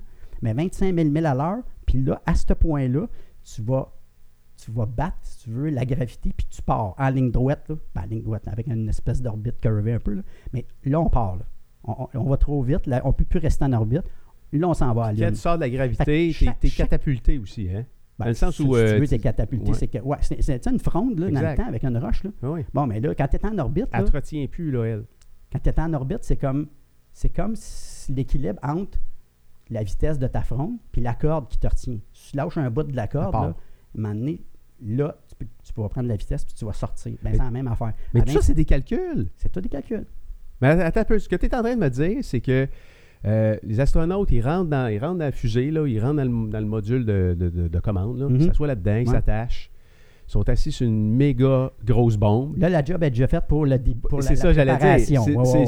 mais 0.42 0.52
25 0.52 0.92
000 0.96 1.08
milles 1.08 1.26
à 1.26 1.32
l'heure. 1.36 1.62
Puis 1.86 2.02
là, 2.02 2.20
à 2.26 2.34
ce 2.34 2.52
point-là, 2.54 3.06
tu 3.44 3.62
vas, 3.62 3.92
tu 4.56 4.72
vas 4.72 4.86
battre, 4.86 5.16
si 5.22 5.44
tu 5.44 5.50
veux, 5.50 5.70
la 5.70 5.86
gravité, 5.86 6.32
puis 6.36 6.48
tu 6.50 6.60
pars 6.60 6.96
en 6.98 7.08
ligne 7.10 7.30
droite, 7.30 7.68
là. 7.68 7.76
Ben, 7.94 8.02
en 8.02 8.06
ligne 8.06 8.22
droite, 8.22 8.48
avec 8.48 8.66
une 8.66 8.88
espèce 8.88 9.22
d'orbite 9.22 9.60
curvée 9.60 9.92
un 9.92 10.00
peu. 10.00 10.14
Là. 10.14 10.22
Mais 10.52 10.66
là, 10.84 11.00
on 11.00 11.08
part. 11.08 11.38
On, 11.84 12.24
va 12.24 12.36
trop 12.36 12.64
vite. 12.64 12.88
Là, 12.88 13.00
on 13.04 13.10
ne 13.10 13.12
peut 13.12 13.24
plus 13.24 13.38
rester 13.38 13.64
en 13.64 13.74
orbite. 13.74 14.02
Là, 14.52 14.68
on 14.68 14.74
s'en 14.74 14.92
va 14.92 15.04
à 15.04 15.14
Quand 15.14 15.28
tu 15.28 15.36
sors 15.36 15.54
de 15.54 15.60
la 15.60 15.70
gravité, 15.70 16.34
tu 16.36 16.66
es, 16.66 16.70
catapulté 16.70 17.38
aussi. 17.38 17.68
Hein? 17.72 17.86
Ben, 18.18 18.24
dans 18.24 18.30
le 18.30 18.34
sens 18.34 18.58
où. 18.58 18.62
Si 18.62 18.68
tu 18.68 18.76
euh, 18.76 18.98
veux, 18.98 19.14
es 19.14 19.18
catapulté. 19.18 19.74
C'est 19.74 19.88
que, 19.88 19.98
ouais, 19.98 20.18
c'est 20.20 20.66
une 20.66 20.78
fronde 20.78 21.18
là, 21.18 21.30
dans 21.30 21.50
le 21.50 21.56
temps 21.56 21.68
avec 21.68 21.84
une 21.84 21.96
roche. 21.98 22.24
Là. 22.24 22.30
Oui. 22.42 22.64
Bon, 22.74 22.86
mais 22.86 23.00
là, 23.00 23.14
quand 23.14 23.28
tu 23.28 23.36
es 23.36 23.46
en 23.46 23.58
orbite. 23.58 23.88
Elle 23.92 24.02
ne 24.02 24.08
te 24.08 24.12
retient 24.12 24.46
plus, 24.46 24.70
là, 24.70 24.84
elle. 24.84 25.04
Quand 25.52 25.60
tu 25.60 25.68
es 25.68 25.80
en 25.80 25.92
orbite, 25.94 26.20
c'est 26.22 26.36
comme, 26.36 26.66
c'est 27.12 27.30
comme 27.30 27.54
l'équilibre 28.10 28.58
entre 28.62 28.98
la 29.70 29.82
vitesse 29.82 30.18
de 30.18 30.26
ta 30.26 30.42
fronde 30.42 30.78
puis 30.92 31.00
la 31.00 31.14
corde 31.14 31.48
qui 31.48 31.58
te 31.58 31.66
retient. 31.66 31.98
Si 32.12 32.30
tu 32.30 32.36
lâches 32.36 32.56
un 32.56 32.70
bout 32.70 32.82
de 32.84 32.96
la 32.96 33.06
corde, 33.06 33.34
là, 33.34 33.40
à 33.40 33.44
un 33.46 33.54
moment 33.94 34.14
donné, 34.14 34.42
là, 34.82 35.16
tu, 35.28 35.34
peux, 35.36 35.46
tu 35.62 35.72
pourras 35.72 35.88
prendre 35.88 36.08
la 36.08 36.16
vitesse 36.16 36.44
puis 36.44 36.54
tu 36.54 36.64
vas 36.64 36.72
sortir. 36.72 37.16
Ben, 37.22 37.32
c'est 37.32 37.38
la 37.38 37.50
même 37.50 37.68
affaire. 37.68 37.92
Mais 38.14 38.22
tout 38.22 38.32
ça, 38.32 38.42
c'est 38.42 38.54
des 38.54 38.64
calculs. 38.64 39.28
C'est 39.36 39.50
tout 39.50 39.60
des 39.60 39.68
calculs. 39.68 40.06
Mais 40.60 40.68
attends 40.68 41.00
un 41.00 41.04
peu. 41.04 41.18
Ce 41.18 41.28
que 41.28 41.36
tu 41.36 41.46
es 41.46 41.54
en 41.54 41.62
train 41.62 41.76
de 41.76 41.80
me 41.80 41.88
dire, 41.88 42.18
c'est 42.22 42.40
que 42.40 42.68
euh, 43.26 43.56
les 43.62 43.80
astronautes, 43.80 44.30
ils 44.30 44.40
rentrent, 44.40 44.70
dans, 44.70 44.88
ils 44.88 44.98
rentrent 44.98 45.18
dans 45.18 45.24
la 45.24 45.32
fusée, 45.32 45.70
là, 45.70 45.86
ils 45.86 46.00
rentrent 46.00 46.16
dans 46.16 46.24
le, 46.24 46.50
dans 46.50 46.60
le 46.60 46.66
module 46.66 47.04
de, 47.04 47.36
de, 47.38 47.68
de, 47.68 47.80
commande, 47.80 48.18
là, 48.18 48.28
mm 48.28 48.36
-hmm. 48.36 48.54
ça 48.56 48.66
là-dedans, 48.66 48.96
ils 48.96 49.08
s'attachent 49.08 49.70
sont 50.28 50.46
assis 50.48 50.70
sur 50.70 50.86
une 50.86 51.16
méga 51.16 51.72
grosse 51.84 52.18
bombe. 52.18 52.58
Là, 52.58 52.68
la 52.68 52.84
job 52.84 53.02
est 53.02 53.10
déjà 53.10 53.26
faite 53.26 53.44
pour, 53.48 53.64
le, 53.64 53.78
pour 54.08 54.22
C'est 54.22 54.36
ça, 54.36 54.52
j'allais 54.52 54.76
dire. 54.76 55.22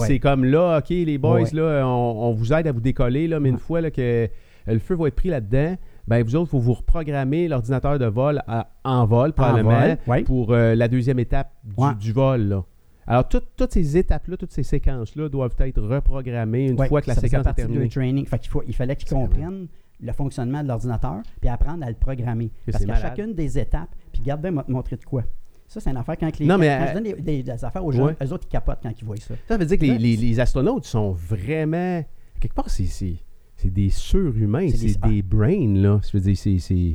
C'est 0.06 0.18
comme 0.18 0.44
là, 0.44 0.78
OK, 0.78 0.90
les 0.90 1.18
boys, 1.18 1.48
là, 1.52 1.82
on, 1.86 2.32
vous 2.32 2.52
aide 2.52 2.66
à 2.66 2.72
vous 2.72 2.80
décoller, 2.80 3.26
là, 3.26 3.40
mais 3.40 3.48
une 3.48 3.58
fois 3.58 3.80
là, 3.80 3.90
que 3.90 4.28
le 4.66 4.78
feu 4.78 4.94
va 4.94 5.08
être 5.08 5.16
pris 5.16 5.30
là-dedans, 5.30 5.76
ben 6.06 6.22
vous 6.22 6.36
autres, 6.36 6.48
il 6.48 6.50
faut 6.50 6.58
vous 6.58 6.74
reprogrammer 6.74 7.48
l'ordinateur 7.48 7.98
de 7.98 8.06
vol 8.06 8.42
en 8.84 9.06
vol, 9.06 9.32
probablement, 9.32 9.96
pour 10.26 10.52
euh, 10.52 10.74
la 10.74 10.88
deuxième 10.88 11.18
étape 11.18 11.50
du, 11.98 12.12
vol. 12.12 12.40
Là. 12.42 12.64
Alors, 13.10 13.28
toutes 13.28 13.72
ces 13.72 13.96
étapes-là, 13.96 14.36
toutes 14.36 14.52
ces 14.52 14.62
séquences-là 14.62 15.28
doivent 15.28 15.56
être 15.58 15.82
reprogrammées 15.82 16.68
une 16.68 16.86
fois 16.86 17.02
que 17.02 17.08
la 17.08 17.16
séquence 17.16 17.44
est 17.44 17.54
terminée. 17.54 17.88
training. 17.88 18.24
Fait 18.24 18.46
faut, 18.46 18.62
il 18.68 18.74
fallait 18.74 18.94
qu'ils 18.94 19.08
comprennent 19.08 19.66
le 20.00 20.12
fonctionnement 20.12 20.62
de 20.62 20.68
l'ordinateur, 20.68 21.20
puis 21.40 21.50
apprendre 21.50 21.84
à 21.84 21.88
le 21.90 21.96
programmer. 21.96 22.52
Parce 22.70 22.84
qu'à 22.84 22.94
chacune 22.94 23.34
des 23.34 23.58
étapes, 23.58 23.90
puis 24.12 24.22
garde 24.22 24.42
bien 24.42 24.52
montrer 24.68 24.96
de 24.96 25.04
quoi. 25.04 25.24
Ça, 25.66 25.80
c'est 25.80 25.90
une 25.90 25.96
affaire 25.96 26.16
quand 26.18 26.38
les 26.38 26.46
non, 26.46 26.56
mais, 26.56 26.68
quand 26.68 26.86
je 26.88 26.94
donne 26.94 27.22
des, 27.22 27.42
des, 27.42 27.64
affaires 27.64 27.84
aux 27.84 27.92
gens, 27.92 28.10
eux 28.10 28.32
autres, 28.32 28.46
ils 28.48 28.52
capotent 28.52 28.80
quand 28.82 28.92
ils 28.96 29.04
voient 29.04 29.16
ça. 29.16 29.34
Ça 29.48 29.56
veut 29.56 29.66
dire 29.66 29.76
que 29.76 29.84
les, 29.84 30.16
les, 30.16 30.40
astronautes 30.40 30.84
sont 30.84 31.10
vraiment. 31.10 32.04
Quelque 32.38 32.54
part, 32.54 32.70
c'est 32.70 33.18
des 33.64 33.90
surhumains, 33.90 34.68
c'est 34.70 35.00
des, 35.00 35.22
brains, 35.22 35.74
là. 35.74 36.00
Je 36.04 36.16
veux 36.16 36.32
dire, 36.32 36.36
c'est. 36.36 36.94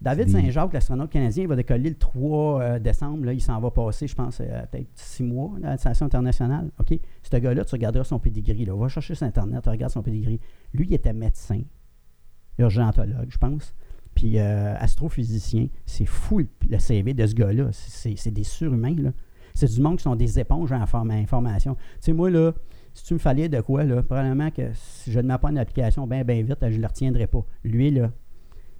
David 0.00 0.28
Saint-Jacques, 0.28 0.72
l'astronaute 0.72 1.10
canadien, 1.10 1.42
il 1.42 1.48
va 1.48 1.56
décoller 1.56 1.90
le 1.90 1.96
3 1.96 2.62
euh, 2.62 2.78
décembre. 2.78 3.24
Là, 3.24 3.32
il 3.32 3.40
s'en 3.40 3.58
va 3.60 3.70
passer, 3.72 4.06
je 4.06 4.14
pense, 4.14 4.40
euh, 4.40 4.44
peut-être 4.70 4.88
six 4.94 5.24
mois 5.24 5.50
dans 5.60 5.68
la 5.68 5.76
station 5.76 6.06
internationale. 6.06 6.70
OK? 6.78 6.98
Ce 7.22 7.36
gars-là, 7.36 7.64
tu 7.64 7.74
regarderas 7.74 8.04
son 8.04 8.20
pedigree. 8.20 8.64
Là. 8.64 8.76
Va 8.76 8.88
chercher 8.88 9.16
sur 9.16 9.26
Internet, 9.26 9.62
tu 9.62 9.68
regardes 9.68 9.92
son 9.92 10.02
pedigree. 10.02 10.40
Lui, 10.72 10.86
il 10.86 10.94
était 10.94 11.12
médecin 11.12 11.62
urgentologue, 12.58 13.28
je 13.28 13.38
pense. 13.38 13.74
Puis 14.14 14.38
euh, 14.38 14.76
astrophysicien. 14.78 15.68
C'est 15.84 16.06
fou 16.06 16.42
le 16.68 16.78
CV 16.78 17.14
de 17.14 17.26
ce 17.26 17.34
gars-là. 17.34 17.70
C'est 17.72 18.30
des 18.30 18.44
surhumains, 18.44 18.96
là. 18.96 19.10
C'est 19.54 19.72
du 19.72 19.80
monde 19.80 19.96
qui 19.96 20.04
sont 20.04 20.14
des 20.14 20.38
éponges 20.38 20.70
en 20.70 21.10
information. 21.10 21.74
Tu 21.74 21.80
sais, 22.00 22.12
moi, 22.12 22.30
là, 22.30 22.52
si 22.94 23.04
tu 23.04 23.14
me 23.14 23.18
fallais 23.18 23.48
de 23.48 23.60
quoi, 23.60 23.82
là, 23.82 24.04
probablement 24.04 24.52
que 24.52 24.70
si 24.74 25.10
je 25.10 25.18
ne 25.18 25.26
mets 25.26 25.38
pas 25.38 25.50
une 25.50 25.58
application 25.58 26.06
bien, 26.06 26.22
bien 26.22 26.42
vite, 26.42 26.58
je 26.62 26.66
ne 26.76 26.80
le 26.80 26.86
retiendrai 26.86 27.26
pas. 27.26 27.44
Lui, 27.64 27.90
là, 27.90 28.12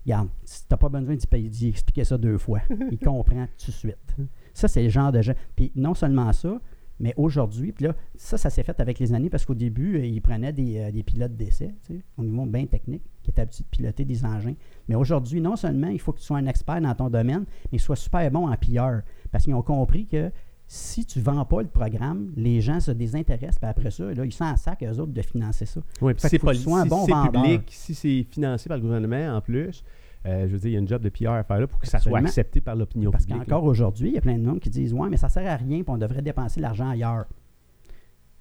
regarde, 0.08 0.28
tu 0.44 0.54
n'as 0.70 0.76
pas 0.76 0.88
besoin 0.88 1.16
d'y 1.16 1.68
expliquer 1.68 2.04
ça 2.04 2.18
deux 2.18 2.38
fois. 2.38 2.60
Il 2.90 2.98
comprend 2.98 3.46
tout 3.58 3.70
de 3.70 3.76
suite. 3.76 4.16
Ça, 4.54 4.68
c'est 4.68 4.82
le 4.82 4.88
genre 4.88 5.12
de 5.12 5.22
gens. 5.22 5.34
Puis 5.54 5.72
non 5.76 5.94
seulement 5.94 6.32
ça, 6.32 6.60
mais 7.00 7.14
aujourd'hui, 7.16 7.72
puis 7.72 7.84
là, 7.84 7.94
ça, 8.16 8.36
ça 8.36 8.50
s'est 8.50 8.64
fait 8.64 8.80
avec 8.80 8.98
les 8.98 9.12
années 9.12 9.30
parce 9.30 9.46
qu'au 9.46 9.54
début, 9.54 9.98
euh, 9.98 10.04
ils 10.04 10.20
prenaient 10.20 10.52
des, 10.52 10.78
euh, 10.78 10.90
des 10.90 11.04
pilotes 11.04 11.36
d'essai, 11.36 11.74
au 12.16 12.24
niveau 12.24 12.44
bien 12.44 12.66
technique, 12.66 13.02
qui 13.22 13.30
étaient 13.30 13.42
habitués 13.42 13.64
de 13.64 13.68
piloter 13.68 14.04
des 14.04 14.24
engins. 14.24 14.54
Mais 14.88 14.96
aujourd'hui, 14.96 15.40
non 15.40 15.54
seulement 15.54 15.88
il 15.88 16.00
faut 16.00 16.12
que 16.12 16.18
tu 16.18 16.24
sois 16.24 16.38
un 16.38 16.46
expert 16.46 16.80
dans 16.80 16.94
ton 16.94 17.08
domaine, 17.08 17.44
mais 17.70 17.78
sois 17.78 17.94
super 17.94 18.28
bon 18.30 18.48
en 18.48 18.56
pilleur. 18.56 19.02
Parce 19.30 19.44
qu'ils 19.44 19.54
ont 19.54 19.62
compris 19.62 20.06
que 20.06 20.32
si 20.70 21.06
tu 21.06 21.20
ne 21.20 21.24
vends 21.24 21.46
pas 21.46 21.62
le 21.62 21.68
programme, 21.68 22.30
les 22.36 22.60
gens 22.60 22.78
se 22.78 22.90
désintéressent, 22.90 23.58
puis 23.58 23.70
après 23.70 23.90
ça, 23.90 24.04
là, 24.04 24.24
ils 24.26 24.32
sont 24.32 24.44
en 24.44 24.56
sac, 24.58 24.82
eux 24.82 24.98
autres, 24.98 25.12
de 25.12 25.22
financer 25.22 25.64
ça. 25.64 25.80
Oui, 26.02 26.12
puis 26.12 26.28
c'est 26.28 26.38
pas 26.38 26.52
si 26.52 26.70
un 26.70 26.84
bon 26.84 27.06
public, 27.06 27.62
si 27.68 27.94
c'est 27.94 28.26
financé 28.30 28.68
par 28.68 28.76
le 28.76 28.82
gouvernement 28.82 29.36
en 29.36 29.40
plus, 29.40 29.82
euh, 30.26 30.46
je 30.46 30.52
veux 30.52 30.58
dire, 30.58 30.70
il 30.70 30.72
y 30.74 30.76
a 30.76 30.80
une 30.80 30.88
job 30.88 31.00
de 31.00 31.08
PR 31.08 31.30
à 31.30 31.42
faire 31.42 31.60
là 31.60 31.66
pour 31.66 31.80
que 31.80 31.86
ça 31.86 31.98
soit 31.98 32.18
accepté 32.18 32.60
par 32.60 32.76
l'opinion 32.76 33.10
publique. 33.10 33.28
Parce 33.28 33.46
qu'encore 33.46 33.64
aujourd'hui, 33.64 34.08
il 34.08 34.14
y 34.14 34.18
a 34.18 34.20
plein 34.20 34.36
de 34.36 34.44
monde 34.44 34.60
qui 34.60 34.68
disent 34.68 34.92
Ouais, 34.92 35.08
mais 35.08 35.16
ça 35.16 35.28
ne 35.28 35.32
sert 35.32 35.50
à 35.50 35.56
rien, 35.56 35.82
puis 35.82 35.88
on 35.88 35.96
devrait 35.96 36.20
dépenser 36.20 36.60
l'argent 36.60 36.90
ailleurs. 36.90 37.24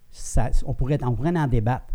Ça, 0.10 0.50
on, 0.66 0.74
pourrait, 0.74 0.98
on 1.04 1.14
pourrait 1.14 1.38
en 1.38 1.48
débattre. 1.48 1.94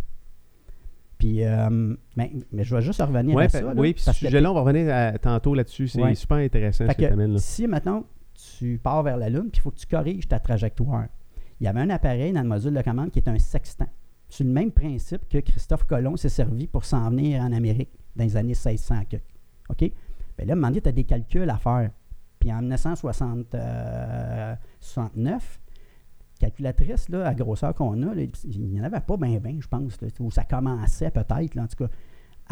Puis, 1.18 1.44
euh, 1.44 1.94
mais 2.16 2.32
je 2.54 2.74
vais 2.74 2.82
juste 2.82 3.02
revenir 3.02 3.38
à 3.38 3.48
ça. 3.50 3.74
oui, 3.76 3.92
puis 3.92 4.02
ce 4.02 4.12
sujet-là, 4.12 4.50
on 4.50 4.54
va 4.54 4.60
revenir 4.60 5.20
tantôt 5.20 5.54
là-dessus. 5.54 5.88
C'est 5.88 6.14
super 6.14 6.38
intéressant 6.38 6.88
ce 6.88 6.94
que 6.94 7.02
tu 7.02 7.04
amènes 7.04 7.34
là. 7.34 7.38
Si 7.38 7.66
maintenant 7.66 8.04
tu 8.34 8.78
pars 8.82 9.02
vers 9.02 9.16
la 9.16 9.28
Lune, 9.28 9.50
puis 9.50 9.58
il 9.58 9.60
faut 9.60 9.70
que 9.70 9.78
tu 9.78 9.86
corriges 9.86 10.28
ta 10.28 10.40
trajectoire. 10.40 11.06
Il 11.60 11.64
y 11.64 11.68
avait 11.68 11.80
un 11.80 11.90
appareil 11.90 12.32
dans 12.32 12.42
le 12.42 12.48
module 12.48 12.74
de 12.74 12.82
commande 12.82 13.10
qui 13.10 13.20
est 13.20 13.28
un 13.28 13.38
sextant. 13.38 13.88
C'est 14.28 14.44
le 14.44 14.50
même 14.50 14.72
principe 14.72 15.28
que 15.28 15.38
Christophe 15.38 15.84
Colomb 15.84 16.16
s'est 16.16 16.28
servi 16.28 16.66
pour 16.66 16.84
s'en 16.84 17.10
venir 17.10 17.42
en 17.42 17.52
Amérique 17.52 17.90
dans 18.16 18.24
les 18.24 18.36
années 18.36 18.54
1600. 18.54 19.02
OK? 19.68 19.92
Bien 20.38 20.46
là, 20.46 20.54
donné, 20.54 20.80
tu 20.80 20.88
as 20.88 20.92
des 20.92 21.04
calculs 21.04 21.50
à 21.50 21.58
faire. 21.58 21.90
Puis 22.40 22.50
en 22.52 22.60
1969, 22.60 25.60
calculatrice, 26.40 27.10
là, 27.10 27.28
à 27.28 27.34
grosseur 27.34 27.74
qu'on 27.74 28.02
a, 28.02 28.14
il 28.16 28.70
n'y 28.70 28.80
en 28.80 28.84
avait 28.84 29.00
pas 29.00 29.16
bien, 29.16 29.38
bien, 29.38 29.56
je 29.60 29.68
pense, 29.68 29.98
où 30.18 30.30
ça 30.30 30.44
commençait 30.44 31.10
peut-être, 31.10 31.58
en 31.58 31.66
tout 31.66 31.84
cas. 31.84 31.90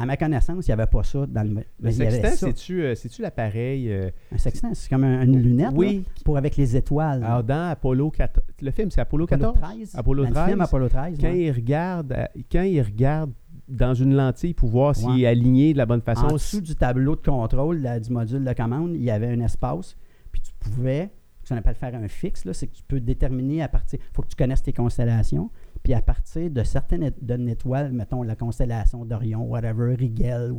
À 0.00 0.06
ma 0.06 0.16
connaissance, 0.16 0.66
il 0.66 0.70
n'y 0.70 0.72
avait 0.72 0.86
pas 0.86 1.02
ça 1.02 1.26
dans 1.26 1.42
le. 1.42 1.62
Le 1.78 1.90
sextant, 1.90 2.46
euh, 2.70 2.94
c'est-tu 2.94 3.20
l'appareil. 3.20 3.92
Euh, 3.92 4.10
un 4.32 4.38
sextant, 4.38 4.70
c'est 4.72 4.88
comme 4.88 5.04
une 5.04 5.38
lunette 5.38 5.72
oui. 5.74 6.04
pour 6.24 6.38
avec 6.38 6.56
les 6.56 6.74
étoiles. 6.74 7.22
Alors, 7.22 7.44
dans 7.44 7.70
Apollo 7.70 8.10
14. 8.10 8.46
Le 8.62 8.70
film, 8.70 8.90
c'est 8.90 9.02
Apollo 9.02 9.26
14 9.26 9.54
Apollo 9.58 9.66
13. 9.66 9.94
Apollo 9.94 10.24
13. 10.24 10.34
Le 10.34 10.48
film 10.48 10.60
Apollo 10.62 10.88
13. 10.88 11.18
Quand, 11.20 11.32
il 11.32 11.50
regarde, 11.50 12.12
euh, 12.12 12.24
quand 12.50 12.62
il 12.62 12.80
regarde 12.80 13.30
dans 13.68 13.92
une 13.92 14.14
lentille 14.14 14.54
pour 14.54 14.70
voir 14.70 14.96
s'il 14.96 15.22
est 15.22 15.26
aligné 15.26 15.74
de 15.74 15.78
la 15.78 15.86
bonne 15.86 16.00
façon. 16.00 16.26
En 16.26 16.32
dessous 16.32 16.62
du 16.62 16.74
tableau 16.74 17.14
de 17.14 17.20
contrôle 17.20 17.86
du 18.00 18.10
module 18.10 18.42
de 18.42 18.52
commande, 18.54 18.92
il 18.94 19.02
y 19.02 19.10
avait 19.10 19.28
un 19.28 19.40
espace, 19.40 19.96
puis 20.32 20.40
tu 20.40 20.52
pouvais 20.58 21.10
qu'on 21.50 21.56
appelle 21.56 21.74
faire 21.74 21.94
un 21.94 22.08
fixe, 22.08 22.50
c'est 22.52 22.66
que 22.68 22.76
tu 22.76 22.82
peux 22.86 23.00
déterminer 23.00 23.62
à 23.62 23.68
partir. 23.68 23.98
Il 24.00 24.14
faut 24.14 24.22
que 24.22 24.28
tu 24.28 24.36
connaisses 24.36 24.62
tes 24.62 24.72
constellations. 24.72 25.50
Puis 25.90 25.96
à 25.96 26.02
partir 26.02 26.48
de 26.48 26.62
certaines 26.62 27.10
d'une 27.20 27.48
étoile, 27.48 27.90
mettons 27.90 28.22
la 28.22 28.36
constellation 28.36 29.04
d'Orion, 29.04 29.42
whatever, 29.42 29.96
Rigel, 29.96 30.54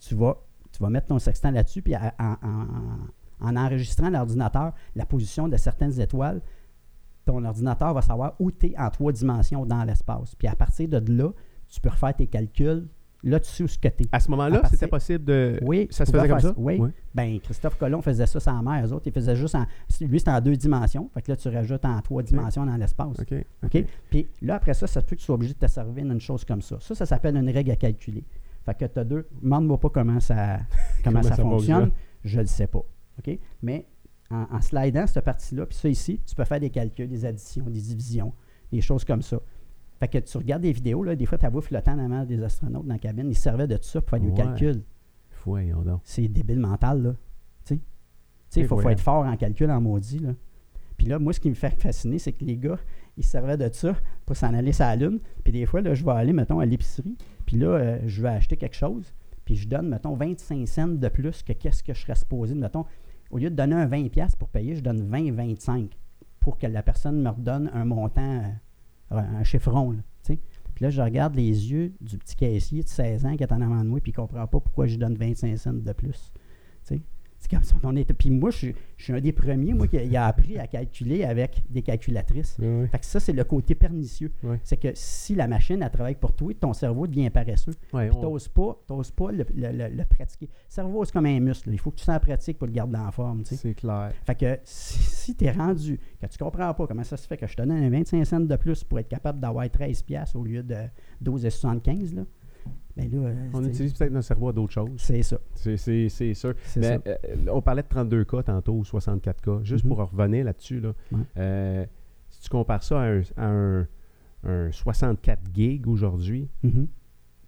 tu 0.00 0.14
vas, 0.14 0.38
mettre 0.88 1.08
ton 1.08 1.18
sextant 1.18 1.50
là-dessus, 1.50 1.82
puis 1.82 1.94
en, 1.94 3.56
enregistrant 3.56 4.08
l'ordinateur 4.08 4.72
la 4.96 5.04
position 5.04 5.48
de 5.48 5.58
certaines 5.58 6.00
étoiles, 6.00 6.40
ton 7.26 7.44
ordinateur 7.44 7.92
va 7.92 8.00
savoir 8.00 8.36
où 8.38 8.50
tu 8.50 8.68
es 8.68 8.78
en 8.78 8.88
trois 8.88 9.12
dimensions 9.12 9.66
dans 9.66 9.84
l'espace. 9.84 10.34
Puis 10.34 10.48
à 10.48 10.56
partir 10.56 10.88
de 10.88 11.12
là, 11.12 11.28
tu 11.68 11.78
peux 11.82 11.90
refaire 11.90 12.16
tes 12.16 12.26
calculs 12.26 12.88
Là, 13.24 13.40
tu 13.40 13.48
sais 13.48 13.64
où 13.64 13.68
ce 13.68 13.78
que 13.78 13.88
À 14.12 14.20
ce 14.20 14.30
moment-là, 14.30 14.62
c'était 14.70 14.86
possible 14.86 15.24
de. 15.24 15.58
Oui, 15.62 15.88
ça 15.90 16.04
se 16.04 16.12
faisait 16.12 16.28
comme 16.28 16.40
ça? 16.40 16.52
Oui. 16.56 16.80
Ben, 17.14 17.40
Christophe 17.40 17.78
Colomb 17.78 18.02
faisait 18.02 18.26
ça 18.26 18.38
sans 18.38 18.62
mer. 18.62 18.84
Eux 18.86 18.92
autres, 18.92 19.06
ils 19.06 19.12
faisaient 19.12 19.36
juste 19.36 19.54
en. 19.54 19.66
Lui, 20.00 20.18
c'était 20.18 20.30
en 20.30 20.40
deux 20.40 20.56
dimensions. 20.56 21.08
Fait 21.14 21.22
que 21.22 21.32
là, 21.32 21.36
tu 21.36 21.48
rajoutes 21.48 21.84
en 21.86 22.00
trois 22.02 22.22
dimensions 22.22 22.66
dans 22.66 22.76
l'espace. 22.76 23.18
OK. 23.18 23.34
OK? 23.64 23.84
Puis 24.10 24.28
là, 24.42 24.56
après 24.56 24.74
ça, 24.74 24.86
ça 24.86 25.00
se 25.00 25.06
peut 25.06 25.16
que 25.16 25.20
tu 25.20 25.24
sois 25.26 25.36
obligé 25.36 25.54
de 25.54 25.58
te 25.58 25.66
servir 25.66 26.04
d'une 26.04 26.20
chose 26.20 26.44
comme 26.44 26.60
ça. 26.60 26.76
Ça, 26.80 26.94
ça 26.94 27.06
s'appelle 27.06 27.36
une 27.36 27.48
règle 27.48 27.70
à 27.70 27.76
calculer. 27.76 28.24
Fait 28.66 28.74
que 28.74 28.84
tu 28.84 28.98
as 28.98 29.04
deux. 29.04 29.26
Demande-moi 29.42 29.80
pas 29.80 29.88
comment 29.88 30.20
ça, 30.20 30.58
comment, 31.04 31.22
ça, 31.22 31.36
fonctionne. 31.36 31.92
Je 32.24 32.36
ne 32.36 32.42
le 32.42 32.48
sais 32.48 32.66
pas. 32.66 32.84
OK? 33.18 33.38
Mais 33.62 33.86
en, 34.30 34.46
en 34.50 34.60
slidant 34.60 35.06
cette 35.06 35.24
partie-là, 35.24 35.64
puis 35.64 35.78
ça 35.78 35.88
ici, 35.88 36.20
tu 36.26 36.34
peux 36.34 36.44
faire 36.44 36.60
des 36.60 36.70
calculs, 36.70 37.08
des 37.08 37.24
additions, 37.24 37.64
des 37.64 37.80
divisions, 37.80 38.34
des 38.70 38.82
choses 38.82 39.04
comme 39.04 39.22
ça. 39.22 39.38
Fait 40.04 40.08
que 40.08 40.18
tu 40.18 40.36
regardes 40.36 40.60
des 40.60 40.72
vidéos, 40.72 41.02
là, 41.02 41.16
des 41.16 41.24
fois, 41.24 41.38
tu 41.38 41.46
as 41.46 41.60
flottant 41.62 41.96
dans 41.96 42.08
la 42.08 42.26
des 42.26 42.42
astronautes 42.42 42.86
dans 42.86 42.92
la 42.92 42.98
cabine. 42.98 43.30
Ils 43.30 43.34
servaient 43.34 43.66
de 43.66 43.78
tout 43.78 43.84
ça 43.84 44.02
pour 44.02 44.10
faire 44.10 44.20
du 44.20 44.34
calcul. 44.34 44.82
donc. 45.82 46.00
C'est 46.04 46.28
débile 46.28 46.60
mental, 46.60 47.02
là. 47.02 47.14
Tu 47.64 47.76
sais, 48.50 48.60
il 48.60 48.66
faut, 48.66 48.78
être 48.86 49.00
fort 49.00 49.24
en 49.24 49.34
calcul, 49.38 49.70
en 49.70 49.80
maudit, 49.80 50.18
là. 50.18 50.34
Puis 50.98 51.06
là, 51.06 51.18
moi, 51.18 51.32
ce 51.32 51.40
qui 51.40 51.48
me 51.48 51.54
fait 51.54 51.70
fasciner, 51.80 52.18
c'est 52.18 52.32
que 52.32 52.44
les 52.44 52.58
gars, 52.58 52.78
ils 53.16 53.24
servaient 53.24 53.56
de 53.56 53.66
ça 53.72 53.96
pour 54.26 54.36
s'en 54.36 54.52
aller 54.52 54.72
sur 54.72 54.84
la 54.84 54.94
Lune. 54.96 55.20
Puis 55.42 55.54
des 55.54 55.64
fois, 55.64 55.80
là, 55.80 55.94
je 55.94 56.04
vais 56.04 56.12
aller, 56.12 56.34
mettons, 56.34 56.60
à 56.60 56.66
l'épicerie. 56.66 57.16
Puis 57.46 57.56
là, 57.56 57.68
euh, 57.68 57.98
je 58.04 58.20
vais 58.20 58.28
acheter 58.28 58.58
quelque 58.58 58.76
chose. 58.76 59.14
Puis 59.46 59.56
je 59.56 59.66
donne, 59.66 59.88
mettons, 59.88 60.14
25 60.14 60.68
cents 60.68 60.88
de 60.88 61.08
plus 61.08 61.42
que 61.42 61.54
qu'est-ce 61.54 61.82
que 61.82 61.94
je 61.94 62.00
serais 62.02 62.14
supposé. 62.14 62.54
Mettons, 62.54 62.84
au 63.30 63.38
lieu 63.38 63.48
de 63.48 63.56
donner 63.56 63.76
un 63.76 63.86
20$ 63.86 64.36
pour 64.36 64.50
payer, 64.50 64.76
je 64.76 64.82
donne 64.82 65.10
20-25$ 65.10 65.88
pour 66.40 66.58
que 66.58 66.66
la 66.66 66.82
personne 66.82 67.22
me 67.22 67.30
redonne 67.30 67.70
un 67.72 67.86
montant 67.86 68.40
euh, 68.40 68.48
un 69.18 69.44
chiffron. 69.44 69.92
Là, 69.92 69.98
puis 70.74 70.82
là, 70.82 70.90
je 70.90 71.00
regarde 71.00 71.36
les 71.36 71.70
yeux 71.70 71.92
du 72.00 72.18
petit 72.18 72.34
caissier 72.34 72.82
de 72.82 72.88
16 72.88 73.26
ans 73.26 73.36
qui 73.36 73.44
est 73.44 73.52
en 73.52 73.60
avant 73.60 73.82
de 73.84 73.88
moi, 73.88 74.00
puis 74.00 74.10
il 74.10 74.20
ne 74.20 74.26
comprend 74.26 74.46
pas 74.46 74.60
pourquoi 74.60 74.86
je 74.86 74.96
donne 74.96 75.14
25 75.14 75.56
cents 75.56 75.72
de 75.72 75.92
plus. 75.92 76.32
C'est 77.44 77.50
comme 77.50 77.62
ça. 77.62 77.76
On 77.82 77.94
était, 77.94 78.14
puis 78.14 78.30
moi, 78.30 78.50
je, 78.50 78.68
suis 78.96 79.12
un 79.12 79.20
des 79.20 79.32
premiers, 79.32 79.74
moi, 79.74 79.86
qui 79.86 80.16
a, 80.16 80.26
appris 80.26 80.58
à 80.58 80.66
calculer 80.66 81.24
avec 81.24 81.62
des 81.68 81.82
calculatrices. 81.82 82.56
Fait 82.56 82.98
que 82.98 83.04
ça, 83.04 83.20
c'est 83.20 83.34
le 83.34 83.44
côté 83.44 83.74
pernicieux. 83.74 84.32
C'est 84.62 84.78
que 84.78 84.88
si 84.94 85.34
la 85.34 85.46
machine, 85.46 85.82
elle 85.82 85.90
travaille 85.90 86.14
pour 86.14 86.32
toi, 86.32 86.52
ton 86.58 86.72
cerveau 86.72 87.06
devient 87.06 87.28
paresseux. 87.28 87.74
puis 87.92 88.08
tu 88.10 88.16
n'oses 88.16 88.48
pas, 88.48 88.78
pas 89.16 89.30
le, 89.30 89.44
le, 89.54 90.04
pratiquer. 90.04 90.46
Le 90.46 90.70
cerveau, 90.70 91.04
c'est 91.04 91.12
comme 91.12 91.26
un 91.26 91.40
muscle. 91.40 91.70
Il 91.70 91.78
faut 91.78 91.90
que 91.90 91.96
tu 91.96 92.04
s'en 92.04 92.18
pratiques 92.18 92.56
pour 92.56 92.66
le 92.66 92.72
garder 92.72 92.98
en 92.98 93.10
forme. 93.10 93.42
C'est 93.44 93.74
clair. 93.74 94.12
Fait 94.24 94.34
que 94.34 94.58
si, 94.64 95.34
tu 95.34 95.44
es 95.44 95.50
rendu, 95.50 96.00
que 96.20 96.26
tu 96.26 96.38
comprends 96.38 96.72
pas 96.72 96.86
comment 96.86 97.04
ça 97.04 97.18
se 97.18 97.26
fait 97.26 97.36
que 97.36 97.46
je 97.46 97.54
te 97.54 97.62
donne 97.62 97.72
un 97.72 97.90
25 97.90 98.24
cents 98.24 98.40
de 98.40 98.56
plus 98.56 98.84
pour 98.84 98.98
être 98.98 99.08
capable 99.08 99.38
d'avoir 99.38 99.68
13 99.70 100.02
pièces 100.02 100.34
au 100.34 100.44
lieu 100.44 100.62
de 100.62 100.76
12,75, 101.22 102.14
là, 102.14 102.22
ben 102.96 103.10
euh, 103.12 103.34
on 103.52 103.64
utilise 103.64 103.92
peut-être 103.92 104.12
notre 104.12 104.26
cerveau 104.26 104.48
à 104.48 104.52
d'autres 104.52 104.72
choses. 104.72 104.90
C'est 104.98 105.22
ça. 105.22 105.38
C'est 105.54 106.34
sûr. 106.34 106.54
Mais, 106.76 107.00
euh, 107.06 107.16
on 107.50 107.60
parlait 107.60 107.82
de 107.82 107.88
32 107.88 108.24
cas 108.24 108.42
tantôt 108.44 108.74
ou 108.74 108.84
64 108.84 109.40
cas. 109.40 109.58
Juste 109.62 109.86
pour 109.86 109.98
mhm. 109.98 110.04
revenir 110.04 110.44
là-dessus, 110.44 110.80
là, 110.80 110.92
euh, 111.36 111.84
si 112.30 112.40
tu 112.42 112.48
compares 112.48 112.82
ça 112.82 113.02
à 113.36 113.46
un, 113.46 113.86
64 114.70 115.40
gigs 115.52 115.88
aujourd'hui, 115.88 116.48
mhm. 116.62 116.86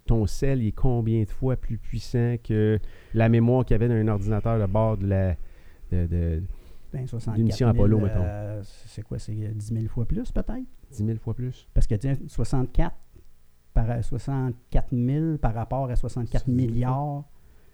ton 0.05 0.25
cell 0.25 0.65
est 0.65 0.71
combien 0.71 1.23
de 1.23 1.29
fois 1.29 1.55
plus 1.55 1.77
puissant 1.77 2.35
que 2.43 2.79
la 3.13 3.29
mémoire 3.29 3.63
qu'il 3.63 3.75
y 3.75 3.75
avait 3.75 3.87
dans 3.87 3.93
un 3.93 4.07
ordinateur 4.07 4.59
de 4.59 4.65
bord 4.65 4.97
de 4.97 5.07
la. 5.07 5.35
De, 5.91 6.05
de, 6.05 6.43
ben, 6.91 7.05
mission 7.37 7.67
Apollo, 7.67 7.99
mettons. 7.99 8.25
c'est 8.63 9.03
quoi, 9.03 9.19
c'est 9.19 9.33
10 9.33 9.73
000 9.73 9.87
fois 9.87 10.05
plus, 10.05 10.31
peut-être? 10.31 10.65
10 10.91 11.05
000 11.05 11.17
fois 11.19 11.33
plus. 11.33 11.67
Parce 11.73 11.85
que, 11.87 11.95
64, 12.27 12.95
par 13.77 14.03
64 14.03 14.87
000 14.91 15.37
par 15.37 15.53
rapport 15.53 15.89
à 15.89 15.95
64 15.95 16.47
milliards. 16.47 17.23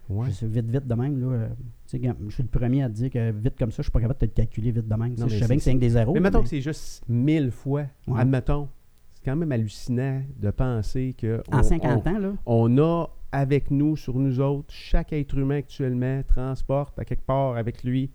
Ouais. 0.09 0.27
Je 0.29 0.45
vite, 0.45 0.69
vite 0.69 0.85
de 0.85 0.95
même. 0.95 1.17
Là, 1.21 1.27
euh, 1.27 1.49
je 1.87 1.97
suis 2.33 2.43
le 2.43 2.49
premier 2.49 2.83
à 2.83 2.89
te 2.89 2.93
dire 2.93 3.09
que 3.09 3.31
vite 3.31 3.57
comme 3.57 3.71
ça, 3.71 3.77
je 3.77 3.81
ne 3.81 3.83
suis 3.83 3.91
pas 3.91 4.01
capable 4.01 4.19
de 4.19 4.25
te 4.25 4.35
calculer 4.35 4.71
vite 4.71 4.87
de 4.87 4.95
même. 4.95 5.15
je 5.17 5.37
sais 5.37 5.47
bien 5.47 5.55
que 5.55 5.63
c'est 5.63 5.73
des 5.75 5.89
zéros. 5.91 6.13
Mais 6.13 6.19
mettons 6.19 6.41
que 6.41 6.49
c'est 6.49 6.61
juste 6.61 7.03
1000 7.07 7.51
fois. 7.51 7.85
Admettons. 8.13 8.67
C'est 9.13 9.23
quand 9.23 9.37
même 9.37 9.51
hallucinant 9.51 10.21
de 10.37 10.51
penser 10.51 11.15
que. 11.17 11.41
En 11.49 11.63
50 11.63 12.07
ans, 12.07 12.19
là. 12.19 12.33
On 12.45 12.77
a 12.79 13.07
avec 13.31 13.71
nous, 13.71 13.95
sur 13.95 14.19
nous 14.19 14.41
autres, 14.41 14.71
chaque 14.71 15.13
être 15.13 15.37
humain 15.37 15.57
actuellement 15.57 16.21
transporte 16.27 16.99
à 16.99 17.05
quelque 17.05 17.25
part 17.25 17.55
avec 17.55 17.83
lui, 17.83 18.11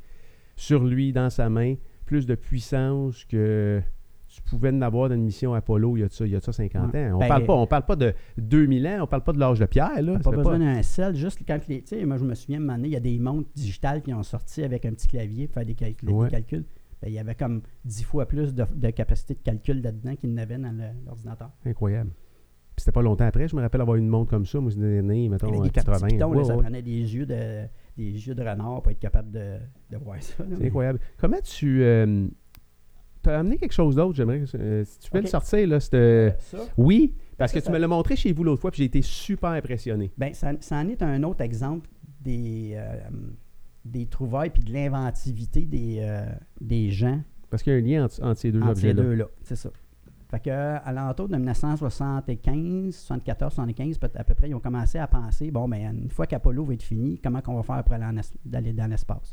sur 0.56 0.84
lui, 0.84 1.12
dans 1.12 1.30
sa 1.30 1.48
main, 1.48 1.74
plus 2.04 2.26
de 2.26 2.34
puissance 2.34 3.24
que 3.24 3.82
tu 4.42 4.50
pouvais 4.50 4.70
en 4.70 4.82
avoir 4.82 5.08
dans 5.08 5.14
une 5.14 5.24
mission 5.24 5.54
Apollo 5.54 5.96
il 5.96 6.00
y 6.00 6.02
a 6.04 6.08
ça, 6.08 6.26
il 6.26 6.32
y 6.32 6.36
a 6.36 6.40
ça 6.40 6.52
50 6.52 6.94
ans. 6.94 7.10
On 7.14 7.18
ben, 7.18 7.28
parle 7.28 7.44
pas, 7.44 7.54
on 7.54 7.66
parle 7.66 7.84
pas 7.84 7.96
de 7.96 8.14
2000 8.38 8.86
ans, 8.86 8.98
on 9.02 9.06
parle 9.06 9.22
pas 9.22 9.32
de 9.32 9.38
l'âge 9.38 9.58
de 9.58 9.66
pierre. 9.66 10.02
Là. 10.02 10.18
Pas 10.18 10.30
besoin 10.30 10.58
d'un 10.58 10.82
sel, 10.82 11.14
juste 11.14 11.40
quand 11.46 11.58
les. 11.68 11.82
Tu 11.82 11.98
sais, 11.98 12.04
moi 12.04 12.16
je 12.16 12.24
me 12.24 12.34
souviens, 12.34 12.66
un 12.68 12.82
il 12.82 12.90
y 12.90 12.96
a 12.96 13.00
des 13.00 13.18
montres 13.18 13.50
digitales 13.54 14.02
qui 14.02 14.12
ont 14.12 14.22
sorti 14.22 14.62
avec 14.62 14.84
un 14.84 14.90
petit 14.90 15.08
clavier 15.08 15.46
pour 15.46 15.54
faire 15.54 15.66
des, 15.66 15.74
calculs. 15.74 16.64
Ben, 17.00 17.08
il 17.08 17.14
y 17.14 17.18
avait 17.18 17.34
comme 17.34 17.62
10 17.84 18.04
fois 18.04 18.26
plus 18.26 18.54
de, 18.54 18.90
capacité 18.90 19.34
de 19.34 19.40
calcul 19.40 19.82
là-dedans 19.82 20.16
qu'il 20.16 20.32
n'avait 20.34 20.58
dans 20.58 20.74
l'ordinateur. 21.06 21.50
Incroyable. 21.64 22.10
Puis 22.10 22.84
c'était 22.84 22.92
pas 22.92 23.02
longtemps 23.02 23.24
après, 23.24 23.48
je 23.48 23.56
me 23.56 23.60
rappelle 23.60 23.80
avoir 23.80 23.96
une 23.96 24.08
montre 24.08 24.30
comme 24.30 24.46
ça, 24.46 24.60
moi, 24.60 24.70
c'est 24.70 24.78
des 24.78 24.98
années, 24.98 25.28
mettons, 25.28 25.60
des 25.60 25.70
80. 25.70 26.06
Pitons, 26.06 26.44
ça 26.44 26.56
prenait 26.56 26.82
des 26.82 27.14
yeux 27.14 27.26
de 27.26 27.66
des 27.98 28.28
yeux 28.28 28.34
de 28.34 28.42
renard 28.42 28.80
pour 28.82 28.92
être 28.92 28.98
capable 28.98 29.30
de, 29.32 29.58
de 29.90 29.96
voir 29.96 30.22
ça. 30.22 30.44
C'est 30.56 30.66
incroyable. 30.66 31.00
Comment 31.18 31.40
tu. 31.42 31.82
Euh, 31.82 32.28
tu 32.47 32.47
as 33.30 33.38
amené 33.38 33.56
quelque 33.56 33.72
chose 33.72 33.96
d'autre, 33.96 34.14
j'aimerais. 34.14 34.44
Euh, 34.54 34.84
si 34.84 34.98
tu 34.98 35.10
peux 35.10 35.20
le 35.20 35.26
sortir, 35.26 35.66
là. 35.66 35.78
Euh, 35.94 36.30
oui, 36.76 37.14
parce 37.36 37.52
que 37.52 37.58
tu 37.58 37.70
me 37.70 37.78
l'as 37.78 37.88
montré 37.88 38.16
chez 38.16 38.32
vous 38.32 38.44
l'autre 38.44 38.60
fois, 38.60 38.70
puis 38.70 38.78
j'ai 38.78 38.86
été 38.86 39.02
super 39.02 39.50
impressionné. 39.50 40.12
Bien, 40.16 40.32
ça, 40.32 40.52
en 40.72 40.88
est 40.88 41.02
un 41.02 41.22
autre 41.22 41.42
exemple 41.42 41.88
des, 42.20 42.72
euh, 42.74 42.96
des 43.84 44.06
trouvailles 44.06 44.50
puis 44.50 44.62
de 44.62 44.72
l'inventivité 44.72 45.62
des, 45.62 46.24
des 46.60 46.90
gens. 46.90 47.20
Parce 47.50 47.62
qu'il 47.62 47.72
y 47.72 47.76
a 47.76 47.78
un 47.78 47.82
lien 47.82 48.04
entre, 48.04 48.38
ces 48.38 48.52
deux 48.52 48.60
objets-là. 48.60 49.02
Ces 49.02 49.08
deux-là, 49.08 49.24
c'est 49.42 49.56
ça. 49.56 49.70
Fait 50.30 50.40
que, 50.40 50.50
à 50.50 50.92
l'entour 50.92 51.26
de 51.28 51.36
1975, 51.36 52.94
74, 52.94 53.54
75, 53.54 53.98
à 54.14 54.24
peu 54.24 54.34
près, 54.34 54.50
ils 54.50 54.54
ont 54.54 54.60
commencé 54.60 54.98
à 54.98 55.06
penser 55.06 55.50
bon, 55.50 55.66
ben, 55.66 56.02
une 56.02 56.10
fois 56.10 56.26
qu'Apollo 56.26 56.66
va 56.66 56.74
être 56.74 56.82
fini, 56.82 57.18
comment 57.18 57.40
on 57.46 57.54
va 57.54 57.62
faire 57.62 57.82
pour 57.82 57.94
aller 57.94 58.72
dans 58.74 58.90
l'espace? 58.90 59.32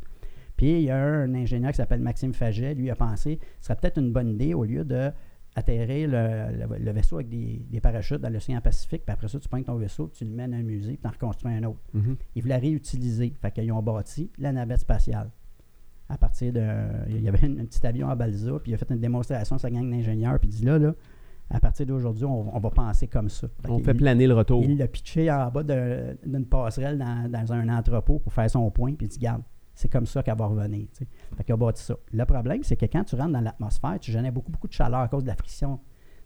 Puis 0.57 0.71
il 0.71 0.83
y 0.83 0.89
a 0.89 0.97
un 0.97 1.33
ingénieur 1.33 1.71
qui 1.71 1.77
s'appelle 1.77 2.01
Maxime 2.01 2.33
Faget, 2.33 2.75
lui 2.75 2.89
a 2.89 2.95
pensé 2.95 3.39
ce 3.59 3.67
serait 3.67 3.75
peut-être 3.75 3.99
une 3.99 4.11
bonne 4.11 4.29
idée 4.29 4.53
au 4.53 4.63
lieu 4.63 4.83
de 4.83 5.11
atterrir 5.55 6.09
le, 6.09 6.91
vaisseau 6.91 7.15
avec 7.15 7.29
des, 7.29 7.79
parachutes 7.81 8.19
dans 8.21 8.29
l'océan 8.29 8.59
Pacifique, 8.59 9.03
puis 9.05 9.13
après 9.13 9.27
ça, 9.27 9.39
tu 9.39 9.47
prends 9.47 9.61
ton 9.63 9.75
vaisseau, 9.75 10.11
tu 10.13 10.25
le 10.25 10.31
mets 10.31 10.47
dans 10.47 10.57
un 10.57 10.63
musée, 10.63 10.93
puis 10.93 11.01
tu 11.01 11.07
en 11.07 11.11
reconstruis 11.11 11.53
un 11.53 11.63
autre. 11.63 11.79
Mm-hmm. 11.95 12.15
Ils 12.35 12.41
voulaient 12.41 12.57
réutiliser. 12.57 13.33
Fait 13.41 13.51
qu'ils 13.51 13.71
ont 13.71 13.81
bâti 13.81 14.29
la 14.37 14.51
navette 14.51 14.81
spatiale. 14.81 15.31
À 16.09 16.17
partir 16.17 16.53
de. 16.53 16.61
Il 17.09 17.21
y 17.21 17.27
avait 17.27 17.45
un, 17.47 17.65
petit 17.65 17.85
avion 17.87 18.09
à 18.09 18.15
Balza, 18.15 18.59
puis 18.61 18.71
il 18.71 18.75
a 18.75 18.77
fait 18.77 18.91
une 18.91 18.99
démonstration 18.99 19.55
à 19.55 19.59
sa 19.59 19.71
gang 19.71 19.89
d'ingénieurs, 19.89 20.39
puis 20.39 20.49
il 20.49 20.55
dit 20.55 20.65
là, 20.65 20.77
là, 20.77 20.93
À 21.49 21.59
partir 21.59 21.85
d'aujourd'hui, 21.85 22.25
on, 22.25 22.59
va 22.59 22.69
penser 22.69 23.07
comme 23.07 23.29
ça. 23.29 23.47
on 23.67 23.79
fait 23.79 23.93
planer 23.93 24.27
le 24.27 24.35
retour. 24.35 24.63
Il 24.63 24.77
l'a 24.77 24.87
pitché 24.87 25.31
en 25.31 25.49
bas 25.49 25.63
d'une 25.63 26.45
passerelle 26.45 26.99
dans, 26.99 27.53
un 27.53 27.69
entrepôt 27.69 28.19
pour 28.19 28.33
faire 28.33 28.49
son 28.49 28.69
point, 28.69 28.93
puis 28.93 29.07
il 29.07 29.09
dit 29.09 29.19
Garde, 29.19 29.41
c'est 29.75 29.89
comme 29.89 30.05
ça 30.05 30.23
qu'elle 30.23 30.37
va 30.37 30.47
revenir. 30.47 30.87
Ça. 30.93 31.95
Le 32.13 32.25
problème, 32.25 32.63
c'est 32.63 32.77
que 32.77 32.85
quand 32.85 33.03
tu 33.03 33.15
rentres 33.15 33.33
dans 33.33 33.41
l'atmosphère, 33.41 33.99
tu 33.99 34.11
génères 34.11 34.31
beaucoup, 34.31 34.51
beaucoup 34.51 34.67
de 34.67 34.73
chaleur 34.73 35.01
à 35.01 35.07
cause 35.07 35.23
de 35.23 35.27
la 35.27 35.35
friction. 35.35 35.79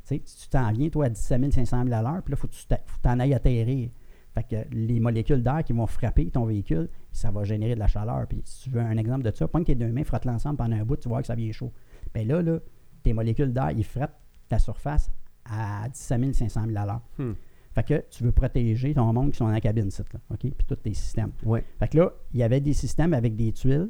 tu 0.08 0.22
t'en 0.50 0.72
viens, 0.72 0.90
toi, 0.90 1.06
à 1.06 1.10
17 1.10 1.54
500 1.54 1.84
000 1.84 1.94
à 1.96 2.02
l'heure, 2.02 2.22
puis 2.24 2.32
là, 2.32 2.38
il 2.38 2.42
faut 2.42 2.48
que 2.48 2.54
tu 2.54 2.66
t'en 3.02 3.20
ailles 3.20 3.34
atterrir. 3.34 3.90
Fait 4.36 4.44
que 4.44 4.76
les 4.76 5.00
molécules 5.00 5.42
d'air 5.42 5.64
qui 5.64 5.74
vont 5.74 5.88
frapper 5.88 6.30
ton 6.30 6.46
véhicule, 6.46 6.90
ça 7.12 7.32
va 7.32 7.44
générer 7.44 7.74
de 7.74 7.80
la 7.80 7.88
chaleur. 7.88 8.28
Puis 8.28 8.44
si 8.46 8.64
tu 8.64 8.70
veux 8.70 8.82
un 8.82 8.98
exemple 8.98 9.24
de 9.24 9.36
ça, 9.36 9.48
prends 9.48 9.64
tes 9.64 9.74
deux 9.74 9.92
mains, 9.92 10.04
frotte 10.04 10.26
l'ensemble 10.26 10.58
pendant 10.58 10.76
un 10.76 10.86
bout, 10.86 10.98
tu 10.98 11.10
vois 11.10 11.22
que 11.22 11.28
ça 11.28 11.36
vient 11.36 11.52
chaud. 11.52 11.74
Bien 12.14 12.26
là, 12.26 12.42
là, 12.44 12.60
tes 13.02 13.14
molécules 13.14 13.52
d'air, 13.52 13.72
ils 13.72 13.84
frottent 13.84 14.16
ta 14.48 14.60
surface 14.60 15.10
à 15.46 15.90
17 15.90 16.36
500 16.36 16.66
000 16.68 16.78
à 16.78 16.86
l'heure. 16.86 17.02
Hmm. 17.18 17.34
Fait 17.80 17.84
que 17.84 18.04
tu 18.10 18.24
veux 18.24 18.32
protéger 18.34 18.94
ton 18.94 19.14
monde 19.14 19.32
qui 19.32 19.38
sont 19.38 19.46
dans 19.46 19.52
la 19.52 19.62
cabine, 19.62 19.90
là, 19.90 20.20
OK? 20.32 20.40
Puis 20.40 20.68
tous 20.68 20.76
tes 20.76 20.94
systèmes. 20.94 21.32
Ouais. 21.46 21.64
Fait 21.80 21.88
que 21.88 21.98
là, 21.98 22.14
il 22.34 22.40
y 22.40 22.44
avait 22.44 22.60
des 22.60 22.74
systèmes 22.74 23.14
avec 23.14 23.38
des 23.38 23.54
tuiles 23.54 23.90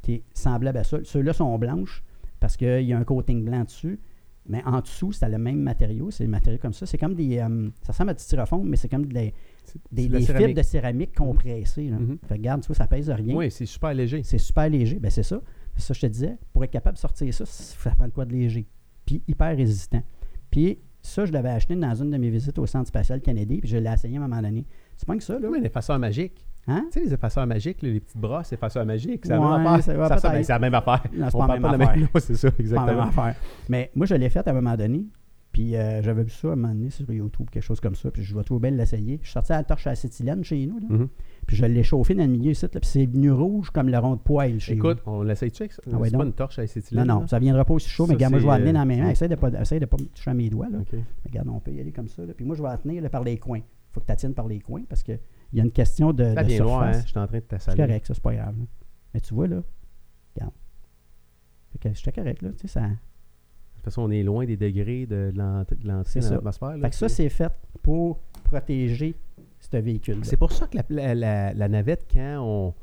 qui 0.00 0.22
semblaient 0.32 0.76
à 0.76 0.84
ça. 0.84 0.98
Ceux-là 1.02 1.34
sont 1.34 1.58
blanches 1.58 2.02
parce 2.40 2.56
qu'il 2.56 2.82
y 2.82 2.92
a 2.94 2.98
un 2.98 3.04
coating 3.04 3.44
blanc 3.44 3.64
dessus. 3.64 4.00
Mais 4.48 4.62
en 4.64 4.80
dessous, 4.80 5.12
c'est 5.12 5.28
le 5.28 5.38
même 5.38 5.60
matériau. 5.60 6.10
C'est 6.10 6.24
des 6.24 6.30
matériaux 6.30 6.60
comme 6.62 6.72
ça. 6.72 6.86
C'est 6.86 6.96
comme 6.96 7.14
des. 7.14 7.38
Euh, 7.38 7.68
ça 7.82 7.92
ressemble 7.92 8.10
à 8.10 8.14
du 8.14 8.22
styrofoam, 8.22 8.66
mais 8.66 8.76
c'est 8.76 8.88
comme 8.88 9.04
des, 9.06 9.34
des, 9.90 10.20
fibres 10.20 10.54
de 10.54 10.62
céramique 10.62 11.14
compressées. 11.14 11.90
Mm 11.90 12.18
Fait 12.22 12.28
que 12.28 12.32
regarde, 12.34 12.62
tu 12.62 12.68
vois, 12.68 12.76
ça 12.76 12.86
pèse 12.86 13.10
rien. 13.10 13.34
Oui, 13.34 13.50
c'est 13.50 13.66
super 13.66 13.92
léger. 13.92 14.22
C'est 14.22 14.38
super 14.38 14.70
léger. 14.70 14.98
Ben 14.98 15.10
c'est 15.10 15.24
ça. 15.24 15.42
Ça 15.76 15.92
je 15.92 16.00
te 16.00 16.06
disais. 16.06 16.38
Pour 16.52 16.64
être 16.64 16.70
capable 16.70 16.94
de 16.94 17.00
sortir 17.00 17.34
ça, 17.34 17.44
ça 17.44 17.90
prend 17.90 18.08
quoi 18.08 18.24
de 18.24 18.32
léger. 18.32 18.66
Puis 19.04 19.22
hyper 19.26 19.54
résistant. 19.54 20.02
Puis 20.50 20.78
ça, 21.06 21.24
je 21.24 21.32
l'avais 21.32 21.50
acheté 21.50 21.74
dans 21.74 21.94
une 21.94 22.10
de 22.10 22.16
mes 22.16 22.30
visites 22.30 22.58
au 22.58 22.66
Centre 22.66 22.88
spatial 22.88 23.20
Kennedy, 23.20 23.60
puis 23.60 23.68
je 23.68 23.76
l'ai 23.76 23.90
essayé 23.90 24.16
à 24.16 24.20
un 24.20 24.28
moment 24.28 24.42
donné. 24.42 24.66
C'est 24.96 25.06
pas 25.06 25.16
que 25.16 25.22
ça, 25.22 25.38
là? 25.38 25.48
Oui, 25.50 25.60
les 25.60 25.66
effaceurs 25.66 25.98
magiques. 25.98 26.46
Hein? 26.68 26.84
Tu 26.90 26.98
sais, 26.98 27.04
les 27.06 27.14
effaceurs 27.14 27.46
magiques, 27.46 27.80
les 27.82 28.00
petites 28.00 28.16
brosses, 28.16 28.52
effaceurs 28.52 28.84
magiques, 28.84 29.20
c'est 29.24 29.32
la 29.32 29.40
même 29.40 29.66
affaire. 29.66 29.84
C'est 29.84 29.92
la 30.48 30.58
même 30.58 30.74
affaire. 30.74 31.02
Non, 31.12 31.26
c'est 31.30 31.38
pas, 31.38 31.46
la 31.46 31.58
même 31.58 31.80
affaire. 31.80 32.08
c'est 32.20 32.34
ça, 32.34 32.48
exactement. 32.58 32.86
Pas 32.86 32.92
la 32.92 32.98
même 32.98 33.08
affaire. 33.08 33.34
Mais 33.68 33.90
moi, 33.94 34.06
je 34.06 34.14
l'ai 34.14 34.28
fait 34.28 34.46
à 34.46 34.50
un 34.50 34.54
moment 34.54 34.76
donné. 34.76 35.06
Puis 35.56 35.74
euh, 35.74 36.02
j'avais 36.02 36.22
vu 36.22 36.28
ça 36.28 36.48
à 36.48 36.52
un 36.52 36.56
moment 36.56 36.74
donné 36.74 36.90
sur 36.90 37.10
YouTube, 37.10 37.48
quelque 37.50 37.62
chose 37.62 37.80
comme 37.80 37.94
ça. 37.94 38.10
Puis 38.10 38.22
je 38.22 38.36
vais 38.36 38.44
trouver 38.44 38.68
bien 38.68 38.76
l'essayer. 38.76 39.18
Je 39.22 39.28
suis 39.28 39.32
sorti 39.32 39.54
à 39.54 39.56
la 39.56 39.64
torche 39.64 39.86
à 39.86 39.92
acétylène 39.92 40.44
chez 40.44 40.66
nous. 40.66 40.78
Là. 40.80 40.86
Mm-hmm. 40.90 41.08
Puis 41.46 41.56
je 41.56 41.64
l'ai 41.64 41.82
chauffé 41.82 42.14
dans 42.14 42.24
le 42.24 42.28
milieu 42.28 42.50
ici. 42.50 42.66
Là, 42.66 42.68
puis 42.68 42.80
c'est 42.82 43.06
venu 43.06 43.32
rouge 43.32 43.70
comme 43.70 43.88
le 43.88 43.96
rond 43.96 44.16
de 44.16 44.20
poêle 44.20 44.60
chez 44.60 44.74
Écoute, 44.74 44.98
on 45.06 45.22
l'essaye-tu 45.22 45.62
avec 45.62 45.72
ça? 45.72 45.80
Ah 45.90 45.96
c'est 46.04 46.14
pas 46.14 46.24
une 46.24 46.34
torche 46.34 46.58
à 46.58 46.62
acétylène? 46.62 47.06
Non, 47.06 47.20
non, 47.20 47.26
ça 47.26 47.38
viendra 47.38 47.64
pas 47.64 47.72
aussi 47.72 47.88
chaud. 47.88 48.06
mais 48.06 48.16
regarde, 48.16 48.32
moi, 48.32 48.40
je 48.40 48.46
vais 48.46 48.52
amener 48.52 48.74
dans 48.74 48.84
mes 48.84 49.00
mains. 49.00 49.08
Essaye 49.08 49.30
de 49.30 49.34
pas, 49.34 49.48
essaye 49.48 49.80
de 49.80 49.86
pas 49.86 49.96
me 49.98 50.04
toucher 50.08 50.30
à 50.30 50.34
mes 50.34 50.50
doigts. 50.50 50.68
Là. 50.68 50.80
Regarde, 51.24 51.48
on 51.48 51.60
peut 51.60 51.72
y 51.72 51.80
aller 51.80 51.92
comme 51.92 52.08
ça. 52.08 52.26
Là. 52.26 52.34
Puis 52.34 52.44
moi, 52.44 52.54
je 52.54 52.60
vais 52.60 52.68
la 52.68 52.76
tenir 52.76 53.08
par 53.08 53.24
les 53.24 53.38
coins. 53.38 53.60
Il 53.60 53.92
faut 53.94 54.00
que 54.00 54.04
tu 54.04 54.12
la 54.12 54.16
tiennes 54.16 54.34
par 54.34 54.48
les 54.48 54.60
coins 54.60 54.82
parce 54.86 55.02
qu'il 55.02 55.18
y 55.54 55.60
a 55.60 55.64
une 55.64 55.72
question 55.72 56.12
de, 56.12 56.34
ça 56.34 56.44
de 56.44 56.50
surface. 56.50 56.66
Loin, 56.66 56.86
hein? 56.88 57.00
Je 57.00 57.08
suis 57.08 57.18
en 57.18 57.26
train 57.26 57.38
de 57.38 57.44
t'assaler. 57.44 57.76
C'est 57.78 57.86
correct, 57.86 58.06
ça, 58.08 58.12
c'est 58.12 58.22
pas 58.22 58.34
grave. 58.34 58.56
Mais 59.14 59.20
tu 59.20 59.32
vois, 59.32 59.46
là, 59.46 59.62
regarde. 60.34 60.52
J'étais 61.82 62.12
correct, 62.12 62.42
là. 62.42 62.50
Tu 62.50 62.68
sais, 62.68 62.68
ça 62.68 62.82
façon, 63.86 64.02
on 64.02 64.10
est 64.10 64.22
loin 64.22 64.44
des 64.44 64.56
degrés 64.56 65.06
de, 65.06 65.32
de 65.32 65.86
l'atmosphère. 65.86 66.78
Fait 66.80 66.90
que 66.90 66.96
ça, 66.96 67.08
c'est 67.08 67.28
fait 67.28 67.52
pour 67.82 68.20
protéger 68.44 69.14
ce 69.58 69.76
véhicule. 69.76 70.18
C'est 70.22 70.36
pour 70.36 70.52
ça 70.52 70.66
que 70.66 70.78
la, 70.88 71.68
navette, 71.68 72.06
quand 72.12 72.38
on. 72.40 72.74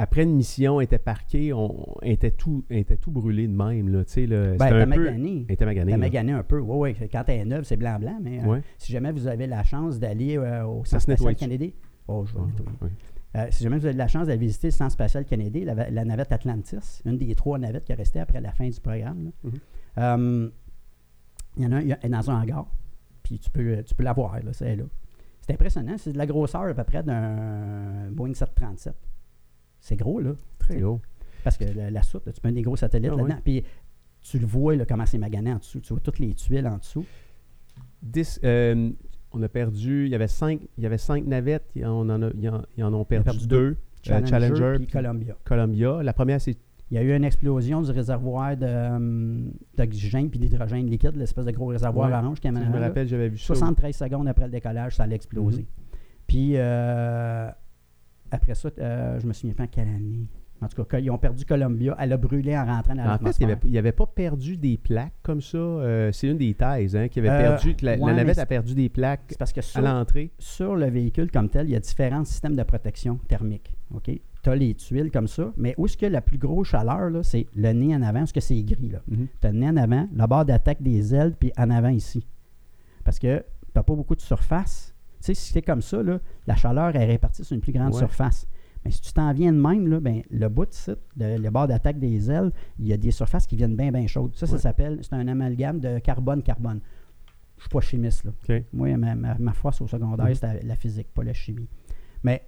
Après 0.00 0.22
une 0.22 0.36
mission, 0.36 0.80
était 0.80 0.98
parquée, 0.98 1.52
on 1.52 1.96
était 2.02 2.30
tout, 2.30 2.64
était 2.70 2.96
tout 2.96 3.10
brûlé 3.10 3.48
de 3.48 3.52
même. 3.52 3.88
Là, 3.88 3.98
là, 3.98 4.54
ben, 4.56 4.66
elle 4.68 4.76
était 5.48 5.66
maganée. 5.66 5.92
Elle 5.92 5.98
magané 5.98 6.32
un 6.32 6.44
peu. 6.44 6.60
Oui, 6.60 6.94
oui. 7.00 7.08
Quand 7.10 7.24
elle 7.26 7.40
est 7.40 7.44
neuve, 7.44 7.64
c'est 7.64 7.76
blanc-blanc. 7.76 8.18
Mais 8.22 8.40
euh, 8.46 8.60
si 8.78 8.92
jamais 8.92 9.10
vous 9.10 9.26
avez 9.26 9.48
la 9.48 9.64
chance 9.64 9.98
d'aller 9.98 10.38
euh, 10.38 10.64
au 10.64 10.84
Centre 10.84 11.02
spatial 11.02 11.34
Kennedy, 11.34 11.74
oh, 12.06 12.24
je 12.26 12.34
vais 12.34 12.40
ah. 12.80 12.86
Euh, 13.36 13.46
si 13.50 13.64
jamais 13.64 13.78
vous 13.78 13.86
avez 13.86 13.96
la 13.96 14.06
chance 14.06 14.28
d'aller 14.28 14.38
visiter 14.38 14.68
le 14.68 14.72
Centre 14.72 14.92
spatial 14.92 15.24
Kennedy, 15.24 15.64
la, 15.64 16.04
navette 16.04 16.30
Atlantis, 16.30 17.02
une 17.04 17.18
des 17.18 17.34
trois 17.34 17.58
navettes 17.58 17.84
qui 17.84 17.92
est 17.92 17.96
restée 17.96 18.20
après 18.20 18.40
la 18.40 18.52
fin 18.52 18.68
du 18.68 18.80
programme, 18.80 19.32
mm-hmm. 19.44 19.58
Euh, 19.96 20.50
il 21.56 21.62
y 21.62 21.66
en 21.66 21.72
a 21.72 21.76
un, 21.76 21.80
il 21.80 21.98
est 22.00 22.08
dans 22.08 22.30
un 22.30 22.42
hangar, 22.42 22.66
puis 23.22 23.38
tu 23.38 23.50
peux, 23.50 23.82
tu 23.82 23.94
peux 23.94 24.04
la 24.04 24.12
voir, 24.12 24.38
là, 24.42 24.52
c'est 24.52 24.76
là. 24.76 24.84
C'est 25.40 25.54
impressionnant, 25.54 25.96
c'est 25.96 26.12
de 26.12 26.18
la 26.18 26.26
grosseur 26.26 26.62
à 26.62 26.74
peu 26.74 26.84
près 26.84 27.02
d'un 27.02 28.10
Boeing 28.10 28.34
737. 28.34 28.94
C'est 29.80 29.96
gros, 29.96 30.20
là. 30.20 30.32
Très 30.58 30.78
gros. 30.78 31.00
Parce 31.42 31.56
que 31.56 31.64
la, 31.64 32.02
soute, 32.02 32.24
tu 32.24 32.40
mets 32.44 32.52
des 32.52 32.62
gros 32.62 32.76
satellites 32.76 33.10
ah 33.12 33.16
là-dedans, 33.16 33.40
puis 33.42 33.64
tu 34.20 34.38
le 34.38 34.46
vois 34.46 34.76
là, 34.76 34.84
comment 34.84 35.06
c'est 35.06 35.18
magané 35.18 35.52
en 35.52 35.58
dessous. 35.58 35.80
Tu 35.80 35.92
vois 35.92 36.00
toutes 36.00 36.18
les 36.18 36.34
tuiles 36.34 36.66
en 36.66 36.78
dessous. 36.78 37.06
Euh, 38.44 38.90
on 39.32 39.42
a 39.42 39.48
perdu, 39.48 40.06
il 40.06 40.10
y 40.10 40.14
avait 40.14 40.28
cinq, 40.28 40.60
il 40.76 40.84
y 40.84 40.86
avait 40.86 40.98
cinc 40.98 41.24
navettes, 41.26 41.70
on 41.82 42.08
en 42.08 42.22
a, 42.22 42.30
ils 42.76 42.84
en, 42.84 42.94
ont 42.94 43.04
perdu, 43.04 43.46
deux. 43.46 43.76
Euh, 44.10 44.26
Challenger, 44.26 44.76
et 44.80 44.86
Columbia. 44.86 45.36
Columbia. 45.44 46.02
La 46.02 46.12
première, 46.12 46.40
c'est 46.40 46.56
il 46.90 46.94
y 46.94 46.98
a 46.98 47.02
eu 47.02 47.14
une 47.14 47.24
explosion 47.24 47.82
du 47.82 47.90
réservoir 47.90 48.54
euh, 48.62 49.40
d'oxygène 49.76 50.30
puis 50.30 50.38
d'hydrogène 50.38 50.86
liquide, 50.86 51.16
l'espèce 51.16 51.44
de 51.44 51.50
gros 51.50 51.66
réservoir 51.66 52.10
orange 52.10 52.40
qui 52.40 52.48
amène 52.48 52.64
Je 52.64 52.70
me 52.70 52.80
rappelle, 52.80 53.06
j'avais 53.06 53.28
vu 53.28 53.36
ça. 53.36 53.54
73 53.54 53.94
secondes 53.94 54.28
après 54.28 54.46
le 54.46 54.50
décollage, 54.50 54.96
ça 54.96 55.02
allait 55.02 55.16
exploser. 55.16 55.62
Mm-hmm. 55.62 55.96
Puis 56.26 56.52
euh, 56.56 57.50
après 58.30 58.54
ça, 58.54 58.70
euh, 58.78 59.20
je 59.20 59.26
me 59.26 59.32
souviens 59.34 59.54
pas 59.54 59.66
quelle 59.66 59.88
année. 59.88 60.28
En 60.60 60.66
tout 60.66 60.82
cas, 60.82 60.98
ils 60.98 61.08
ont 61.10 61.18
perdu 61.18 61.44
Columbia. 61.44 61.94
Elle 62.00 62.12
a 62.12 62.16
brûlé 62.16 62.56
en 62.56 62.64
rentrant 62.64 62.94
dans 62.94 63.04
l'atmosphère. 63.04 63.46
En 63.46 63.50
fait, 63.50 63.58
il 63.64 63.70
n'y 63.70 63.78
avait, 63.78 63.92
pas 63.92 64.06
perdu 64.06 64.56
des 64.56 64.76
plaques 64.76 65.14
comme 65.22 65.40
ça. 65.40 66.10
c'est 66.10 66.26
une 66.26 66.38
des 66.38 66.54
thèses 66.54 66.96
hein, 66.96 67.06
qui 67.06 67.20
avait 67.20 67.28
perdu. 67.28 67.76
La, 67.82 67.96
navette 67.96 68.38
a 68.38 68.46
perdu 68.46 68.74
des 68.74 68.88
plaques 68.88 69.34
parce 69.38 69.52
que 69.52 69.60
à 69.78 69.80
l'entrée. 69.80 70.32
Sur 70.38 70.74
le 70.74 70.86
véhicule 70.86 71.30
comme 71.30 71.48
tel, 71.48 71.68
il 71.68 71.72
y 71.72 71.76
a 71.76 71.80
différents 71.80 72.24
systèmes 72.24 72.56
de 72.56 72.62
protection 72.64 73.20
thermique. 73.28 73.72
OK? 73.94 74.10
Tu 74.42 74.50
as 74.50 74.56
les 74.56 74.74
tuiles 74.74 75.10
comme 75.10 75.28
ça, 75.28 75.52
mais 75.56 75.74
où 75.78 75.86
est-ce 75.86 75.96
que 75.96 76.06
la 76.06 76.20
plus 76.20 76.38
grosse 76.38 76.68
chaleur, 76.68 77.10
c'est 77.24 77.46
le 77.54 77.72
nez 77.72 77.94
en 77.94 78.02
avant, 78.02 78.22
est-ce 78.22 78.32
que 78.32 78.40
c'est 78.40 78.62
gris, 78.62 78.88
là? 78.88 79.00
Mhm. 79.08 79.28
Tu 79.40 79.46
as 79.46 79.52
le 79.52 79.58
nez 79.58 79.68
en 79.68 79.76
avant, 79.76 80.08
la 80.14 80.26
barre 80.26 80.44
d'attaque 80.44 80.82
des 80.82 81.14
ailes, 81.14 81.34
puis 81.38 81.52
en 81.56 81.70
avant 81.70 81.88
ici. 81.88 82.26
Parce 83.04 83.18
que 83.18 83.38
tu 83.38 83.44
n'as 83.74 83.82
pas 83.82 83.94
beaucoup 83.94 84.14
de 84.14 84.20
surface. 84.20 84.94
Tu 85.20 85.26
sais, 85.26 85.34
si 85.34 85.52
c'est 85.52 85.62
comme 85.62 85.82
ça, 85.82 86.02
là, 86.02 86.20
la 86.46 86.54
chaleur 86.54 86.94
est 86.94 87.06
répartie 87.06 87.44
sur 87.44 87.54
une 87.54 87.60
plus 87.60 87.72
grande 87.72 87.94
surface. 87.94 88.46
Mais 88.84 88.92
si 88.92 89.00
tu 89.00 89.12
t'en 89.12 89.32
viens 89.32 89.52
de 89.52 89.58
même, 89.58 89.88
là, 89.88 89.98
ben, 89.98 90.22
le 90.30 90.48
bout 90.48 90.66
de 90.86 90.96
le, 91.16 91.36
le 91.36 91.50
bord 91.50 91.66
d'attaque 91.66 91.98
des 91.98 92.30
ailes, 92.30 92.52
il 92.78 92.86
y 92.86 92.92
a 92.92 92.96
des 92.96 93.10
surfaces 93.10 93.46
qui 93.46 93.56
viennent 93.56 93.76
bien, 93.76 93.90
bien 93.90 94.06
chaudes. 94.06 94.36
Ça, 94.36 94.46
ça 94.46 94.58
s'appelle, 94.58 95.00
c'est 95.02 95.14
un 95.14 95.26
amalgame 95.26 95.80
de 95.80 95.98
carbone-carbone. 95.98 96.80
Je 97.56 97.60
ne 97.60 97.60
suis 97.62 97.68
pas 97.70 97.80
chimiste. 97.80 98.24
Là. 98.24 98.60
Moi, 98.72 98.96
ma, 98.96 99.16
ma, 99.16 99.36
ma 99.36 99.52
force 99.52 99.80
au 99.80 99.88
secondaire, 99.88 100.26
mhm. 100.26 100.34
c'était 100.34 100.62
la 100.62 100.76
physique, 100.76 101.08
pas 101.12 101.24
la 101.24 101.32
chimie. 101.32 101.68
Mais 102.22 102.44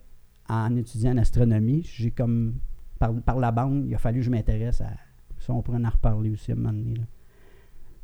en 0.50 0.76
étudiant 0.76 1.14
l'astronomie, 1.14 1.82
j'ai 1.84 2.10
comme, 2.10 2.56
par, 2.98 3.38
la 3.38 3.52
bande, 3.52 3.86
il 3.86 3.94
a 3.94 3.98
fallu 3.98 4.18
que 4.18 4.26
je 4.26 4.30
m'intéresse 4.30 4.80
à 4.80 4.90
ça. 5.38 5.52
On 5.54 5.62
pourrait 5.62 5.78
en 5.84 5.88
reparler 5.88 6.30
aussi 6.30 6.50
à 6.50 6.54
un 6.54 6.58
moment 6.58 6.72
donné. 6.72 7.00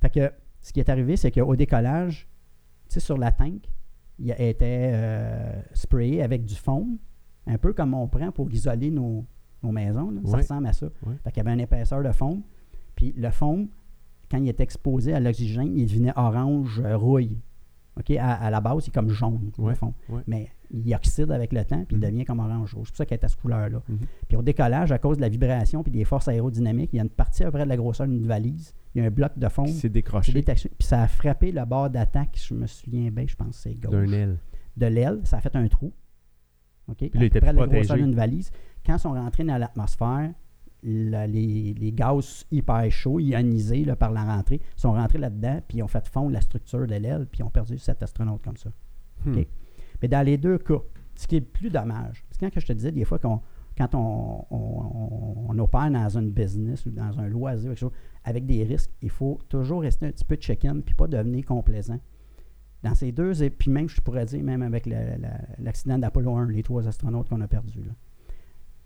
Fait 0.01 0.11
que 0.11 0.33
ce 0.63 0.73
qui 0.73 0.81
est 0.81 0.89
arrivé, 0.89 1.17
c'est 1.17 1.33
qu'au 1.33 1.57
décollage, 1.57 2.29
tu 2.89 2.95
sais, 2.95 3.01
sur 3.01 3.19
la 3.19 3.33
tank, 3.33 3.69
il 4.19 4.31
était 4.31 4.91
euh, 4.95 5.61
sprayé 5.75 6.23
avec 6.23 6.45
du 6.45 6.55
foam, 6.55 6.99
un 7.47 7.59
peu 7.59 7.73
comme 7.73 7.95
on 7.95 8.07
prend 8.07 8.31
pour 8.31 8.51
isoler 8.51 8.91
nos, 8.91 9.27
maisons. 9.63 10.15
Ça 10.27 10.37
ressemble 10.37 10.69
à 10.69 10.73
ça. 10.73 10.87
Fait 11.25 11.33
qu'il 11.33 11.39
y 11.39 11.41
avait 11.41 11.53
une 11.53 11.61
épaisseur 11.61 12.03
de 12.03 12.13
foam. 12.13 12.43
Puis 12.95 13.13
le 13.17 13.31
foam, 13.31 13.69
quand 14.31 14.39
il 14.39 14.49
est 14.49 14.61
exposé 14.61 15.13
à 15.13 15.19
l'oxygène, 15.19 15.77
il 15.77 15.87
devenait 15.87 16.13
orange 16.15 16.81
euh, 16.85 16.97
rouille. 16.97 17.41
OK? 17.99 18.11
À, 18.13 18.51
la 18.51 18.61
base, 18.61 18.87
il 18.87 18.91
est 18.91 18.93
comme 18.93 19.09
jaune, 19.09 19.51
au 19.59 19.75
fond. 19.75 19.93
Mais 20.29 20.51
il 20.71 20.95
oxyde 20.95 21.31
avec 21.31 21.53
le 21.53 21.64
temps, 21.64 21.85
puis 21.85 21.97
il 21.97 22.05
mhm. 22.05 22.11
devient 22.11 22.25
comme 22.25 22.41
orange 22.41 22.75
rouge. 22.75 22.89
C'est 22.89 22.93
pour 22.93 22.97
ça 22.99 23.07
qu'il 23.07 23.14
est 23.14 23.25
à 23.25 23.29
cette 23.29 23.41
couleur-là. 23.41 23.83
Mhm. 23.89 23.99
Puis 24.29 24.37
au 24.37 24.43
décollage, 24.43 24.93
à 24.93 24.99
cause 24.99 25.17
de 25.17 25.23
la 25.23 25.29
vibration 25.29 25.83
puis 25.83 25.93
des 25.93 26.05
forces 26.05 26.29
aérodynamiques, 26.29 26.91
il 26.93 26.97
y 26.97 27.01
a 27.01 27.03
une 27.03 27.11
partie 27.11 27.43
à 27.43 27.47
peu 27.47 27.53
près 27.53 27.64
de 27.64 27.69
la 27.69 27.77
grosseur 27.77 28.07
d'une 28.07 28.27
valise. 28.27 28.75
Il 28.95 29.03
y 29.03 29.05
a 29.05 29.09
un 29.09 29.11
bloc 29.11 29.39
de 29.39 29.49
fond. 29.49 29.67
C'est 29.67 29.89
décroché. 29.89 30.33
Puis 30.33 30.67
ça 30.81 31.03
a 31.03 31.09
frappé 31.09 31.53
le 31.53 31.64
bord 31.64 31.91
d'attaque, 31.91 32.39
je 32.43 32.55
me 32.55 32.67
souviens 32.67 33.11
bien, 33.11 33.27
je 33.27 33.37
pense 33.37 33.57
que 33.57 33.62
c'est 33.62 33.75
gauche. 33.75 33.93
D'un 33.93 34.12
aile. 34.12 34.39
De 34.77 34.87
l'aile, 34.87 35.21
ça 35.25 35.39
a 35.39 35.41
fait 35.41 35.55
un 35.57 35.69
trou. 35.69 35.93
OK? 36.89 37.11
Puis 37.11 37.27
à 37.27 37.29
peu 37.31 37.41
près 37.41 37.53
la 37.53 37.67
grosseur 37.67 37.97
d'une 37.97 38.14
valise. 38.14 38.51
Quand 38.85 38.97
ils 38.97 39.01
sont 39.01 39.12
rentrés 39.12 39.45
dans 39.45 39.59
l'atmosphère, 39.59 40.31
les, 40.83 41.93
gaz 41.93 42.47
hyper 42.51 42.91
chauds, 42.91 43.19
ionisés 43.19 43.85
par 43.99 44.12
la 44.12 44.25
rentrée, 44.25 44.61
sont 44.77 44.93
rentrés 44.93 45.19
là-dedans, 45.19 45.61
puis 45.67 45.79
ils 45.79 45.83
ont 45.83 45.89
fait 45.89 46.07
fondre 46.07 46.31
la 46.31 46.41
structure 46.41 46.87
de 46.87 46.95
l'aile, 46.95 47.27
puis 47.31 47.41
ils 47.41 47.43
ont 47.43 47.51
perdu 47.51 47.79
cet 47.79 48.03
astronaute 48.03 48.43
comme 48.43 48.57
ça. 48.57 48.71
Hmm. 49.25 49.43
Mais 50.03 50.09
dans 50.09 50.25
les 50.25 50.39
deux 50.39 50.59
cas, 50.59 50.81
ce 51.15 51.27
qui 51.27 51.37
est 51.37 51.41
plus 51.41 51.71
dommage, 51.71 52.25
c'est 52.31 52.39
quand 52.41 52.61
je 52.61 52.67
te 52.67 52.73
disais 52.73 52.93
des 52.93 53.05
fois 53.05 53.19
quand 53.19 53.43
on, 53.95 55.59
opère 55.59 55.91
dans 55.91 56.19
un 56.19 56.23
business 56.23 56.87
ou 56.87 56.91
dans 56.91 57.19
un 57.19 57.29
loisir, 57.29 57.73
avec 58.25 58.47
des 58.47 58.65
risques, 58.65 58.91
il 59.03 59.11
faut 59.11 59.41
toujours 59.49 59.83
rester 59.83 60.07
un 60.07 60.11
petit 60.11 60.25
peu 60.25 60.37
check-in 60.37 60.81
puis 60.81 60.95
pas 60.95 61.07
devenir 61.07 61.45
complaisant. 61.45 62.01
Dans 62.83 62.95
ces 62.95 63.11
deux, 63.11 63.43
et 63.43 63.51
puis 63.51 63.71
même, 63.71 63.89
je 63.89 64.01
pourrais 64.01 64.27
dire, 64.27 64.43
même 64.45 64.63
avec 64.63 64.87
l'accident 65.59 65.99
d'Apollo 65.99 66.37
1, 66.37 66.49
les 66.49 66.63
trois 66.63 66.87
astronautes 66.87 67.29
qu'on 67.29 67.41
a 67.41 67.49
perdus. 67.49 67.81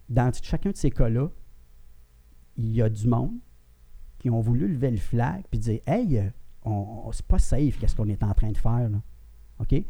Dans 0.09 0.33
chacun 0.43 0.71
de 0.71 0.77
ces 0.77 0.91
cas-là, 0.91 1.29
il 2.57 2.75
y 2.75 2.83
a 2.83 2.89
du 2.89 3.07
monde 3.09 3.37
qui 4.19 4.31
ont 4.31 4.41
voulu 4.41 4.69
lever 4.69 4.91
le 4.91 4.97
flag 4.97 5.43
puis 5.51 5.59
dire 5.59 5.81
Hey, 5.87 6.31
c'est 7.13 7.27
pas 7.27 7.39
safe 7.39 7.79
qu'est-ce 7.79 7.97
qu'on 7.97 8.09
est 8.09 8.23
en 8.23 8.33
train 8.33 8.53
de 8.53 8.57
faire. 8.57 8.89
OK? 9.59 9.83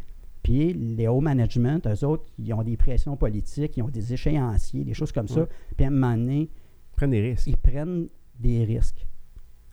Puis 0.42 0.72
les 0.72 1.06
hauts 1.08 1.20
management, 1.20 1.86
eux 1.86 2.04
autres, 2.04 2.24
ils 2.38 2.52
ont 2.54 2.62
des 2.62 2.76
pressions 2.76 3.16
politiques, 3.16 3.76
ils 3.76 3.82
ont 3.82 3.88
des 3.88 4.12
échéanciers, 4.12 4.84
des 4.84 4.94
choses 4.94 5.12
comme 5.12 5.28
ça. 5.28 5.46
Puis 5.76 5.84
à 5.84 5.88
un 5.88 5.90
moment 5.90 6.16
donné, 6.16 6.50
ils 6.50 6.96
prennent 6.96 7.10
des 7.10 7.20
risques. 7.20 7.46
Ils 7.46 7.56
prennent 7.56 8.08
des 8.38 8.64
risques. 8.64 9.06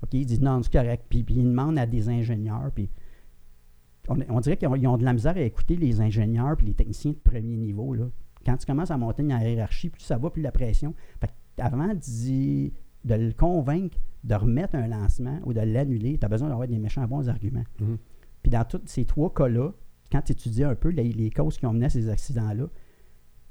OK? 0.03 0.13
Ils 0.13 0.25
disent 0.25 0.41
non, 0.41 0.61
c'est 0.61 0.71
correct. 0.71 1.05
Puis, 1.09 1.23
puis, 1.23 1.35
ils 1.35 1.43
demandent 1.43 1.79
à 1.79 1.85
des 1.85 2.09
ingénieurs. 2.09 2.71
Puis 2.75 2.89
on, 4.09 4.39
dirait 4.39 4.57
qu'ils 4.57 4.87
ont, 4.87 4.97
de 4.97 5.03
la 5.03 5.13
misère 5.13 5.35
à 5.35 5.41
écouter 5.41 5.75
les 5.75 6.01
ingénieurs 6.01 6.55
puis 6.57 6.67
les 6.67 6.73
techniciens 6.73 7.11
de 7.11 7.17
premier 7.17 7.57
niveau. 7.57 7.93
Là. 7.93 8.05
Quand 8.45 8.57
tu 8.57 8.65
commences 8.65 8.91
à 8.91 8.97
monter 8.97 9.23
dans 9.23 9.37
la 9.37 9.49
hiérarchie, 9.49 9.89
plus 9.89 10.01
ça 10.01 10.17
va, 10.17 10.29
plus 10.29 10.41
la 10.41 10.51
pression. 10.51 10.93
Fait 11.19 11.31
avant 11.59 11.87
de, 11.87 12.71
de 13.05 13.15
le 13.15 13.33
convaincre 13.33 13.97
de 14.23 14.35
remettre 14.35 14.75
un 14.75 14.87
lancement 14.87 15.39
ou 15.45 15.53
de 15.53 15.61
l'annuler, 15.61 16.17
tu 16.17 16.25
as 16.25 16.29
besoin 16.29 16.49
d'avoir 16.49 16.67
des 16.67 16.77
méchants 16.77 17.05
bons 17.07 17.29
arguments. 17.29 17.63
Mm-hmm. 17.81 17.97
Puis 18.43 18.51
dans 18.51 18.63
tous 18.63 18.81
ces 18.85 19.05
trois 19.05 19.33
cas-là, 19.33 19.71
quand 20.11 20.21
tu 20.21 20.31
étudies 20.31 20.63
un 20.63 20.75
peu 20.75 20.89
les, 20.89 21.29
causes 21.31 21.57
qui 21.57 21.65
ont 21.65 21.73
mené 21.73 21.85
à 21.85 21.89
ces 21.89 22.09
accidents-là, 22.09 22.67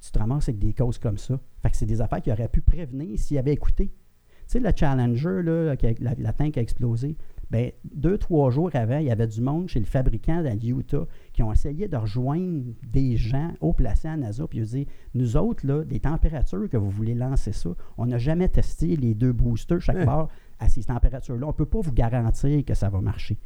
tu 0.00 0.10
te 0.10 0.18
ramasses 0.18 0.48
avec 0.48 0.58
des 0.58 0.72
causes 0.72 0.98
comme 0.98 1.18
ça. 1.18 1.40
Fait 1.62 1.70
que 1.70 1.76
c'est 1.76 1.86
des 1.86 2.00
affaires 2.00 2.22
qui 2.22 2.30
auraient 2.30 2.48
pu 2.48 2.60
prévenir 2.60 3.18
s'ils 3.18 3.38
avaient 3.38 3.52
écouté. 3.52 3.86
Tu 3.86 4.52
sais, 4.52 4.60
le 4.60 4.70
Challenger, 4.74 5.42
là, 5.42 5.74
la, 6.00 6.14
la 6.16 6.32
tank 6.32 6.56
a 6.56 6.60
explosé. 6.60 7.16
Bien, 7.50 7.70
deux, 7.84 8.18
trois 8.18 8.50
jours 8.50 8.70
avant, 8.74 8.98
il 8.98 9.06
y 9.06 9.10
avait 9.10 9.26
du 9.26 9.40
monde 9.40 9.68
chez 9.68 9.78
le 9.78 9.84
fabricant 9.86 10.42
dans 10.42 10.58
Utah 10.58 11.06
qui 11.32 11.44
ont 11.44 11.52
essayé 11.52 11.86
de 11.86 11.96
rejoindre 11.96 12.64
des 12.82 13.16
gens 13.16 13.52
haut 13.60 13.72
placés 13.72 14.08
à 14.08 14.16
NASA, 14.16 14.48
puis 14.48 14.58
ils 14.58 14.62
ont 14.62 14.78
dit 14.78 14.86
Nous 15.14 15.36
autres, 15.36 15.64
là, 15.64 15.84
des 15.84 16.00
températures 16.00 16.68
que 16.68 16.76
vous 16.76 16.90
voulez 16.90 17.14
lancer 17.14 17.52
ça, 17.52 17.70
on 17.98 18.06
n'a 18.06 18.18
jamais 18.18 18.48
testé 18.48 18.96
les 18.96 19.14
deux 19.14 19.32
boosters 19.32 19.80
chaque 19.80 20.04
part 20.04 20.28
à 20.58 20.68
ces 20.68 20.84
températures-là. 20.84 21.46
On 21.46 21.50
ne 21.50 21.54
peut 21.54 21.66
pas 21.66 21.80
vous 21.80 21.92
garantir 21.92 22.64
que 22.64 22.74
ça 22.74 22.88
va 22.88 23.00
marcher. 23.00 23.38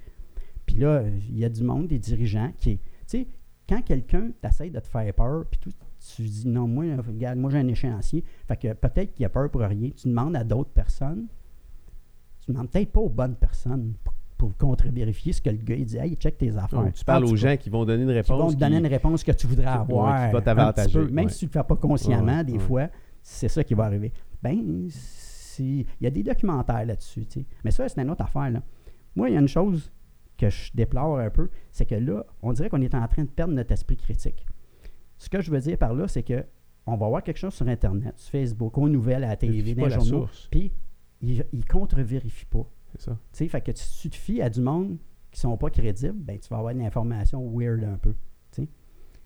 Puis 0.65 0.77
là, 0.77 1.03
il 1.29 1.39
y 1.39 1.45
a 1.45 1.51
du 1.51 1.63
monde, 1.63 1.89
des 1.89 1.99
dirigeants 1.99 2.53
qui. 2.59 2.81
Tu 3.11 3.19
sais, 3.19 3.29
quand 3.69 3.83
quelqu'un 3.83 4.31
t'essaye 4.41 4.71
de 4.71 4.81
te 4.81 4.87
faire 4.87 5.13
peur, 5.15 5.45
puis 5.51 5.61
tu 6.17 6.23
dis 6.23 6.49
non, 6.49 6.67
moi, 6.69 6.85
regarde, 7.07 7.39
moi 7.39 7.51
j'ai 7.51 7.59
un 7.59 7.69
échéancier, 7.69 8.25
fait 8.47 8.57
que 8.57 8.73
peut-être 8.73 9.13
qu'il 9.13 9.27
a 9.27 9.29
peur 9.29 9.51
pour 9.51 9.63
rien. 9.63 9.91
Tu 9.97 10.09
demandes 10.09 10.37
à 10.37 10.45
d'autres 10.45 10.71
personnes 10.71 11.27
tu 12.41 12.51
ne 12.51 12.55
demandes 12.57 12.71
peut-être 12.71 12.91
pas 12.91 13.01
aux 13.01 13.09
bonnes 13.09 13.35
personnes 13.35 13.95
pour, 14.37 14.57
contre-vérifier 14.57 15.35
ce 15.35 15.43
que 15.43 15.51
le 15.51 15.59
gars 15.59 15.75
il 15.75 15.85
dit. 15.85 15.99
Hey, 15.99 16.17
check 16.17 16.39
tes 16.39 16.57
affaires. 16.57 16.91
tu 16.95 17.05
parles 17.05 17.27
aux 17.27 17.37
gens 17.37 17.57
qui 17.59 17.69
vont 17.69 17.85
donner 17.85 18.05
une 18.05 18.11
réponse. 18.11 18.27
Qui 18.27 18.43
vont 18.43 18.53
te 18.53 18.59
donner 18.59 18.79
une 18.79 18.87
réponse 18.87 19.23
que 19.23 19.33
tu 19.33 19.47
voudrais 19.47 19.67
avoir. 19.67 20.29
qui 20.29 20.33
va 20.33 20.41
t'avantager. 20.41 21.05
Même 21.11 21.29
si 21.29 21.41
tu 21.41 21.45
ne 21.45 21.49
le 21.49 21.53
fais 21.53 21.65
pas 21.65 21.77
consciemment, 21.77 22.43
des 22.43 22.59
fois, 22.59 22.89
c'est 23.23 23.49
ça 23.49 23.63
qui 23.63 23.75
va 23.75 23.85
arriver. 23.85 24.13
Ben, 24.43 24.89
il 25.59 25.87
y 26.01 26.07
a 26.07 26.11
des 26.11 26.23
documentaires 26.23 26.87
là-dessus. 26.87 27.27
Mais 27.65 27.71
ça, 27.71 27.87
c'est 27.89 28.01
une 28.01 28.11
autre 28.11 28.25
affaire. 28.25 28.51
Là. 28.51 28.63
Moi, 29.15 29.29
il 29.29 29.35
y 29.35 29.37
a 29.37 29.41
une 29.41 29.49
chose 29.49 29.93
que 30.41 30.51
je 30.51 30.71
déplore 30.75 31.19
un 31.19 31.31
peu, 31.31 31.51
c'est 31.71 31.87
que 31.87 31.95
là, 31.95 32.25
on 32.43 32.53
dirait 32.53 32.69
qu'on 32.69 32.81
est 32.81 32.95
en 32.95 33.07
train 33.07 33.25
de 33.25 33.29
perdre 33.29 33.55
notre 33.55 33.73
esprit 33.73 33.97
critique. 33.97 34.47
Ce 35.19 35.29
que 35.29 35.41
je 35.41 35.51
veux 35.51 35.61
dire 35.61 35.77
par 35.77 35.95
là, 35.95 36.09
c'est 36.09 36.23
que 36.23 36.45
on 36.87 36.97
va 36.97 37.09
voir 37.09 37.23
quelque 37.23 37.37
chose 37.37 37.55
sur 37.55 37.69
Internet, 37.69 38.19
sur 38.19 38.33
Facebook, 38.33 38.77
aux 38.79 38.89
nouvelles, 38.89 39.25
à 39.25 39.29
la 39.29 39.37
télé, 39.37 39.75
dans 39.75 39.87
les 39.87 39.91
journaux, 39.91 40.29
puis 40.51 40.73
ils 41.21 41.45
ne 41.53 41.63
contre-vérifient 41.63 42.47
pas. 42.47 42.67
C'est 42.93 43.03
ça. 43.03 43.13
Tu 43.33 43.39
sais, 43.39 43.49
fait 43.49 43.61
que 43.61 43.71
si 43.75 44.01
tu 44.01 44.11
te 44.11 44.17
fies 44.17 44.43
à 44.43 44.49
du 44.49 44.61
monde 44.61 44.97
qui 45.31 45.37
ne 45.37 45.51
sont 45.51 45.57
pas 45.57 45.71
crédibles, 45.71 46.19
ben, 46.19 46.39
tu 46.39 46.49
vas 46.49 46.59
avoir 46.59 46.75
de 46.75 46.81
l'information 46.81 47.47
weird 47.57 47.85
un 47.85 47.99
peu. 47.99 48.15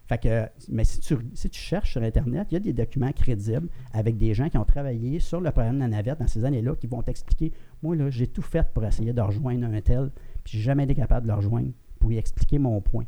Fait 0.06 0.18
que, 0.18 0.48
mais 0.68 0.84
si 0.84 1.00
tu, 1.00 1.16
si 1.32 1.48
tu 1.48 1.58
cherches 1.58 1.92
sur 1.92 2.02
Internet, 2.02 2.48
il 2.50 2.54
y 2.54 2.56
a 2.58 2.60
des 2.60 2.74
documents 2.74 3.12
crédibles 3.12 3.68
avec 3.92 4.18
des 4.18 4.34
gens 4.34 4.50
qui 4.50 4.58
ont 4.58 4.64
travaillé 4.64 5.18
sur 5.18 5.40
le 5.40 5.50
problème 5.50 5.76
de 5.76 5.80
la 5.80 5.88
navette 5.88 6.18
dans 6.18 6.26
ces 6.26 6.44
années-là 6.44 6.74
qui 6.76 6.86
vont 6.86 7.02
t'expliquer 7.02 7.52
Moi, 7.82 7.96
là, 7.96 8.10
j'ai 8.10 8.26
tout 8.26 8.42
fait 8.42 8.66
pour 8.74 8.84
essayer 8.84 9.14
de 9.14 9.20
rejoindre 9.22 9.66
un 9.66 9.80
tel, 9.80 10.10
puis 10.45 10.59
j'ai 10.59 10.64
jamais 10.64 10.84
été 10.84 10.95
capable 10.95 11.26
de 11.26 11.32
le 11.32 11.36
rejoindre 11.36 11.70
pour 11.99 12.12
y 12.12 12.18
expliquer 12.18 12.59
mon 12.59 12.80
point. 12.80 13.07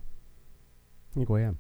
Incroyable. 1.16 1.57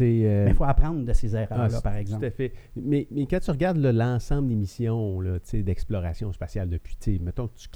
Euh, 0.00 0.44
mais 0.44 0.50
il 0.50 0.54
faut 0.54 0.64
apprendre 0.64 1.04
de 1.04 1.12
ces 1.12 1.34
erreurs-là, 1.34 1.78
ah, 1.78 1.80
par 1.80 1.96
exemple. 1.96 2.20
Tout 2.20 2.26
à 2.26 2.30
fait. 2.30 2.52
Mais, 2.76 3.08
mais 3.10 3.26
quand 3.26 3.40
tu 3.40 3.50
regardes 3.50 3.78
l'ensemble 3.78 4.48
des 4.48 4.54
missions 4.54 5.20
d'exploration 5.52 6.32
spatiale 6.32 6.68
depuis, 6.68 7.18
mettons 7.20 7.48
que 7.48 7.58
tu 7.58 7.68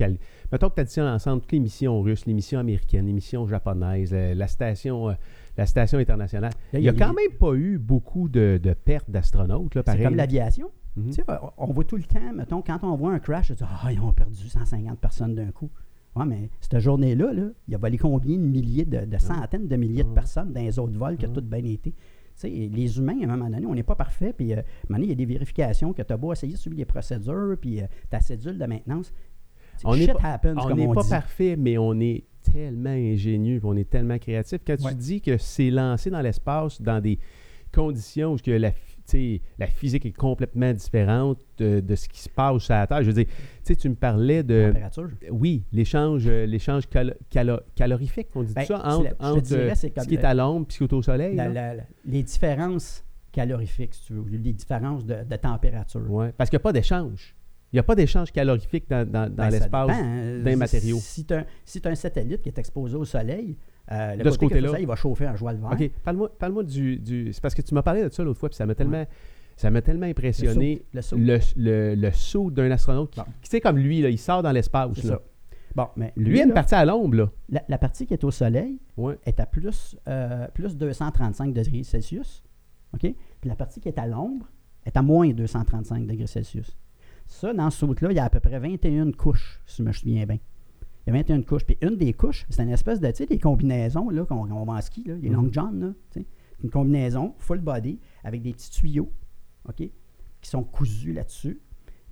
mettons 0.53 0.71
que 0.71 0.81
additionnes 0.81 1.09
ensemble 1.09 1.43
toutes 1.43 1.53
les 1.53 1.61
missions 1.61 2.01
russes, 2.01 2.27
les 2.27 2.35
missions 2.35 2.61
américaines, 2.61 3.07
les 3.07 3.13
missions 3.13 3.47
japonaises, 3.47 4.13
la, 4.13 4.47
station, 4.47 5.11
euh, 5.11 5.15
la 5.57 5.67
station 5.67 5.99
internationale, 5.99 6.53
il 6.73 6.81
n'y 6.81 6.89
a, 6.89 6.93
quand 6.93 7.13
même 7.13 7.37
pas 7.39 7.55
eu 7.55 7.79
beaucoup 7.79 8.29
de, 8.29 8.59
pertes 8.85 9.11
d'astronautes. 9.11 9.73
C'est 9.75 10.03
comme 10.03 10.17
l'aviation. 10.17 10.71
Mhm. 10.97 11.13
On 11.59 11.73
voit 11.73 11.85
tout 11.85 11.97
le 11.97 12.05
temps, 12.05 12.33
mettons, 12.35 12.63
quand 12.63 12.79
on 12.83 12.97
voit 12.97 13.13
un 13.13 13.19
crash, 13.19 13.51
on 13.51 13.55
dit 13.55 13.63
Ah, 13.63 13.93
ils 13.93 14.01
ont 14.01 14.13
perdu 14.15 14.49
150 14.49 14.99
personnes 14.99 15.35
d'un 15.35 15.51
coup. 15.51 15.71
Oui, 16.17 16.25
mais 16.27 16.51
cette 16.61 16.79
journée-là, 16.79 17.33
là, 17.33 17.49
il 17.69 17.75
a 17.75 17.79
volé 17.79 17.99
combien 17.99 18.37
de 18.37 18.43
milliers, 18.43 18.87
de, 18.87 19.19
centaines 19.19 19.69
de 19.69 19.77
milliers 19.77 20.05
de 20.05 20.09
personnes 20.09 20.53
dans 20.53 20.61
les 20.61 20.79
autres 20.79 20.99
vols 20.99 21.17
qui 21.17 21.27
ont 21.27 21.33
tout 21.33 21.43
bien 21.43 21.65
été? 21.65 21.95
les 22.43 22.99
humains, 22.99 23.19
à 23.23 23.25
un 23.25 23.37
moment 23.37 23.49
donné, 23.49 23.67
on 23.67 23.75
n'est 23.75 23.83
pas 23.83 23.95
parfait. 23.95 24.35
Puis, 24.37 24.53
euh, 24.53 24.57
à 24.57 24.61
un 24.61 24.63
moment 24.91 24.99
donné, 24.99 25.05
il 25.05 25.09
y 25.09 25.13
a 25.13 25.15
des 25.15 25.25
vérifications 25.25 25.95
que 25.95 26.03
tu 26.03 26.13
as 26.13 26.17
beau 26.19 26.33
essayer 26.33 26.53
de 26.53 26.59
suivre 26.59 26.77
les 26.77 26.85
procédures, 26.85 27.57
puis 27.59 27.81
euh, 27.81 27.87
ta 28.11 28.21
cédule 28.21 28.59
de 28.59 28.67
maintenance. 28.67 29.13
On 29.85 29.97
n'est 29.97 30.07
pas, 30.07 30.41
on 30.45 30.93
pas 30.93 31.09
parfait, 31.09 31.57
mais 31.57 31.79
on 31.79 31.99
est 32.01 32.25
tellement 32.43 32.91
ingénieux, 32.91 33.61
on 33.65 33.77
est 33.77 33.89
tellement 33.89 34.19
créatif. 34.19 34.61
Quand 34.67 34.77
tu 34.77 34.95
dis 34.95 35.21
que 35.21 35.37
c'est 35.39 35.71
lancé 35.71 36.11
dans 36.11 36.21
l'espace 36.21 36.81
dans 36.81 37.01
des 37.01 37.19
conditions 37.73 38.35
où 38.35 38.37
que 38.37 38.51
la 38.51 38.73
la 39.59 39.67
physique 39.67 40.07
est 40.07 40.17
complètement 40.17 40.73
différente 40.73 41.39
de, 41.59 41.95
ce 41.95 42.09
qui 42.09 42.21
se 42.21 42.29
passe 42.29 42.63
sur 42.63 42.75
la 42.75 42.87
Terre. 42.87 43.03
Je 43.03 43.11
veux 43.11 43.25
dire, 43.25 43.27
tu 43.79 43.89
me 43.89 43.95
parlais 43.95 44.43
de. 44.43 44.67
Température. 44.69 45.11
Oui, 45.31 45.65
l'échange, 45.73 46.25
euh, 46.27 46.47
l'échange 46.47 46.85
calorifique, 47.75 48.29
on 48.35 48.43
dit 48.43 48.55
ben, 48.55 48.65
ça, 48.65 48.83
entre, 49.19 49.45
ce 49.47 50.07
qui 50.07 50.15
est 50.15 50.25
à 50.25 50.35
l'ombre 50.35 50.67
et 50.69 50.73
ce 50.73 50.79
qui 50.79 50.85
est 50.85 50.93
au 50.93 51.03
soleil. 51.03 51.41
les 52.05 52.23
différences 52.23 53.05
calorifiques, 53.33 53.95
si 53.95 54.03
tu 54.05 54.15
veux, 54.15 54.25
les 54.31 54.53
différences 54.53 55.05
de, 55.05 55.37
température. 55.37 56.03
Oui, 56.09 56.27
parce 56.37 56.49
qu'il 56.51 56.57
n'y 56.57 56.63
a 56.63 56.65
pas 56.65 56.73
d'échange. 56.73 57.37
Il 57.73 57.77
n'y 57.77 57.81
a 57.81 57.83
pas 57.83 57.95
d'échange 57.95 58.33
calorifique 58.33 58.89
dans, 58.89 59.07
dans, 59.07 59.29
ben, 59.29 59.51
l'espace 59.51 59.91
hein. 59.91 60.39
d'un 60.43 60.57
matériau. 60.57 60.99
Si 61.01 61.27
tu 61.27 61.35
as, 61.35 61.45
un 61.85 61.95
satellite 61.95 62.41
qui 62.41 62.49
est 62.49 62.59
exposé 62.59 62.97
au 62.97 63.05
soleil, 63.05 63.57
euh, 63.93 64.17
de 64.17 64.31
ce 64.31 64.39
côté-là. 64.39 64.79
il 64.79 64.87
va 64.87 64.97
chauffer 64.97 65.27
un 65.27 65.37
joie 65.37 65.53
le 65.53 65.59
vert. 65.59 65.73
OK. 65.73 65.91
Parle-moi 66.03 66.31
parle 66.39 66.65
du, 66.65 66.99
du 66.99 67.33
C'est 67.33 67.41
parce 67.41 67.55
que 67.55 67.63
tu 67.63 67.75
m'as 67.75 67.83
parlé 67.83 68.03
de 68.03 68.09
ça 68.09 68.25
l'autre 68.25 68.41
fois, 68.41 68.49
puis 68.49 68.57
ça 68.57 68.67
m'a 68.67 68.75
tellement. 68.75 69.05
Ça 69.57 69.71
m'a 69.71 69.81
tellement 69.81 70.05
impressionné 70.05 70.83
le 70.93 71.01
saut, 71.01 71.17
le, 71.19 72.11
saut. 72.11 72.51
d'un 72.51 72.71
astronaute 72.71 73.13
qui, 73.13 73.21
c'est 73.45 73.63
comme 73.63 73.79
lui, 73.79 74.03
là, 74.03 74.11
il 74.11 74.19
sort 74.19 74.43
dans 74.43 74.53
l'espace. 74.53 74.91
Bon, 75.75 75.89
mais 75.97 76.13
lui, 76.17 76.39
il 76.39 76.41
a 76.43 76.45
une 76.45 76.53
partie 76.53 76.75
à 76.75 76.85
l'ombre. 76.85 77.31
La, 77.49 77.79
partie 77.79 78.07
qui 78.07 78.13
est 78.13 78.25
au 78.25 78.31
soleil 78.31 78.79
est 79.25 79.41
à 79.41 79.47
plus, 79.47 79.97
euh, 80.09 80.47
plus 80.53 80.77
235 80.77 81.55
degrés 81.55 81.85
Celsius. 81.85 82.45
OK? 82.93 83.01
Puis 83.01 83.49
la 83.49 83.57
partie 83.57 83.81
qui 83.81 83.89
est 83.89 83.99
à 83.99 84.07
l'ombre 84.07 84.47
est 84.85 84.97
à 84.97 85.03
moins 85.03 85.31
235 85.31 86.07
degrés 86.07 86.27
Celsius. 86.27 86.77
Ça, 87.27 87.53
dans 87.53 87.71
ce 87.71 87.79
saut-là, 87.79 88.11
il 88.11 88.17
y 88.17 88.19
a 88.19 88.25
à 88.25 88.31
peu 88.31 88.41
près 88.41 88.59
21 88.59 89.13
couches, 89.13 89.61
si 89.67 89.79
je 89.79 89.83
me 89.83 89.93
souviens 89.93 90.25
bien. 90.27 90.39
Il 91.07 91.15
y 91.15 91.17
a 91.17 91.19
21 91.19 91.43
couches. 91.43 91.65
Puis 91.65 91.79
une 91.83 91.97
des 91.97 92.13
couches, 92.13 92.47
c'est 92.51 92.63
une 92.63 92.71
espèce 92.71 93.01
de, 93.01 93.09
tu 93.09 93.17
sais, 93.17 93.27
des 93.27 93.39
combinaisons 93.39 94.11
là, 94.11 94.25
qu'on, 94.25 94.45
va 94.45 94.73
en 94.73 94.81
ski, 94.81 95.05
là, 95.05 95.15
les 95.15 95.29
long 95.29 95.43
mhm. 95.43 95.53
john, 95.53 95.81
là, 95.81 95.93
tu 96.11 96.21
sais. 96.21 96.27
Une 96.65 96.71
combinaison 96.71 97.35
full 97.39 97.61
body 97.61 98.01
avec 98.25 98.43
des 98.43 98.53
petits 98.53 98.71
tuyaux, 98.71 99.13
OK, 99.69 99.77
qui 99.77 100.51
sont 100.51 100.65
cousus 100.65 101.13
là-dessus. 101.13 101.61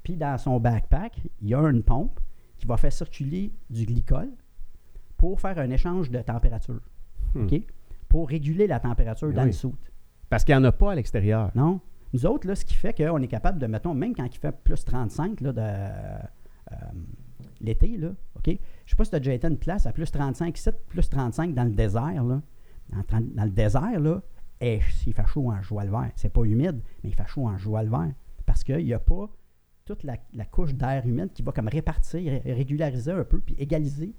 Puis 0.02 0.16
dans 0.16 0.36
son 0.36 0.60
backpack, 0.60 1.18
il 1.40 1.48
y 1.48 1.54
a 1.54 1.60
une 1.60 1.82
pompe 1.82 2.20
qui 2.58 2.66
va 2.66 2.76
faire 2.76 2.92
circuler 2.92 3.52
du 3.70 3.86
glycol 3.86 4.30
pour 5.16 5.40
faire 5.40 5.58
un 5.58 5.70
échange 5.70 6.10
de 6.10 6.20
température, 6.20 6.80
hmm. 7.34 7.44
OK, 7.44 7.62
pour 8.08 8.28
réguler 8.28 8.66
la 8.66 8.80
température 8.80 9.32
dans 9.32 9.44
le 9.44 9.52
soute. 9.52 9.90
Parce 10.28 10.44
qu'il 10.44 10.54
n'y 10.54 10.60
en 10.60 10.64
a 10.64 10.72
pas 10.72 10.92
à 10.92 10.94
l'extérieur. 10.94 11.50
Non. 11.54 11.80
Nous 12.12 12.26
autres, 12.26 12.46
là, 12.46 12.54
ce 12.54 12.64
qui 12.64 12.74
fait 12.74 12.92
qu'on 12.92 13.20
est 13.22 13.28
capable 13.28 13.58
de, 13.58 13.66
mettons, 13.66 13.94
même 13.94 14.14
quand 14.14 14.26
il 14.26 14.38
fait 14.38 14.52
plus 14.52 14.84
35 14.84 15.40
là, 15.40 15.52
de, 15.52 15.60
euh, 15.60 16.76
l'été, 17.64 17.96
là, 17.96 18.10
OK? 18.36 18.46
Je 18.46 18.52
ne 18.52 18.56
sais 18.86 18.96
pas 18.96 19.04
si 19.04 19.10
tu 19.10 19.16
as 19.16 19.20
déjà 19.20 19.34
été 19.34 19.46
à 19.46 19.50
une 19.50 19.58
place 19.58 19.86
à 19.86 19.92
plus 19.92 20.10
35, 20.10 20.56
7, 20.56 20.86
plus 20.86 21.08
35 21.08 21.54
dans 21.54 21.64
le 21.64 21.70
désert, 21.70 22.24
là. 22.24 22.42
Dans, 22.90 23.44
le 23.44 23.50
désert, 23.50 23.98
là, 23.98 24.22
et 24.60 24.80
il 25.06 25.14
fait 25.14 25.26
chaud 25.26 25.50
en 25.50 25.62
joie 25.62 25.84
le 25.84 25.90
vert. 25.90 26.10
C'est 26.16 26.32
pas 26.32 26.44
humide, 26.44 26.80
mais 27.02 27.10
il 27.10 27.14
fait 27.14 27.26
chaud 27.26 27.46
en 27.46 27.56
joie 27.56 27.82
le 27.82 27.90
vert. 27.90 28.12
Parce 28.46 28.62
qu'il 28.62 28.84
n'y 28.84 28.92
a 28.92 28.98
pas 28.98 29.28
toute 29.84 30.02
la, 30.02 30.16
couche 30.44 30.74
d'air 30.74 31.06
humide 31.06 31.32
qui 31.32 31.42
va 31.42 31.52
comme 31.52 31.68
répartir, 31.68 32.40
régulariser 32.44 33.12
un 33.12 33.24
peu, 33.24 33.40
puis 33.40 33.54
égaliser. 33.58 34.14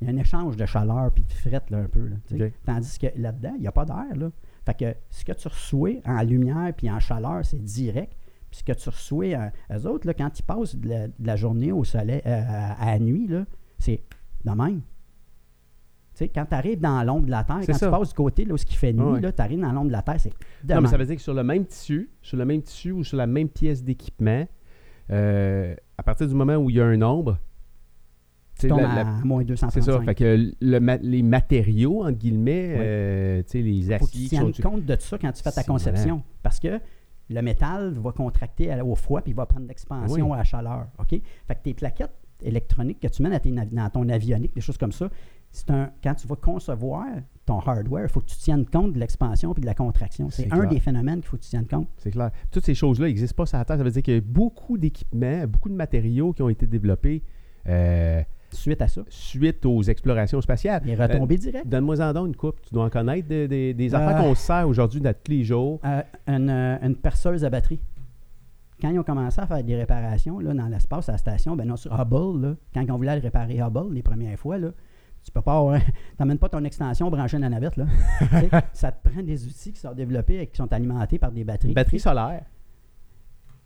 Il 0.00 0.06
y 0.06 0.10
a 0.10 0.12
un 0.12 0.16
échange 0.18 0.56
de 0.56 0.66
chaleur 0.66 1.10
puis 1.12 1.24
de 1.24 1.32
fret 1.32 1.62
là, 1.70 1.78
un 1.78 1.88
peu. 1.88 2.08
Là, 2.30 2.46
Tandis 2.64 2.98
que 2.98 3.06
là-dedans, 3.16 3.54
il 3.54 3.62
n'y 3.62 3.66
a 3.66 3.72
pas 3.72 3.84
d'air. 3.84 4.14
Là. 4.14 4.30
Fait 4.64 4.74
que 4.74 4.94
ce 5.10 5.24
que 5.24 5.32
tu 5.32 5.48
reçois 5.48 6.00
en 6.04 6.22
lumière 6.22 6.72
puis 6.76 6.90
en 6.90 7.00
chaleur, 7.00 7.44
c'est 7.44 7.62
direct. 7.62 8.16
Puis 8.56 8.60
ce 8.60 8.64
que 8.64 8.82
tu 8.82 8.88
reçois, 8.88 9.24
euh, 9.26 9.76
eux 9.76 9.86
autres, 9.86 10.06
là, 10.06 10.14
quand 10.14 10.38
ils 10.38 10.42
passent 10.42 10.76
de 10.76 11.10
la, 11.22 11.36
journée 11.36 11.72
au 11.72 11.84
soleil, 11.84 12.22
euh, 12.24 12.42
à 12.78 12.86
la 12.86 12.98
nuit, 12.98 13.28
c'est 13.78 14.02
de 14.44 14.50
même. 14.50 14.80
Tu 14.80 16.24
sais, 16.24 16.28
quand 16.28 16.46
tu 16.46 16.54
arrives 16.54 16.80
dans 16.80 17.02
l'ombre 17.04 17.26
de 17.26 17.30
la 17.30 17.44
Terre, 17.44 17.60
quand 17.66 17.78
tu 17.78 17.90
passes 17.90 18.08
du 18.08 18.14
côté 18.14 18.46
là, 18.46 18.54
où 18.54 18.56
il 18.56 18.76
fait 18.76 18.94
nuit, 18.94 19.20
tu 19.20 19.42
arrives 19.42 19.60
dans 19.60 19.72
l'ombre 19.72 19.88
de 19.88 19.92
la 19.92 20.02
Terre, 20.02 20.18
c'est 20.18 20.32
Non, 20.66 20.80
mais 20.80 20.88
ça 20.88 20.96
veut 20.96 21.04
dire 21.04 21.16
que 21.16 21.22
sur 21.22 21.34
le 21.34 21.44
même 21.44 21.66
tissu, 21.66 22.10
sur 22.22 22.38
le 22.38 22.46
même 22.46 22.62
tissu 22.62 22.92
ou 22.92 23.04
sur 23.04 23.18
la 23.18 23.26
même 23.26 23.50
pièce 23.50 23.84
d'équipement, 23.84 24.46
euh, 25.10 25.74
à 25.98 26.02
partir 26.02 26.26
du 26.26 26.34
moment 26.34 26.56
où 26.56 26.70
il 26.70 26.76
y 26.76 26.80
a 26.80 26.86
un 26.86 27.02
ombre, 27.02 27.38
tu 28.58 28.68
tombes 28.68 28.80
à 28.80 29.04
moins 29.22 29.44
235. 29.44 29.70
C'est 29.70 29.90
ça. 29.90 30.00
Fait 30.00 30.14
que 30.14 30.52
les 30.60 31.22
matériaux, 31.22 32.04
entre 32.04 32.18
guillemets, 32.18 32.74
euh, 32.78 33.42
tu 33.42 33.50
sais, 33.50 33.60
les 33.60 33.92
aciers. 33.92 33.98
Faut 33.98 34.06
que 34.06 34.12
tu 34.12 34.28
tiennes 34.28 34.52
compte 34.54 34.86
de 34.86 34.96
ça 34.98 35.18
quand 35.18 35.32
tu 35.32 35.42
fais 35.42 35.52
ta 35.52 35.62
conception. 35.62 36.22
Parce 36.42 36.58
que 36.58 36.80
le 37.28 37.42
métal 37.42 37.94
va 37.94 38.12
contracter 38.12 38.80
au 38.80 38.94
froid 38.94 39.20
puis 39.20 39.32
il 39.32 39.36
va 39.36 39.46
prendre 39.46 39.66
l'expansion 39.66 40.32
à 40.32 40.36
la 40.36 40.44
chaleur. 40.44 40.86
OK? 40.98 41.08
Fait 41.10 41.54
que 41.54 41.62
tes 41.62 41.74
plaquettes 41.74 42.14
électroniques 42.42 43.00
que 43.00 43.08
tu 43.08 43.22
mets 43.22 43.30
dans, 43.30 43.90
ton 43.90 44.08
avionique, 44.08 44.54
des 44.54 44.60
choses 44.60 44.76
comme 44.76 44.92
ça, 44.92 45.08
c'est 45.50 45.70
un, 45.70 45.90
quand 46.02 46.14
tu 46.14 46.26
vas 46.26 46.36
concevoir 46.36 47.06
ton 47.46 47.60
hardware, 47.60 48.04
il 48.04 48.08
faut 48.10 48.20
que 48.20 48.26
tu 48.28 48.36
tiennes 48.36 48.66
compte 48.66 48.92
de 48.92 48.98
l'expansion 48.98 49.54
puis 49.54 49.62
de 49.62 49.66
la 49.66 49.74
contraction. 49.74 50.28
C'est 50.30 50.52
un 50.52 50.66
des 50.66 50.80
phénomènes 50.80 51.20
qu'il 51.20 51.28
faut 51.28 51.36
que 51.36 51.42
tu 51.42 51.50
tiennes 51.50 51.66
compte. 51.66 51.88
C'est 51.96 52.10
clair. 52.10 52.30
Toutes 52.50 52.64
ces 52.64 52.74
choses-là 52.74 53.06
n'existent 53.06 53.36
pas 53.36 53.46
sur 53.46 53.58
la 53.58 53.64
Terre. 53.64 53.78
Ça 53.78 53.84
veut 53.84 53.90
dire 53.90 54.02
qu'il 54.02 54.14
y 54.14 54.18
a 54.18 54.20
beaucoup 54.20 54.76
d'équipements, 54.76 55.46
beaucoup 55.46 55.68
de 55.68 55.74
matériaux 55.74 56.32
qui 56.32 56.42
ont 56.42 56.48
été 56.48 56.66
développés. 56.66 57.22
Euh, 57.68 58.22
suite 58.52 58.82
à 58.82 58.88
ça? 58.88 59.02
Suite 59.08 59.64
aux 59.66 59.82
explorations 59.82 60.40
spatiales. 60.40 60.82
Les 60.84 60.94
retombées 60.94 61.36
euh, 61.36 61.38
directes. 61.38 61.68
Donne-moi 61.68 62.00
en 62.00 62.12
donc 62.12 62.26
une 62.28 62.36
coupe. 62.36 62.60
Tu 62.62 62.74
dois 62.74 62.84
en 62.84 62.90
connaître 62.90 63.28
des, 63.28 63.74
des, 63.74 63.94
affaires 63.94 64.18
euh, 64.18 64.28
qu'on 64.28 64.34
sert 64.34 64.68
aujourd'hui 64.68 65.00
dans 65.00 65.12
tous 65.12 65.32
les 65.32 65.44
jours. 65.44 65.80
une, 66.26 66.50
une 66.50 66.96
perceuse 66.96 67.44
à 67.44 67.50
batterie 67.50 67.80
quand 68.80 68.90
ils 68.90 68.98
ont 68.98 69.04
commencé 69.04 69.40
à 69.40 69.46
faire 69.46 69.62
des 69.62 69.76
réparations 69.76 70.38
là, 70.38 70.52
dans 70.52 70.66
l'espace 70.66 71.08
à 71.08 71.12
la 71.12 71.18
station, 71.18 71.56
ben 71.56 71.66
non, 71.66 71.76
sur 71.76 71.98
Hubble, 71.98 72.46
là, 72.46 72.54
quand 72.74 72.84
on 72.90 72.96
voulait 72.96 73.14
réparer 73.14 73.58
Hubble 73.58 73.94
les 73.94 74.02
premières 74.02 74.38
fois, 74.38 74.58
là, 74.58 74.68
tu 75.24 75.32
peux 75.32 75.40
pas 75.40 75.80
n'amènes 76.18 76.38
pas 76.38 76.48
ton 76.48 76.62
extension 76.64 77.10
branchée 77.10 77.38
dans 77.38 77.44
la 77.44 77.60
navette. 77.60 77.76
Là. 77.76 77.86
ça 78.72 78.92
te 78.92 79.08
prend 79.08 79.22
des 79.22 79.46
outils 79.46 79.72
qui 79.72 79.80
sont 79.80 79.92
développés 79.92 80.40
et 80.40 80.46
qui 80.46 80.56
sont 80.56 80.72
alimentés 80.72 81.18
par 81.18 81.32
des 81.32 81.42
batteries. 81.42 81.72
Batteries 81.72 82.00
solaires. 82.00 82.44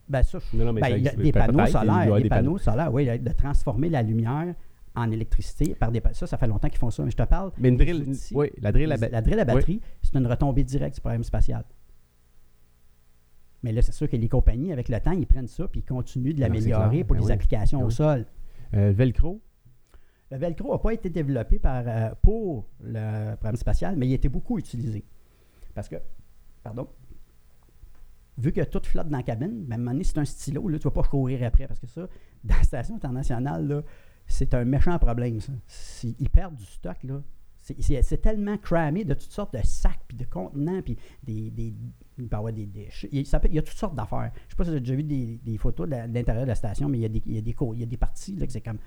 Ben 0.08 0.22
ça, 0.22 0.38
ben, 0.52 0.88
il 0.96 1.02
y 1.04 1.08
a 1.08 1.12
des 1.12 1.30
panneaux 1.30 1.66
solaires, 1.66 2.16
des, 2.16 2.28
panneaux, 2.28 2.58
solaires, 2.58 2.92
oui, 2.92 3.18
de 3.18 3.32
transformer 3.32 3.88
la 3.88 4.02
lumière 4.02 4.54
en 5.00 5.10
électricité 5.10 5.74
par 5.74 5.90
des 5.90 6.02
ça 6.12 6.26
ça 6.26 6.38
fait 6.38 6.46
longtemps 6.46 6.68
qu'ils 6.68 6.78
font 6.78 6.90
ça 6.90 7.02
mais 7.04 7.10
je 7.10 7.16
te 7.16 7.22
parle 7.22 7.52
mais 7.58 7.68
une 7.68 7.76
drill, 7.76 8.12
oui, 8.32 8.50
la 8.60 8.72
drill 8.72 8.92
à, 8.92 8.96
la 8.96 9.22
drill 9.22 9.38
à 9.38 9.44
batterie 9.44 9.80
c'est 10.02 10.16
une 10.16 10.26
retombée 10.26 10.64
directe 10.64 10.96
du 10.96 11.00
problème 11.00 11.24
spatial 11.24 11.64
mais 13.62 13.72
là, 13.72 13.82
c'est 13.82 13.92
sûr 13.92 14.08
que 14.08 14.16
les 14.16 14.28
compagnies, 14.28 14.72
avec 14.72 14.88
le 14.88 14.98
temps, 15.00 15.12
ils 15.12 15.26
prennent 15.26 15.48
ça 15.48 15.68
puis 15.68 15.80
ils 15.80 15.84
continuent 15.84 16.34
de 16.34 16.40
l'améliorer 16.40 17.04
pour 17.04 17.16
ben 17.16 17.22
les 17.22 17.30
applications 17.30 17.80
ben 17.80 17.86
au 17.86 17.90
sol. 17.90 18.26
Euh, 18.74 18.92
Velcro? 18.92 19.40
Le 20.30 20.38
Velcro 20.38 20.72
n'a 20.72 20.78
pas 20.78 20.94
été 20.94 21.10
développé 21.10 21.58
par, 21.58 21.82
euh, 21.86 22.10
pour 22.22 22.68
le 22.80 23.34
programme 23.34 23.56
spatial, 23.56 23.96
mais 23.96 24.06
il 24.06 24.12
a 24.12 24.14
été 24.14 24.28
beaucoup 24.28 24.58
utilisé. 24.58 25.04
Parce 25.74 25.88
que, 25.88 25.96
pardon, 26.62 26.88
vu 28.38 28.52
que 28.52 28.62
tout 28.62 28.80
flotte 28.84 29.08
dans 29.08 29.18
la 29.18 29.22
cabine, 29.22 29.66
même 29.66 29.84
ben, 29.84 30.00
c'est 30.04 30.18
un 30.18 30.24
stylo, 30.24 30.68
là, 30.68 30.78
tu 30.78 30.86
ne 30.86 30.90
vas 30.92 31.02
pas 31.02 31.08
courir 31.08 31.42
après. 31.42 31.66
Parce 31.66 31.80
que 31.80 31.88
ça, 31.88 32.08
dans 32.44 32.56
la 32.56 32.62
station 32.62 32.96
internationale, 32.96 33.84
c'est 34.30 34.54
un 34.54 34.64
méchant 34.64 34.98
problème, 34.98 35.40
ça. 35.40 35.52
Ils 36.18 36.30
perdent 36.30 36.56
du 36.56 36.64
stock, 36.64 36.96
là, 37.04 37.20
c'est 37.60 38.20
tellement 38.20 38.56
cramé 38.56 39.04
de 39.04 39.14
toutes 39.14 39.32
sortes 39.32 39.54
de 39.54 39.60
sacs, 39.62 40.00
puis 40.08 40.16
de 40.16 40.24
contenants, 40.24 40.80
puis 40.82 40.96
des, 41.22 41.50
des, 41.50 41.74
y 42.18 42.28
avoir 42.32 42.52
des, 42.52 42.68
il, 43.12 43.26
y 43.52 43.58
a 43.58 43.62
toutes 43.62 43.76
sortes 43.76 43.94
d'affaires. 43.94 44.30
Je 44.34 44.44
ne 44.46 44.50
sais 44.50 44.56
pas 44.56 44.64
si 44.64 44.70
avez 44.70 44.80
déjà 44.80 44.94
vu 44.94 45.02
des, 45.04 45.58
photos 45.58 45.88
de 45.88 45.94
l'intérieur 45.94 46.44
de 46.44 46.48
la 46.48 46.54
station, 46.54 46.88
mais 46.88 46.98
il 46.98 47.02
y 47.02 47.04
a 47.04 47.08
des, 47.08 47.22
il 47.26 47.34
y 47.34 47.38
a 47.38 47.42
des, 47.42 47.54
il 47.60 47.80
y 47.80 47.82
a 47.82 47.86
des 47.86 47.96
parties 47.96 48.36
là, 48.36 48.46
que 48.46 48.52
c'est 48.52 48.60
comme. 48.60 48.78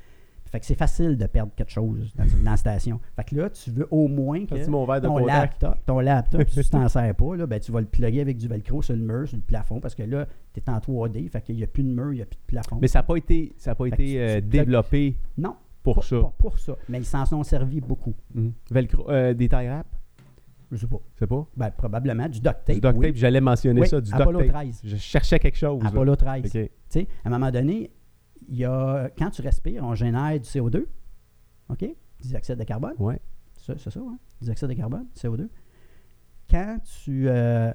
Fait 0.54 0.60
que 0.60 0.68
c'est 0.68 0.76
facile 0.76 1.18
de 1.18 1.26
perdre 1.26 1.52
quelque 1.56 1.72
chose 1.72 2.14
dans, 2.16 2.26
la 2.44 2.58
station. 2.58 3.00
Fait 3.16 3.24
que 3.24 3.36
là, 3.36 3.50
tu 3.50 3.72
veux 3.72 3.88
au 3.90 4.08
moins 4.08 4.46
que 4.46 4.54
ton, 5.02 5.26
laptop, 5.26 5.80
ton 5.84 6.00
laptop, 6.00 6.48
si 6.48 6.62
tu 6.62 6.70
t'en 6.70 6.88
sers 6.88 7.16
pas, 7.16 7.36
là, 7.36 7.48
ben, 7.48 7.60
tu 7.60 7.72
vas 7.72 7.82
le 7.82 7.88
plugger 7.88 8.22
avec 8.22 8.38
du 8.38 8.48
velcro 8.48 8.84
sur 8.84 8.96
le 8.96 9.02
mur, 9.02 9.28
sur 9.28 9.36
le 9.38 9.42
plafond, 9.42 9.80
parce 9.80 9.96
que 9.96 10.04
là, 10.04 10.28
tu 10.54 10.60
es 10.60 10.70
en 10.70 10.78
3D, 10.78 11.28
fait 11.28 11.42
qu'il 11.42 11.56
n'y 11.56 11.64
a 11.64 11.68
plus 11.68 11.82
de 11.82 11.90
mur, 11.90 12.14
il 12.14 12.18
n'y 12.18 12.22
a 12.22 12.28
plus 12.28 12.38
de 12.38 12.46
plafond. 12.46 12.78
Mais 12.80 12.88
ça 12.88 13.00
n'a 13.00 13.04
pas 13.04 13.16
été, 13.16 13.56
ça 13.58 13.72
a 13.72 13.76
pas 13.76 13.88
été 13.88 14.22
euh, 14.22 14.42
développé. 14.42 15.18
Non, 15.40 15.56
pour, 15.82 16.04
ça. 16.04 16.22
pour 16.38 16.60
ça. 16.60 16.76
Mais 16.88 17.00
ils 17.00 17.06
s'en 17.06 17.26
sont 17.26 17.42
servis 17.42 17.82
beaucoup. 17.82 18.14
Mhm. 18.36 18.54
Velcro, 18.70 19.10
euh, 19.10 19.34
des 19.34 19.50
tie 19.50 19.68
wraps? 19.68 19.90
Je 20.72 20.78
sais 20.78 20.88
pas. 20.88 21.02
C'est 21.16 21.28
pas? 21.28 21.48
Ben, 21.58 21.72
probablement. 21.72 22.30
Du 22.30 22.40
duct 22.40 22.64
tape. 22.64 22.76
Du 22.76 22.82
duct 22.82 23.02
tape, 23.02 23.16
j'allais 23.16 23.42
mentionner 23.42 23.88
ça. 23.88 24.00
Du 24.00 24.14
Apollo 24.14 24.42
duct 24.42 24.52
tape. 24.52 24.62
13. 24.66 24.82
Je 24.84 24.98
cherchais 24.98 25.40
quelque 25.40 25.58
chose. 25.58 25.82
Apollo 25.84 26.16
13. 26.16 26.52
Tu 26.52 26.70
sais, 26.90 27.08
à 27.26 27.30
un 27.30 27.32
moment 27.32 27.50
donné, 27.50 27.90
y 28.50 28.66
a, 28.66 29.10
quand 29.18 29.30
tu 29.30 29.42
respires, 29.42 29.84
on 29.84 29.96
génère 29.96 30.34
du 30.34 30.48
CO2. 30.48 30.86
OK? 31.70 31.80
Du 31.80 32.28
dioxyde 32.28 32.58
de 32.58 32.64
carbone. 32.64 32.96
Oui. 33.00 33.16
C'est 33.56 33.80
ça, 33.80 34.00
hein? 34.00 34.18
Du 34.40 34.46
dioxyde 34.46 34.70
de 34.70 34.74
carbone, 34.74 35.06
CO2. 35.16 35.48
Quand 36.50 36.80
tu. 36.84 37.28
Euh, 37.28 37.72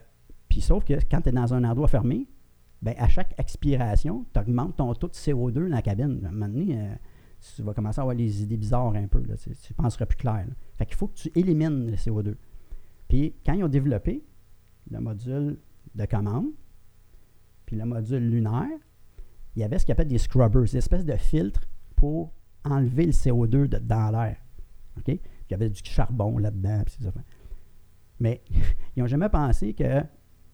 puis 0.48 0.60
sauf 0.60 0.84
que 0.84 0.94
quand 1.10 1.22
tu 1.22 1.30
es 1.30 1.32
dans 1.32 1.52
un 1.54 1.64
endroit 1.64 1.88
fermé, 1.88 2.26
ben, 2.80 2.94
à 2.98 3.08
chaque 3.08 3.34
expiration, 3.38 4.24
tu 4.32 4.40
augmentes 4.40 4.76
ton 4.76 4.92
taux 4.94 5.08
de 5.08 5.14
CO2 5.14 5.52
dans 5.52 5.68
la 5.68 5.82
cabine. 5.82 6.20
À 6.24 6.28
un 6.28 6.32
moment 6.32 6.48
donné, 6.48 6.78
euh, 6.78 6.94
tu 7.56 7.62
vas 7.62 7.74
commencer 7.74 8.00
à 8.00 8.02
avoir 8.02 8.16
les 8.16 8.42
idées 8.42 8.56
bizarres 8.56 8.94
un 8.94 9.08
peu. 9.08 9.22
Là, 9.26 9.36
tu, 9.36 9.50
ne 9.50 9.74
penseras 9.76 10.06
plus 10.06 10.16
clair. 10.16 10.46
Fait 10.76 10.86
qu'il 10.86 10.96
faut 10.96 11.08
que 11.08 11.16
tu 11.16 11.30
élimines 11.34 11.90
le 11.90 11.96
CO2. 11.96 12.34
Puis 13.08 13.34
quand 13.44 13.54
ils 13.54 13.64
ont 13.64 13.68
développé 13.68 14.24
le 14.90 15.00
module 15.00 15.58
de 15.94 16.04
commande, 16.06 16.50
puis 17.66 17.76
le 17.76 17.84
module 17.84 18.30
lunaire, 18.30 18.78
il 19.58 19.62
y 19.62 19.64
avait 19.64 19.80
ce 19.80 19.84
qu'on 19.84 19.92
appelle 19.92 20.06
des 20.06 20.18
scrubbers, 20.18 20.62
des 20.62 20.76
espèces 20.76 21.04
de 21.04 21.16
filtres 21.16 21.62
pour 21.96 22.32
enlever 22.64 23.06
le 23.06 23.12
CO2 23.12 23.66
dans 23.66 24.10
l'air. 24.12 24.36
OK? 24.96 25.08
il 25.08 25.20
y 25.50 25.54
avait 25.54 25.68
du 25.68 25.80
charbon 25.82 26.38
là-dedans. 26.38 26.84
Mais 28.20 28.40
ils 28.96 29.00
n'ont 29.00 29.08
jamais 29.08 29.28
pensé 29.28 29.74
que 29.74 30.02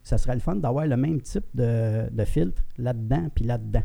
ça 0.02 0.16
serait 0.16 0.34
le 0.34 0.40
fun 0.40 0.56
d'avoir 0.56 0.86
le 0.86 0.96
même 0.96 1.20
type 1.20 1.44
de, 1.54 2.08
de 2.10 2.24
filtre 2.24 2.64
là-dedans 2.78 3.28
puis 3.34 3.44
là-dedans. 3.44 3.84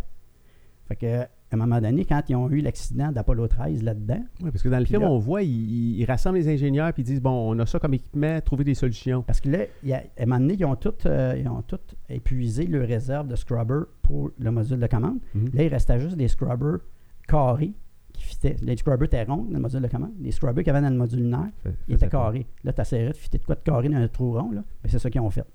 Fait 0.87 0.95
que 0.95 1.27
à 1.51 1.55
un 1.55 1.57
moment 1.57 1.81
donné, 1.81 2.05
quand 2.05 2.21
ils 2.29 2.35
ont 2.35 2.49
eu 2.49 2.61
l'accident 2.61 3.11
d'Apollo 3.11 3.47
13 3.47 3.83
là-dedans. 3.83 4.23
Oui, 4.41 4.51
parce 4.51 4.61
que 4.61 4.69
dans 4.69 4.79
le 4.79 4.85
film, 4.85 5.03
on 5.03 5.17
voit, 5.17 5.41
ils, 5.41 6.05
rassemblent 6.05 6.37
les 6.37 6.47
ingénieurs 6.47 6.93
puis 6.93 7.01
ils 7.01 7.05
disent 7.05 7.21
bon, 7.21 7.31
on 7.31 7.57
a 7.59 7.65
ça 7.65 7.79
comme 7.79 7.93
équipement, 7.95 8.39
trouver 8.41 8.63
des 8.63 8.75
solutions. 8.75 9.23
Parce 9.23 9.41
que 9.41 9.49
là, 9.49 9.59
à 9.91 10.23
un 10.23 10.25
moment 10.25 10.39
donné, 10.39 10.55
ils 10.59 10.65
ont 10.65 10.75
tous 10.75 10.93
euh, 11.05 11.43
ont 11.45 11.63
tout 11.63 11.79
épuisé 12.07 12.67
leur 12.67 12.87
réserve 12.87 13.27
de 13.27 13.35
scrubber 13.35 13.81
pour 14.03 14.31
le 14.37 14.51
module 14.51 14.79
de 14.79 14.87
commande. 14.87 15.19
Mhm. 15.33 15.49
Là, 15.53 15.63
il 15.63 15.69
restait 15.69 15.99
juste 15.99 16.17
des 16.17 16.27
scrubbers 16.27 16.79
carrés 17.27 17.73
qui 18.13 18.23
fitaient. 18.23 18.55
Les 18.61 18.77
scrubbers 18.77 19.05
étaient 19.05 19.23
ronds 19.23 19.45
dans 19.45 19.53
le 19.53 19.59
module 19.59 19.81
de 19.81 19.87
commande. 19.87 20.13
Les 20.19 20.31
scrubbers 20.31 20.63
qu'il 20.63 20.73
y 20.73 20.75
avait 20.75 20.81
dans 20.81 20.93
le 20.93 20.97
module 20.97 21.19
lunaire, 21.19 21.49
ils 21.87 21.95
étaient 21.95 22.09
carrés. 22.09 22.45
Là, 22.63 22.73
tu 22.73 22.81
essayé 22.81 23.07
de 23.07 23.13
fitter 23.13 23.39
de 23.39 23.45
quoi 23.45 23.55
de 23.55 23.61
carré 23.61 23.89
dans 23.89 23.97
un 23.97 24.07
trou 24.07 24.33
rond, 24.33 24.51
là. 24.51 24.63
Mais 24.83 24.89
c'est 24.89 24.99
ça 24.99 25.09
qu'ils 25.09 25.21
ont 25.21 25.29
fait. 25.31 25.45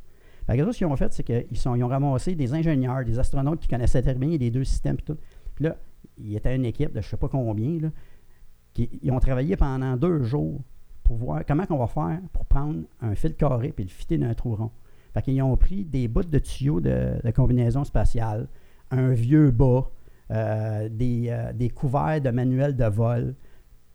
La 0.47 0.59
chose 0.59 0.77
qu'ils 0.77 0.87
ont 0.87 0.97
fait, 0.97 1.13
c'est 1.13 1.23
qu'ils 1.23 1.47
ils 1.51 1.69
ont 1.69 1.89
ramassé 1.89 2.35
des 2.35 2.53
ingénieurs, 2.53 3.05
des 3.05 3.19
astronautes 3.19 3.61
qui 3.61 3.69
connaissaient 3.69 4.03
très 4.03 4.15
bien 4.15 4.37
les 4.37 4.51
deux 4.51 4.65
systèmes 4.65 4.97
et 4.99 5.03
tout. 5.03 5.17
Puis 5.55 5.65
là, 5.65 5.77
il 6.19 6.35
était 6.37 6.55
une 6.55 6.65
équipe 6.65 6.93
de 6.93 7.01
je 7.01 7.07
ne 7.07 7.11
sais 7.11 7.17
pas 7.17 7.29
combien, 7.29 7.79
qui 8.73 8.91
ils 9.03 9.11
ont 9.11 9.21
travaillé 9.21 9.57
pendant 9.57 9.97
deux 9.97 10.23
jours 10.23 10.61
pour 11.03 11.17
voir 11.17 11.45
comment 11.47 11.65
on 11.71 11.77
va 11.77 11.87
faire 11.87 12.21
pour 12.33 12.45
prendre 12.47 12.81
un 13.01 13.15
fil 13.15 13.35
carré 13.35 13.75
et 13.77 13.83
le 13.83 13.89
fitter 13.89 14.19
dans 14.19 14.27
un 14.27 14.35
trou 14.35 14.57
rond. 14.57 14.71
Fait 15.13 15.23
qu'ils 15.23 15.41
ont 15.43 15.57
pris 15.57 15.85
des 15.85 16.09
bouts 16.09 16.25
de 16.25 16.39
tuyaux 16.39 16.81
de, 16.81 17.21
combinaison 17.35 17.85
spatiale, 17.85 18.49
un 18.91 19.11
vieux 19.11 19.51
bas, 19.53 19.91
euh, 20.31 20.89
euh, 21.01 21.53
des, 21.53 21.71
couverts 21.71 22.21
de 22.21 22.31
manuels 22.31 22.75
de 22.75 22.87
vol, 22.87 23.35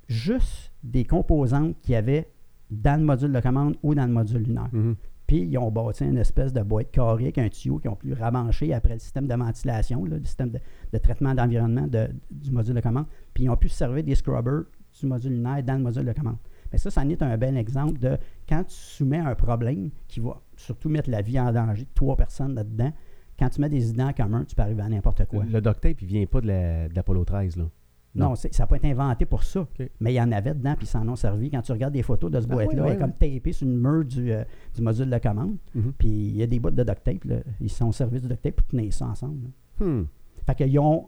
juste 0.07 0.71
des 0.83 1.03
composantes 1.03 1.75
qu'il 1.81 1.93
y 1.93 1.95
avait 1.95 2.29
dans 2.71 2.99
le 2.99 3.05
module 3.05 3.33
de 3.33 3.39
commande 3.39 3.75
ou 3.83 3.95
dans 3.95 4.05
le 4.05 4.13
module 4.13 4.43
lunaire. 4.43 4.69
Mm-hmm. 4.73 4.95
Puis, 5.29 5.41
ils 5.41 5.59
ont 5.59 5.69
bâti 5.69 6.05
une 6.05 6.17
espèce 6.17 6.53
de 6.53 6.63
boîte 6.63 6.89
carrée 6.89 7.25
avec 7.25 7.37
un 7.37 7.49
tuyau 7.49 7.77
qu'ils 7.77 7.91
ont 7.91 7.95
pu 7.95 8.13
ramancher 8.13 8.73
après 8.73 8.93
le 8.93 8.99
système 8.99 9.27
de 9.27 9.35
ventilation, 9.35 10.03
le 10.03 10.19
système 10.25 10.49
de, 10.49 10.97
traitement 10.97 11.35
d'environnement 11.35 11.85
du 12.31 12.51
module 12.51 12.73
de 12.73 12.81
commande. 12.81 13.05
Puis, 13.31 13.43
ils 13.43 13.49
ont 13.51 13.55
pu 13.55 13.69
servir 13.69 14.03
des 14.03 14.15
scrubbers 14.15 14.63
du 14.99 15.05
module 15.05 15.33
lunaire 15.33 15.61
dans 15.61 15.75
le 15.75 15.83
module 15.83 16.03
de 16.03 16.13
commande. 16.13 16.37
Mais 16.71 16.79
ça, 16.79 16.89
ça 16.89 17.01
en 17.01 17.09
est 17.09 17.21
un 17.21 17.37
bel 17.37 17.57
exemple 17.57 17.99
de 17.99 18.17
quand 18.47 18.63
tu 18.63 18.73
soumets 18.73 19.19
un 19.19 19.35
problème 19.35 19.91
qui 20.07 20.19
va 20.19 20.41
surtout 20.57 20.89
mettre 20.89 21.11
la 21.11 21.21
vie 21.21 21.39
en 21.39 21.51
danger 21.51 21.83
de 21.83 21.89
trois 21.93 22.15
personnes 22.15 22.55
là-dedans, 22.55 22.91
quand 23.37 23.49
tu 23.49 23.61
mets 23.61 23.69
des 23.69 23.91
idées 23.91 24.01
en 24.01 24.13
commun, 24.13 24.45
tu 24.45 24.55
peux 24.55 24.63
arriver 24.63 24.81
à 24.81 24.89
n'importe 24.89 25.25
quoi. 25.25 25.43
Le, 25.43 25.59
le 25.59 25.61
tape, 25.61 26.01
il 26.01 26.07
vient 26.07 26.25
pas 26.25 26.41
de 26.41 26.95
l'Apollo 26.95 27.23
13, 27.23 27.55
là. 27.55 27.65
Non, 28.19 28.35
ça 28.35 28.49
n'a 28.57 28.67
pas 28.67 28.75
été 28.75 28.91
inventé 28.91 29.25
pour 29.25 29.43
ça. 29.43 29.67
Mais 29.99 30.13
il 30.13 30.15
y 30.15 30.21
en 30.21 30.31
avait 30.31 30.53
dedans, 30.53 30.75
puis 30.75 30.85
ils 30.85 30.89
s'en 30.89 31.07
ont 31.07 31.15
servi. 31.15 31.49
Quand 31.49 31.61
tu 31.61 31.71
regardes 31.71 31.93
des 31.93 32.03
photos 32.03 32.31
de 32.31 32.39
ce 32.39 32.47
ah 32.49 32.53
boîte-là, 32.53 32.85
elle 32.87 32.93
est 32.93 32.97
comme 32.97 33.13
tapé 33.13 33.51
sur 33.51 33.67
une 33.67 33.77
mur 33.77 34.05
du, 34.05 34.31
euh, 34.31 34.43
du 34.75 34.81
module 34.81 35.09
de 35.09 35.17
commande. 35.17 35.57
Mhm. 35.73 35.93
Puis 35.97 36.09
il 36.09 36.37
y 36.37 36.43
a 36.43 36.47
des 36.47 36.59
bouts 36.59 36.71
de 36.71 36.83
duct 36.83 37.03
tape. 37.03 37.23
Là. 37.25 37.37
Ils 37.59 37.69
sont 37.69 37.91
servis 37.91 38.19
du 38.19 38.27
duct 38.27 38.41
tape 38.41 38.55
pour 38.55 38.67
tenir 38.67 38.93
ça 38.93 39.05
ensemble. 39.07 39.49
Hmm. 39.79 40.03
Fait 40.45 40.55
qu'ils 40.55 40.79
ont, 40.79 41.07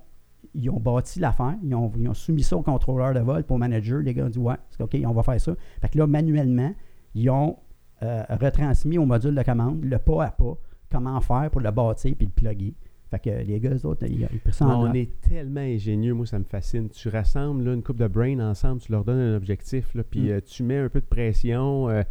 ils 0.53 0.69
ont 0.69 0.79
bâti 0.79 1.19
l'affaire, 1.19 1.55
ils 1.63 1.75
ont, 1.75 1.91
ils 1.97 2.07
ont, 2.07 2.13
soumis 2.13 2.43
ça 2.43 2.57
au 2.57 2.61
contrôleur 2.61 3.13
de 3.13 3.19
vol, 3.19 3.43
pour 3.43 3.55
au 3.55 3.59
manager. 3.59 3.99
Les 3.99 4.13
gars 4.13 4.25
ont 4.25 4.29
dit 4.29 4.39
Ouais, 4.39 4.55
c'est 4.69 4.81
OK, 4.83 4.97
on 5.05 5.13
va 5.13 5.23
faire 5.23 5.39
ça. 5.39 5.53
Fait 5.81 5.89
que 5.89 5.97
là, 5.97 6.07
manuellement, 6.07 6.73
ils 7.15 7.29
ont 7.29 7.57
euh, 8.03 8.23
retransmis 8.29 8.97
au 8.97 9.05
module 9.05 9.35
de 9.35 9.43
commande 9.43 9.83
le 9.83 9.99
pas 9.99 10.25
à 10.25 10.31
pas 10.31 10.57
comment 10.91 11.19
faire 11.21 11.49
pour 11.51 11.61
le 11.61 11.71
bâtir 11.71 12.15
puis 12.17 12.27
le 12.27 12.31
plugger. 12.31 12.73
Fait 13.11 13.19
que 13.19 13.29
les 13.29 13.59
gars, 13.59 13.71
eux 13.71 13.85
autres, 13.85 14.05
ils, 14.07 14.25
ils 14.45 14.53
ça 14.53 14.65
On 14.65 14.93
est 14.93 15.19
tellement 15.19 15.59
ingénieux, 15.59 16.13
moi, 16.13 16.25
ça 16.25 16.39
me 16.39 16.45
fascine. 16.45 16.87
Tu 16.89 17.09
rassembles 17.09 17.67
une 17.67 17.83
coupe 17.83 17.97
de 17.97 18.07
brain 18.07 18.39
ensemble, 18.39 18.79
tu 18.79 18.89
leur 18.89 19.03
donnes 19.03 19.19
un 19.19 19.35
objectif, 19.35 19.93
là, 19.95 20.03
puis 20.09 20.21
mm. 20.21 20.29
euh, 20.29 20.41
tu 20.45 20.63
mets 20.63 20.77
un 20.77 20.87
peu 20.87 21.01
de 21.01 21.05
pression. 21.05 21.89
Euh, 21.89 22.03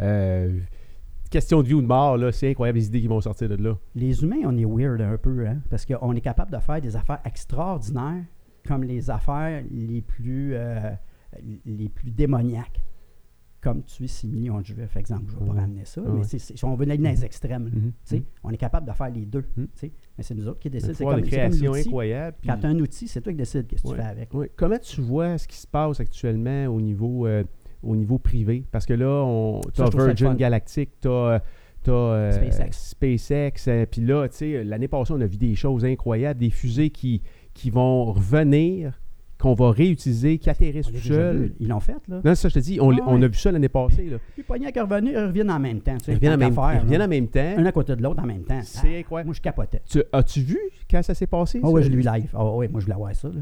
euh, 0.00 0.58
question 1.30 1.62
de 1.62 1.68
vie 1.68 1.74
ou 1.74 1.80
de 1.80 1.86
mort, 1.86 2.18
là, 2.18 2.32
c'est 2.32 2.50
incroyable 2.50 2.78
les 2.78 2.86
idées 2.86 3.00
qui 3.00 3.06
vont 3.06 3.22
sortir 3.22 3.48
de 3.48 3.54
là. 3.54 3.78
Les 3.94 4.22
humains, 4.22 4.42
on 4.44 4.58
est 4.58 4.66
weird 4.66 5.00
un 5.00 5.16
peu, 5.16 5.46
hein, 5.46 5.62
parce 5.70 5.86
qu'on 5.86 6.14
est 6.14 6.20
capable 6.20 6.52
de 6.52 6.58
faire 6.58 6.82
des 6.82 6.96
affaires 6.96 7.20
extraordinaires 7.24 8.24
comme 8.68 8.84
les 8.84 9.08
affaires 9.08 9.64
les 9.70 10.02
plus, 10.02 10.54
les 11.64 11.88
plus 11.88 12.10
démoniaques. 12.10 12.82
Comme 13.62 13.84
tuer 13.84 14.08
6 14.08 14.26
millions 14.26 14.60
de 14.60 14.66
juifs, 14.66 14.96
exemple. 14.96 15.26
Je 15.28 15.36
ne 15.36 15.40
vais 15.40 15.46
pas 15.46 15.60
ramener 15.60 15.84
ça, 15.84 16.00
mais 16.00 16.24
c'est, 16.24 16.64
on 16.64 16.74
veut 16.74 16.82
aller 16.82 16.98
dans 16.98 17.10
les 17.10 17.24
extrêmes. 17.24 17.92
Mm-hmm. 18.10 18.22
On 18.42 18.50
est 18.50 18.56
capable 18.56 18.88
de 18.88 18.92
faire 18.92 19.10
les 19.10 19.24
deux. 19.24 19.44
Mm-hmm. 19.56 19.90
Mais 20.18 20.24
c'est 20.24 20.34
nous 20.34 20.48
autres 20.48 20.58
qui 20.58 20.68
décident. 20.68 20.92
C'est 20.94 21.04
comme, 21.04 21.20
de 21.20 21.26
création 21.26 21.72
incroyable. 21.72 22.36
Quand 22.44 22.56
tu 22.58 22.66
as 22.66 22.68
un 22.68 22.78
outil, 22.80 23.06
c'est 23.06 23.20
toi 23.20 23.32
qui 23.32 23.38
décides 23.38 23.66
ce 23.70 23.82
que 23.82 23.88
tu 23.88 23.94
fais 23.94 24.02
avec. 24.02 24.30
Comment 24.56 24.78
tu 24.78 25.00
vois 25.00 25.38
ce 25.38 25.46
qui 25.46 25.56
se 25.56 25.66
passe 25.66 26.00
actuellement 26.00 26.66
au 26.66 26.80
niveau, 26.80 27.26
euh, 27.26 27.44
au 27.84 27.94
niveau 27.94 28.18
privé? 28.18 28.64
Parce 28.72 28.84
que 28.84 28.94
là, 28.94 29.60
tu 29.72 29.80
as 29.80 29.90
Virgin 29.90 30.34
Galactic, 30.34 31.00
tu 31.00 31.08
as 31.08 31.42
tu 31.82 31.90
euh, 31.90 32.30
SpaceX. 32.70 33.68
Euh, 33.68 33.86
puis 33.90 34.02
là, 34.02 34.28
tu 34.28 34.36
sais, 34.36 34.64
l'année 34.64 34.88
passée, 34.88 35.12
on 35.12 35.20
a 35.20 35.26
vu 35.26 35.36
des 35.36 35.54
choses 35.54 35.84
incroyables, 35.84 36.38
des 36.38 36.50
fusées 36.50 36.90
qui, 36.90 37.22
qui 37.54 37.70
vont 37.70 38.12
revenir, 38.12 39.00
qu'on 39.42 39.54
va 39.54 39.70
réutiliser, 39.72 40.38
qui 40.38 40.48
atterrissent 40.48 40.86
tout. 40.86 41.12
Ils 41.60 41.68
l'ont 41.68 41.80
fait, 41.80 41.96
là. 42.08 42.20
Non, 42.24 42.34
ça, 42.34 42.48
je 42.48 42.54
te 42.54 42.58
dis, 42.60 42.80
on, 42.80 42.92
ah 42.92 43.02
on 43.06 43.20
a 43.22 43.26
vu 43.26 43.34
ça 43.34 43.50
l'année 43.50 43.68
passée. 43.68 44.04
Là. 44.04 44.18
Puis 44.34 44.44
qui 44.44 44.80
reviennent, 44.80 45.06
ils 45.06 45.18
reviennent 45.18 45.50
en 45.50 45.58
même 45.58 45.80
temps. 45.80 45.96
Tu 45.98 46.04
sais, 46.04 46.12
ils 46.12 46.14
reviennent, 46.14 46.34
en 46.34 46.38
même, 46.38 46.52
ils 46.52 46.80
reviennent 46.80 47.02
en 47.02 47.08
même 47.08 47.28
temps. 47.28 47.54
Un 47.58 47.66
à 47.66 47.72
côté 47.72 47.96
de 47.96 48.02
l'autre 48.02 48.22
en 48.22 48.26
même 48.26 48.44
temps. 48.44 48.60
C'est 48.62 49.00
ah, 49.00 49.02
quoi? 49.02 49.24
Moi, 49.24 49.34
je 49.34 49.40
capotais. 49.40 49.82
As-tu 50.12 50.40
vu 50.40 50.58
quand 50.90 51.02
ça 51.02 51.14
s'est 51.14 51.26
passé? 51.26 51.60
Ah 51.62 51.66
oh, 51.66 51.72
oui, 51.72 51.82
je 51.82 51.90
l'ai 51.90 52.02
live. 52.02 52.30
Ah 52.34 52.44
oh, 52.44 52.54
oui, 52.58 52.68
moi, 52.68 52.80
je 52.80 52.86
voulais 52.86 52.96
voir 52.96 53.14
ça. 53.14 53.28
Là. 53.28 53.40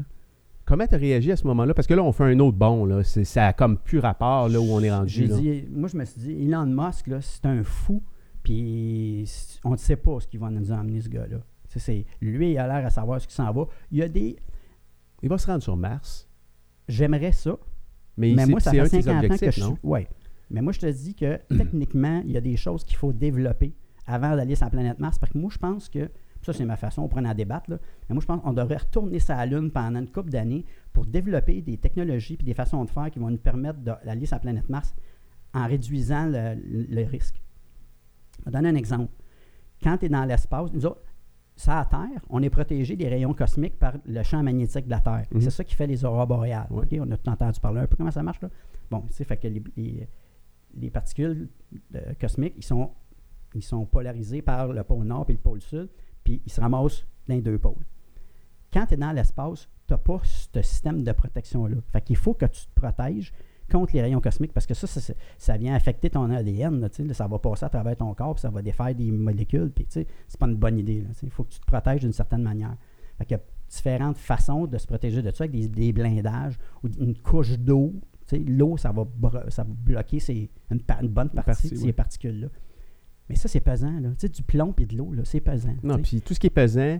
Comment 0.65 0.87
tu 0.87 0.95
as 0.95 0.97
réagi 0.97 1.31
à 1.31 1.35
ce 1.35 1.45
moment-là? 1.47 1.73
Parce 1.73 1.87
que 1.87 1.93
là, 1.93 2.03
on 2.03 2.11
fait 2.11 2.23
un 2.23 2.39
autre 2.39 2.57
bond. 2.57 2.85
Là. 2.85 3.03
ça 3.03 3.47
a 3.47 3.53
comme 3.53 3.77
plus 3.77 3.99
rapport 3.99 4.49
là, 4.49 4.59
où 4.59 4.71
on 4.71 4.81
est 4.81 4.91
rendu. 4.91 5.27
Dit, 5.27 5.65
moi, 5.71 5.87
je 5.87 5.97
me 5.97 6.05
suis 6.05 6.21
dit, 6.21 6.45
Elon 6.45 6.65
Musk, 6.65 7.07
là, 7.07 7.19
c'est 7.21 7.45
un 7.45 7.63
fou 7.63 8.01
puis 8.43 9.29
on 9.63 9.71
ne 9.71 9.77
sait 9.77 9.95
pas 9.95 10.19
ce 10.19 10.27
qu'il 10.27 10.39
va 10.39 10.49
nous 10.49 10.71
emmener, 10.71 11.01
ce 11.01 11.09
gars-là. 11.09 11.37
lui, 12.21 12.51
il 12.51 12.57
a 12.57 12.67
l'air 12.67 12.85
à 12.85 12.89
savoir 12.89 13.21
ce 13.21 13.27
qui 13.27 13.35
s'en 13.35 13.51
va. 13.51 13.67
Il 13.91 13.99
y 13.99 14.01
a 14.01 14.09
des. 14.09 14.37
Il 15.21 15.29
va 15.29 15.37
se 15.37 15.47
rendre 15.47 15.63
sur 15.63 15.77
Mars. 15.77 16.27
J'aimerais 16.87 17.31
ça. 17.31 17.57
Mais, 18.17 18.33
moi, 18.47 18.59
ça 18.59 18.71
fait 18.71 19.01
50 19.01 19.31
ans 19.31 19.37
que 19.37 19.45
je 19.45 19.51
suis. 19.51 19.63
Oui. 19.83 20.07
Mais 20.49 20.61
moi, 20.61 20.73
je 20.73 20.79
te 20.79 20.85
dis 20.85 21.15
que 21.15 21.37
techniquement, 21.57 22.21
il 22.25 22.31
y 22.31 22.37
a 22.37 22.41
des 22.41 22.57
choses 22.57 22.83
qu'il 22.83 22.97
faut 22.97 23.13
développer 23.13 23.73
avant 24.05 24.35
d'aller 24.35 24.55
sur 24.55 24.65
la 24.65 24.71
planète 24.71 24.99
Mars. 24.99 25.17
Parce 25.17 25.31
que 25.31 25.37
moi, 25.37 25.49
je 25.51 25.57
pense 25.57 25.89
que. 25.89 26.09
Ça, 26.43 26.53
c'est 26.53 26.65
ma 26.65 26.75
façon, 26.75 27.03
on 27.03 27.07
prend 27.07 27.23
à 27.23 27.35
débattre. 27.35 27.69
Là, 27.69 27.77
mais 28.09 28.15
moi, 28.15 28.21
je 28.21 28.25
pense 28.25 28.41
qu'on 28.41 28.53
devrait 28.53 28.77
retourner 28.77 29.19
sur 29.19 29.35
la 29.35 29.45
Lune 29.45 29.69
pendant 29.69 29.99
une 29.99 30.09
couple 30.09 30.31
d'années 30.31 30.65
pour 30.91 31.05
développer 31.05 31.61
des 31.61 31.77
technologies 31.77 32.35
et 32.39 32.43
des 32.43 32.55
façons 32.55 32.83
de 32.83 32.89
faire 32.89 33.11
qui 33.11 33.19
vont 33.19 33.29
nous 33.29 33.37
permettre 33.37 33.77
d'aller 33.77 34.25
sur 34.25 34.37
la 34.37 34.39
planète 34.39 34.67
Mars 34.67 34.95
en 35.53 35.67
réduisant 35.67 36.25
le 36.27 37.03
risque. 37.03 37.39
Je 38.39 38.45
vais 38.45 38.51
donner 38.51 38.69
un 38.69 38.75
exemple. 38.75 39.11
Quand 39.83 39.97
tu 39.97 40.05
es 40.05 40.09
dans 40.09 40.25
l'espace, 40.25 40.71
nous 40.73 40.85
autres, 40.85 41.01
ça 41.55 41.79
à 41.79 41.85
Terre, 41.85 42.21
on 42.29 42.41
est 42.41 42.49
protégé 42.49 42.95
des 42.95 43.07
rayons 43.07 43.33
cosmiques 43.33 43.77
par 43.77 43.93
le 44.05 44.23
champ 44.23 44.41
magnétique 44.41 44.85
de 44.85 44.91
la 44.91 44.99
Terre. 44.99 45.25
Mhm. 45.31 45.41
C'est 45.41 45.49
ça 45.51 45.63
qui 45.63 45.75
fait 45.75 45.87
les 45.87 46.03
aurores 46.05 46.27
boréales. 46.27 46.67
On 46.71 47.11
a 47.11 47.17
tout 47.17 47.29
entendu 47.29 47.59
parler 47.59 47.81
un 47.81 47.87
peu 47.87 47.95
comment 47.95 48.11
ça 48.11 48.23
marche 48.23 48.41
là. 48.41 48.49
Bon, 48.89 49.05
c'est 49.09 49.23
fait 49.23 49.37
que 49.37 49.47
les, 49.47 50.89
particules 50.89 51.49
euh, 51.95 52.13
cosmiques, 52.19 52.55
ils 52.57 52.63
sont, 52.63 52.91
ils 53.53 53.63
sont 53.63 53.85
polarisés 53.85 54.41
par 54.41 54.73
le 54.73 54.83
pôle 54.83 55.05
nord 55.05 55.25
et 55.29 55.33
le 55.33 55.39
pôle 55.39 55.61
sud, 55.61 55.89
puis 56.23 56.41
ils 56.45 56.51
se 56.51 56.59
ramassent 56.59 57.05
dans 57.27 57.35
les 57.35 57.41
deux 57.41 57.57
pôles. 57.57 57.85
Quand 58.73 58.85
tu 58.85 58.93
es 58.93 58.97
dans 58.97 59.11
l'espace, 59.11 59.69
tu 59.87 59.93
n'as 59.93 59.97
pas 59.97 60.19
ce 60.23 60.61
système 60.61 61.03
de 61.03 61.11
protection-là. 61.11 61.77
Fait 61.91 62.01
qu'il 62.01 62.15
faut 62.15 62.33
que 62.33 62.45
tu 62.45 62.65
te 62.65 62.73
protèges 62.73 63.33
contre 63.71 63.93
les 63.93 64.01
rayons 64.01 64.21
cosmiques 64.21 64.53
parce 64.53 64.65
que 64.65 64.73
ça, 64.73 64.87
ça, 65.37 65.57
vient 65.57 65.73
affecter 65.73 66.09
ton 66.09 66.29
ADN. 66.29 66.87
ça 67.13 67.27
va 67.27 67.39
passer 67.39 67.65
à 67.65 67.69
travers 67.69 67.95
ton 67.95 68.13
corps, 68.13 68.35
puis 68.35 68.41
ça 68.41 68.49
va 68.49 68.61
défaire 68.61 68.93
des 68.93 69.11
molécules. 69.11 69.71
Puis, 69.71 69.85
c'est 69.89 70.07
pas 70.39 70.47
une 70.47 70.55
bonne 70.55 70.77
idée. 70.77 71.03
Il 71.23 71.29
faut 71.29 71.43
que 71.43 71.49
tu 71.49 71.59
te 71.59 71.65
protèges 71.65 72.01
d'une 72.01 72.13
certaine 72.13 72.43
manière. 72.43 72.75
il 73.21 73.31
y 73.31 73.35
a 73.35 73.39
différentes 73.69 74.17
façons 74.17 74.67
de 74.67 74.77
se 74.77 74.85
protéger 74.85 75.21
de 75.21 75.31
ça, 75.31 75.45
avec 75.45 75.71
des, 75.71 75.93
blindages 75.93 76.59
ou 76.83 76.89
une 76.99 77.15
couche 77.15 77.57
d'eau. 77.57 77.93
L'eau, 78.33 78.77
ça 78.77 78.91
va, 78.91 79.05
ça 79.49 79.63
va 79.63 79.69
bloquer 79.73 80.19
une, 80.69 80.79
bonne 81.09 81.29
partie, 81.29 81.69
de 81.69 81.75
ces 81.75 81.91
particules-là. 81.91 82.47
Mais 83.27 83.35
ça, 83.35 83.47
c'est 83.47 83.59
pesant. 83.59 83.99
Là. 83.99 84.09
du 84.27 84.43
plomb 84.43 84.73
et 84.77 84.85
de 84.85 84.95
l'eau, 84.95 85.11
c'est 85.23 85.41
pesant. 85.41 85.75
Non, 85.83 85.97
puis 85.97 86.21
tout 86.21 86.33
ce 86.33 86.39
qui 86.39 86.47
est 86.47 86.51
pesant, 86.51 86.99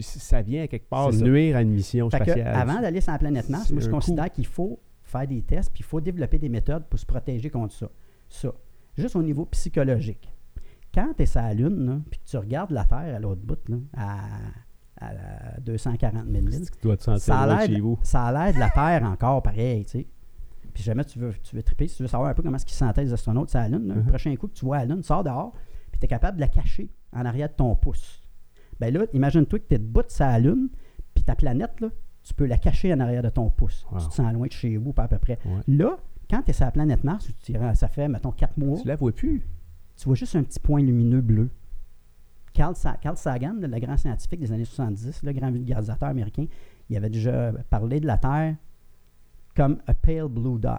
ça 0.00 0.42
vient 0.42 0.64
à 0.64 0.66
quelque 0.66 0.88
part 0.88 1.12
nuire 1.12 1.56
à 1.56 1.62
une 1.62 1.70
mission 1.70 2.08
spatiale. 2.08 2.46
avant 2.46 2.80
d'aller 2.80 3.00
sur 3.00 3.12
la 3.12 3.18
planète 3.18 3.48
Mars, 3.48 3.70
moi, 3.70 3.82
je 3.82 3.88
considère 3.88 4.30
qu'il 4.30 4.46
faut 4.46 4.78
faire 5.18 5.28
des 5.28 5.42
tests, 5.42 5.72
puis 5.72 5.82
il 5.82 5.86
faut 5.86 6.00
développer 6.00 6.38
des 6.38 6.48
méthodes 6.48 6.84
pour 6.86 6.98
se 6.98 7.06
protéger 7.06 7.50
contre 7.50 7.74
ça. 7.74 7.88
Ça. 8.28 8.52
Juste 8.96 9.16
au 9.16 9.22
niveau 9.22 9.44
psychologique. 9.46 10.32
Quand 10.92 11.12
tu 11.16 11.22
es 11.22 11.26
sur 11.26 11.42
la 11.42 11.54
Lune, 11.54 12.04
puis 12.10 12.20
que 12.20 12.24
tu 12.24 12.36
regardes 12.36 12.70
la 12.70 12.84
Terre 12.84 13.16
à 13.16 13.18
l'autre 13.18 13.42
bout, 13.42 13.58
à, 13.96 14.20
240 15.60 16.26
000 16.30 16.46
ça 18.02 18.24
a 18.24 18.32
l'air 18.32 18.54
de 18.54 18.58
la 18.58 18.70
Terre 18.70 19.02
encore 19.02 19.42
pareil, 19.42 19.84
tu 19.84 19.90
sais. 19.90 20.06
Puis 20.72 20.82
jamais 20.82 21.04
tu 21.04 21.18
veux, 21.18 21.34
tu 21.42 21.54
veux 21.56 21.62
triper, 21.62 21.88
si 21.88 21.96
tu 21.96 22.02
veux 22.02 22.08
savoir 22.08 22.30
un 22.30 22.34
peu 22.34 22.42
comment 22.42 22.56
est-ce 22.56 22.64
qu'ils 22.64 22.76
sentaient 22.76 23.04
les 23.04 23.12
astronautes 23.12 23.50
sur 23.50 23.58
la 23.58 23.68
Lune, 23.68 23.88
le 23.88 24.00
uh-huh. 24.00 24.06
prochain 24.06 24.34
coup 24.36 24.48
que 24.48 24.54
tu 24.54 24.64
vois 24.64 24.78
la 24.78 24.86
Lune, 24.86 25.02
sors 25.02 25.22
dehors, 25.22 25.52
puis 25.90 26.00
tu 26.00 26.06
es 26.06 26.08
capable 26.08 26.36
de 26.36 26.40
la 26.40 26.48
cacher 26.48 26.90
en 27.12 27.24
arrière 27.24 27.48
de 27.48 27.54
ton 27.54 27.74
pouce. 27.76 28.22
Ben 28.80 28.92
là, 28.92 29.04
imagine-toi 29.12 29.58
que 29.60 29.68
tu 29.68 29.74
es 29.74 29.78
debout 29.78 30.02
sur 30.08 30.24
la 30.24 30.38
Lune, 30.38 30.68
puis 31.14 31.22
ta 31.22 31.36
planète, 31.36 31.80
là, 31.80 31.88
tu 32.24 32.34
peux 32.34 32.46
la 32.46 32.58
cacher 32.58 32.92
en 32.92 33.00
arrière 33.00 33.22
de 33.22 33.28
ton 33.28 33.50
pouce. 33.50 33.86
Tu 33.98 34.08
te 34.08 34.14
sens 34.14 34.32
loin 34.32 34.46
de 34.46 34.52
chez 34.52 34.76
vous, 34.76 34.92
pas 34.92 35.04
à 35.04 35.08
peu 35.08 35.18
près. 35.18 35.38
Là, 35.68 35.98
quand 36.28 36.42
tu 36.42 36.50
es 36.50 36.52
sur 36.54 36.64
la 36.64 36.72
planète 36.72 37.04
Mars, 37.04 37.30
ça 37.74 37.88
fait, 37.88 38.08
mettons, 38.08 38.32
quatre 38.32 38.56
mois. 38.56 38.80
Tu 38.80 38.88
la 38.88 38.96
vois 38.96 39.12
plus. 39.12 39.46
Tu 39.96 40.06
vois 40.06 40.16
juste 40.16 40.34
un 40.34 40.42
petit 40.42 40.58
point 40.58 40.80
lumineux 40.80 41.20
bleu. 41.20 41.50
Carl, 42.52 42.74
Sagan, 42.74 43.54
le 43.60 43.78
grand 43.78 43.96
scientifique 43.96 44.40
des 44.40 44.52
années 44.52 44.64
70, 44.64 45.22
le 45.22 45.32
grand 45.32 45.50
vulgarisateur 45.50 46.08
américain, 46.08 46.46
il 46.88 46.96
avait 46.96 47.10
déjà 47.10 47.52
parlé 47.68 48.00
de 48.00 48.06
la 48.06 48.16
Terre 48.16 48.56
comme 49.54 49.78
a 49.86 49.94
pale 49.94 50.28
blue 50.28 50.58
dot. 50.58 50.78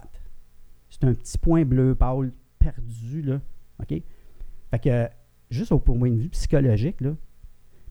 C'est 0.89 1.03
un 1.03 1.13
petit 1.13 1.37
point 1.37 1.63
bleu 1.63 1.95
pâle 1.95 2.31
perdu, 2.59 3.21
là. 3.21 3.39
OK? 3.81 4.01
Fait 4.71 4.79
que, 4.79 5.09
juste 5.49 5.71
au 5.71 5.79
point 5.79 6.09
de 6.09 6.15
vue 6.15 6.29
psychologique, 6.29 7.01
là, 7.01 7.11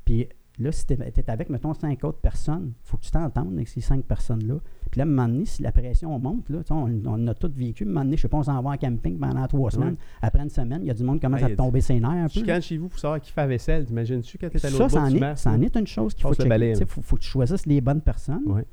puis 0.05 0.29
Là, 0.59 0.71
si 0.71 0.87
tu 0.87 0.95
es, 0.95 1.31
avec, 1.31 1.51
mettons, 1.51 1.75
cinq 1.75 2.05
autres 2.05 2.21
personnes, 2.21 2.75
il 2.81 2.89
faut 2.89 2.97
que 2.97 3.03
tu 3.03 3.11
t'entendes 3.11 3.55
avec 3.55 3.67
ces 3.67 3.81
cinq 3.81 4.05
personnes-là. 4.05 4.55
Puis 4.91 5.01
là, 5.01 5.03
à 5.03 5.07
un 5.07 5.11
moment 5.11 5.27
donné, 5.27 5.47
si 5.47 5.63
la 5.63 5.73
pression 5.73 6.17
monte, 6.21 6.49
là, 6.49 6.61
on, 6.71 6.89
on, 7.07 7.27
a 7.27 7.35
tous 7.35 7.51
vécu, 7.51 7.83
à 7.83 7.87
un 7.87 7.91
moment 7.91 8.05
donné, 8.05 8.17
je 8.17 8.23
sais 8.23 8.29
pas, 8.29 8.37
on 8.37 8.45
s'en 8.45 8.63
va 8.63 8.71
en 8.71 8.77
camping 8.77 9.19
pendant 9.19 9.47
trois 9.49 9.73
semaines. 9.73 9.97
Après 10.23 10.43
une 10.43 10.51
semaine, 10.51 10.81
il 10.83 10.87
y 10.87 10.91
a 10.91 10.95
du 10.95 11.03
monde 11.03 11.17
qui 11.17 11.27
commence 11.27 11.43
à 11.43 11.51
tomber 11.57 11.81
ses 11.81 11.99
nerfs 11.99 12.11
un 12.11 12.29
peu. 12.29 12.41
Je 12.47 12.61
chez 12.61 12.79
vous 12.79 12.89
pour 12.89 12.99
savoir 13.01 13.21
qui 13.21 13.33
fait 13.33 13.41
la 13.41 13.47
vaisselle. 13.49 13.85
T'imagines-tu 13.85 14.39
quand 14.39 14.49
tu 14.49 14.57
es 14.57 14.67
à 14.67 14.71
l'autre 14.71 14.85
bout 14.85 15.19
Ça, 15.19 15.37
ça 15.37 15.51
en 15.51 15.61
est 15.61 15.77
une 15.77 15.87
chose 15.87 16.15
qu'il 16.15 16.23
faut 16.23 16.35
Il 16.35 16.87
faut, 16.87 17.03
faut, 17.03 17.17
que 17.17 17.23
tu 17.23 17.29
choisisses 17.29 17.67
les 17.67 17.81
bonnes 17.81 18.01
personnes. 18.01 18.65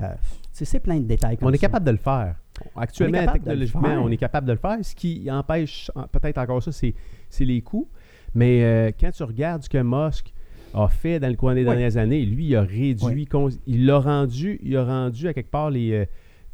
Euh, 0.00 0.14
c'est 0.52 0.80
plein 0.80 0.98
de 0.98 1.04
détails 1.04 1.36
comme 1.36 1.48
On 1.48 1.52
est 1.52 1.58
capable 1.58 1.86
de 1.86 1.90
le 1.90 1.96
faire. 1.96 2.36
Actuellement, 2.76 3.32
technologiquement, 3.32 4.02
on 4.02 4.10
est 4.10 4.16
capable 4.16 4.46
de 4.46 4.52
le 4.52 4.58
faire. 4.58 4.78
Ce 4.82 4.94
qui 4.94 5.30
empêche 5.30 5.90
peut-être 6.12 6.38
encore 6.38 6.62
ça, 6.62 6.70
c'est 6.72 6.94
les 7.40 7.62
coûts. 7.62 7.88
Mais 8.34 8.62
euh, 8.62 8.90
quand 8.98 9.10
tu 9.10 9.22
regardes 9.24 9.62
ce 9.62 9.68
que 9.68 9.82
Musk 9.82 10.31
a 10.74 10.88
fait 10.88 11.20
dans 11.20 11.28
le 11.28 11.36
cours 11.36 11.54
des 11.54 11.64
dernières 11.64 11.96
années. 11.96 12.24
Lui, 12.24 12.46
il 12.46 12.56
a 12.56 12.62
réduit, 12.62 13.28
il 13.66 13.86
l'a 13.86 13.98
rendu, 13.98 14.60
il 14.62 14.76
a 14.76 14.84
rendu 14.84 15.28
à 15.28 15.34
quelque 15.34 15.50
part 15.50 15.70
les, 15.70 15.92
euh, 15.92 16.04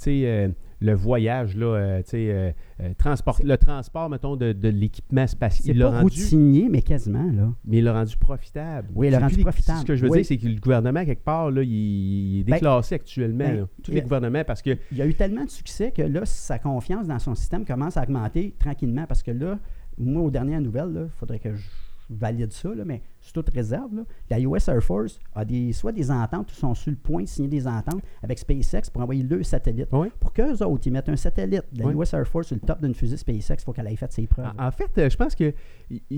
euh, 0.07 0.49
le 0.81 0.95
voyage, 0.95 1.57
là, 1.57 2.03
euh, 2.15 2.53
transport, 2.99 3.41
le 3.43 3.57
transport, 3.57 4.09
mettons, 4.09 4.37
de, 4.37 4.53
de 4.53 4.69
l'équipement 4.69 5.27
spatial. 5.27 5.77
C'est 5.77 5.83
pas 5.83 5.91
rendu, 5.91 6.03
routinier, 6.05 6.69
mais 6.71 6.83
quasiment, 6.83 7.31
là. 7.33 7.53
Mais 7.65 7.79
il 7.79 7.85
l'a 7.85 7.95
rendu 7.95 8.17
profitable. 8.17 8.89
Oui, 8.95 9.09
il 9.09 9.11
l'a 9.11 9.19
rendu 9.19 9.39
profitable. 9.39 9.81
Ce 9.81 9.85
que 9.85 9.97
je 9.97 10.05
veux 10.07 10.11
dire, 10.11 10.25
c'est 10.25 10.37
que 10.37 10.47
le 10.47 10.61
gouvernement, 10.61 11.05
quelque 11.05 11.25
part, 11.25 11.51
là, 11.51 11.63
il, 11.65 12.41
est 12.41 12.45
ben, 12.45 12.55
déclassé 12.55 12.95
actuellement. 12.95 13.39
Ben, 13.39 13.67
tous 13.83 13.91
les 13.91 14.03
gouvernements, 14.03 14.45
parce 14.45 14.63
que... 14.63 14.79
Il 14.93 14.99
y 14.99 15.03
a 15.03 15.07
eu 15.07 15.15
tellement 15.15 15.45
de 15.45 15.51
succès 15.51 15.91
que 15.91 16.03
là, 16.03 16.25
sa 16.25 16.61
confiance 16.61 17.09
dans 17.09 17.19
son 17.19 17.35
système 17.35 17.65
commence 17.65 17.97
à 17.97 18.03
augmenter 18.05 18.55
tranquillement, 18.59 19.07
parce 19.09 19.25
que 19.25 19.33
là, 19.33 19.59
moi, 19.99 20.23
aux 20.23 20.31
dernières 20.31 20.61
nouvelles, 20.61 21.07
il 21.07 21.19
faudrait 21.19 21.41
que 21.41 21.57
je 21.57 21.67
valide 22.11 22.53
ça, 22.53 22.71
mais 22.85 23.03
c'est 23.21 23.33
toute 23.33 23.51
réserve. 23.51 24.05
La 24.31 24.41
US 24.41 24.69
Air 24.69 24.83
Force 24.83 25.19
a 25.35 25.45
des, 25.45 25.73
soit 25.73 25.93
des 25.93 26.11
ententes 26.11 26.51
ou 26.53 26.55
sont 26.55 26.75
sur 26.75 26.91
le 26.91 26.97
point 26.97 27.23
de 27.23 27.29
signer 27.29 27.49
des 27.49 27.67
ententes 27.67 28.01
avec 28.23 28.39
SpaceX 28.39 28.91
pour 28.93 29.03
envoyer 29.03 29.23
le 29.23 29.43
satellite. 29.43 29.89
Pour 29.89 30.33
qu'eux 30.33 30.63
autres, 30.63 30.87
ils 30.87 30.93
mettent 30.93 31.09
un 31.09 31.17
satellite 31.17 31.65
de 31.73 31.83
la 31.83 31.93
US 31.93 32.13
Air 32.15 32.27
Force 32.27 32.49
sur 32.49 32.57
le 32.57 32.61
top 32.61 32.81
d'une 32.81 32.95
fusée 32.95 33.17
SpaceX, 33.17 33.57
il 33.59 33.65
faut 33.65 33.73
qu'elle 33.73 33.87
ait 33.89 33.97
fait 33.97 34.13
ses 34.13 34.27
preuves. 34.27 34.53
En, 34.59 34.71
fait, 34.71 34.91
euh, 34.99 35.11
je 35.11 35.17
pense 35.17 35.35
que 35.35 35.53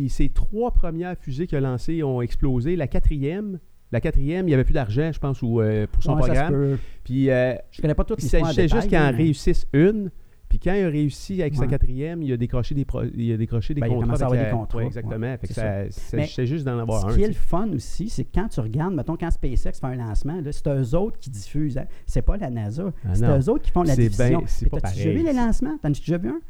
ces 0.08 0.28
trois 0.28 0.70
premières 0.70 1.16
fusées 1.18 1.46
qu'il 1.46 1.58
a 1.58 1.60
lancées 1.60 2.02
ont 2.02 2.20
explosé. 2.22 2.76
La 2.76 2.86
quatrième, 2.86 3.58
la 3.92 4.00
quatrième, 4.00 4.46
il 4.46 4.50
n'y 4.50 4.54
avait 4.54 4.64
plus 4.64 4.74
d'argent, 4.74 5.10
je 5.12 5.18
pense, 5.18 5.42
ou, 5.42 5.60
euh, 5.60 5.86
pour 5.90 6.02
son 6.02 6.16
programme. 6.16 6.78
Puis, 7.04 7.30
euh, 7.30 7.54
je 7.70 7.82
connais 7.82 7.94
pas 7.94 8.04
toutes 8.04 8.20
les 8.20 8.26
Il 8.26 8.30
s'agissait 8.30 8.68
juste 8.68 8.88
qu'il 8.88 8.98
en 8.98 9.10
réussisse 9.10 9.66
une. 9.72 10.10
Puis 10.50 10.58
quand 10.58 10.74
il 10.74 10.84
a 10.84 10.88
réussi 10.88 11.40
avec 11.40 11.54
sa 11.54 11.68
quatrième, 11.68 12.24
il 12.24 12.32
a 12.32 12.36
décroché 12.36 12.74
des, 12.74 12.84
il 13.14 13.32
a 13.32 13.36
décroché 13.36 13.72
des 13.72 13.80
ben, 13.80 13.88
contrats. 13.88 14.16
Il 14.18 14.22
a 14.22 14.26
avec 14.26 14.44
des 14.44 14.50
contrats. 14.50 14.82
exactement. 14.84 15.36
c'est 15.40 16.46
juste 16.46 16.66
d'en 16.66 16.80
avoir 16.80 17.06
un. 17.06 17.10
Ce 17.10 17.16
qui 17.16 17.22
est 17.22 17.28
le 17.28 17.34
fun 17.34 17.68
aussi, 17.72 18.08
c'est 18.08 18.24
que 18.24 18.30
quand 18.34 18.48
tu 18.48 18.58
regardes, 18.58 18.92
mettons, 18.92 19.16
quand 19.16 19.30
SpaceX 19.30 19.78
fait 19.78 19.84
un 19.84 19.94
lancement, 19.94 20.42
c'est 20.50 20.68
eux 20.68 20.94
autres 20.96 21.18
qui 21.20 21.30
diffusent. 21.30 21.78
Hein. 21.78 21.86
C'est 22.04 22.22
pas 22.22 22.36
la 22.36 22.50
NASA. 22.50 22.92
Ah 23.04 23.14
c'est 23.14 23.24
eux 23.24 23.48
autres 23.48 23.62
qui 23.62 23.70
font 23.70 23.84
la 23.84 23.94
diffusion. 23.94 24.42
T'as-tu 24.72 24.96
déjà 24.96 25.10
vu 25.10 25.22
les 25.22 25.32
lancements? 25.32 25.78
T'en 25.80 25.88
as 25.88 25.98
déjà 25.98 26.18
vu 26.18 26.30
un? 26.30 26.40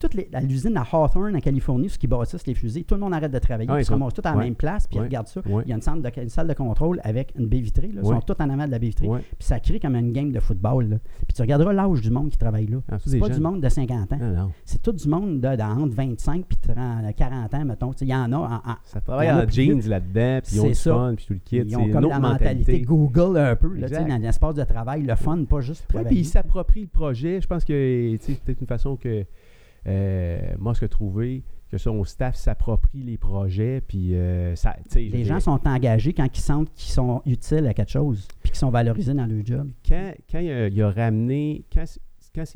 Toute 0.00 0.14
l'usine 0.14 0.76
à 0.76 0.82
Hawthorne, 0.90 1.36
en 1.36 1.40
Californie, 1.40 1.88
ce 1.90 1.98
qui 1.98 2.06
bâtissent 2.08 2.46
les 2.46 2.54
fusées, 2.54 2.82
tout 2.84 2.94
le 2.94 3.00
monde 3.02 3.14
arrête 3.14 3.30
de 3.30 3.38
travailler. 3.38 3.70
Ils 3.72 3.80
ils 3.80 3.84
se 3.84 3.92
ramassent 3.92 4.14
tous 4.14 4.22
à 4.26 4.30
la 4.32 4.38
ouais. 4.38 4.44
même 4.44 4.54
place, 4.56 4.86
puis 4.88 4.96
ils 4.98 5.02
regardent 5.02 5.28
ça. 5.28 5.40
Il 5.46 5.68
y 5.68 5.72
a 5.72 5.76
une, 5.76 5.82
centre 5.82 6.02
de- 6.02 6.20
une 6.22 6.28
salle 6.28 6.48
de 6.48 6.54
contrôle 6.54 7.00
avec 7.04 7.32
une 7.38 7.46
baie 7.46 7.60
vitrée. 7.60 7.88
Là. 7.88 8.00
Ils 8.02 8.08
sont 8.08 8.20
tous 8.20 8.42
en 8.42 8.50
avant 8.50 8.66
de 8.66 8.70
la 8.70 8.78
baie 8.78 8.86
vitrée. 8.88 9.06
Puis 9.08 9.22
ça 9.46 9.60
crée 9.60 9.78
comme 9.78 9.94
une 9.94 10.12
game 10.12 10.32
de 10.32 10.40
football. 10.40 10.88
Là. 10.88 10.96
Puis 11.26 11.34
tu 11.34 11.42
regarderas 11.42 11.72
l'âge 11.72 12.00
du 12.00 12.10
monde 12.10 12.30
qui 12.30 12.38
travaille 12.38 12.66
là. 12.66 12.78
Ah, 12.90 12.96
c'est 13.04 13.18
pas 13.18 13.26
jeunes. 13.26 13.36
du 13.36 13.42
monde 13.42 13.60
de 13.60 13.68
50 13.68 14.12
ans. 14.14 14.50
C'est 14.64 14.82
tout 14.82 14.92
du 14.92 15.08
monde 15.08 15.40
de, 15.40 15.48
entre 15.48 15.94
25 15.94 16.46
puis 16.46 16.56
30, 16.56 17.14
40 17.14 17.54
ans, 17.54 17.64
mettons. 17.64 17.90
Il 18.00 18.08
y 18.08 18.14
en 18.14 18.32
a 18.32 18.36
en, 18.36 18.54
en- 18.54 18.76
Ça 18.84 19.00
travaille 19.00 19.26
Il 19.26 19.30
y 19.30 19.32
en 19.32 19.38
a 19.38 19.44
en 19.44 19.48
jeans 19.48 19.88
là-dedans, 19.88 20.40
puis 20.42 20.56
ils 20.56 20.60
ont 20.60 20.66
du 20.68 20.74
fun, 20.74 21.14
puis 21.16 21.26
tout 21.26 21.32
le 21.34 21.40
kit. 21.44 21.56
Ils 21.58 21.76
ont 21.76 21.88
comme 21.90 22.08
la 22.08 22.18
mentalité 22.18 22.80
Google 22.80 23.36
un 23.38 23.56
peu, 23.56 23.68
dans 23.78 24.20
l'espace 24.22 24.54
de 24.54 24.64
travail, 24.64 25.02
le 25.02 25.14
fun, 25.14 25.44
pas 25.44 25.60
juste 25.60 25.82
Oui, 25.82 25.86
puis 25.88 25.94
travailler. 25.98 26.20
il 26.20 26.24
s'approprie 26.24 26.82
le 26.82 26.86
projet. 26.88 27.40
Je 27.40 27.46
pense 27.46 27.64
que 27.64 28.16
c'est 28.20 28.40
peut-être 28.40 28.60
une 28.60 28.66
façon 28.66 28.96
que 28.96 29.24
euh, 29.86 30.40
moi, 30.58 30.74
ce 30.74 30.80
que 30.80 30.86
trouvé, 30.86 31.42
que 31.70 31.78
son 31.78 32.02
staff 32.04 32.34
s'approprie 32.34 33.02
les 33.02 33.16
projets, 33.16 33.80
puis 33.80 34.14
euh, 34.14 34.56
ça, 34.56 34.74
Les 34.94 35.24
gens 35.24 35.38
sont 35.40 35.60
engagés 35.66 36.12
quand 36.12 36.26
ils 36.36 36.40
sentent 36.40 36.72
qu'ils 36.74 36.90
sont 36.92 37.22
utiles 37.26 37.66
à 37.66 37.74
quelque 37.74 37.92
chose, 37.92 38.26
puis 38.42 38.50
qu'ils 38.50 38.58
sont 38.58 38.70
valorisés 38.70 39.14
dans 39.14 39.26
leur 39.26 39.44
job. 39.46 39.68
quand, 39.88 40.12
quand 40.30 40.40
il, 40.40 40.50
a, 40.50 40.66
il 40.68 40.82
a 40.82 40.90
ramené, 40.90 41.64
quand, 41.72 41.84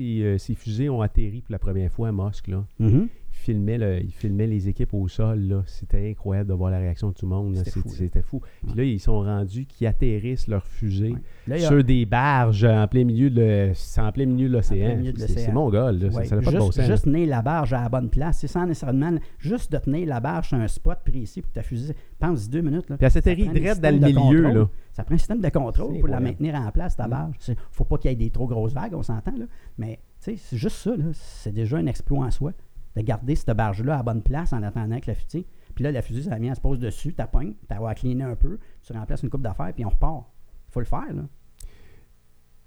euh, 0.00 0.38
ces 0.38 0.54
fusées 0.54 0.88
ont 0.88 1.00
atterri 1.00 1.42
pour 1.42 1.52
la 1.52 1.58
première 1.58 1.90
fois 1.92 2.08
à 2.08 2.12
Mosque, 2.12 2.48
là, 2.48 2.64
Mhm. 2.78 3.08
il 3.08 3.23
filmait, 3.44 3.78
le- 3.78 4.00
il 4.02 4.10
filmait 4.12 4.46
les 4.46 4.68
équipes 4.68 4.94
au 4.94 5.06
sol. 5.08 5.62
C'était 5.66 6.10
incroyable 6.10 6.48
de 6.48 6.54
voir 6.54 6.70
la 6.70 6.78
réaction 6.78 7.08
de 7.08 7.14
tout 7.14 7.26
le 7.26 7.30
monde. 7.34 7.56
C'était 7.56 8.22
fou. 8.22 8.40
Puis 8.66 8.76
là, 8.76 8.84
ils 8.84 8.98
sont 9.00 9.20
rendus 9.20 9.66
qu'ils 9.66 9.86
atterrissent 9.86 10.48
leurs 10.48 10.66
fusées 10.66 11.12
Ouais. 11.12 11.18
Là, 11.46 11.54
a- 11.56 11.58
sur 11.68 11.84
des 11.84 12.06
barges 12.06 12.64
en 12.64 12.86
plein 12.88 13.04
milieu 13.04 13.28
de, 13.30 13.40
le- 13.40 13.70
c'est 13.74 14.00
en 14.00 14.10
plein 14.12 14.26
milieu 14.26 14.48
de 14.48 14.54
l'océan. 14.54 14.96
milieu 14.96 15.12
de 15.12 15.18
C'est- 15.18 15.28
l'océan. 15.28 15.44
C'est 15.46 15.52
mon 15.52 15.68
gars, 15.70 15.92
là. 15.92 16.10
Ça- 16.10 16.16
Ouais, 16.18 16.24
Ça 16.24 16.36
n'a 16.36 16.42
pas 16.42 16.46
de 16.50 16.56
juste, 16.56 16.66
bon 16.66 16.72
sens. 16.72 16.86
juste 16.86 17.04
tenir 17.04 17.28
la 17.28 17.42
barge 17.42 17.72
à 17.74 17.82
la 17.82 17.88
bonne 17.88 18.08
place, 18.10 18.38
c'est 18.38 18.46
sans 18.48 18.66
nécessairement 18.66 19.12
juste 19.38 19.70
de 19.72 19.78
tenir 19.78 20.08
la 20.08 20.20
barge 20.20 20.48
sur 20.48 20.56
un 20.58 20.68
spot 20.68 20.98
précis 21.04 21.42
pour 21.42 21.50
que 21.50 21.54
ta 21.56 21.62
fusée 21.62 21.94
pense 22.18 22.48
deux 22.48 22.62
minutes. 22.62 22.88
Là. 22.88 22.96
Puis 22.96 23.04
elle 23.06 23.10
s'atterrit 23.12 23.48
direct 23.48 23.80
dans 23.80 23.94
le 23.94 24.00
de 24.00 24.06
milieu, 24.06 24.42
contrôle. 24.42 24.58
là. 24.58 24.68
Ça 24.92 25.02
prend 25.04 25.14
un 25.16 25.18
système 25.18 25.40
de 25.40 25.48
contrôle 25.48 25.98
pour 25.98 26.08
la 26.08 26.20
maintenir 26.20 26.54
en 26.54 26.70
place, 26.70 26.96
ta 26.96 27.06
Mm. 27.06 27.10
barge. 27.10 27.34
Il 27.48 27.50
ne 27.52 27.56
faut 27.72 27.84
pas 27.84 27.98
qu'il 27.98 28.10
y 28.10 28.14
ait 28.14 28.16
des 28.16 28.30
trop 28.30 28.46
grosses 28.46 28.72
vagues, 28.72 28.94
on 28.94 29.02
s'entend. 29.02 29.36
Là. 29.36 29.46
Mais 29.76 29.98
c'est 30.20 30.36
juste 30.52 30.76
ça. 30.76 30.92
C'est 31.12 31.52
déjà 31.52 31.76
un 31.78 31.86
exploit 31.86 32.24
en 32.26 32.30
soi 32.30 32.52
de 32.96 33.02
garder 33.02 33.34
cette 33.34 33.56
barge-là 33.56 33.94
à 33.94 33.96
la 33.98 34.02
bonne 34.02 34.22
place 34.22 34.52
en 34.52 34.62
attendant 34.62 35.00
que 35.00 35.08
la 35.08 35.14
fusée. 35.14 35.46
Puis 35.74 35.84
là, 35.84 35.90
la 35.92 36.02
fusée, 36.02 36.22
ça 36.22 36.38
vient, 36.38 36.50
elle 36.50 36.56
se 36.56 36.60
pose 36.60 36.78
dessus, 36.78 37.14
tu 37.14 37.24
pognes, 37.32 37.54
tu 37.68 37.76
vas 37.76 37.94
cleaner 37.94 38.24
un 38.24 38.36
peu, 38.36 38.58
tu 38.82 38.92
remplaces 38.92 39.22
une 39.22 39.30
coupe 39.30 39.42
d'affaires, 39.42 39.72
puis 39.74 39.84
on 39.84 39.90
repart. 39.90 40.24
Il 40.68 40.72
faut 40.72 40.80
le 40.80 40.86
faire. 40.86 41.12
Là. 41.12 41.22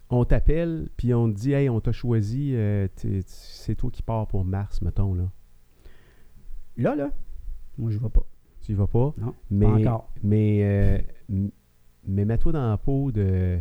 On 0.09 0.25
t'appelle, 0.25 0.89
puis 0.97 1.13
on 1.13 1.29
te 1.31 1.37
dit, 1.37 1.53
hey, 1.53 1.69
on 1.69 1.79
t'a 1.79 1.91
choisi, 1.91 2.53
euh, 2.55 2.87
c'est 3.25 3.75
toi 3.75 3.89
qui 3.91 4.01
pars 4.01 4.27
pour 4.27 4.45
Mars, 4.45 4.81
mettons, 4.81 5.13
là. 5.13 5.29
Là, 6.77 6.95
là, 6.95 7.11
moi, 7.77 7.89
je 7.91 7.97
vais 7.97 8.09
pas. 8.09 8.25
Tu 8.61 8.73
y 8.73 8.75
vas 8.75 8.87
pas? 8.87 9.13
Non, 9.17 9.33
Mais, 9.49 9.65
pas 9.65 9.91
encore. 9.91 10.13
mais, 10.23 10.59
euh, 10.63 11.47
mais 12.05 12.25
mets-toi 12.25 12.51
dans 12.51 12.69
la 12.69 12.77
peau 12.77 13.11
de, 13.11 13.59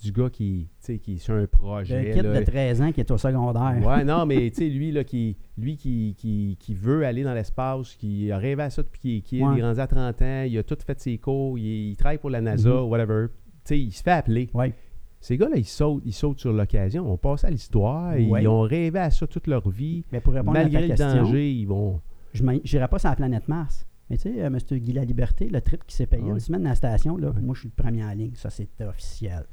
du 0.00 0.12
gars 0.12 0.30
qui, 0.30 0.68
tu 0.80 0.86
sais, 0.86 0.98
qui 0.98 1.14
est 1.14 1.18
sur 1.18 1.34
un 1.34 1.40
Le 1.42 1.46
projet. 1.46 2.12
kid 2.14 2.22
là. 2.24 2.40
de 2.40 2.44
13 2.44 2.82
ans 2.82 2.92
qui 2.92 3.00
est 3.00 3.10
au 3.10 3.18
secondaire. 3.18 3.86
Ouais, 3.86 4.04
non, 4.04 4.24
mais 4.26 4.50
tu 4.54 4.56
sais, 4.56 4.68
lui, 4.68 4.92
là, 4.92 5.04
qui, 5.04 5.36
lui 5.58 5.76
qui, 5.76 6.14
qui, 6.18 6.56
qui 6.58 6.74
veut 6.74 7.04
aller 7.04 7.22
dans 7.22 7.34
l'espace, 7.34 7.94
qui 7.96 8.30
a 8.32 8.38
rêvé 8.38 8.62
à 8.62 8.70
ça 8.70 8.82
depuis 8.82 9.00
qu'il 9.00 9.16
est 9.16 9.20
kid, 9.20 9.42
Ouais. 9.42 9.54
il 9.56 9.60
est 9.60 9.62
rendu 9.64 9.80
à 9.80 9.86
30 9.86 10.22
ans, 10.22 10.42
il 10.46 10.56
a 10.58 10.62
tout 10.62 10.76
fait 10.84 10.98
ses 11.00 11.18
cours, 11.18 11.58
il, 11.58 11.90
il 11.90 11.96
travaille 11.96 12.18
pour 12.18 12.30
la 12.30 12.40
NASA, 12.40 12.70
Mhm. 12.70 12.88
whatever. 12.88 13.26
Tu 13.28 13.34
sais, 13.64 13.80
il 13.80 13.92
se 13.92 14.02
fait 14.02 14.10
appeler. 14.12 14.48
Ouais. 14.54 14.72
Ces 15.20 15.36
gars-là, 15.36 15.56
ils 15.58 15.66
sautent, 15.66 16.02
ils 16.06 16.14
sautent 16.14 16.38
sur 16.40 16.50
l'occasion. 16.52 17.12
On 17.12 17.18
passe 17.18 17.44
à 17.44 17.50
l'histoire. 17.50 18.14
Ouais. 18.14 18.42
Ils 18.42 18.48
ont 18.48 18.62
rêvé 18.62 18.98
à 19.00 19.10
ça 19.10 19.26
toute 19.26 19.46
leur 19.48 19.68
vie. 19.68 20.02
Mais 20.12 20.20
pour 20.20 20.32
répondre 20.32 20.54
Malgré 20.54 20.78
à 20.78 20.80
le 20.80 20.88
ta 20.88 20.94
question, 20.96 21.22
danger, 21.24 21.52
ils 21.52 21.66
vont. 21.66 22.00
je 22.32 22.42
n'irai 22.42 22.88
pas 22.88 22.98
sur 22.98 23.10
la 23.10 23.16
planète 23.16 23.46
Mars. 23.46 23.86
Mais 24.08 24.16
tu 24.16 24.22
sais, 24.32 24.42
euh, 24.42 24.46
M. 24.46 24.58
Guy 24.78 24.92
La 24.94 25.04
Liberté, 25.04 25.48
le 25.48 25.60
trip 25.60 25.84
qui 25.86 25.94
s'est 25.94 26.06
payé 26.06 26.24
Ah 26.26 26.30
une 26.32 26.40
semaine 26.40 26.64
à 26.66 26.70
la 26.70 26.74
station, 26.74 27.16
là, 27.18 27.32
moi, 27.42 27.54
je 27.54 27.60
suis 27.60 27.68
le 27.76 27.80
premier 27.82 28.02
en 28.02 28.10
ligne. 28.12 28.32
Ça, 28.34 28.48
c'est 28.50 28.66
officiel. 28.80 29.44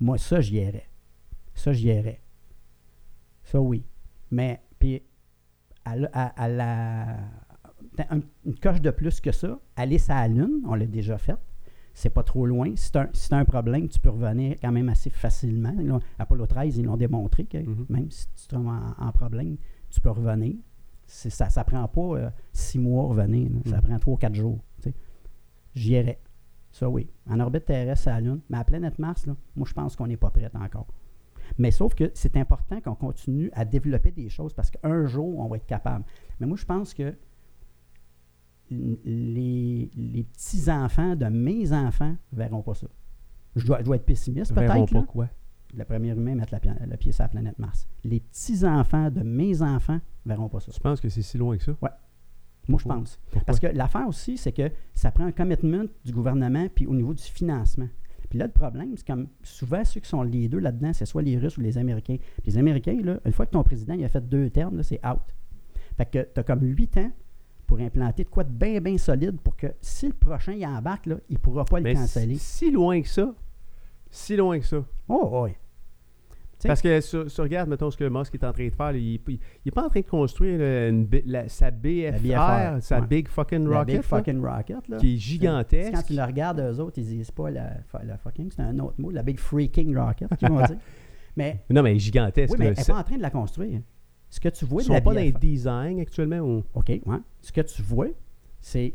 Moi, 0.00 0.18
ça, 0.18 0.40
j'y 0.40 0.56
irais. 0.56 0.88
Ça, 1.54 1.72
j'y 1.72 1.88
irais. 1.88 2.20
Ça, 3.42 3.60
oui. 3.60 3.84
Mais, 4.30 4.62
puis, 4.78 5.02
à, 5.84 5.92
à- 6.12 6.42
à 6.44 6.48
la. 6.48 7.16
un- 8.10 8.20
une 8.46 8.54
coche 8.58 8.80
de 8.80 8.90
plus 8.90 9.20
que 9.20 9.32
ça, 9.32 9.58
aller 9.76 9.98
sur 9.98 10.14
la 10.14 10.28
Lune, 10.28 10.62
on 10.66 10.74
l'a 10.74 10.86
déjà 10.86 11.18
fait. 11.18 11.36
C'est 11.92 12.10
pas 12.10 12.22
trop 12.22 12.46
loin. 12.46 12.72
Si 12.76 12.90
tu 12.92 12.98
as, 12.98 13.10
un 13.36 13.44
problème, 13.44 13.88
tu 13.88 13.98
peux 13.98 14.10
revenir 14.10 14.56
quand 14.60 14.70
même 14.72 14.88
assez 14.88 15.10
facilement. 15.10 15.74
Là, 15.76 15.98
Apollo 16.18 16.46
13, 16.46 16.78
ils 16.78 16.84
l'ont 16.84 16.96
démontré 16.96 17.44
que 17.44 17.58
Mhm. 17.58 17.86
même 17.88 18.10
si 18.10 18.26
tu 18.36 18.46
te 18.46 18.54
trouves 18.54 18.68
en, 18.68 18.94
en 18.96 19.12
problème, 19.12 19.56
tu 19.90 20.00
peux 20.00 20.10
revenir. 20.10 20.54
Ça 21.06 21.46
ne 21.48 21.62
prend 21.64 21.88
pas 21.88 22.18
euh, 22.18 22.30
six 22.52 22.78
mois 22.78 23.04
à 23.04 23.06
revenir. 23.08 23.50
là. 23.50 23.58
Ça 23.70 23.76
Mhm. 23.78 23.82
prend 23.82 23.98
trois, 23.98 24.16
quatre 24.18 24.34
jours. 24.36 24.60
J'y 25.74 25.92
irais. 25.92 26.20
Ça, 26.72 26.88
oui. 26.88 27.08
En 27.28 27.40
orbite 27.40 27.64
terrestre, 27.64 28.08
à 28.08 28.12
la 28.12 28.20
Lune. 28.20 28.40
Mais 28.48 28.56
à 28.56 28.60
la 28.60 28.64
planète 28.64 28.98
Mars, 28.98 29.26
là, 29.26 29.36
moi, 29.56 29.66
je 29.68 29.74
pense 29.74 29.96
qu'on 29.96 30.06
n'est 30.06 30.16
pas 30.16 30.30
prêt 30.30 30.50
encore. 30.54 30.86
Mais 31.58 31.70
sauf 31.70 31.94
que 31.94 32.10
c'est 32.14 32.36
important 32.36 32.80
qu'on 32.80 32.94
continue 32.94 33.50
à 33.54 33.64
développer 33.64 34.12
des 34.12 34.28
choses 34.28 34.54
parce 34.54 34.70
qu'un 34.70 35.06
jour, 35.06 35.38
on 35.38 35.48
va 35.48 35.56
être 35.56 35.66
capable. 35.66 36.04
Mais 36.38 36.46
moi, 36.46 36.56
je 36.56 36.64
pense 36.64 36.94
que 36.94 37.14
les, 38.70 39.90
les 39.96 40.22
petits-enfants 40.22 41.16
de 41.16 41.26
mes 41.26 41.72
enfants 41.72 42.16
ne 42.32 42.38
verront 42.38 42.62
pas 42.62 42.74
ça. 42.74 42.86
Je 43.56 43.66
dois, 43.66 43.80
je 43.80 43.84
dois 43.84 43.96
être 43.96 44.06
pessimiste, 44.06 44.52
verront 44.52 44.86
peut-être. 44.86 44.92
pas 44.92 45.00
là. 45.00 45.06
quoi? 45.06 45.28
Le 45.74 45.84
premier 45.84 46.10
humain 46.10 46.36
mettre 46.36 46.52
la, 46.52 46.86
le 46.86 46.96
pied 46.96 47.10
sur 47.12 47.24
la 47.24 47.28
planète 47.28 47.58
Mars. 47.58 47.88
Les 48.04 48.20
petits-enfants 48.20 49.10
de 49.10 49.22
mes 49.22 49.62
enfants 49.62 50.00
ne 50.24 50.30
verront 50.30 50.48
pas 50.48 50.60
ça. 50.60 50.70
Tu 50.70 50.80
penses 50.80 51.00
que 51.00 51.08
c'est 51.08 51.22
si 51.22 51.36
loin 51.36 51.56
que 51.56 51.64
ça? 51.64 51.72
Moi, 52.68 52.78
je 52.82 52.88
pense. 52.88 53.18
Pourquoi? 53.30 53.44
Parce 53.46 53.60
que 53.60 53.66
l'affaire 53.66 54.06
aussi, 54.06 54.36
c'est 54.36 54.52
que 54.52 54.70
ça 54.94 55.10
prend 55.10 55.24
un 55.24 55.32
commitment 55.32 55.84
du 56.04 56.12
gouvernement 56.12 56.66
puis 56.74 56.86
au 56.86 56.94
niveau 56.94 57.14
du 57.14 57.22
financement. 57.22 57.88
Puis 58.28 58.38
là, 58.38 58.46
le 58.46 58.52
problème, 58.52 58.92
c'est 58.96 59.06
comme 59.06 59.26
souvent 59.42 59.84
ceux 59.84 60.00
qui 60.00 60.08
sont 60.08 60.22
les 60.22 60.48
deux 60.48 60.60
là-dedans, 60.60 60.92
c'est 60.92 61.04
soit 61.04 61.22
les 61.22 61.36
Russes 61.36 61.58
ou 61.58 61.60
les 61.60 61.78
Américains. 61.78 62.16
Puis 62.42 62.52
les 62.52 62.58
Américains, 62.58 63.00
là, 63.02 63.18
une 63.24 63.32
fois 63.32 63.44
que 63.44 63.50
ton 63.50 63.64
président 63.64 63.94
il 63.94 64.04
a 64.04 64.08
fait 64.08 64.26
deux 64.26 64.50
termes, 64.50 64.76
là, 64.76 64.82
c'est 64.84 65.04
out. 65.04 65.20
Fait 65.96 66.06
que 66.06 66.28
tu 66.32 66.40
as 66.40 66.44
comme 66.44 66.62
huit 66.62 66.96
ans 66.96 67.10
pour 67.66 67.80
implanter 67.80 68.24
de 68.24 68.28
quoi 68.28 68.44
de 68.44 68.52
bien, 68.52 68.80
bien 68.80 68.98
solide 68.98 69.40
pour 69.40 69.56
que 69.56 69.66
si 69.80 70.06
le 70.06 70.12
prochain 70.12 70.52
il 70.52 70.64
embarque, 70.64 71.06
là, 71.06 71.16
il 71.28 71.34
ne 71.34 71.38
pourra 71.38 71.64
pas 71.64 71.80
le 71.80 71.92
canceller. 71.92 72.36
si 72.36 72.66
si 72.66 72.70
loin 72.70 73.02
que 73.02 73.08
ça, 73.08 73.34
si 74.10 74.36
loin 74.36 74.60
que 74.60 74.66
ça. 74.66 74.84
Oh, 75.08 75.44
oui. 75.44 75.50
Tu 76.60 76.66
Parce 76.68 76.82
que 76.82 77.00
sur, 77.00 77.30
sur- 77.30 77.44
regarde, 77.44 77.68
mettons 77.70 77.90
ce 77.90 77.96
que 77.96 78.04
Musk 78.08 78.34
est 78.34 78.44
en 78.44 78.52
train 78.52 78.66
de 78.66 78.70
faire, 78.74 78.94
il 78.94 79.18
n'est 79.64 79.70
pas 79.72 79.86
en 79.86 79.88
train 79.88 80.00
de 80.00 80.06
construire 80.06 80.58
là, 80.58 80.88
une 80.88 81.06
bi- 81.06 81.22
la- 81.24 81.48
sa 81.48 81.70
BFR, 81.70 82.20
BFR, 82.20 82.82
sa 82.82 83.00
ouais. 83.00 83.06
Big 83.06 83.28
Fucking 83.28 83.66
La 83.66 83.78
Rocket, 83.78 83.86
Big 83.86 83.96
là, 83.96 84.02
fucking 84.02 84.44
rocket, 84.44 84.88
là. 84.88 84.96
qui 84.98 85.14
est 85.14 85.16
gigantesque. 85.18 85.92
Quand 85.94 86.02
tu 86.02 86.12
le 86.14 86.22
regardes, 86.22 86.60
eux 86.60 86.78
autres, 86.80 86.98
ils 86.98 87.06
disent 87.06 87.30
pas 87.30 87.50
la, 87.50 87.72
fucking, 88.22 88.50
c'est 88.54 88.62
un 88.62 88.78
autre 88.80 88.96
mot, 88.98 89.10
la 89.10 89.22
big 89.22 89.38
freaking 89.38 89.96
rocket, 89.96 90.28
qu'ils 90.36 90.48
vont 90.48 90.60
dire. 90.66 90.76
Mais, 91.36 91.64
Non, 91.70 91.82
mais 91.82 91.98
gigantesque. 91.98 92.52
oui, 92.52 92.58
mais 92.58 92.66
elle 92.66 92.74
n'est 92.76 92.84
pas 92.84 92.98
en 92.98 93.04
train 93.04 93.16
de 93.16 93.22
la 93.22 93.30
construire. 93.30 93.80
Ce 94.28 94.38
que 94.38 94.48
tu 94.50 94.64
vois 94.66 94.82
Ils 94.82 94.88
de 94.88 94.92
la 94.92 94.98
sont 94.98 95.04
pas 95.04 95.14
dans 95.14 95.20
les 95.20 95.32
designs 95.32 95.98
actuellement 96.00 96.38
ou? 96.40 96.62
OK, 96.74 96.88
ouais. 96.88 97.00
Ce 97.40 97.50
que 97.52 97.62
tu 97.62 97.80
vois, 97.82 98.08
c'est 98.60 98.94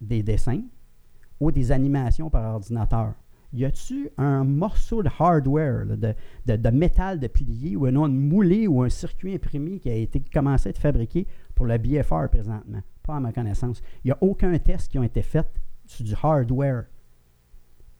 des 0.00 0.22
dessins 0.22 0.60
ou 1.40 1.50
des 1.52 1.70
animations 1.72 2.28
par 2.28 2.54
ordinateur. 2.56 3.14
Y 3.54 3.64
a-tu 3.64 4.10
un 4.18 4.42
morceau 4.44 5.02
de 5.02 5.08
hardware, 5.18 5.84
là, 5.84 5.96
de, 5.96 6.14
de- 6.46 6.56
de 6.56 6.70
métal 6.70 7.20
de 7.20 7.26
plié 7.28 7.76
ou 7.76 7.86
un 7.86 7.94
onde 7.96 8.14
moulé 8.14 8.66
ou 8.66 8.82
un 8.82 8.88
circuit 8.88 9.32
imprimé 9.34 9.78
qui 9.78 9.88
a 9.90 9.94
été 9.94 10.20
commencé 10.20 10.68
à 10.68 10.70
être 10.70 10.78
fabriqué 10.78 11.26
pour 11.54 11.66
le 11.66 11.78
BFR 11.78 12.28
présentement? 12.30 12.80
Pas 13.04 13.16
à 13.16 13.20
ma 13.20 13.32
connaissance. 13.32 13.80
Il 14.04 14.08
n'y 14.08 14.12
a 14.12 14.18
aucun 14.20 14.56
test 14.58 14.90
qui 14.90 14.98
a 14.98 15.04
été 15.04 15.22
fait 15.22 15.46
sur 15.86 16.04
du 16.04 16.14
hardware. 16.20 16.84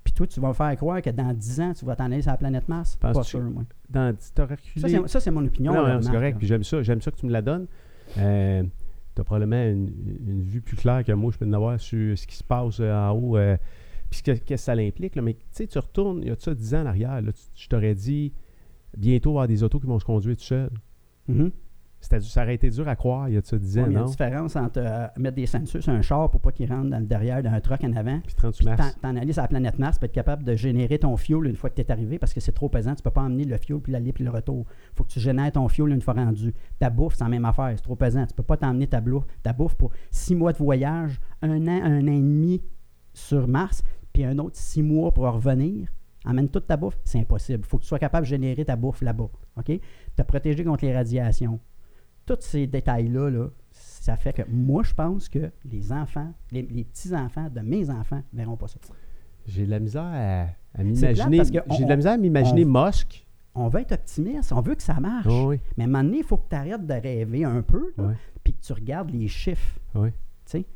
Puis 0.03 0.13
toi, 0.13 0.27
tu 0.27 0.41
vas 0.41 0.49
me 0.49 0.53
faire 0.55 0.77
croire 0.77 1.01
que 1.01 1.11
dans 1.11 1.33
10 1.33 1.61
ans, 1.61 1.73
tu 1.73 1.85
vas 1.85 1.97
t'en 1.97 2.05
aller 2.07 2.21
sur 2.23 2.31
la 2.33 2.37
planète 2.37 2.69
Mars? 2.69 2.97
Pas 2.97 3.13
sûr, 3.23 3.41
moi. 3.43 3.63
Dans. 3.89 4.15
Ça, 4.81 4.89
c'est- 4.89 5.09
ça, 5.09 5.21
c'est 5.21 5.31
mon 5.31 5.45
opinion. 5.45 5.73
Non, 5.73 5.87
c'est 6.03 6.09
correct. 6.15 6.39
Puis 6.39 6.47
j'aime 6.47 6.65
ça. 6.65 6.83
J'aime 6.83 7.01
ça 7.01 7.11
que 7.11 7.17
tu 7.17 7.27
me 7.27 7.33
la 7.33 7.43
donnes. 7.43 7.67
Euh, 8.19 8.63
tu 9.15 9.21
as 9.21 9.25
probablement 9.25 9.63
une, 9.63 9.93
une 10.27 10.43
vue 10.43 10.61
plus 10.61 10.77
claire 10.77 11.05
que 11.05 11.13
moi, 11.13 11.31
je 11.33 11.39
peux 11.39 11.47
en 11.47 11.53
avoir 11.53 11.79
sur 11.81 12.19
ce 12.19 12.27
qui 12.27 12.35
se 12.37 12.45
passe 12.45 12.81
euh, 12.81 12.93
en 12.93 13.13
haut. 13.13 13.37
euh, 13.39 13.57
puis 14.23 14.33
ce 14.35 14.39
que, 14.41 14.45
qu'est-ce 14.45 14.67
que 14.67 14.73
ça 14.73 14.73
implique. 14.73 15.17
Là. 15.17 15.23
Mais 15.23 15.35
tu 15.35 15.41
sais, 15.53 15.67
tu 15.67 15.79
retournes, 15.79 16.21
il 16.23 16.29
y 16.29 16.31
a 16.31 16.37
de 16.37 16.41
ça 16.41 16.55
10 16.55 16.75
ans 16.75 16.83
en 16.83 16.87
arrière. 16.87 17.21
Là, 17.21 17.33
tu- 17.33 17.41
je 17.55 17.69
t'aurais 17.69 17.95
dit 17.95 18.33
bientôt 18.97 19.31
il 19.31 19.35
va 19.35 19.39
y 19.41 19.43
avoir 19.43 19.49
des 19.49 19.63
autos 19.63 19.81
qui 19.81 19.87
vont 19.87 19.99
se 19.99 20.05
conduire 20.05 20.37
tout 20.37 20.43
seuls. 20.45 20.71
Mhm. 21.29 21.51
C'était- 22.01 22.21
ça 22.21 22.43
aurait 22.43 22.55
été 22.57 22.69
dur 22.69 22.87
à 22.87 22.97
croire 22.97 23.31
il 23.31 23.35
y 23.35 23.37
a 23.39 23.41
de 23.41 23.47
ça 23.47 23.57
10 23.57 23.77
Ouais, 23.79 23.83
ans, 23.83 23.87
il 23.89 23.93
y 23.95 23.97
a 23.97 24.01
une 24.01 24.07
différence 24.07 24.57
entre 24.57 24.79
euh, 24.79 25.07
mettre 25.17 25.37
des 25.37 25.47
ceintures 25.47 25.83
sur 25.83 25.91
un 25.91 26.03
char 26.03 26.29
pour 26.31 26.39
pas 26.43 26.53
qu'il 26.53 26.71
rentre 26.71 26.91
dans 26.91 26.99
le 26.99 27.07
derrière 27.07 27.43
d'un 27.43 27.59
truck 27.61 27.83
en 27.83 27.93
avant, 27.95 28.21
Puis 28.21 28.35
30 28.35 28.55
puis 28.59 28.67
mars. 28.67 28.99
t'en 29.01 29.17
aller 29.17 29.33
sur 29.33 29.41
la 29.41 29.49
planète 29.49 29.79
Mars, 29.79 29.99
puis 29.99 30.05
être 30.05 30.13
capable 30.13 30.45
de 30.45 30.55
générer 30.55 30.99
ton 30.99 31.17
fuel 31.17 31.47
une 31.47 31.57
fois 31.57 31.71
que 31.71 31.77
tu 31.77 31.81
es 31.81 31.91
arrivé 31.91 32.19
parce 32.19 32.35
que 32.35 32.41
c'est 32.41 32.53
trop 32.53 32.69
pesant. 32.69 32.95
Tu 32.95 33.03
peux 33.03 33.11
pas 33.11 33.23
emmener 33.23 33.45
le 33.45 33.57
fuel 33.57 33.81
puis 33.81 33.91
l'aller 33.91 34.13
puis 34.13 34.23
le 34.23 34.29
retour. 34.31 34.67
faut 34.95 35.05
que 35.05 35.09
tu 35.13 35.19
génères 35.19 35.51
ton 35.53 35.67
fuel 35.69 35.89
une 35.93 36.03
fois 36.03 36.13
rendu. 36.13 36.53
Ta 36.79 36.91
bouffe, 36.91 37.15
c'est 37.15 37.25
la 37.25 37.31
même 37.31 37.47
affaire. 37.47 37.73
C'est 37.75 37.83
trop 37.83 37.97
pesant. 37.97 38.27
Tu 38.27 38.35
peux 38.35 38.43
pas 38.43 38.59
t'emmener 38.59 38.87
ta, 38.87 39.03
ta 39.43 39.53
bouffe 39.55 39.75
pour 39.75 39.91
six 40.11 40.35
mois 40.35 40.53
de 40.53 40.59
voyage, 40.59 41.19
un 41.41 41.67
an, 41.67 41.81
un 41.85 42.03
an 42.07 42.13
et 42.13 42.21
demi 42.21 42.61
sur 43.15 43.49
Mars, 43.49 43.83
puis 44.15 44.25
un 44.25 44.39
autre 44.39 44.57
six 44.57 44.83
mois 44.83 45.13
pour 45.13 45.25
revenir. 45.25 45.89
Emmène 46.25 46.49
toute 46.49 46.67
ta 46.67 46.79
bouffe, 46.79 46.99
c'est 47.05 47.19
impossible. 47.19 47.61
Il 47.63 47.69
faut 47.69 47.77
que 47.77 47.83
tu 47.83 47.89
sois 47.89 47.99
capable 47.99 48.25
de 48.25 48.31
générer 48.31 48.65
ta 48.65 48.77
bouffe 48.77 49.03
là-bas. 49.03 49.29
OK? 49.59 49.81
Te 50.17 50.23
protéger 50.23 50.65
contre 50.65 50.87
les 50.87 50.95
radiations. 50.95 51.61
tous 52.25 52.39
ces 52.41 52.67
détails-là, 52.67 53.29
là, 53.29 53.49
ça 53.71 54.17
fait 54.17 54.33
que 54.33 54.43
moi, 54.49 54.83
je 54.83 54.95
pense 54.95 55.29
que 55.29 55.51
les 55.71 55.93
enfants, 55.93 56.33
les, 56.51 56.63
petits-enfants 56.63 57.51
de 57.51 57.61
mes 57.61 57.91
enfants 57.91 58.23
ne 58.33 58.39
verront 58.39 58.57
pas 58.57 58.69
ça. 58.69 58.79
J'ai 59.47 59.67
de 59.67 59.71
la 59.71 59.81
misère 59.81 60.55
à, 60.75 60.83
m'imaginer. 60.83 61.43
J'ai 61.45 61.85
de 61.85 61.89
la 61.89 61.97
misère 61.97 62.13
à 62.13 62.17
m'imaginer 62.17 62.65
Mosque. 62.65 63.27
On 63.55 63.69
veut 63.69 63.81
être 63.81 63.93
optimiste, 63.93 64.53
on 64.53 64.63
veut 64.63 64.75
que 64.75 64.83
ça 64.83 64.99
marche. 65.01 65.27
Mais 65.77 65.85
à 65.85 65.87
un 65.87 65.87
moment 65.87 66.03
donné, 66.05 66.19
il 66.19 66.25
faut 66.25 66.39
que 66.39 66.49
tu 66.49 66.57
arrêtes 66.57 66.87
de 66.87 66.95
rêver 66.95 67.45
un 67.45 67.61
peu, 67.61 67.93
puis 68.43 68.55
que 68.55 68.63
tu 68.63 68.73
regardes 68.73 69.11
les 69.11 69.29
chiffres. 69.29 69.79
Oui. 69.95 70.11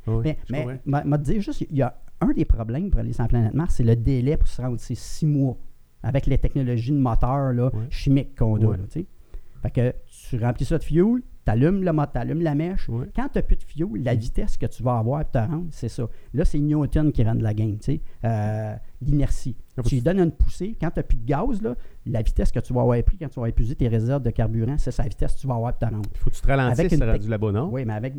mais, 0.08 0.38
mais 0.50 0.80
m'a 0.84 1.18
dit 1.18 1.40
juste, 1.40 1.62
il 1.62 1.76
y 1.76 1.82
a 1.82 1.98
un 2.20 2.32
des 2.32 2.44
problèmes 2.44 2.90
pour 2.90 3.00
aller 3.00 3.12
sur 3.12 3.22
la 3.22 3.28
planète 3.28 3.54
Mars, 3.54 3.74
c'est 3.76 3.84
le 3.84 3.96
délai 3.96 4.36
pour 4.36 4.48
se 4.48 4.60
rendre, 4.60 4.78
c'est 4.78 4.94
six 4.94 5.26
mois 5.26 5.56
avec 6.02 6.26
les 6.26 6.38
technologies 6.38 6.92
de 6.92 6.98
moteur 6.98 7.52
là, 7.52 7.70
chimiques 7.90 8.36
qu'on 8.36 8.56
a. 8.70 8.76
fait 8.88 9.70
que 9.70 9.94
tu 10.06 10.38
remplis 10.38 10.64
ça 10.64 10.78
de 10.78 10.84
fuel, 10.84 11.22
tu 11.44 11.50
allumes 11.50 11.82
le 11.82 11.92
moteur, 11.92 12.12
tu 12.12 12.18
allumes 12.18 12.42
la 12.42 12.54
mèche. 12.54 12.88
Quand 13.14 13.28
tu 13.28 13.38
n'as 13.38 13.42
plus 13.42 13.56
de 13.56 13.62
fuel, 13.62 13.88
la 14.02 14.14
mm. 14.14 14.18
vitesse 14.18 14.56
que 14.56 14.66
tu 14.66 14.82
vas 14.82 14.98
avoir 14.98 15.24
pour 15.24 15.32
te 15.32 15.38
rendre, 15.38 15.66
c'est 15.70 15.88
ça. 15.88 16.08
Là, 16.34 16.44
c'est 16.44 16.58
Newton 16.58 17.10
qui 17.10 17.24
rend 17.24 17.34
la 17.34 17.54
game, 17.54 17.78
tu 17.78 17.92
sais. 17.92 18.00
Euh, 18.24 18.74
l'inertie. 19.00 19.56
Ah, 19.76 19.82
tu 19.82 19.96
lui 19.96 20.02
donnes 20.02 20.20
une 20.20 20.32
poussée. 20.32 20.76
Quand 20.80 20.90
tu 20.90 20.98
n'as 20.98 21.02
plus 21.02 21.16
de 21.16 21.24
gaz, 21.24 21.62
là, 21.62 21.74
la 22.06 22.22
vitesse 22.22 22.52
que 22.52 22.60
tu 22.60 22.72
vas 22.72 22.82
avoir 22.82 23.02
pris 23.02 23.16
quand 23.16 23.28
tu 23.28 23.40
vas 23.40 23.48
épuiser 23.48 23.74
tes 23.74 23.88
réserves 23.88 24.22
de 24.22 24.30
carburant, 24.30 24.76
c'est 24.78 24.90
sa 24.90 25.04
vitesse 25.04 25.34
que 25.34 25.40
tu 25.40 25.46
vas 25.46 25.54
avoir 25.54 25.72
pour 25.72 25.88
te 25.88 25.94
rendre. 25.94 26.08
Il 26.12 26.18
faut 26.18 26.30
que 26.30 26.34
tu 26.34 26.40
te 26.40 26.46
ralentisses, 26.46 27.28
là-bas, 27.28 27.52
non? 27.52 27.70
Oui, 27.72 27.84
mais 27.84 27.94
avec, 27.94 28.14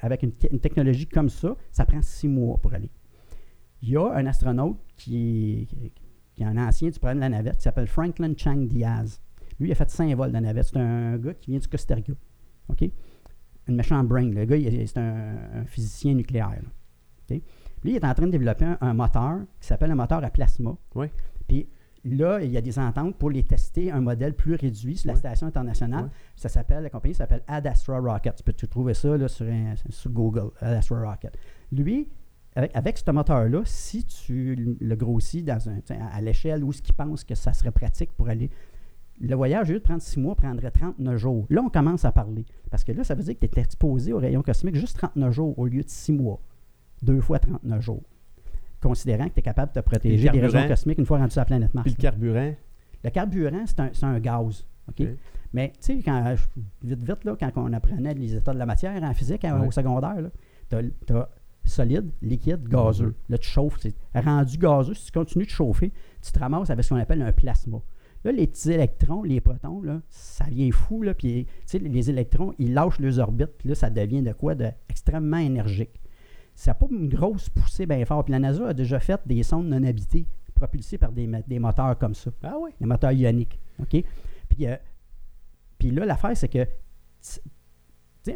avec 0.00 0.22
une, 0.22 0.60
technologie 0.60 1.06
comme 1.06 1.28
ça, 1.28 1.56
ça 1.72 1.84
prend 1.84 2.02
six 2.02 2.28
mois 2.28 2.58
pour 2.58 2.74
aller. 2.74 2.90
Il 3.84 3.90
y 3.90 3.96
a 3.98 4.14
un 4.14 4.24
astronaute 4.24 4.78
qui 4.96 5.68
est, 5.70 5.92
qui 6.34 6.42
est 6.42 6.46
un 6.46 6.56
ancien 6.56 6.88
du 6.88 6.98
programme 6.98 7.18
de 7.18 7.20
la 7.20 7.28
navette 7.28 7.56
qui 7.58 7.64
s'appelle 7.64 7.86
Franklin 7.86 8.32
Chang 8.34 8.66
Diaz. 8.66 9.20
Lui, 9.60 9.68
il 9.68 9.72
a 9.72 9.74
fait 9.74 9.90
cinq 9.90 10.10
vols 10.16 10.32
de 10.32 10.38
navette. 10.38 10.64
C'est 10.64 10.78
un 10.78 11.18
gars 11.18 11.34
qui 11.34 11.50
vient 11.50 11.60
du 11.60 11.68
Costa 11.68 11.94
Rica. 11.94 12.14
OK? 12.68 12.82
Un 13.68 13.72
méchant 13.74 14.02
brain. 14.02 14.30
Le 14.30 14.46
gars, 14.46 14.56
c'est 14.86 14.98
un, 14.98 15.66
physicien 15.66 16.14
nucléaire. 16.14 16.62
OK? 17.30 17.42
Lui, 17.82 17.92
il 17.92 17.96
est 17.96 18.04
en 18.06 18.14
train 18.14 18.24
de 18.24 18.30
développer 18.30 18.64
un, 18.80 18.94
moteur 18.94 19.40
qui 19.60 19.66
s'appelle 19.66 19.90
un 19.90 19.96
moteur 19.96 20.24
à 20.24 20.30
plasma. 20.30 20.74
Oui. 20.94 21.08
Puis 21.46 21.68
là, 22.06 22.40
il 22.40 22.50
y 22.50 22.56
a 22.56 22.62
des 22.62 22.78
ententes 22.78 23.16
pour 23.16 23.28
les 23.28 23.42
tester 23.42 23.92
un 23.92 24.00
modèle 24.00 24.32
plus 24.32 24.54
réduit 24.54 24.96
sur 24.96 25.10
la 25.10 25.16
station 25.16 25.46
internationale. 25.46 26.08
Ça 26.36 26.48
s'appelle, 26.48 26.84
la 26.84 26.88
compagnie 26.88 27.14
s'appelle 27.14 27.42
Ad 27.46 27.66
Astra 27.66 28.00
Rocket. 28.00 28.36
Tu 28.36 28.42
peux 28.44 28.54
trouver 28.54 28.94
ça 28.94 29.14
là, 29.18 29.28
sur, 29.28 29.46
sur, 29.90 30.10
Google, 30.10 30.52
Ad 30.60 30.72
Astra 30.72 31.02
Rocket. 31.02 31.36
Lui, 31.70 32.08
avec, 32.56 32.98
ce 32.98 33.10
moteur-là, 33.10 33.62
si 33.64 34.04
tu 34.04 34.54
le 34.80 34.94
grossis 34.96 35.42
dans 35.42 35.68
un, 35.68 35.80
à 36.12 36.20
l'échelle 36.20 36.62
où 36.62 36.72
ce 36.72 36.82
qu'il 36.82 36.94
pense 36.94 37.24
que 37.24 37.34
ça 37.34 37.52
serait 37.52 37.72
pratique 37.72 38.12
pour 38.12 38.28
aller 38.28 38.50
le 39.20 39.34
voyage, 39.34 39.70
au 39.70 39.72
lieu 39.72 39.78
de 39.78 39.84
prendre 39.84 40.02
six 40.02 40.18
mois, 40.18 40.34
prendrait 40.34 40.70
39 40.70 41.16
jours. 41.16 41.46
Là, 41.50 41.62
on 41.64 41.68
commence 41.68 42.04
à 42.04 42.12
parler. 42.12 42.44
Parce 42.70 42.84
que 42.84 42.92
là, 42.92 43.04
ça 43.04 43.14
veut 43.14 43.22
dire 43.22 43.38
que 43.38 43.46
tu 43.46 43.58
es 43.58 43.62
exposé 43.62 44.12
aux 44.12 44.18
rayons 44.18 44.42
cosmiques 44.42 44.76
juste 44.76 44.96
39 44.96 45.32
jours 45.32 45.58
au 45.58 45.66
lieu 45.66 45.82
de 45.82 45.88
six 45.88 46.12
mois. 46.12 46.40
Deux 47.02 47.20
fois 47.20 47.38
39 47.38 47.80
jours. 47.80 48.02
Considérant 48.80 49.28
que 49.28 49.34
tu 49.34 49.40
es 49.40 49.42
capable 49.42 49.72
de 49.72 49.80
te 49.80 49.84
protéger 49.84 50.28
des 50.28 50.40
rayons 50.40 50.68
cosmiques 50.68 50.98
une 50.98 51.06
fois 51.06 51.18
rendu 51.18 51.30
sur 51.30 51.40
la 51.40 51.44
planète 51.46 51.74
Mars. 51.74 51.84
Puis 51.84 51.94
le 51.96 52.02
carburant? 52.02 52.54
Le 53.02 53.10
carburant, 53.10 53.64
c'est 53.66 54.04
un, 54.04 54.18
gaz. 54.18 54.66
OK? 54.88 55.06
Mais 55.52 55.70
tu 55.80 55.96
sais, 55.96 56.02
quand, 56.02 56.34
vite, 56.82 57.02
vite, 57.02 57.24
là, 57.24 57.36
quand 57.38 57.50
on 57.56 57.72
apprenait 57.72 58.14
les 58.14 58.34
états 58.34 58.52
de 58.52 58.58
la 58.58 58.66
matière 58.66 59.00
en 59.02 59.14
physique 59.14 59.44
au 59.44 59.70
secondaire, 59.70 60.30
tu 60.68 60.76
as, 60.76 61.28
solide, 61.64 62.10
liquide, 62.22 62.68
gazeux. 62.68 63.08
Mm-hmm. 63.08 63.30
Là, 63.30 63.38
tu 63.38 63.48
chauffes. 63.48 63.78
Rendu 64.14 64.58
gazeux, 64.58 64.94
si 64.94 65.06
tu 65.06 65.12
continues 65.12 65.46
de 65.46 65.50
chauffer, 65.50 65.92
tu 66.22 66.32
te 66.32 66.38
ramasses 66.38 66.70
avec 66.70 66.84
ce 66.84 66.90
qu'on 66.90 67.00
appelle 67.00 67.22
un 67.22 67.32
plasma. 67.32 67.78
Là, 68.24 68.32
les 68.32 68.46
petits 68.46 68.72
électrons, 68.72 69.22
les 69.22 69.40
protons, 69.40 69.82
là, 69.82 70.00
ça 70.08 70.44
vient 70.46 70.70
fou. 70.72 71.02
Là, 71.02 71.12
puis, 71.12 71.46
les 71.74 72.10
électrons, 72.10 72.54
ils 72.58 72.72
lâchent 72.72 72.98
leurs 72.98 73.18
orbites, 73.18 73.52
puis 73.58 73.68
là, 73.68 73.74
ça 73.74 73.90
devient 73.90 74.22
de 74.22 74.32
quoi? 74.32 74.54
De 74.54 74.70
extrêmement 74.88 75.38
énergique. 75.38 76.00
Ça 76.54 76.70
n'a 76.70 76.74
pas 76.74 76.86
une 76.90 77.08
grosse 77.08 77.50
poussée 77.50 77.84
bien 77.84 78.04
fort. 78.06 78.24
Puis 78.24 78.32
la 78.32 78.38
NASA 78.38 78.68
a 78.68 78.74
déjà 78.74 79.00
fait 79.00 79.20
des 79.26 79.42
sondes 79.42 79.68
non 79.68 79.82
habitées 79.82 80.26
propulsées 80.54 80.98
par 80.98 81.12
des, 81.12 81.26
moteurs 81.58 81.98
comme 81.98 82.14
ça. 82.14 82.30
Ah 82.42 82.54
oui? 82.60 82.70
Des 82.80 82.86
moteurs 82.86 83.12
ioniques. 83.12 83.58
OK? 83.80 84.04
Puis, 84.48 84.66
euh, 84.66 84.76
puis 85.78 85.90
là, 85.90 86.06
l'affaire, 86.06 86.36
c'est 86.36 86.48
que 86.48 86.66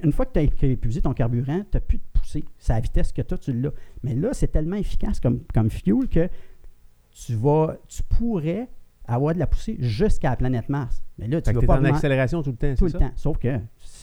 une 0.02 0.12
fois 0.12 0.26
que 0.26 0.32
tu 0.32 0.66
as 0.66 0.68
épuisé 0.68 1.00
ton 1.00 1.14
carburant, 1.14 1.60
tu 1.70 1.76
n'as 1.76 1.80
plus 1.80 1.98
de 1.98 2.02
poussée. 2.28 2.44
C'est 2.58 2.72
à 2.72 2.76
la 2.76 2.80
vitesse 2.80 3.12
que 3.12 3.22
toi, 3.22 3.38
tu 3.38 3.52
l'as. 3.52 3.72
Mais 4.02 4.14
là, 4.14 4.30
c'est 4.32 4.48
tellement 4.48 4.76
efficace 4.76 5.20
comme, 5.20 5.40
comme 5.54 5.70
fuel 5.70 6.08
que 6.08 6.28
tu 7.10 7.34
vas, 7.34 7.76
tu 7.88 8.02
pourrais 8.02 8.68
avoir 9.06 9.32
de 9.32 9.38
la 9.38 9.46
poussée 9.46 9.76
jusqu'à 9.80 10.30
la 10.30 10.36
planète 10.36 10.68
Mars. 10.68 11.02
Mais 11.16 11.26
là, 11.26 11.40
tu 11.40 11.50
vas 11.50 11.62
pas. 11.62 11.80
en 11.80 11.84
accélération 11.84 12.42
tout 12.42 12.50
le 12.50 12.56
temps, 12.56 12.74
Tout 12.76 12.84
le 12.84 12.92
temps. 12.92 13.10
Sauf 13.16 13.38
que, 13.38 13.58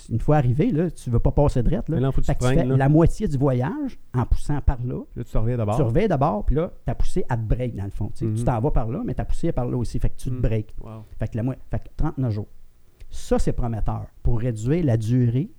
une 0.10 0.20
fois 0.20 0.38
arrivé, 0.38 0.72
là, 0.72 0.90
tu 0.90 1.10
ne 1.10 1.14
veux 1.14 1.20
pas 1.20 1.32
passer 1.32 1.62
de 1.62 1.70
rette. 1.70 1.88
Là. 1.90 2.12
faut 2.12 2.22
que 2.22 2.26
tu, 2.26 2.34
fais 2.34 2.66
la 2.66 2.90
moitié 2.90 3.28
du 3.28 3.38
voyage 3.38 4.00
en 4.14 4.26
poussant 4.26 4.60
par 4.62 4.84
là. 4.84 5.02
Là, 5.16 5.24
tu 5.24 5.38
reviens 5.38 5.58
d'abord. 5.58 5.76
Tu 5.76 5.82
reviens 5.84 6.08
d'abord, 6.08 6.46
puis 6.46 6.56
là, 6.56 6.72
ta 6.86 6.96
poussée, 6.96 7.24
elle 7.30 7.38
te 7.38 7.44
break, 7.44 7.76
dans 7.76 7.86
le 7.86 7.92
fond. 7.92 8.12
Tu 8.16 8.26
mhm. 8.26 8.44
t'en 8.44 8.60
vas 8.60 8.72
par 8.72 8.90
là, 8.90 9.04
mais 9.06 9.14
ta 9.14 9.26
poussée 9.26 9.48
est 9.48 9.54
par 9.54 9.68
là 9.68 9.78
aussi. 9.78 10.00
Fait 10.00 10.10
que 10.10 10.18
tu 10.18 10.30
te 10.30 10.36
mhm. 10.36 10.42
breaks. 10.42 10.76
Fait, 11.20 11.28
que 11.28 11.38
la 11.38 11.44
fait 11.70 11.80
que 11.80 11.90
39 11.98 12.32
jours. 12.32 12.48
Ça, 13.12 13.38
c'est 13.38 13.54
prometteur 13.54 14.08
pour 14.24 14.40
réduire 14.40 14.84
la 14.84 14.98
durée. 14.98 15.52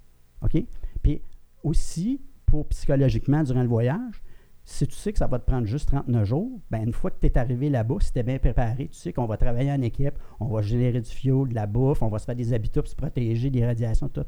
OK? 0.43 0.63
Puis 1.03 1.23
aussi, 1.63 2.21
pour 2.47 2.67
psychologiquement, 2.69 3.43
durant 3.43 3.63
le 3.63 3.69
voyage, 3.69 4.23
si 4.69 4.85
tu 4.87 4.97
sais 4.97 5.13
que 5.13 5.19
ça 5.19 5.29
va 5.29 5.39
te 5.39 5.47
prendre 5.47 5.67
juste 5.67 5.89
39 5.89 6.25
jours, 6.25 6.61
ben 6.73 6.83
une 6.83 6.93
fois 6.93 7.13
que 7.13 7.21
tu 7.21 7.27
es 7.27 7.39
arrivé 7.39 7.71
là-bas, 7.71 7.97
si 8.01 8.13
tu 8.13 8.19
es 8.19 8.25
bien 8.25 8.39
préparé, 8.39 8.89
tu 8.89 8.99
sais 8.99 9.13
qu'on 9.13 9.27
va 9.27 9.37
travailler 9.37 9.71
en 9.71 9.81
équipe, 9.81 10.15
on 10.41 10.47
va 10.47 10.61
générer 10.61 11.01
du 11.01 11.09
fioul, 11.09 11.51
de 11.51 11.55
la 11.55 11.67
bouffe, 11.67 12.03
on 12.03 12.09
va 12.09 12.19
se 12.19 12.25
faire 12.25 12.35
des 12.35 12.53
habitats 12.53 12.83
pour 12.83 12.91
se 12.91 12.97
protéger 12.97 13.49
des 13.49 13.65
radiations, 13.65 14.09
tout. 14.09 14.25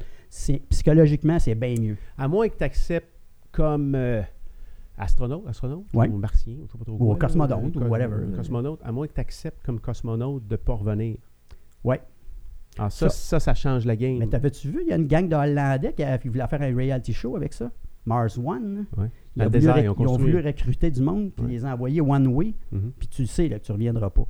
Psychologiquement, 0.71 1.41
c'est 1.41 1.57
bien 1.57 1.75
mieux. 1.75 1.97
À 2.17 2.29
moins 2.29 2.49
que 2.49 2.57
tu 2.57 2.63
acceptes 2.63 3.13
comme 3.51 3.97
euh, 3.97 4.23
astronaute, 4.97 5.45
astronaute 5.49 5.87
ou 5.93 6.17
martien, 6.17 6.55
je 6.67 6.71
sais 6.71 6.79
pas 6.79 6.85
trop 6.85 6.97
Ou 7.01 7.17
cosmonaute, 7.17 7.77
ou 7.77 7.85
whatever. 7.87 8.37
Cosmonaute, 8.37 8.81
à 8.85 8.93
moins 8.93 9.09
que 9.09 9.15
tu 9.15 9.21
acceptes 9.21 9.65
comme 9.67 9.81
cosmonaute 9.81 10.47
de 10.47 10.53
ne 10.53 10.57
pas 10.57 10.75
revenir. 10.75 11.17
Oui. 11.83 11.97
Ah, 12.79 12.91
ça, 12.91 13.09
ça, 13.09 13.41
ça, 13.41 13.55
change 13.55 13.87
la 13.87 13.97
game. 13.97 14.19
Mais 14.19 14.29
t'avais-tu 14.29 14.69
vu, 14.69 14.83
il 14.83 14.89
y 14.89 14.93
a 14.93 14.97
une 14.97 15.09
gang 15.09 15.29
de 15.29 15.35
Hollandais 15.35 15.95
qui, 15.95 16.05
qui 16.23 16.29
voulait 16.29 16.47
faire 16.47 16.63
un 16.63 16.77
reality 16.77 17.13
show 17.13 17.35
avec 17.35 17.55
ça? 17.55 17.73
Mars 18.09 18.39
One. 18.39 18.87
Ils, 19.37 19.43
ont 19.43 20.17
voulu, 20.17 20.41
recruter 20.41 20.91
du 20.91 21.01
monde, 21.01 21.31
puis 21.37 21.47
les 21.47 21.65
envoyer 21.65 22.01
one 22.01 22.27
way, 22.27 22.55
mm-hmm. 22.75 22.91
puis 22.99 23.09
tu 23.09 23.23
le 23.23 23.29
sais 23.29 23.49
là, 23.49 23.59
que 23.59 23.65
tu 23.65 23.73
ne 23.73 23.75
reviendras 23.75 24.11
pas. 24.11 24.27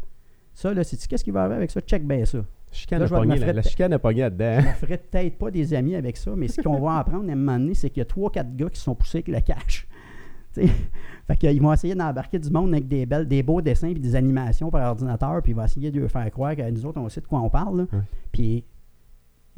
Ça, 0.53 0.75
là, 0.75 0.85
c'est 0.85 0.99
qu'est-ce 1.07 1.25
qui 1.25 1.31
va 1.31 1.43
arriver 1.43 1.57
avec 1.57 1.71
ça? 1.71 1.81
Check 1.81 2.07
bien 2.07 2.25
ça. 2.25 2.45
Chicane 2.71 3.01
là, 3.01 3.25
la, 3.25 3.53
la, 3.55 3.63
chicane 3.63 3.93
a 3.95 3.99
pogné 3.99 4.21
là-dedans. 4.21 4.61
Je 4.61 4.67
ne 4.67 4.73
ferais 4.73 4.99
peut-être 4.99 5.39
pas 5.39 5.51
des 5.51 5.73
amis 5.73 5.95
avec 5.95 6.17
ça, 6.19 6.33
mais 6.37 6.49
ce 6.49 6.61
qu'on 6.61 6.81
va 6.81 6.99
apprendre 6.99 7.29
à 7.31 7.33
un 7.33 7.37
moment 7.37 7.59
donné, 7.59 7.75
c'est 7.75 7.89
qu'il 7.89 8.01
y 8.01 8.03
a 8.03 8.05
trois, 8.05 8.31
quatre 8.31 8.55
gars 8.55 8.69
qui 8.69 8.81
sont 8.81 8.95
poussés 8.95 9.19
avec 9.19 9.29
le 9.29 9.41
cash. 9.41 9.87
fait 10.55 11.37
qu'ils 11.39 11.63
vont 11.63 11.73
essayer 11.73 11.95
d'embarquer 11.95 12.39
du 12.39 12.51
monde 12.51 12.73
avec 12.73 12.89
des 12.89 13.07
belles, 13.07 13.27
des 13.27 13.43
beaux 13.43 13.63
dessins 13.63 13.89
et 13.89 13.95
des 13.95 14.17
animations 14.17 14.71
par 14.71 14.91
ordinateur, 14.91 15.41
puis 15.43 15.53
ils 15.53 15.55
vont 15.55 15.65
essayer 15.65 15.91
de 15.91 16.01
leur 16.01 16.11
faire 16.11 16.31
croire 16.31 16.57
que 16.57 16.71
nous 16.71 16.85
autres, 16.85 17.01
on 17.01 17.09
sait 17.09 17.21
de 17.21 17.27
quoi 17.27 17.41
on 17.41 17.49
parle. 17.49 17.87
Puis 18.33 18.65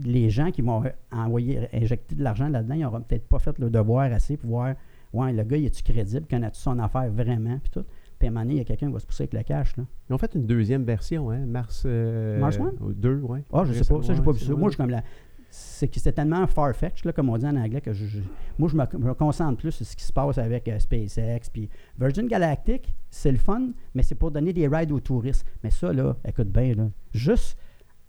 les 0.04 0.30
gens 0.30 0.50
qui 0.50 0.62
vont 0.62 0.82
envoyer, 1.12 1.68
injecter 1.72 2.14
de 2.14 2.22
l'argent 2.22 2.48
là-dedans, 2.48 2.74
ils 2.74 2.82
n'auront 2.82 3.00
peut-être 3.00 3.26
pas 3.28 3.38
fait 3.38 3.58
le 3.58 3.70
devoir 3.70 4.12
assez 4.12 4.36
pour 4.36 4.50
voir, 4.50 4.74
ouais, 5.12 5.32
le 5.32 5.42
gars, 5.42 5.56
il 5.56 5.66
est-tu 5.66 5.82
crédible, 5.82 6.26
connaît-tu 6.28 6.60
son 6.60 6.78
affaire 6.78 7.10
vraiment, 7.10 7.58
puis 7.58 7.70
tout. 7.70 7.84
Puis 8.20 8.28
à 8.28 8.30
un 8.30 8.34
moment 8.34 8.44
donné, 8.44 8.54
il 8.54 8.58
y 8.58 8.60
a 8.60 8.64
quelqu'un 8.64 8.88
qui 8.88 8.92
va 8.92 8.98
se 8.98 9.06
pousser 9.06 9.22
avec 9.22 9.32
le 9.32 9.42
cash. 9.42 9.76
Là. 9.78 9.84
Ils 10.08 10.12
ont 10.12 10.18
fait 10.18 10.34
une 10.34 10.44
deuxième 10.44 10.84
version, 10.84 11.30
hein, 11.30 11.46
Mars. 11.46 11.84
Euh, 11.86 12.38
Mars 12.38 12.58
One? 12.58 12.76
2, 12.78 13.20
oui. 13.22 13.40
Ah, 13.50 13.64
je 13.64 13.72
sais 13.72 13.92
pas, 13.92 14.02
ça, 14.02 14.12
j'ai 14.14 14.22
pas 14.22 14.32
vu 14.32 14.40
ça. 14.40 14.52
Moi, 14.52 14.68
je 14.68 14.74
suis 14.74 14.76
comme 14.76 14.90
la. 14.90 15.02
C'est 15.48 15.88
que 15.88 15.96
c'était 15.96 16.12
tellement 16.12 16.46
far-fetched, 16.46 17.06
là, 17.06 17.12
comme 17.12 17.28
on 17.28 17.36
dit 17.36 17.46
en 17.46 17.56
anglais, 17.56 17.80
que 17.80 17.92
je, 17.92 18.20
moi, 18.56 18.68
je 18.68 18.76
me, 18.76 19.14
concentre 19.14 19.56
plus 19.56 19.72
sur 19.72 19.84
ce 19.84 19.96
qui 19.96 20.04
se 20.04 20.12
passe 20.12 20.38
avec 20.38 20.68
euh, 20.68 20.78
SpaceX. 20.78 21.50
Puis 21.52 21.68
Virgin 21.98 22.28
Galactic, 22.28 22.94
c'est 23.10 23.32
le 23.32 23.38
fun, 23.38 23.70
mais 23.94 24.02
c'est 24.02 24.14
pour 24.14 24.30
donner 24.30 24.52
des 24.52 24.68
rides 24.68 24.92
aux 24.92 25.00
touristes. 25.00 25.44
Mais 25.64 25.70
ça, 25.70 25.92
là, 25.92 26.14
écoute 26.24 26.48
bien, 26.48 26.74
là, 26.74 26.88
juste 27.12 27.58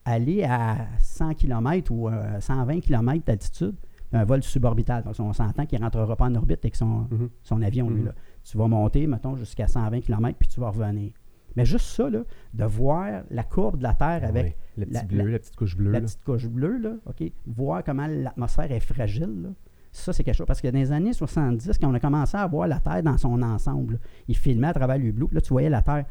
aller 0.05 0.43
à 0.43 0.87
100 0.99 1.35
km 1.35 1.91
ou 1.91 2.09
120 2.39 2.77
euh, 2.77 2.79
km 2.79 3.25
d'altitude, 3.25 3.75
un 4.13 4.25
vol 4.25 4.43
suborbital. 4.43 5.03
Donc, 5.03 5.15
on 5.19 5.33
s'entend 5.33 5.65
qu'il 5.65 5.79
ne 5.79 5.83
rentrera 5.83 6.15
pas 6.15 6.25
en 6.25 6.35
orbite 6.35 6.59
avec 6.63 6.75
son, 6.75 7.07
mhm. 7.11 7.29
son 7.43 7.61
avion. 7.61 7.89
Lui, 7.89 8.01
mhm. 8.01 8.07
là. 8.07 8.15
Tu 8.43 8.57
vas 8.57 8.67
monter, 8.67 9.07
mettons, 9.07 9.35
jusqu'à 9.35 9.67
120 9.67 10.01
km, 10.01 10.37
puis 10.37 10.49
tu 10.49 10.59
vas 10.59 10.69
revenir. 10.69 11.11
Mais 11.55 11.65
juste 11.65 11.87
ça, 11.87 12.09
là, 12.09 12.23
de 12.53 12.63
voir 12.63 13.23
la 13.29 13.43
courbe 13.43 13.77
de 13.77 13.83
la 13.83 13.93
Terre 13.93 14.21
ah 14.23 14.27
avec 14.27 14.57
la, 14.77 14.85
petite 14.85 15.07
bleu, 15.07 15.27
la, 15.27 15.39
petite 15.39 15.55
couche 15.55 15.75
bleue. 15.75 15.91
La 15.91 16.01
petite 16.01 16.23
couche 16.23 16.47
bleue, 16.47 16.77
là, 16.77 16.93
OK? 17.05 17.23
Voir 17.45 17.83
comment 17.83 18.07
l'atmosphère 18.07 18.71
est 18.71 18.79
fragile, 18.79 19.41
là. 19.43 19.49
ça, 19.91 20.13
c'est 20.13 20.23
quelque 20.23 20.35
chose. 20.35 20.47
Parce 20.47 20.61
que 20.61 20.69
dans 20.69 20.79
les 20.79 20.91
années 20.91 21.13
70, 21.13 21.77
quand 21.79 21.89
on 21.89 21.93
a 21.93 21.99
commencé 21.99 22.37
à 22.37 22.47
voir 22.47 22.67
la 22.67 22.79
Terre 22.79 23.03
dans 23.03 23.17
son 23.17 23.41
ensemble, 23.41 23.99
il 24.27 24.37
filmait 24.37 24.67
à 24.67 24.73
travers 24.73 24.97
le 24.97 25.11
bleu, 25.11 25.27
là, 25.31 25.41
tu 25.41 25.49
voyais 25.49 25.69
la 25.69 25.81
Terre. 25.81 26.05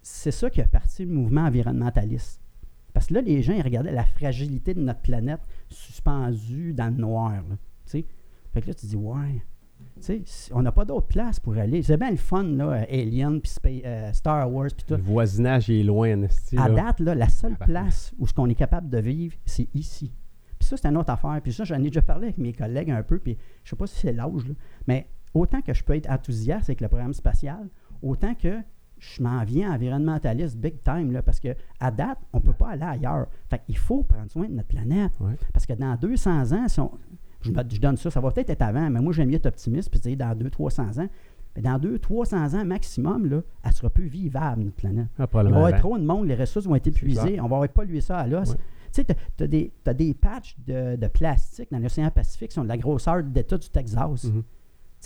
C'est 0.00 0.30
ça 0.30 0.48
qui 0.48 0.60
a 0.60 0.66
parti 0.66 1.04
le 1.04 1.12
mouvement 1.12 1.42
environnementaliste. 1.42 2.43
Parce 2.94 3.08
que 3.08 3.14
là, 3.14 3.20
les 3.20 3.42
gens, 3.42 3.52
ils 3.52 3.62
regardaient 3.62 3.92
la 3.92 4.04
fragilité 4.04 4.72
de 4.72 4.80
notre 4.80 5.00
planète 5.00 5.40
suspendue 5.68 6.72
dans 6.72 6.86
le 6.86 6.98
noir. 7.00 7.32
Là, 7.32 7.56
fait 8.54 8.62
que 8.62 8.68
là, 8.68 8.74
tu 8.74 8.86
dis, 8.86 8.96
ouais. 8.96 9.42
on 10.52 10.62
n'a 10.62 10.70
pas 10.70 10.84
d'autre 10.84 11.08
place 11.08 11.40
pour 11.40 11.56
aller. 11.58 11.82
C'est 11.82 11.96
bien 11.96 12.12
le 12.12 12.16
fun, 12.16 12.44
là, 12.44 12.86
Alien, 12.88 13.40
puis 13.40 13.82
euh, 13.84 14.12
Star 14.12 14.50
Wars, 14.50 14.70
puis 14.76 14.86
tout. 14.86 14.94
Le 14.94 15.02
voisinage 15.02 15.68
est 15.70 15.82
loin, 15.82 16.16
À 16.56 16.70
date, 16.70 17.00
là, 17.00 17.16
la 17.16 17.28
seule 17.28 17.56
place 17.56 18.14
où 18.18 18.28
ce 18.28 18.32
qu'on 18.32 18.48
est 18.48 18.54
capable 18.54 18.88
de 18.88 18.98
vivre, 18.98 19.36
c'est 19.44 19.68
ici. 19.74 20.12
Puis 20.56 20.68
ça, 20.68 20.76
c'est 20.76 20.86
une 20.86 20.96
autre 20.96 21.10
affaire. 21.10 21.40
Puis 21.42 21.52
ça, 21.52 21.64
j'en 21.64 21.80
ai 21.80 21.88
déjà 21.88 22.00
parlé 22.00 22.26
avec 22.26 22.38
mes 22.38 22.52
collègues 22.52 22.92
un 22.92 23.02
peu, 23.02 23.18
puis 23.18 23.36
je 23.64 23.70
sais 23.70 23.76
pas 23.76 23.88
si 23.88 23.98
c'est 23.98 24.12
l'âge, 24.12 24.44
mais 24.86 25.08
autant 25.34 25.60
que 25.60 25.74
je 25.74 25.82
peux 25.82 25.96
être 25.96 26.08
enthousiaste 26.08 26.70
avec 26.70 26.80
le 26.80 26.86
programme 26.86 27.12
spatial, 27.12 27.68
autant 28.02 28.34
que 28.36 28.60
je 29.16 29.22
m'en 29.22 29.44
viens 29.44 29.72
environnementaliste 29.72 30.56
big 30.56 30.82
time, 30.82 31.12
là, 31.12 31.22
parce 31.22 31.40
qu'à 31.40 31.90
date, 31.90 32.18
on 32.32 32.38
ne 32.38 32.42
peut 32.42 32.52
pas 32.52 32.70
aller 32.70 32.82
ailleurs. 32.82 33.26
Fait 33.48 33.60
qu'il 33.64 33.76
faut 33.76 34.02
prendre 34.02 34.30
soin 34.30 34.46
de 34.46 34.54
notre 34.54 34.68
planète. 34.68 35.12
Parce 35.52 35.66
que 35.66 35.72
dans 35.74 35.96
200 35.96 36.52
ans, 36.52 36.68
si 36.68 36.80
je, 37.42 37.80
donne 37.80 37.96
ça, 37.96 38.10
ça 38.10 38.20
va 38.20 38.30
peut-être 38.30 38.50
être 38.50 38.62
avant, 38.62 38.88
mais 38.90 39.00
moi, 39.00 39.12
j'aime 39.12 39.28
mieux 39.28 39.36
être 39.36 39.46
optimiste, 39.46 39.90
puis 39.90 40.00
dire 40.00 40.16
dans 40.16 40.34
200-300 40.34 41.02
ans. 41.02 41.08
Mais 41.56 41.62
dans 41.62 41.78
200-300 41.78 42.56
ans 42.56 42.64
maximum, 42.64 43.26
là, 43.26 43.42
elle 43.62 43.70
ne 43.70 43.74
sera 43.74 43.90
plus 43.90 44.06
vivable, 44.06 44.62
notre 44.62 44.76
planète. 44.76 45.06
Ah, 45.18 45.26
Il 45.32 45.36
va 45.36 45.42
y 45.42 45.46
avoir 45.46 45.78
trop 45.78 45.98
de 45.98 46.04
monde, 46.04 46.26
les 46.26 46.34
ressources 46.34 46.66
vont 46.66 46.74
être 46.74 46.86
épuisées, 46.88 47.40
on 47.40 47.46
va 47.46 47.68
polluer 47.68 48.00
ça 48.00 48.18
à 48.18 48.26
l'os. 48.26 48.56
Tu 48.92 49.02
sais, 49.02 49.04
tu 49.36 49.44
as, 49.44 49.46
des, 49.46 49.72
des 49.94 50.14
patchs 50.14 50.56
de, 50.66 51.06
plastique 51.08 51.68
dans 51.70 51.78
l'océan 51.78 52.10
Pacifique 52.10 52.50
qui 52.50 52.54
sont 52.54 52.64
de 52.64 52.68
la 52.68 52.78
grosseur 52.78 53.22
d'État 53.22 53.58
du 53.58 53.68
Texas. 53.68 54.24
Mm-hmm 54.24 54.42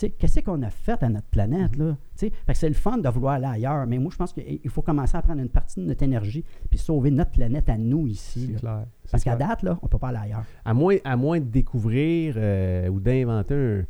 qu'est-ce 0.07 0.39
qu'on 0.39 0.61
a 0.61 0.69
fait 0.69 1.01
à 1.03 1.09
notre 1.09 1.27
planète, 1.27 1.75
là? 1.77 1.97
Fait 2.15 2.29
que 2.29 2.53
c'est 2.53 2.67
le 2.67 2.75
fun 2.75 2.97
de 2.97 3.09
vouloir 3.09 3.33
aller 3.35 3.45
ailleurs, 3.45 3.85
mais 3.87 3.97
moi, 3.97 4.11
je 4.11 4.17
pense 4.17 4.33
qu'il 4.33 4.69
faut 4.69 4.81
commencer 4.81 5.17
à 5.17 5.21
prendre 5.21 5.41
une 5.41 5.49
partie 5.49 5.79
de 5.79 5.85
notre 5.85 6.03
énergie 6.03 6.43
puis 6.69 6.77
sauver 6.77 7.11
notre 7.11 7.31
planète 7.31 7.69
à 7.69 7.77
nous 7.77 8.07
ici. 8.07 8.55
Clair, 8.59 8.85
Parce 9.11 9.23
qu'à 9.23 9.35
date, 9.35 9.63
là, 9.63 9.77
on 9.81 9.85
ne 9.85 9.89
peut 9.89 9.97
pas 9.97 10.09
aller 10.09 10.19
ailleurs. 10.23 10.43
À 10.65 10.73
moins, 10.73 10.97
à 11.03 11.15
moins 11.15 11.39
de 11.39 11.45
découvrir 11.45 12.35
euh, 12.37 12.87
ou 12.89 12.99
d'inventer 12.99 13.83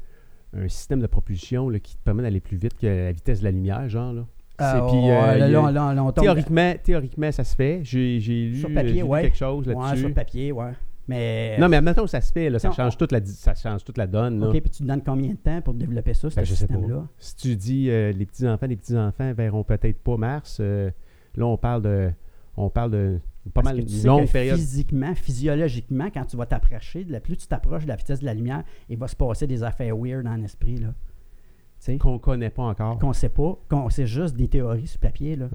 un, 0.55 0.67
système 0.67 0.99
de 0.99 1.07
propulsion 1.07 1.69
là, 1.69 1.79
qui 1.79 1.95
te 1.95 2.03
permet 2.03 2.23
d'aller 2.23 2.39
plus 2.39 2.57
vite 2.57 2.77
que 2.79 2.87
la 2.87 3.11
vitesse 3.11 3.39
de 3.39 3.45
la 3.45 3.51
lumière, 3.51 3.87
genre, 3.89 4.13
là. 4.13 4.25
théoriquement, 6.21 6.73
théoriquement, 6.83 7.31
ça 7.31 7.43
se 7.43 7.55
fait. 7.55 7.79
J'ai 7.83 8.19
lu, 8.19 8.61
quelque 8.61 9.37
chose 9.37 9.67
là-dessus. 9.67 9.91
Ouais, 9.91 9.97
sur 9.97 10.13
papier, 10.13 10.51
ouais. 10.51 10.73
Mais, 11.09 11.57
non, 11.57 11.69
mais 11.69 11.81
maintenant, 11.81 12.05
ça 12.05 12.21
se 12.21 12.31
fait, 12.31 12.51
là, 12.51 12.59
ça, 12.59 12.71
change 12.71 12.95
toute 12.95 13.11
la, 13.11 13.25
ça 13.25 13.55
change 13.55 13.83
toute 13.83 13.97
la 13.97 14.05
donne. 14.05 14.43
OK, 14.43 14.51
puis 14.61 14.69
tu 14.69 14.83
te 14.83 14.87
donnes 14.87 15.01
combien 15.03 15.31
de 15.31 15.37
temps 15.37 15.59
pour 15.59 15.73
développer 15.73 16.13
ça, 16.13 16.29
ce 16.29 16.35
ben, 16.35 16.45
système-là? 16.45 17.07
Si 17.17 17.35
tu 17.35 17.55
dis 17.55 17.89
euh, 17.89 18.11
les 18.11 18.27
petits-enfants, 18.27 18.67
les 18.67 18.75
petits-enfants 18.75 19.33
verront 19.33 19.63
peut-être 19.63 19.97
pas 20.03 20.17
Mars, 20.17 20.59
euh, 20.61 20.91
là, 21.35 21.47
on 21.47 21.57
parle 21.57 21.81
de, 21.81 22.11
on 22.57 22.69
parle 22.69 22.91
de 22.91 23.19
pas 23.55 23.63
mal 23.63 23.83
de 23.83 24.05
longue 24.05 24.29
période. 24.29 24.59
Physiquement, 24.59 25.15
physiologiquement, 25.15 26.11
quand 26.13 26.25
tu 26.25 26.37
vas 26.37 26.45
t'approcher, 26.45 27.03
plus 27.23 27.37
tu 27.37 27.47
t'approches 27.47 27.85
de 27.85 27.89
la 27.89 27.95
vitesse 27.95 28.19
de 28.19 28.25
la 28.25 28.35
lumière, 28.35 28.63
il 28.87 28.97
va 28.99 29.07
se 29.07 29.15
passer 29.15 29.47
des 29.47 29.63
affaires 29.63 29.97
weird 29.97 30.25
dans 30.25 30.35
l'esprit. 30.35 30.79
Qu'on 31.99 32.13
ne 32.13 32.17
connaît 32.17 32.49
pas 32.49 32.63
encore. 32.63 32.99
Qu'on 32.99 33.09
ne 33.09 33.13
sait 33.13 33.29
pas. 33.29 33.57
Qu'on 33.69 33.89
sait 33.89 34.05
juste 34.05 34.35
des 34.35 34.47
théories 34.47 34.87
sur 34.87 34.99
papier. 34.99 35.35
Là. 35.35 35.47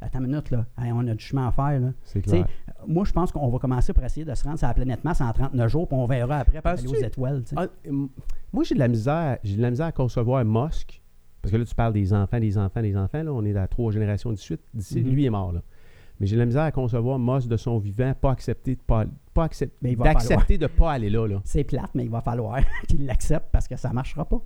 Attends 0.00 0.20
une 0.20 0.26
minute, 0.26 0.50
là. 0.50 0.66
on 0.78 1.06
a 1.06 1.14
du 1.14 1.24
chemin 1.24 1.48
à 1.48 1.52
faire. 1.52 1.80
Là. 1.80 2.20
Clair. 2.22 2.46
Moi, 2.86 3.04
je 3.04 3.12
pense 3.12 3.32
qu'on 3.32 3.48
va 3.48 3.58
commencer 3.58 3.92
par 3.92 4.04
essayer 4.04 4.26
de 4.26 4.34
se 4.34 4.44
rendre 4.44 4.58
sur 4.58 4.68
la 4.68 4.74
planète 4.74 5.02
Mars 5.04 5.20
en 5.20 5.32
39 5.32 5.70
jours, 5.70 5.88
puis 5.88 5.96
on 5.96 6.06
verra 6.06 6.38
après 6.38 6.60
pour 6.60 6.70
aller 6.70 6.86
aux 6.86 6.94
étoiles. 6.94 7.42
Ah, 7.56 7.66
moi, 8.52 8.64
j'ai 8.64 8.74
de 8.74 8.80
la 8.80 8.88
misère. 8.88 9.38
J'ai 9.42 9.56
de 9.56 9.62
la 9.62 9.70
misère 9.70 9.86
à 9.86 9.92
concevoir 9.92 10.44
Musk. 10.44 11.00
Parce 11.42 11.52
que 11.52 11.58
là, 11.58 11.64
tu 11.66 11.74
parles 11.74 11.92
des 11.92 12.14
enfants, 12.14 12.40
des 12.40 12.56
enfants, 12.56 12.80
des 12.80 12.96
enfants. 12.96 13.22
Là. 13.22 13.32
On 13.32 13.44
est 13.44 13.54
à 13.54 13.68
trois 13.68 13.92
générations 13.92 14.32
d'ici. 14.32 14.56
D'ici, 14.72 15.00
mm-hmm. 15.00 15.10
lui 15.10 15.24
est 15.26 15.30
mort. 15.30 15.52
Là. 15.52 15.62
Mais 16.20 16.26
j'ai 16.26 16.36
de 16.36 16.40
la 16.40 16.46
misère 16.46 16.62
à 16.62 16.72
concevoir 16.72 17.18
Musk 17.18 17.48
de 17.48 17.56
son 17.56 17.78
vivant, 17.78 18.14
pas 18.18 18.30
accepter 18.30 18.76
de 18.76 18.80
pas, 18.80 19.04
pas 19.32 19.44
accepter, 19.44 19.96
d'accepter 19.96 20.58
de 20.58 20.66
pas 20.66 20.92
aller 20.92 21.10
là. 21.10 21.26
là. 21.26 21.40
C'est 21.44 21.64
plate, 21.64 21.90
mais 21.94 22.04
il 22.04 22.10
va 22.10 22.20
falloir 22.20 22.60
qu'il 22.88 23.04
l'accepte 23.04 23.46
parce 23.50 23.66
que 23.66 23.76
ça 23.76 23.90
ne 23.90 23.94
marchera 23.94 24.24
pas. 24.24 24.40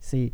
C'est 0.00 0.32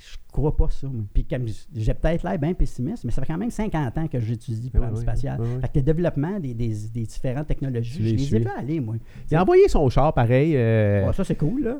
je 0.00 0.16
crois 0.32 0.56
pas 0.56 0.70
ça. 0.70 0.88
Puis 1.12 1.26
j'ai 1.74 1.92
peut-être 1.92 2.22
l'air 2.22 2.38
bien 2.38 2.54
pessimiste, 2.54 3.04
mais 3.04 3.12
ça 3.12 3.20
fait 3.20 3.26
quand 3.26 3.38
même 3.38 3.50
50 3.50 3.98
ans 3.98 4.08
que 4.08 4.18
j'étudie 4.18 4.70
le 4.72 4.78
programme 4.78 4.96
spatial. 4.96 5.38
fait 5.60 5.68
que 5.68 5.78
le 5.78 5.82
développement 5.82 6.40
des, 6.40 6.54
des, 6.54 6.74
des 6.92 7.02
différentes 7.02 7.46
technologies, 7.46 8.08
je 8.08 8.14
les 8.14 8.36
ai 8.36 8.40
pas 8.40 8.58
allés, 8.58 8.80
moi. 8.80 8.94
Il 9.30 9.36
a 9.36 9.42
envoyé 9.42 9.68
son 9.68 9.88
char 9.90 10.14
pareil. 10.14 10.56
Euh, 10.56 11.12
ça, 11.12 11.24
c'est 11.24 11.36
cool, 11.36 11.64
là. 11.64 11.76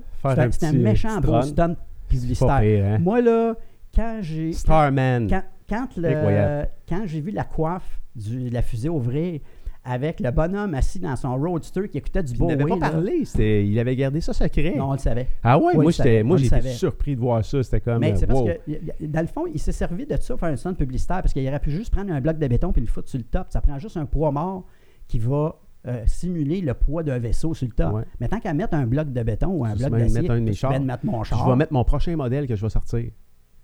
C'est 0.50 0.64
un, 0.64 0.68
un, 0.68 0.72
méchant 0.72 1.42
stunt 1.42 1.76
publicitaire. 2.08 2.84
Hein? 2.94 2.98
Moi, 2.98 3.22
là, 3.22 3.54
quand 3.94 4.18
j'ai. 4.20 4.52
Starman. 4.52 5.26
Quand, 5.26 5.42
quand, 5.68 5.88
le, 5.96 6.66
quand 6.88 7.02
j'ai 7.06 7.20
vu 7.20 7.30
la 7.30 7.44
coiffe 7.44 8.00
de 8.16 8.52
la 8.52 8.60
fusée 8.60 8.88
ouvrir, 8.90 9.40
avec 9.84 10.20
le 10.20 10.30
bonhomme 10.30 10.74
assis 10.74 10.98
dans 10.98 11.16
son 11.16 11.36
roadster 11.36 11.88
qui 11.88 11.98
écoutait 11.98 12.22
du 12.22 12.34
beau 12.34 12.48
Il 12.50 12.56
n'avait 12.56 12.64
pas 12.64 12.90
parlé, 12.90 13.24
il 13.38 13.78
avait 13.78 13.96
gardé 13.96 14.20
ça 14.20 14.32
secret. 14.32 14.74
Non, 14.76 14.90
on 14.90 14.92
le 14.92 14.98
savait. 14.98 15.28
Ah 15.42 15.58
ouais, 15.58 15.74
moi, 15.74 15.92
moi 16.24 16.36
j'étais 16.36 16.62
surpris 16.72 17.16
de 17.16 17.20
voir 17.20 17.44
ça. 17.44 17.62
C'était 17.62 17.80
comme. 17.80 18.00
Mais 18.00 18.14
c'est 18.16 18.26
parce 18.26 18.42
que, 18.42 19.06
dans 19.06 19.20
le 19.20 19.26
fond, 19.26 19.44
il 19.52 19.58
s'est 19.58 19.72
servi 19.72 20.06
de 20.06 20.16
ça 20.20 20.34
pour 20.34 20.40
faire 20.40 20.50
un 20.50 20.56
son 20.56 20.74
publicitaire 20.74 21.22
parce 21.22 21.32
qu'il 21.32 21.46
aurait 21.48 21.60
pu 21.60 21.70
juste 21.70 21.92
prendre 21.92 22.12
un 22.12 22.20
bloc 22.20 22.38
de 22.38 22.46
béton 22.46 22.72
et 22.76 22.80
le 22.80 22.86
foutre 22.86 23.08
sur 23.08 23.18
le 23.18 23.24
top. 23.24 23.46
Ça 23.50 23.60
prend 23.60 23.78
juste 23.78 23.96
un 23.96 24.06
poids 24.06 24.30
mort 24.30 24.64
qui 25.08 25.18
va 25.18 25.56
euh, 25.86 26.02
simuler 26.06 26.60
le 26.60 26.74
poids 26.74 27.02
d'un 27.02 27.18
vaisseau 27.18 27.54
sur 27.54 27.66
le 27.66 27.72
top. 27.72 28.04
Mais 28.20 28.28
tant 28.28 28.38
qu'à 28.38 28.52
mettre 28.52 28.74
un 28.74 28.86
bloc 28.86 29.12
de 29.12 29.22
béton 29.22 29.48
ou 29.48 29.64
un 29.64 29.74
bloc 29.74 29.90
d'acier, 29.90 30.22
je 30.26 30.66
vais 30.66 30.78
mettre 30.78 31.06
mon 31.06 31.22
char. 31.22 31.44
Je 31.44 31.50
vais 31.50 31.56
mettre 31.56 31.72
mon 31.72 31.84
prochain 31.84 32.14
modèle 32.16 32.46
que 32.46 32.54
je 32.54 32.62
vais 32.62 32.70
sortir. 32.70 33.10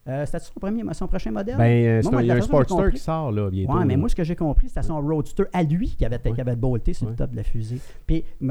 Euh, 0.08 0.24
C'était 0.24 0.38
son, 0.38 0.52
premier, 0.60 0.82
son 0.92 1.08
prochain 1.08 1.32
modèle? 1.32 1.56
Ben, 1.56 1.64
euh, 1.64 2.20
il 2.20 2.26
y 2.26 2.30
a 2.30 2.34
un 2.34 2.40
Sportster 2.40 2.90
qui 2.92 2.98
sort 2.98 3.32
là, 3.32 3.50
bientôt. 3.50 3.76
Oui, 3.76 3.84
mais 3.84 3.96
moi, 3.96 4.08
ce 4.08 4.14
que 4.14 4.24
j'ai 4.24 4.36
compris, 4.36 4.68
c'était 4.68 4.82
son 4.82 5.00
Roadster 5.00 5.44
à 5.52 5.62
lui 5.62 5.88
qui 5.88 6.04
avait, 6.04 6.18
qui 6.18 6.40
avait 6.40 6.56
bolté 6.56 6.92
sur 6.92 7.08
le 7.08 7.16
top 7.16 7.32
de 7.32 7.36
la 7.36 7.42
fusée. 7.42 7.80
Puis, 8.06 8.24
il 8.40 8.46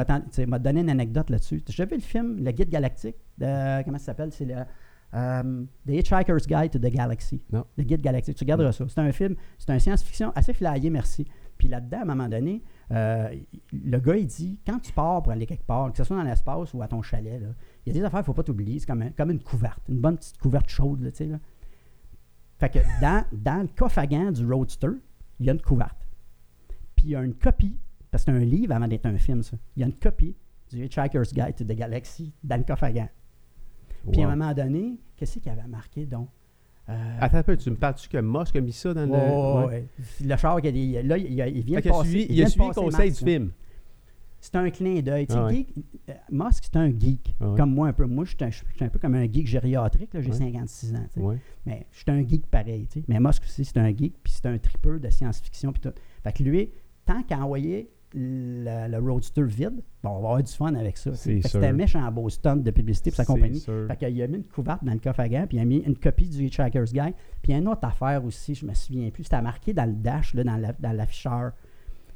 m'a 0.48 0.60
donné 0.60 0.82
une 0.82 0.90
anecdote 0.90 1.30
là-dessus. 1.30 1.64
J'ai 1.70 1.86
vu 1.86 1.96
le 1.96 2.02
film 2.02 2.44
Le 2.44 2.52
Guide 2.52 2.70
Galactique 2.70 3.16
de. 3.38 3.84
Comment 3.84 3.98
ça 3.98 4.06
s'appelle? 4.06 4.32
C'est 4.32 4.46
le. 4.46 4.56
Euh, 5.14 5.64
the 5.88 5.92
Hitchhiker's 5.92 6.46
Guide 6.46 6.72
to 6.72 6.80
the 6.80 6.92
Galaxy. 6.92 7.42
Non. 7.52 7.66
Le 7.78 7.84
Guide 7.84 8.02
Galactique. 8.02 8.36
Tu 8.36 8.44
regarderas 8.44 8.74
ça. 8.74 8.86
C'est 8.88 9.00
un 9.00 9.12
film, 9.12 9.36
c'est 9.58 9.70
un 9.70 9.80
science-fiction 9.80 10.32
assez 10.36 10.54
flyé, 10.54 10.90
merci. 10.90 11.26
Puis 11.58 11.70
là-dedans, 11.70 12.00
à 12.00 12.02
un 12.02 12.06
moment 12.06 12.28
donné, 12.28 12.62
euh, 12.92 13.30
le 13.72 14.00
gars, 14.00 14.18
il 14.18 14.28
dit 14.28 14.60
quand 14.66 14.80
tu 14.80 14.92
pars 14.92 15.24
pour 15.24 15.32
aller 15.32 15.46
quelque 15.46 15.66
part, 15.66 15.92
que 15.92 15.98
ce 15.98 16.04
soit 16.04 16.18
dans 16.18 16.24
l'espace 16.24 16.74
ou 16.74 16.82
à 16.82 16.88
ton 16.88 17.02
chalet, 17.02 17.42
là, 17.42 17.48
il 17.86 17.94
y 17.94 17.98
a 17.98 18.00
des 18.00 18.06
affaires 18.06 18.20
qu'il 18.20 18.24
ne 18.24 18.26
faut 18.26 18.34
pas 18.34 18.44
t'oublier. 18.44 18.80
C'est 18.80 18.88
comme, 18.88 19.12
comme 19.12 19.32
une 19.32 19.42
couverte, 19.42 19.82
une 19.90 20.00
bonne 20.00 20.18
petite 20.18 20.38
couverte 20.38 20.70
chaude. 20.70 21.02
Là, 21.02 21.12
tu 21.12 21.18
sais, 21.18 21.26
là. 21.26 21.40
Fait 22.58 22.70
que 22.70 22.80
dans, 23.02 23.26
dans 23.32 23.62
le 23.62 23.68
coffre 23.68 24.00
à 24.00 24.08
gants 24.08 24.32
du 24.32 24.46
Roadster, 24.46 24.88
il 25.40 25.46
y 25.46 25.50
a 25.50 25.54
une 25.54 25.62
couverte. 25.62 26.08
Puis 26.96 27.08
il 27.08 27.10
y 27.12 27.16
a 27.16 27.22
une 27.22 27.34
copie, 27.36 27.78
parce 28.10 28.24
que 28.24 28.32
c'est 28.32 28.38
un 28.38 28.44
livre 28.46 28.74
avant 28.74 28.88
d'être 28.88 29.06
un 29.06 29.18
film, 29.18 29.44
ça. 29.44 29.58
Il 29.76 29.82
y 29.82 29.84
a 29.84 29.88
une 29.88 29.96
copie 29.96 30.36
du 30.72 30.84
Hitchhiker's 30.84 31.34
Guide 31.34 31.56
to 31.56 31.64
the 31.64 31.78
Galaxy 31.78 32.34
dans 32.44 32.58
le 32.58 32.64
coffre 32.64 32.86
à 32.86 32.92
gants. 32.92 33.10
Puis 34.12 34.22
à 34.22 34.28
un 34.28 34.36
moment 34.36 34.54
donné, 34.54 35.00
qu'est-ce 35.16 35.40
qu'il 35.40 35.52
avait 35.52 35.68
marqué 35.68 36.06
donc? 36.06 36.30
Euh, 36.88 37.18
Attends 37.20 37.40
un 37.40 37.44
peu, 37.44 37.58
tu 37.58 37.72
me 37.72 37.76
parles-tu 37.76 38.08
que 38.08 38.18
Musk 38.20 38.56
a 38.56 38.62
mis 38.62 38.72
ça 38.72 38.94
dans 38.94 39.06
le. 39.06 39.68
Ouais. 39.68 39.88
Le 40.24 40.38
char, 40.38 40.60
il, 40.64 41.08
là, 41.08 41.18
il, 41.18 41.32
il 41.34 41.64
vient 41.66 41.80
de 41.80 41.90
passer. 41.90 42.28
il, 42.30 42.44
a 42.44 42.48
suivi 42.48 42.68
le 42.68 42.74
conseil 42.74 43.12
du 43.12 43.18
film. 43.18 43.52
C'est 44.46 44.58
un 44.58 44.70
clin 44.70 45.02
d'œil. 45.02 45.26
Ah 45.32 45.48
euh, 45.48 46.14
Musk, 46.30 46.66
c'est 46.66 46.76
un 46.76 46.90
geek, 46.90 47.36
ah 47.42 47.56
comme 47.58 47.74
moi 47.74 47.88
un 47.88 47.94
peu. 47.94 48.06
Moi, 48.06 48.26
je 48.26 48.36
suis 48.52 48.66
un, 48.80 48.90
peu 48.90 49.00
comme 49.00 49.16
un 49.16 49.24
geek 49.24 49.48
gériatrique, 49.48 50.12
j'ai 50.14 50.32
56 50.32 50.94
ans. 50.94 51.34
Mais 51.66 51.88
je 51.92 51.98
suis 51.98 52.12
un 52.12 52.22
geek 52.28 52.46
pareil. 52.46 52.88
Mais 53.08 53.20
Musk 53.20 53.42
aussi, 53.44 53.66
c'est 53.66 53.80
un 53.80 53.90
geek, 53.90 54.14
puis 54.22 54.32
c'est 54.32 54.46
un 54.46 54.60
tripeur 54.60 55.00
de 55.00 55.10
science-fiction. 55.10 55.74
Puis 55.74 55.82
tout. 55.82 55.94
Fait 56.24 56.32
que 56.32 56.44
lui, 56.44 56.70
tant 57.06 57.24
qu'à 57.24 57.40
envoyer 57.40 57.90
le, 58.14 59.00
Roadster 59.00 59.46
vide, 59.46 59.82
bon, 60.04 60.12
on 60.12 60.22
va 60.22 60.28
avoir 60.28 60.44
du 60.44 60.54
fun 60.54 60.76
avec 60.76 60.98
ça. 60.98 61.10
Un 61.56 61.74
méchant 61.74 62.12
beau 62.12 62.30
stunt 62.30 62.58
de 62.58 62.70
publicité 62.70 63.10
pour 63.10 63.18
sa 63.18 63.26
compagnie. 63.26 63.62
Fait 63.62 63.98
qu'il 63.98 64.22
a 64.22 64.28
mis 64.28 64.38
une 64.38 64.44
couverte 64.44 64.84
dans 64.84 64.94
le 64.94 65.00
coffre 65.00 65.22
à 65.22 65.28
gants, 65.28 65.48
puis 65.48 65.58
il 65.58 65.62
a 65.62 65.66
mis 65.66 65.78
une 65.78 65.98
copie 65.98 66.30
du 66.30 66.46
Hitchhiker's 66.46 66.94
Guide. 66.94 67.16
Puis 67.42 67.50
il 67.50 67.52
y 67.52 67.56
a 67.56 67.58
une 67.58 67.68
autre 67.68 67.88
affaire 67.88 68.24
aussi, 68.24 68.54
je 68.54 68.64
me 68.64 68.76
souviens 68.76 69.10
plus, 69.10 69.24
c'était 69.24 69.42
marqué 69.42 69.74
dans 69.74 69.86
le 69.86 69.96
dash, 69.96 70.36
là, 70.36 70.44
dans 70.44 70.92
l'afficheur. 70.92 71.54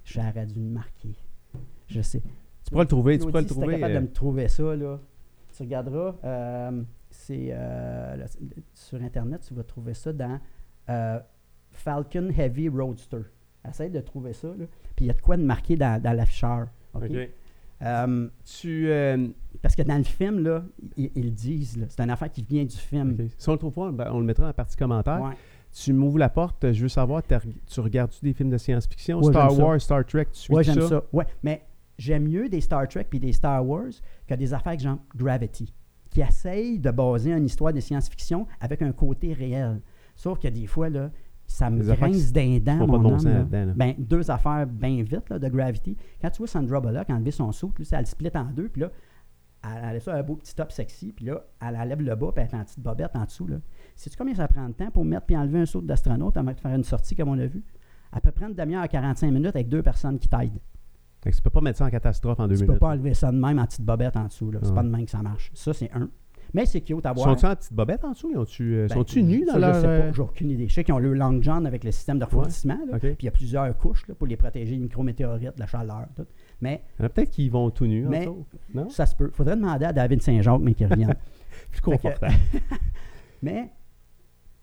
J'aurais 0.06 0.46
dû 0.46 0.60
le 0.60 0.70
marquer. 0.70 1.16
Je 1.90 2.02
sais. 2.02 2.22
Tu 2.64 2.72
pourras 2.72 2.84
le 2.84 2.88
trouver, 2.88 3.18
tu 3.18 3.26
pourras 3.26 3.41
le 3.41 3.48
trouver. 3.48 3.76
Si 3.76 3.82
capable 3.82 3.94
de 3.94 3.98
euh. 3.98 4.02
me 4.02 4.11
trouver 4.11 4.48
ça, 4.48 4.76
là, 4.76 4.99
tu 5.56 5.64
regarderas. 5.64 6.16
Euh, 6.24 6.84
c'est 7.10 7.49
euh, 7.52 8.28
sur 8.74 9.02
Internet, 9.02 9.41
tu 9.48 9.53
vas 9.53 9.64
trouver 9.64 9.94
ça 9.94 10.14
dans 10.14 10.40
Falcon 11.72 12.30
Heavy 12.38 12.70
Roadster. 12.70 13.22
Essaye 13.68 13.90
de 13.90 13.99
trouver 13.99 14.34
ça. 14.34 14.48
Là. 14.48 14.66
Puis 14.95 15.06
il 15.06 15.07
y 15.07 15.10
a 15.11 15.14
de 15.14 15.22
quoi 15.22 15.38
de 15.38 15.44
marquer 15.44 15.76
dans, 15.76 16.02
dans 16.02 16.14
l'afficheur. 16.14 16.68
OK? 16.94 17.10
tu, 18.45 18.90
parce 19.61 19.76
que 19.76 19.82
dans 19.82 19.98
le 19.98 20.03
film, 20.03 20.40
là, 20.40 20.64
ils, 20.98 21.34
disent, 21.34 21.86
c'est 21.90 22.02
une 22.02 22.10
affaire 22.10 22.32
qui 22.32 22.44
vient 22.44 22.66
du 22.66 22.76
film. 22.76 23.18
Si 23.38 23.49
on 23.49 23.53
le 23.53 23.57
trouve 23.57 23.74
pas, 23.74 23.91
ben, 23.91 24.10
on 24.11 24.20
le 24.20 24.26
mettra 24.26 24.49
en 24.49 24.53
partie 24.53 24.78
commentaire. 24.78 25.34
Tu 25.72 25.94
m'ouvres 25.94 26.18
la 26.18 26.30
porte, 26.30 26.72
je 26.72 26.82
veux 26.82 26.90
savoir, 26.90 27.22
tu 27.24 27.80
regardes-tu 27.80 28.26
des 28.26 28.34
films 28.34 28.49
de 28.49 28.57
science-fiction? 28.57 29.22
Star 29.24 29.57
Wars, 29.57 29.80
Star 29.80 30.06
Trek, 30.06 30.26
tu 30.32 30.40
suis 30.40 30.53
ouais, 30.53 30.64
j'aime 30.64 30.82
ça. 30.82 31.03
Ouais, 31.14 31.26
mais 31.44 31.64
j'aime 32.00 32.28
mieux 32.28 32.50
des 32.50 32.62
Star 32.62 32.88
Trek 32.88 33.06
puis 33.10 33.20
des 33.20 33.34
Star 33.34 33.64
Wars 33.68 33.92
que 34.26 34.34
des 34.34 34.54
affaires 34.54 34.80
genre 34.80 35.00
Gravity, 35.16 35.72
qui 36.10 36.22
essayent 36.22 36.80
de 36.80 36.90
baser 36.90 37.34
une 37.34 37.46
histoire 37.46 37.74
de 37.74 37.80
science-fiction 37.80 38.48
avec 38.60 38.82
un 38.82 38.92
côté 38.92 39.34
réel. 39.34 39.82
Sauf 40.16 40.40
que 40.40 40.48
des 40.48 40.66
fois, 40.66 40.90
là, 40.90 41.12
ça 41.46 41.70
me 41.70 41.84
grince 41.84 42.32
d'un 42.32 42.60
dent, 42.60 42.88
mon 42.88 43.06
homme. 43.06 43.50
Ben, 43.76 43.96
deux 43.98 44.32
affaires 44.32 44.66
bien 44.66 45.04
vite 45.04 45.30
là, 45.30 45.38
de 45.38 45.50
Gravity. 45.50 45.98
Quand 46.22 46.30
tu 46.30 46.38
vois 46.38 46.48
Sandra 46.48 46.80
Bullock 46.80 47.10
enlever 47.10 47.32
son 47.32 47.52
saut, 47.52 47.74
là, 47.78 47.86
elle 48.00 48.08
split 48.08 48.32
en 48.36 48.46
deux, 48.46 48.70
puis 48.70 48.82
là, 48.82 48.92
elle 49.64 49.84
enlève 49.84 50.02
ça 50.02 50.16
un 50.16 50.24
beau 50.24 50.36
petit 50.36 50.56
top 50.56 50.72
sexy, 50.72 51.12
puis 51.12 51.26
là, 51.26 51.44
elle 51.62 51.76
enlève 51.76 52.02
le 52.02 52.16
bas, 52.16 52.32
puis 52.34 52.46
elle 52.46 52.50
est 52.50 52.62
en 52.62 52.64
petite 52.64 52.80
bobette 52.80 53.16
en 53.16 53.26
dessous. 53.26 53.50
Sais-tu 53.96 54.16
combien 54.16 54.36
ça 54.36 54.48
prend 54.48 54.68
de 54.70 54.74
temps 54.74 54.90
pour 54.90 55.04
mettre 55.04 55.26
puis 55.26 55.36
enlever 55.36 55.60
un 55.60 55.66
saut 55.66 55.82
d'astronaute 55.82 56.38
avant 56.38 56.54
de 56.54 56.60
faire 56.60 56.74
une 56.74 56.84
sortie 56.84 57.16
comme 57.16 57.30
on 57.30 57.40
a 57.40 57.46
vu? 57.46 57.62
Elle 58.14 58.22
peut 58.22 58.32
prendre 58.32 58.56
demi-heure 58.56 58.84
à 58.84 58.88
45 58.88 59.32
minutes 59.32 59.56
avec 59.56 59.68
deux 59.68 59.84
personnes 59.84 60.18
qui 60.18 60.30
t'aident. 60.30 60.60
Tu 61.22 61.30
ne 61.30 61.34
peux 61.44 61.50
pas 61.50 61.62
mettre 61.62 61.78
ça 61.80 61.86
en 61.86 61.90
catastrophe 61.90 62.40
en 62.40 62.48
deux 62.48 62.56
tu 62.56 62.62
minutes. 62.62 62.74
peux 62.76 62.80
pas 62.80 62.90
enlever 62.94 63.14
ça 63.14 63.32
de 63.32 63.38
même 63.38 63.60
en 63.60 63.66
petite 63.66 63.82
bobette 63.82 64.16
en 64.16 64.26
dessous. 64.26 64.52
là. 64.52 64.60
C'est 64.62 64.70
Ouais. 64.70 64.76
pas 64.76 64.84
de 64.84 64.90
même 64.90 65.04
que 65.06 65.12
ça 65.12 65.22
marche. 65.22 65.52
Ça, 65.54 65.74
c'est 65.74 65.91
un. 65.94 66.10
Mais 66.54 66.66
c'est 66.66 66.82
cute 66.82 67.06
à 67.06 67.14
voir. 67.14 67.30
Sont-ils 67.30 67.46
en 67.52 67.56
petite 67.56 67.74
bobette 67.74 68.04
en 68.06 68.12
dessous? 68.12 68.32
Euh, 68.36 68.88
Ben, 68.88 68.94
Sont-ils 68.96 69.24
nus 69.24 69.46
dans 69.46 69.54
ça, 69.54 69.60
leur... 69.60 69.74
Je 69.76 69.80
sais 69.82 69.88
euh, 69.88 70.00
pas, 70.08 70.12
j'ai 70.14 70.22
aucune 70.24 70.50
idée. 70.50 70.68
Je 70.68 70.74
sais 70.74 70.84
qu'ils 70.84 70.94
ont 70.96 71.00
le 71.00 71.14
long 71.14 71.40
john 71.44 71.68
avec 71.68 71.84
le 71.84 71.91
système 71.91 72.18
de 72.18 72.24
refroidissement. 72.26 72.80
Puis 73.00 73.16
il 73.20 73.26
y 73.26 73.28
a 73.28 73.32
plusieurs 73.32 73.78
couches 73.78 74.08
là, 74.08 74.16
pour 74.16 74.26
les 74.26 74.36
protéger 74.36 74.72
des 74.72 74.80
micrométéorites, 74.82 75.54
de 75.56 75.60
la 75.60 75.68
chaleur, 75.68 76.08
tout. 76.16 76.26
Mais 76.62 76.82
Il 76.98 77.02
y 77.02 77.04
en 77.04 77.06
a 77.06 77.10
peut-être 77.10 77.30
qui 77.30 77.50
vont 77.50 77.70
tout 77.70 77.86
nus 77.86 78.08
en 78.08 78.10
Mais- 78.10 78.22
dessous. 78.22 78.46
Non? 78.74 78.90
ça 78.90 79.06
se 79.06 79.16
peut. 79.16 79.30
faudrait 79.32 79.58
demander 79.58 79.86
à 79.86 79.94
David 79.94 80.24
Saint-Jacques, 80.24 80.62
mais 80.62 80.74
qu'il 80.74 80.88
revienne. 80.88 81.14
Plus 81.72 81.82
que- 81.82 81.86
confortable. 81.91 82.34
mais 83.44 83.70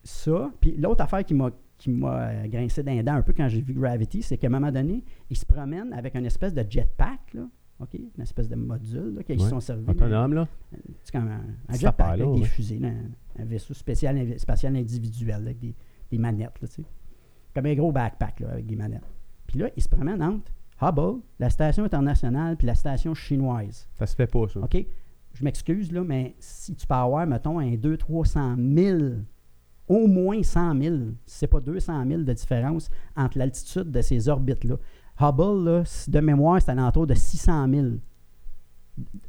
ça, 0.02 0.50
puis 0.60 0.76
l'autre 0.76 1.02
affaire 1.04 1.24
qui 1.24 1.34
m'a 1.34 1.50
qui 1.86 1.92
m'a 1.92 2.28
euh, 2.28 2.48
grincé 2.48 2.82
dans 2.82 2.92
les 2.92 3.02
dents 3.04 3.14
un 3.14 3.22
peu 3.22 3.32
quand 3.32 3.48
j'ai 3.48 3.60
vu 3.60 3.72
Gravity, 3.74 4.20
c'est 4.22 4.36
qu'à 4.36 4.48
un 4.48 4.50
moment 4.50 4.72
donné, 4.72 5.04
ils 5.30 5.36
se 5.36 5.46
promènent 5.46 5.92
avec 5.92 6.16
une 6.16 6.26
espèce 6.26 6.52
de 6.52 6.64
jetpack, 6.68 7.34
là, 7.34 7.42
OK? 7.78 7.94
Une 7.94 8.22
espèce 8.22 8.48
de 8.48 8.56
module 8.56 9.14
là, 9.14 9.22
qui 9.22 9.32
Ouais. 9.32 9.38
sont 9.38 9.60
servis. 9.60 9.88
Autonome, 9.88 10.34
là? 10.34 10.48
C'est 11.04 11.12
comme 11.12 11.28
un, 11.28 11.74
jetpack 11.74 12.20
avec 12.20 12.32
des 12.34 12.44
fusées, 12.44 12.78
là, 12.80 12.88
un, 12.88 13.42
un 13.42 13.44
vaisseau 13.44 13.72
spécial, 13.74 14.38
spatial 14.38 14.74
individuel 14.76 15.36
là, 15.42 15.46
avec 15.50 15.58
des, 15.60 15.74
des 16.10 16.18
manettes, 16.18 16.60
là, 16.60 16.66
tu 16.68 16.74
sais. 16.74 16.82
Comme 17.54 17.66
un 17.66 17.74
gros 17.74 17.92
backpack 17.92 18.40
là, 18.40 18.50
avec 18.50 18.66
des 18.66 18.76
manettes. 18.76 19.06
Puis 19.46 19.58
là, 19.60 19.70
ils 19.76 19.82
se 19.82 19.88
promènent 19.88 20.22
entre 20.22 20.50
Hubble, 20.82 21.20
la 21.38 21.50
station 21.50 21.84
internationale, 21.84 22.56
puis 22.56 22.66
la 22.66 22.74
station 22.74 23.14
chinoise. 23.14 23.88
Ça 23.94 24.06
se 24.06 24.14
fait 24.16 24.26
pas, 24.26 24.48
ça. 24.48 24.58
OK? 24.60 24.76
Je 25.34 25.44
m'excuse, 25.44 25.92
là, 25.92 26.02
mais 26.02 26.34
si 26.40 26.74
tu 26.74 26.86
peux 26.86 26.94
avoir, 26.94 27.26
mettons, 27.26 27.58
un 27.60 27.74
200-300 27.76 28.74
000, 28.98 29.20
au 29.88 30.06
moins 30.06 30.42
100 30.42 30.80
000, 30.82 30.96
si 31.26 31.38
c'est 31.38 31.46
pas 31.46 31.60
200 31.60 32.04
000 32.06 32.22
de 32.22 32.32
différence 32.32 32.88
entre 33.16 33.38
l'altitude 33.38 33.90
de 33.90 34.00
ces 34.02 34.28
orbites-là. 34.28 34.76
Hubble, 35.20 35.64
là, 35.64 35.82
de 36.08 36.20
mémoire, 36.20 36.60
c'est 36.60 36.70
alentour 36.70 37.06
de 37.06 37.14
600 37.14 37.68
000 37.70 37.86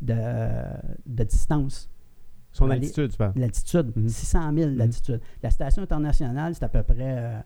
de, 0.02 0.16
de 1.06 1.24
distance. 1.24 1.90
Son 2.52 2.70
altitude, 2.72 3.12
tu 3.12 3.18
parles? 3.18 3.34
L'altitude, 3.36 3.92
Mhm. 3.96 4.10
600 4.10 4.54
000 4.54 4.72
d'altitude. 4.72 5.22
La 5.44 5.52
station 5.52 5.84
internationale, 5.84 6.56
c'est 6.56 6.64
à 6.64 6.70
peu 6.70 6.82
près 6.84 6.96
euh, 7.18 7.40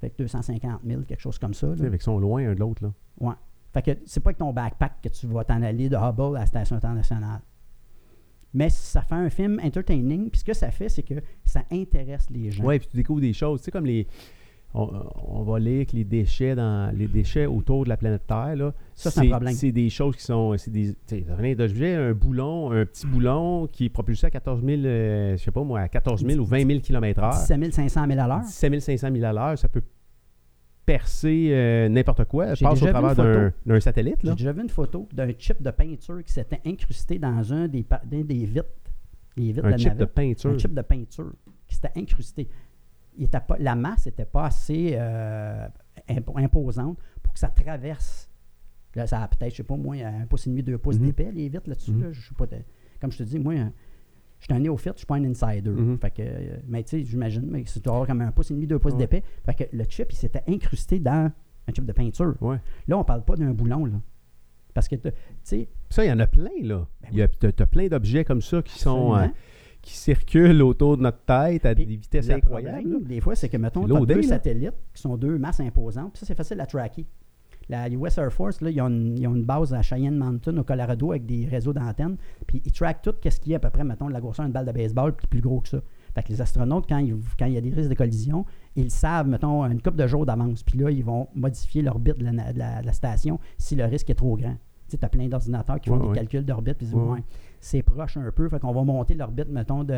fait 0.00 0.10
que 0.10 0.16
250 0.22 0.80
000, 0.86 1.02
quelque 1.02 1.20
chose 1.20 1.38
comme 1.38 1.54
ça. 1.54 1.68
avec 1.72 2.00
son 2.02 2.18
loin 2.18 2.48
un 2.48 2.54
de 2.54 2.60
l'autre, 2.60 2.82
là. 2.84 2.92
Ouais. 3.20 3.34
Fait 3.72 3.82
que 3.82 3.90
c'est 4.06 4.20
pas 4.20 4.28
avec 4.30 4.38
ton 4.38 4.52
backpack 4.52 5.00
que 5.02 5.08
tu 5.08 5.26
vas 5.26 5.44
t'en 5.44 5.60
aller 5.62 5.88
de 5.88 5.96
Hubble 5.96 6.36
à 6.36 6.40
la 6.40 6.46
station 6.46 6.76
internationale. 6.76 7.40
Mais 8.54 8.70
ça 8.70 9.02
fait 9.02 9.16
un 9.16 9.30
film 9.30 9.60
entertaining, 9.62 10.30
puis 10.30 10.38
ce 10.40 10.44
que 10.44 10.54
ça 10.54 10.70
fait, 10.70 10.88
c'est 10.88 11.02
que 11.02 11.14
ça 11.44 11.64
intéresse 11.72 12.28
les 12.30 12.52
gens. 12.52 12.64
Oui, 12.64 12.78
puis 12.78 12.88
tu 12.88 12.96
découvres 12.96 13.20
des 13.20 13.32
choses. 13.32 13.60
Tu 13.60 13.66
sais, 13.66 13.70
comme 13.70 13.86
les. 13.86 14.06
On, 14.76 14.90
on 15.28 15.42
va 15.44 15.60
lire 15.60 15.86
que 15.86 15.94
les 15.94 16.02
déchets 16.02 16.56
dans 16.56 16.92
les 16.96 17.06
déchets 17.06 17.46
autour 17.46 17.84
de 17.84 17.88
la 17.88 17.96
planète 17.96 18.26
Terre, 18.26 18.56
là, 18.56 18.74
Ça, 18.94 19.08
c'est 19.10 19.20
un 19.20 19.30
problème. 19.30 19.54
C'est 19.54 19.70
des 19.70 19.88
choses 19.88 20.16
qui 20.16 20.22
sont. 20.22 20.56
C'est 20.56 20.72
des. 20.72 20.94
Tu 21.06 21.18
sais, 21.18 21.24
ça 21.28 21.34
venait 21.34 21.54
d'objet, 21.54 21.94
un 21.94 22.12
boulon, 22.12 22.72
un 22.72 22.84
petit 22.84 23.06
boulon 23.06 23.68
qui 23.70 23.86
est 23.86 23.88
propulsé 23.90 24.26
à 24.26 24.30
14 24.30 24.64
000, 24.64 24.82
euh, 24.84 25.36
je 25.36 25.42
sais 25.42 25.52
pas 25.52 25.62
moi, 25.62 25.80
à 25.80 25.88
14 25.88 26.26
000 26.26 26.40
ou 26.40 26.44
20 26.44 26.66
000 26.66 26.80
km/h. 26.80 27.40
17 27.40 27.72
500 27.72 28.06
000 28.08 28.20
à 28.20 28.26
l'heure. 28.26 28.40
17 28.40 28.80
500 28.80 29.08
000 29.12 29.24
à 29.24 29.32
l'heure, 29.32 29.58
ça 29.58 29.68
peut 29.68 29.82
percer 30.86 31.48
euh, 31.52 31.88
n'importe 31.88 32.24
quoi. 32.26 32.46
Passe 32.48 32.82
au 32.82 32.86
travers 32.86 33.52
d'un 33.66 33.80
satellite. 33.80 34.18
J'ai 34.22 34.34
déjà 34.34 34.52
vu 34.52 34.62
une 34.62 34.68
photo 34.68 35.08
d'un 35.12 35.30
chip 35.38 35.62
de 35.62 35.70
peinture 35.70 36.22
qui 36.22 36.32
s'était 36.32 36.60
incrusté 36.66 37.18
dans 37.18 37.52
un 37.52 37.68
des, 37.68 37.84
des 38.04 38.44
vitres. 38.44 38.68
Les 39.36 39.52
vitres 39.52 39.64
Un 39.64 39.68
de 39.68 39.72
la 39.72 39.78
chip 39.78 39.96
de 39.96 40.04
peinture. 40.04 40.50
Un 40.50 40.58
chip 40.58 40.74
de 40.74 40.82
peinture 40.82 41.32
qui 41.66 41.74
s'était 41.74 41.92
incrusté. 41.96 42.48
Il 43.16 43.24
était 43.24 43.40
pas, 43.40 43.56
la 43.58 43.74
masse 43.74 44.06
n'était 44.06 44.24
pas 44.24 44.46
assez 44.46 44.92
euh, 44.94 45.66
impo- 46.08 46.38
imposante 46.42 46.98
pour 47.22 47.32
que 47.32 47.38
ça 47.38 47.48
traverse. 47.48 48.28
Là, 48.94 49.06
ça 49.06 49.22
a 49.22 49.28
peut-être, 49.28 49.52
je 49.52 49.56
sais 49.58 49.62
pas, 49.64 49.76
moi, 49.76 49.96
un 49.96 50.26
pouce 50.26 50.46
et 50.46 50.50
demi, 50.50 50.62
deux 50.62 50.78
pouces 50.78 50.98
Mhm. 51.00 51.06
d'épais, 51.06 51.32
les 51.32 51.48
vitres 51.48 51.68
là-dessus. 51.68 51.92
Mhm. 51.92 52.02
là. 52.02 52.12
je 52.12 52.20
suis 52.20 52.34
pas 52.34 52.46
de- 52.46 52.58
comme 53.00 53.10
je 53.10 53.18
te 53.18 53.22
dis, 53.24 53.38
moi, 53.38 53.54
je 54.46 54.52
suis 54.52 54.60
un 54.60 54.60
néophyte, 54.62 54.92
je 54.94 54.98
suis 54.98 55.06
pas 55.06 55.14
un 55.16 55.24
insider. 55.24 55.70
Mhm. 55.70 55.98
Fait 55.98 56.10
que, 56.10 56.22
euh, 56.22 56.56
mais 56.68 56.82
tu 56.82 56.90
sais, 56.98 57.04
j'imagine, 57.04 57.46
mais 57.48 57.64
c'est 57.66 57.82
comme 57.84 58.20
un 58.20 58.30
pouce 58.30 58.50
et 58.50 58.54
demi, 58.54 58.66
deux 58.66 58.78
pouces 58.78 58.92
Ouais. 58.92 58.98
d'épais. 58.98 59.22
Fait 59.46 59.54
que 59.54 59.64
le 59.76 59.84
chip, 59.88 60.12
il 60.12 60.16
s'était 60.16 60.42
incrusté 60.46 60.98
dans 61.00 61.30
un 61.66 61.72
chip 61.74 61.86
de 61.86 61.92
peinture. 61.92 62.34
Ouais. 62.42 62.58
Là, 62.86 62.98
on 62.98 63.04
parle 63.04 63.24
pas 63.24 63.36
d'un 63.36 63.52
boulon, 63.52 63.86
là. 63.86 64.00
Parce 64.74 64.88
que, 64.88 64.96
tu 64.96 65.10
sais, 65.44 65.68
Ça, 65.88 66.04
il 66.04 66.08
y 66.08 66.12
en 66.12 66.18
a 66.18 66.26
plein, 66.26 66.50
là. 66.62 66.86
Ben 67.00 67.08
Il 67.12 67.18
y 67.18 67.22
a, 67.22 67.28
t'as, 67.28 67.52
t'as 67.52 67.64
plein 67.66 67.86
d'objets 67.88 68.24
comme 68.24 68.42
ça 68.42 68.60
qui 68.60 68.78
sont. 68.78 69.16
euh, 69.16 69.28
qui 69.80 69.92
circulent 69.96 70.62
autour 70.62 70.96
de 70.96 71.02
notre 71.02 71.24
tête 71.26 71.66
à 71.66 71.74
des 71.74 71.84
vitesses 71.84 72.26
le 72.28 72.34
incroyables. 72.36 72.80
problème, 72.82 73.04
des 73.04 73.20
fois, 73.20 73.34
c'est 73.36 73.50
que, 73.50 73.56
mettons, 73.58 73.86
tu 73.86 73.94
as 73.94 74.00
deux 74.06 74.16
là. 74.16 74.22
satellites 74.22 74.72
qui 74.94 75.02
sont 75.02 75.16
deux 75.18 75.36
masses 75.38 75.60
imposantes, 75.60 76.12
puis 76.14 76.20
ça, 76.20 76.26
c'est 76.26 76.34
facile 76.34 76.58
à 76.60 76.64
tracker. 76.66 77.04
La 77.68 77.88
US 77.88 78.18
Air 78.18 78.32
Force, 78.32 78.60
là, 78.60 78.70
ils, 78.70 78.80
ont 78.80 78.88
une, 78.88 79.16
ils 79.18 79.26
ont 79.26 79.34
une 79.34 79.44
base 79.44 79.72
à 79.72 79.82
Cheyenne 79.82 80.16
Mountain, 80.16 80.56
au 80.58 80.64
Colorado, 80.64 81.10
avec 81.12 81.26
des 81.26 81.46
réseaux 81.46 81.72
d'antennes, 81.72 82.16
puis 82.46 82.60
ils 82.64 82.72
trackent 82.72 83.02
tout 83.02 83.14
ce 83.28 83.40
qui 83.40 83.52
est 83.52 83.56
à 83.56 83.58
peu 83.58 83.70
près, 83.70 83.84
mettons, 83.84 84.08
de 84.08 84.12
la 84.12 84.20
grosseur 84.20 84.44
d'une 84.44 84.52
balle 84.52 84.66
de 84.66 84.72
baseball, 84.72 85.14
puis 85.14 85.26
plus 85.26 85.40
gros 85.40 85.60
que 85.60 85.68
ça. 85.68 85.78
Fait 86.14 86.22
que 86.22 86.28
les 86.28 86.40
astronautes, 86.40 86.86
quand, 86.88 86.98
il 86.98 87.52
y 87.52 87.56
a 87.56 87.60
des 87.60 87.70
risques 87.70 87.90
de 87.90 87.94
collision, 87.94 88.44
ils 88.76 88.90
savent, 88.90 89.26
mettons, 89.28 89.64
une 89.64 89.80
couple 89.82 89.96
de 89.96 90.06
jours 90.06 90.26
d'avance, 90.26 90.62
puis 90.62 90.78
là, 90.78 90.90
ils 90.90 91.04
vont 91.04 91.28
modifier 91.34 91.82
l'orbite 91.82 92.18
de 92.18 92.24
la, 92.24 92.32
na- 92.32 92.52
de 92.52 92.58
la- 92.58 92.80
de 92.82 92.86
la 92.86 92.92
station 92.92 93.40
si 93.58 93.74
le 93.74 93.84
risque 93.84 94.10
est 94.10 94.14
trop 94.14 94.36
grand. 94.36 94.54
Tu 94.88 94.96
sais, 94.98 95.04
as 95.04 95.08
plein 95.08 95.26
d'ordinateurs 95.28 95.80
qui 95.80 95.88
font 95.88 95.96
Ouais, 95.96 96.02
des 96.02 96.08
ouais. 96.08 96.14
calculs 96.16 96.44
d'orbite, 96.44 96.74
puis 96.76 96.86
ils 96.86 96.90
disent, 96.90 96.98
ouais, 96.98 97.22
c'est 97.64 97.82
proche 97.82 98.16
un 98.18 98.30
peu, 98.30 98.46
fait 98.50 98.60
qu'on 98.60 98.72
va 98.72 98.82
monter 98.82 99.14
l'orbite, 99.14 99.48
mettons, 99.48 99.84
de, 99.84 99.94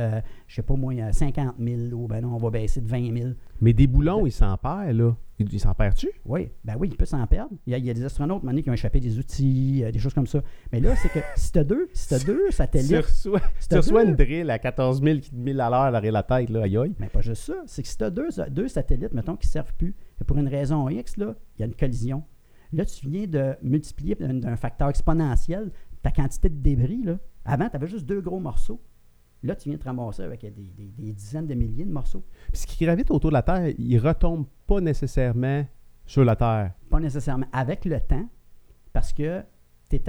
je 0.47 0.55
sais 0.55 0.63
pas 0.63 0.75
moi, 0.77 0.95
50 1.13 1.57
000, 1.59 1.81
ou 1.93 2.07
ben 2.07 2.21
non, 2.21 2.35
on 2.35 2.39
va 2.39 2.51
baisser 2.51 2.81
de 2.81 2.89
20 2.89 3.13
000. 3.19 3.31
Mais 3.61 3.73
des 3.73 3.89
boulons, 3.89 4.25
ils 4.25 4.31
s'en 4.33 4.57
perdent, 4.57 4.97
là. 4.97 5.17
Ils 5.39 5.53
ils 5.53 5.59
s'en 5.61 5.75
perdent-tu? 5.75 6.09
Oui, 6.25 6.49
ben 6.65 6.77
oui, 6.79 6.89
il 6.93 6.97
peut 6.97 7.05
s'en 7.05 7.27
perdre. 7.27 7.51
Il 7.67 7.73
y 7.73 7.75
a, 7.75 7.79
il 7.79 7.85
y 7.85 7.91
a 7.91 7.95
des 7.95 8.05
astronautes, 8.05 8.43
maintenant, 8.45 8.63
qui 8.63 8.71
ont 8.71 8.75
échappé 8.75 9.01
des 9.01 9.19
outils, 9.19 9.83
euh, 9.85 9.91
des 9.91 9.99
choses 9.99 10.15
comme 10.15 10.27
ça. 10.29 10.43
Mais 10.73 10.79
là, 10.81 10.95
c'est 10.97 11.09
que 11.11 11.19
si 11.37 11.51
tu 11.53 11.59
as 11.59 11.65
deux, 11.65 11.89
si 11.93 12.09
t'as 12.09 12.19
deux 12.25 12.47
Tu 12.49 12.53
satellites, 12.55 13.05
reçois, 13.05 13.41
si 13.59 13.63
tu 13.63 13.69
t'as 13.71 13.77
reçois 13.79 14.05
deux- 14.05 14.11
une 14.11 14.17
drill 14.17 14.49
à 14.51 14.59
14 14.61 15.03
000 15.03 15.19
000 15.45 15.61
à 15.61 15.69
l'heure 15.69 15.91
derrière 15.93 16.13
la 16.13 16.23
tête, 16.23 16.49
là. 16.51 16.63
Aïe 16.63 16.77
aïe. 16.79 16.95
mais 17.01 17.09
pas 17.09 17.21
juste 17.21 17.43
ça, 17.43 17.55
c'est 17.67 17.83
que 17.83 17.89
si 17.89 17.99
tu 17.99 18.05
as 18.05 18.11
deux, 18.11 18.29
deux 18.51 18.69
satellites, 18.69 19.13
mettons, 19.13 19.37
qui 19.37 19.49
ne 19.49 19.51
servent 19.51 19.75
plus, 19.77 19.95
et 20.21 20.25
pour 20.25 20.39
une 20.39 20.49
raison 20.49 20.89
X, 20.89 21.17
là, 21.17 21.35
il 21.57 21.61
y 21.61 21.65
a 21.65 21.67
une 21.67 21.75
collision. 21.75 22.23
Là, 22.73 22.85
tu 22.85 23.09
viens 23.09 23.27
de 23.27 23.55
multiplier 23.63 24.15
d'un 24.15 24.57
facteur 24.57 24.89
exponentiel 24.89 25.71
ta 26.03 26.11
quantité 26.11 26.49
de 26.49 26.55
débris. 26.57 27.03
Là. 27.05 27.19
Avant, 27.47 27.69
tu 27.69 27.77
avais 27.77 27.87
juste 27.87 28.07
deux 28.07 28.21
gros 28.21 28.41
morceaux. 28.41 28.81
Là, 29.43 29.55
tu 29.55 29.69
viens 29.69 29.77
de 29.79 29.83
te 29.83 29.87
ramasser 29.89 30.23
avec 30.23 30.41
des, 30.41 30.51
des- 30.51 30.93
des 30.99 31.13
dizaines 31.13 31.47
de 31.47 31.55
milliers 31.55 31.85
de 31.85 31.93
morceaux. 31.93 32.25
Puis 32.53 32.63
ce 32.63 32.67
qui 32.67 32.85
gravite 32.85 33.11
autour 33.11 33.31
de 33.31 33.35
la 33.35 33.43
Terre, 33.43 33.69
il 33.79 33.99
retombe 33.99 34.47
pas 34.67 34.81
nécessairement 34.81 35.65
sur 36.07 36.25
la 36.25 36.37
Terre. 36.37 36.73
Pas 36.91 37.01
nécessairement. 37.01 37.47
Avec 37.53 37.85
le 37.85 38.01
temps, 38.01 38.29
parce 38.93 39.13
que 39.13 39.43
tu 39.89 40.01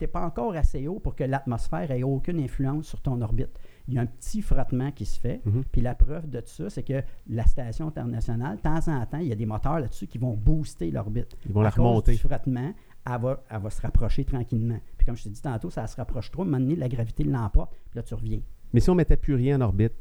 n'es 0.00 0.06
pas 0.06 0.24
encore 0.24 0.54
assez 0.56 0.86
haut 0.86 0.98
pour 0.98 1.14
que 1.14 1.24
l'atmosphère 1.24 1.90
ait 1.90 2.02
aucune 2.02 2.40
influence 2.40 2.86
sur 2.86 3.02
ton 3.02 3.20
orbite. 3.20 3.50
Il 3.86 3.94
y 3.94 3.98
a 3.98 4.00
un 4.00 4.06
petit 4.06 4.40
frottement 4.40 4.90
qui 4.92 5.04
se 5.04 5.20
fait. 5.20 5.42
Mhm. 5.44 5.64
Puis 5.70 5.82
la 5.82 5.94
preuve 5.94 6.30
de 6.30 6.40
ça, 6.46 6.70
c'est 6.70 6.82
que 6.82 7.02
la 7.28 7.44
station 7.44 7.88
internationale, 7.88 8.56
de 8.56 8.62
temps 8.62 8.88
en 8.88 9.04
temps, 9.04 9.18
il 9.18 9.26
y 9.28 9.32
a 9.32 9.36
des 9.36 9.44
moteurs 9.46 9.78
là-dessus 9.80 10.06
qui 10.06 10.16
vont 10.18 10.32
booster 10.34 10.90
l'orbite. 10.90 11.36
Ils 11.44 11.52
vont 11.52 11.60
la 11.60 11.70
cause 11.70 11.84
remonter. 11.86 12.12
du 12.12 12.18
frottement, 12.18 12.72
elle 13.04 13.20
va, 13.20 13.42
elle 13.50 13.60
va 13.60 13.70
se 13.70 13.82
rapprocher 13.82 14.24
tranquillement. 14.24 14.78
Comme 15.06 15.16
je 15.16 15.22
t'ai 15.24 15.30
dit 15.30 15.40
tantôt, 15.40 15.70
ça 15.70 15.86
se 15.86 15.96
rapproche 15.96 16.30
trop. 16.30 16.42
À 16.42 16.44
un 16.44 16.48
moment 16.48 16.60
donné, 16.60 16.76
la 16.76 16.88
gravité 16.88 17.24
l'emporte, 17.24 17.70
puis 17.90 17.96
là, 17.96 18.02
tu 18.02 18.14
reviens. 18.14 18.40
Mais 18.72 18.80
si 18.80 18.90
on 18.90 18.94
mettait 18.94 19.16
plus 19.16 19.34
rien 19.34 19.56
en 19.60 19.64
orbite, 19.64 19.92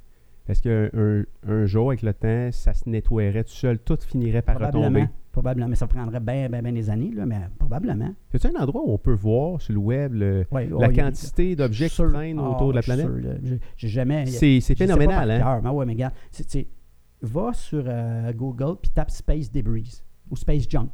est-ce 0.47 0.61
qu'un 0.61 0.89
un, 0.99 1.23
un 1.47 1.65
jour, 1.65 1.89
avec 1.89 2.01
le 2.01 2.13
temps, 2.13 2.49
ça 2.51 2.73
se 2.73 2.89
nettoierait 2.89 3.43
tout 3.43 3.53
seul, 3.53 3.79
tout 3.79 3.97
finirait 4.05 4.41
par 4.41 4.55
Probablement. 4.55 4.85
retomber? 4.85 5.07
Probablement. 5.31 5.67
Mais 5.67 5.75
ça 5.75 5.87
prendrait 5.87 6.19
bien, 6.19 6.49
bien, 6.49 6.61
bien 6.61 6.71
des 6.71 6.89
années, 6.89 7.11
là, 7.13 7.25
mais 7.25 7.39
probablement. 7.59 8.13
A 8.33 8.47
un 8.47 8.61
endroit 8.63 8.81
où 8.85 8.91
on 8.91 8.97
peut 8.97 9.13
voir 9.13 9.59
sur 9.61 9.73
le 9.73 9.79
web 9.79 10.13
le- 10.13 10.45
Ouais, 10.51 10.69
la 10.79 10.89
quantité 10.89 11.55
d'objets 11.55 11.89
qui 11.89 11.95
traînent 11.97 12.39
Ah, 12.39 12.49
autour 12.51 12.69
de 12.69 12.75
la 12.75 12.81
je 12.81 12.91
suis 12.91 13.01
planète? 13.03 13.59
J'ai- 13.77 13.87
jamais. 13.87 14.25
C'est 14.27 14.59
c'est 14.61 14.75
phénoménal, 14.75 15.29
hein? 15.31 15.39
cœur, 15.39 15.61
mais 15.63 15.69
ouais, 15.69 15.85
mais 15.85 15.93
regarde, 15.93 16.13
c'est- 16.31 16.49
c'est- 16.49 16.67
va 17.21 17.51
sur 17.53 17.83
euh, 17.87 18.31
Google 18.33 18.77
puis 18.81 18.91
tape 18.91 19.09
Space 19.11 19.51
Debris 19.51 20.03
ou 20.29 20.35
Space 20.35 20.67
Junk. 20.69 20.89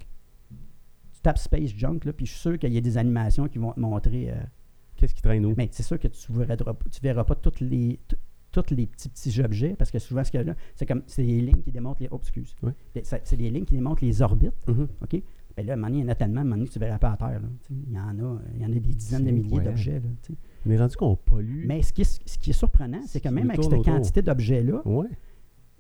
Tu 1.22 1.24
tapes 1.24 1.38
Space 1.38 1.70
Junk, 1.76 2.00
là, 2.06 2.14
puis 2.14 2.26
je 2.26 2.32
suis 2.32 2.40
sûr 2.40 2.58
qu'il 2.58 2.74
y 2.74 2.78
a 2.78 2.82
des 2.82 2.98
animations 2.98 3.48
qui 3.48 3.60
vont 3.60 3.72
te 3.74 3.80
montrer. 3.80 4.32
euh, 4.32 4.36
Qu'est-ce 4.96 5.14
qui 5.14 5.22
traîne 5.22 5.46
où? 5.46 5.54
mais 5.58 5.68
c'est 5.72 5.84
sûr 5.84 6.00
que 6.00 6.08
tu 6.08 6.32
ne 6.32 6.44
verras, 7.02 7.24
pas 7.24 7.36
toutes 7.36 7.60
les, 7.60 8.00
tous 8.52 8.64
les 8.72 8.86
petits 8.88 9.10
petits 9.10 9.42
objets, 9.42 9.76
parce 9.78 9.90
que 9.92 10.00
souvent, 10.00 10.24
ce 10.24 10.32
qu'il 10.32 10.40
y 10.40 10.42
a 10.42 10.46
là, 10.46 10.56
c'est 10.76 10.86
comme 10.86 11.02
c'est 11.08 11.24
des 11.24 11.42
lignes 11.42 11.62
qui 11.62 11.72
démontrent 11.72 12.02
les. 12.02 12.08
Oh, 12.12 12.18
excuse. 12.20 12.56
C'est 13.04 13.38
des 13.38 13.50
lignes 13.50 13.66
qui 13.66 13.76
démontrent 13.76 14.04
les 14.04 14.22
orbites. 14.22 14.52
Mhm. 14.68 14.88
OK? 15.02 15.22
Mais 15.58 15.64
là, 15.64 15.74
à 15.74 15.76
un 15.76 15.78
moment 15.78 15.88
donné, 15.90 16.00
il 16.00 16.04
y 16.04 16.06
en 16.08 16.12
a 16.12 16.16
tellement, 16.16 16.38
à 16.38 16.42
un 16.42 16.44
moment 16.46 16.56
donné, 16.56 16.68
que 16.68 16.74
tu 16.74 16.80
verras 16.80 16.98
pas 16.98 17.12
à 17.12 17.18
terre. 17.18 17.40
là. 17.42 17.48
Il 17.70 17.92
y 17.94 17.98
en 18.00 18.20
a, 18.20 18.40
il 18.56 18.62
y 18.62 18.66
en 18.66 18.70
a 18.72 18.74
des 18.74 18.80
dizaines 18.80 19.26
de 19.26 19.32
milliers 19.32 19.60
d'objets. 19.60 20.02
On 20.66 20.70
est 20.72 20.78
rendu 20.78 20.96
qu'on 20.96 21.16
pollue. 21.16 21.66
Mais 21.66 21.82
ce 21.82 21.92
qui 21.94 22.02
est, 22.02 22.22
ce 22.26 22.38
qui 22.38 22.52
est 22.52 22.54
surprenant, 22.54 23.02
c'est 23.06 23.20
que 23.22 23.30
même 23.30 23.50
avec 23.50 23.64
cette 23.64 23.74
autour. 23.74 23.86
quantité 23.86 24.22
d'objets-là, 24.22 24.82
Ouais. 24.86 25.08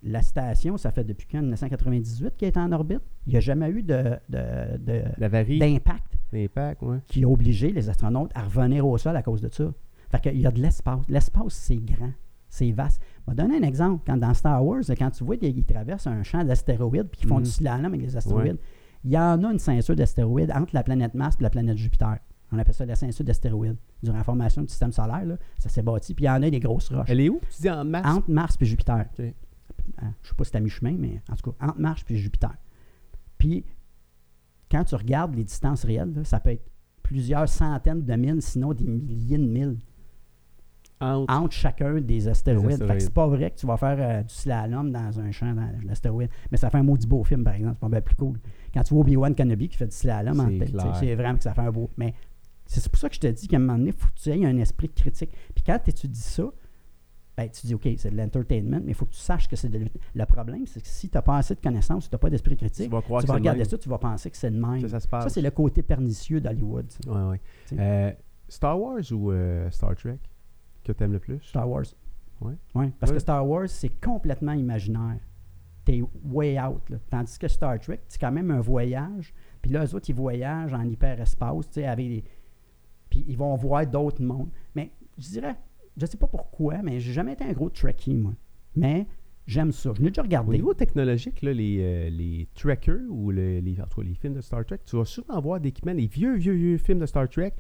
La 0.03 0.21
station, 0.21 0.77
ça 0.77 0.91
fait 0.91 1.03
depuis 1.03 1.27
quand 1.31 1.41
1998 1.41 2.33
qu'elle 2.37 2.47
est 2.49 2.57
en 2.57 2.71
orbite? 2.71 3.01
Il 3.27 3.31
n'y 3.31 3.37
a 3.37 3.39
jamais 3.39 3.69
eu 3.69 3.83
de, 3.83 4.17
de- 4.29 4.77
de- 4.77 5.59
d'impact 5.59 6.81
ouais. 6.81 6.97
qui 7.07 7.23
a 7.23 7.27
obligé 7.29 7.71
les 7.71 7.89
astronautes 7.89 8.31
à 8.35 8.43
revenir 8.43 8.85
au 8.87 8.97
sol 8.97 9.15
à 9.15 9.21
cause 9.23 9.41
de 9.41 9.49
ça. 9.51 9.71
Fait 10.09 10.19
qu'il 10.21 10.39
y 10.39 10.45
a 10.47 10.51
de 10.51 10.61
l'espace. 10.61 11.01
L'espace, 11.09 11.53
c'est 11.53 11.77
grand. 11.77 12.11
C'est 12.49 12.71
vaste. 12.71 13.01
Je 13.27 13.31
vais 13.31 13.35
donner 13.35 13.57
un 13.57 13.63
exemple. 13.67 14.03
Quand 14.05 14.17
dans 14.17 14.33
Star 14.33 14.65
Wars, 14.65 14.81
quand 14.97 15.11
tu 15.11 15.23
vois 15.23 15.37
qu'ils 15.37 15.63
traversent 15.63 16.07
un 16.07 16.23
champ 16.23 16.43
d'astéroïdes 16.43 17.07
puis 17.09 17.21
qu'ils 17.21 17.29
font 17.29 17.37
Mhm. 17.37 17.43
du 17.43 17.49
slalom 17.49 17.85
avec 17.85 18.01
les 18.01 18.17
astéroïdes, 18.17 18.57
Il 19.03 19.09
y 19.11 19.17
en 19.17 19.43
a 19.43 19.51
une 19.51 19.57
ceinture 19.57 19.95
d'astéroïdes 19.95 20.51
entre 20.51 20.75
la 20.75 20.83
planète 20.83 21.15
Mars 21.15 21.35
et 21.39 21.41
la 21.43 21.49
planète 21.49 21.75
Jupiter. 21.75 22.19
On 22.51 22.59
appelle 22.59 22.75
ça 22.75 22.85
la 22.85 22.93
ceinture 22.95 23.25
d'astéroïdes. 23.25 23.77
Durant 24.03 24.17
la 24.17 24.23
formation 24.23 24.61
du 24.61 24.67
système 24.67 24.91
solaire, 24.91 25.25
là, 25.25 25.37
ça 25.57 25.69
s'est 25.69 25.81
bâti. 25.81 26.13
Puis 26.13 26.25
il 26.25 26.27
y 26.27 26.29
en 26.29 26.43
a 26.43 26.49
des 26.51 26.59
grosses 26.59 26.89
roches. 26.89 27.07
Elle 27.09 27.21
est 27.21 27.29
où? 27.29 27.39
Tu 27.55 27.61
dis 27.63 27.69
en 27.71 27.83
Mars? 27.83 28.07
Entre 28.07 28.29
Mars 28.29 28.57
et 28.61 28.65
Jupiter. 28.65 29.05
Je 29.97 30.05
ne 30.05 30.11
sais 30.23 30.35
pas 30.35 30.43
si 30.43 30.51
c'est 30.51 30.57
à 30.57 30.59
mi-chemin, 30.59 30.95
mais 30.97 31.21
en 31.29 31.35
tout 31.35 31.51
cas, 31.51 31.67
entre 31.67 31.79
Mars 31.79 32.03
et 32.09 32.15
Jupiter. 32.15 32.55
Puis, 33.37 33.65
quand 34.69 34.83
tu 34.83 34.95
regardes 34.95 35.35
les 35.35 35.43
distances 35.43 35.83
réelles, 35.83 36.21
ça 36.23 36.39
peut 36.39 36.51
être 36.51 36.65
plusieurs 37.03 37.49
centaines 37.49 38.03
de 38.03 38.13
milles, 38.15 38.41
sinon 38.41 38.73
des 38.73 38.85
milliers 38.85 39.37
de 39.37 39.45
milles 39.47 39.77
entre, 41.01 41.53
chacun 41.53 41.99
des 41.99 42.27
astéroïdes. 42.27 42.85
Fait 42.85 42.93
que 42.93 42.99
c'est 42.99 43.13
pas 43.13 43.27
vrai 43.27 43.51
que 43.51 43.59
tu 43.59 43.65
vas 43.65 43.77
faire 43.77 43.97
euh, 43.99 44.23
du 44.23 44.33
slalom 44.33 44.91
dans 44.91 45.19
un 45.19 45.31
champ 45.31 45.53
d'astéroïdes. 45.83 46.29
Mais 46.51 46.57
ça 46.57 46.69
fait 46.69 46.77
un 46.77 46.83
maudit 46.83 47.07
beau 47.07 47.23
film, 47.23 47.43
par 47.43 47.55
exemple. 47.55 47.75
C'est 47.75 47.81
pas 47.81 47.89
bien 47.89 48.01
plus 48.01 48.15
cool. 48.15 48.39
Quand 48.73 48.83
tu 48.83 48.93
vois 48.93 49.01
Obi-Wan 49.01 49.35
Kenobi 49.35 49.69
qui 49.69 49.77
fait 49.77 49.87
du 49.87 49.95
slalom, 49.95 50.59
c'est 50.99 51.15
vraiment 51.15 51.37
que 51.37 51.43
ça 51.43 51.53
fait 51.53 51.61
un 51.61 51.71
beau. 51.71 51.89
Mais 51.97 52.13
c'est 52.65 52.87
pour 52.87 52.99
ça 52.99 53.09
que 53.09 53.15
je 53.15 53.19
te 53.19 53.27
dis 53.27 53.47
qu'à 53.47 53.57
un 53.57 53.59
moment 53.59 53.77
donné, 53.77 53.89
il 53.89 53.95
faut 53.95 54.07
que 54.07 54.19
tu 54.19 54.29
aies 54.29 54.45
un 54.45 54.57
esprit 54.57 54.89
critique. 54.89 55.31
Puis 55.53 55.63
quand 55.65 55.79
tu 55.83 55.89
étudies 55.89 56.19
ça, 56.19 56.43
ben, 57.37 57.49
tu 57.49 57.65
dis, 57.65 57.73
OK, 57.73 57.87
c'est 57.97 58.11
de 58.11 58.17
l'entertainment, 58.17 58.81
mais 58.83 58.91
il 58.91 58.93
faut 58.93 59.05
que 59.05 59.13
tu 59.13 59.19
saches 59.19 59.47
que 59.47 59.55
c'est 59.55 59.69
de 59.69 59.85
Le 60.13 60.25
problème, 60.25 60.67
c'est 60.67 60.81
que 60.81 60.87
si 60.87 61.09
tu 61.09 61.17
n'as 61.17 61.21
pas 61.21 61.37
assez 61.37 61.55
de 61.55 61.61
connaissances, 61.61 62.09
tu 62.09 62.13
n'as 62.13 62.19
pas 62.19 62.29
d'esprit 62.29 62.57
critique, 62.57 62.91
tu 62.91 63.25
vas, 63.25 63.33
regarder 63.33 63.63
ça, 63.63 63.77
tu 63.77 63.89
vas 63.89 63.97
penser 63.97 64.29
que 64.29 64.37
c'est 64.37 64.51
de 64.51 64.59
même. 64.59 64.87
Ça, 64.87 65.29
c'est 65.29 65.41
le 65.41 65.51
côté 65.51 65.81
pernicieux 65.81 66.41
d'Hollywood. 66.41 66.87
Oui, 67.07 67.19
oui. 67.31 67.37
Euh, 67.79 68.11
Star 68.49 68.79
Wars 68.79 69.11
ou 69.11 69.31
euh, 69.31 69.69
Star 69.71 69.95
Trek 69.95 70.19
que 70.83 70.91
tu 70.91 71.03
aimes 71.03 71.13
le 71.13 71.19
plus? 71.19 71.39
Star 71.41 71.69
Wars. 71.69 71.85
Oui. 72.41 72.53
Ouais, 72.75 72.91
parce 72.99 73.11
que 73.11 73.19
Star 73.19 73.47
Wars, 73.47 73.69
c'est 73.69 74.01
complètement 74.01 74.53
imaginaire. 74.53 75.19
Tu 75.85 75.97
es 75.97 76.03
way 76.25 76.59
out. 76.59 76.89
Là. 76.89 76.97
Tandis 77.09 77.37
que 77.37 77.47
Star 77.47 77.79
Trek, 77.79 78.01
c'est 78.07 78.19
quand 78.19 78.31
même 78.31 78.51
un 78.51 78.59
voyage. 78.59 79.33
Puis 79.61 79.71
là, 79.71 79.85
eux 79.85 79.95
autres, 79.95 80.09
ils 80.09 80.15
voyagent 80.15 80.73
en 80.73 80.83
hyperespace, 80.83 81.67
tu 81.67 81.73
sais, 81.75 81.85
avec 81.85 82.25
Puis 83.09 83.23
ils 83.27 83.37
vont 83.37 83.55
voir 83.55 83.85
d'autres 83.85 84.21
mondes. 84.21 84.49
Mais 84.75 84.91
je 85.17 85.29
dirais, 85.29 85.55
je 85.97 86.05
sais 86.05 86.18
pas 86.18 86.27
pourquoi, 86.27 86.81
mais 86.84 86.99
j'ai 86.99 87.13
jamais 87.13 87.34
été 87.34 87.43
un 87.43 87.53
gros 87.53 87.69
Trekkie, 87.69 88.15
moi. 88.15 88.34
Mais 88.76 89.07
j'aime 89.45 89.72
ça. 89.72 89.91
Je 89.95 90.01
l'ai 90.01 90.09
déjà 90.09 90.22
regardé. 90.22 90.49
Au 90.49 90.53
niveau 90.53 90.73
technologique, 90.73 91.41
là, 91.41 91.53
les, 91.53 91.77
euh, 91.80 92.09
les 92.09 92.47
Trekkers 92.55 93.01
ou 93.09 93.31
les, 93.31 93.61
les, 93.61 93.76
les 94.03 94.13
films 94.15 94.34
de 94.34 94.41
Star 94.41 94.65
Trek, 94.65 94.80
tu 94.85 94.95
vas 94.95 95.05
souvent 95.05 95.39
voir 95.41 95.59
des 95.59 95.69
équipements, 95.69 95.93
les 95.93 96.07
vieux, 96.07 96.35
vieux, 96.35 96.53
vieux 96.53 96.77
films 96.77 96.99
de 96.99 97.05
Star 97.05 97.27
Trek, 97.30 97.53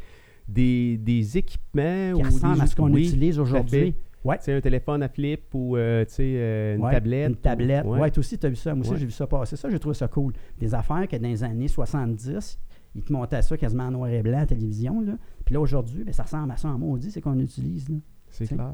des, 0.47 0.97
des 0.97 1.37
équipements 1.37 2.13
qui 2.15 2.23
ressemblent 2.23 2.61
à 2.61 2.67
ce 2.67 2.75
qu'on 2.75 2.93
utilise 2.95 3.39
aujourd'hui. 3.39 3.95
Ouais. 4.23 4.37
Tu 4.37 4.45
sais, 4.45 4.53
un 4.53 4.61
téléphone 4.61 5.01
à 5.01 5.09
flip 5.09 5.45
ou 5.53 5.75
euh, 5.75 6.05
tu 6.05 6.13
sais, 6.13 6.33
euh, 6.35 6.75
une 6.75 6.89
tablette. 6.91 7.29
Une 7.29 7.35
tablette. 7.35 7.85
ouais. 7.85 8.11
toi 8.11 8.19
aussi, 8.19 8.37
tu 8.37 8.45
as 8.45 8.49
vu 8.49 8.55
ça. 8.55 8.75
Moi 8.75 8.85
aussi, 8.85 8.97
j'ai 8.97 9.05
vu 9.05 9.11
ça 9.11 9.25
passer. 9.25 9.55
Ça, 9.55 9.69
j'ai 9.69 9.79
trouvé 9.79 9.95
ça 9.95 10.07
cool. 10.07 10.33
Des 10.59 10.75
affaires 10.75 11.07
que 11.07 11.15
dans 11.15 11.27
les 11.27 11.43
années 11.43 11.67
70, 11.67 12.59
ils 12.93 13.03
te 13.03 13.11
montaient 13.11 13.41
ça 13.41 13.57
quasiment 13.57 13.85
en 13.85 13.91
noir 13.91 14.09
et 14.09 14.21
blanc 14.21 14.37
à 14.37 14.41
la 14.41 14.45
télévision. 14.45 15.01
Là. 15.01 15.13
Puis 15.43 15.53
là, 15.53 15.61
aujourd'hui, 15.61 16.03
ben, 16.03 16.13
ça 16.13 16.23
ressemble 16.23 16.51
à 16.51 16.57
ça 16.57 16.69
en 16.69 16.77
maudit, 16.77 17.09
c'est 17.09 17.21
qu'on 17.21 17.39
utilise. 17.39 17.87
C'est 18.31 18.47
clair. 18.47 18.73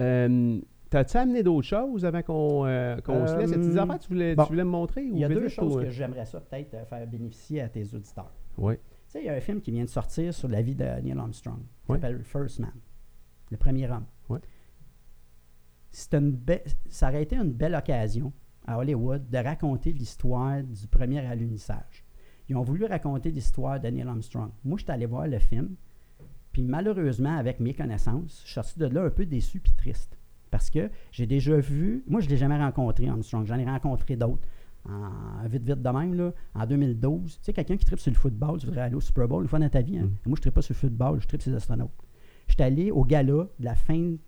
Euh, 0.00 0.60
T'as-tu 0.90 1.18
amené 1.18 1.42
d'autres 1.42 1.66
choses 1.66 2.04
avant 2.06 2.22
qu'on 2.22 2.64
euh, 2.64 2.96
se 2.96 3.36
laisse? 3.36 3.50
Des 3.50 3.76
affaires 3.76 3.98
tu 3.98 4.08
voulais, 4.08 4.34
tu 4.34 4.42
voulais 4.44 4.64
me 4.64 4.70
montrer? 4.70 5.04
Il 5.04 5.18
y 5.18 5.24
a 5.24 5.28
deux 5.28 5.48
choses 5.48 5.82
que 5.82 5.90
j'aimerais 5.90 6.24
ça 6.24 6.40
peut-être 6.40 6.86
faire 6.86 7.06
bénéficier 7.06 7.60
à 7.60 7.68
tes 7.68 7.82
auditeurs. 7.94 8.32
Oui. 8.56 8.76
Tu 8.76 9.12
sais, 9.12 9.20
il 9.22 9.26
y 9.26 9.28
a 9.28 9.34
un 9.34 9.40
film 9.40 9.60
qui 9.60 9.70
vient 9.70 9.84
de 9.84 9.88
sortir 9.88 10.32
sur 10.32 10.48
la 10.48 10.62
vie 10.62 10.74
de 10.74 10.84
Neil 10.84 11.18
Armstrong. 11.18 11.60
Il 11.88 11.94
s'appelle 11.94 12.22
First 12.22 12.60
Man, 12.60 12.72
le 13.50 13.56
premier 13.56 13.90
homme. 13.90 14.06
Oui. 14.28 14.38
Une 16.12 16.38
ça 16.88 17.08
aurait 17.08 17.22
été 17.22 17.36
une 17.36 17.52
belle 17.52 17.74
occasion 17.74 18.32
à 18.66 18.78
Hollywood 18.78 19.28
de 19.28 19.38
raconter 19.38 19.92
l'histoire 19.92 20.62
du 20.62 20.86
premier 20.86 21.20
alunissage. 21.26 22.04
Ils 22.48 22.56
ont 22.56 22.62
voulu 22.62 22.84
raconter 22.84 23.30
l'histoire 23.30 23.80
de 23.80 23.88
Neil 23.88 24.06
Armstrong. 24.06 24.50
Moi, 24.64 24.78
je 24.78 24.84
suis 24.84 24.92
allé 24.92 25.06
voir 25.06 25.26
le 25.26 25.38
film, 25.38 25.74
puis 26.58 26.66
malheureusement, 26.66 27.36
avec 27.36 27.60
mes 27.60 27.72
connaissances, 27.72 28.40
je 28.40 28.46
suis 28.46 28.54
sorti 28.54 28.80
de 28.80 28.86
là 28.86 29.04
un 29.04 29.10
peu 29.10 29.24
déçu 29.24 29.60
puis 29.60 29.70
triste. 29.76 30.18
Parce 30.50 30.70
que 30.70 30.90
j'ai 31.12 31.24
déjà 31.24 31.56
vu, 31.56 32.02
moi, 32.08 32.20
je 32.20 32.26
ne 32.26 32.30
l'ai 32.30 32.36
jamais 32.36 32.58
rencontré, 32.58 33.06
Armstrong. 33.06 33.46
J'en 33.46 33.60
ai 33.60 33.64
rencontré 33.64 34.16
d'autres 34.16 34.40
vite, 35.44 35.62
vite 35.62 35.80
de 35.80 35.88
même, 35.88 36.14
là, 36.14 36.32
en 36.56 36.66
2012. 36.66 37.38
Tu 37.38 37.44
sais, 37.44 37.52
quelqu'un 37.52 37.76
qui 37.76 37.84
tripe 37.84 38.00
sur 38.00 38.10
le 38.10 38.16
football, 38.16 38.58
tu 38.58 38.66
voudrais 38.66 38.80
aller 38.80 38.96
au 38.96 39.00
Super 39.00 39.28
Bowl 39.28 39.44
une 39.44 39.48
fois 39.48 39.60
dans 39.60 39.68
ta 39.68 39.82
vie. 39.82 39.98
Hein? 39.98 40.06
Mm. 40.06 40.10
Moi, 40.26 40.34
je 40.34 40.40
ne 40.40 40.40
tripe 40.40 40.54
pas 40.54 40.62
sur 40.62 40.74
le 40.74 40.78
football, 40.78 41.20
je 41.20 41.28
tripe 41.28 41.42
sur 41.42 41.52
les 41.52 41.58
astronautes. 41.58 41.92
Je 42.48 42.54
suis 42.54 42.62
allé 42.64 42.90
au 42.90 43.04
gala 43.04 43.46
de 43.60 43.64
la 43.64 43.76
fin 43.76 43.96
du, 43.96 44.18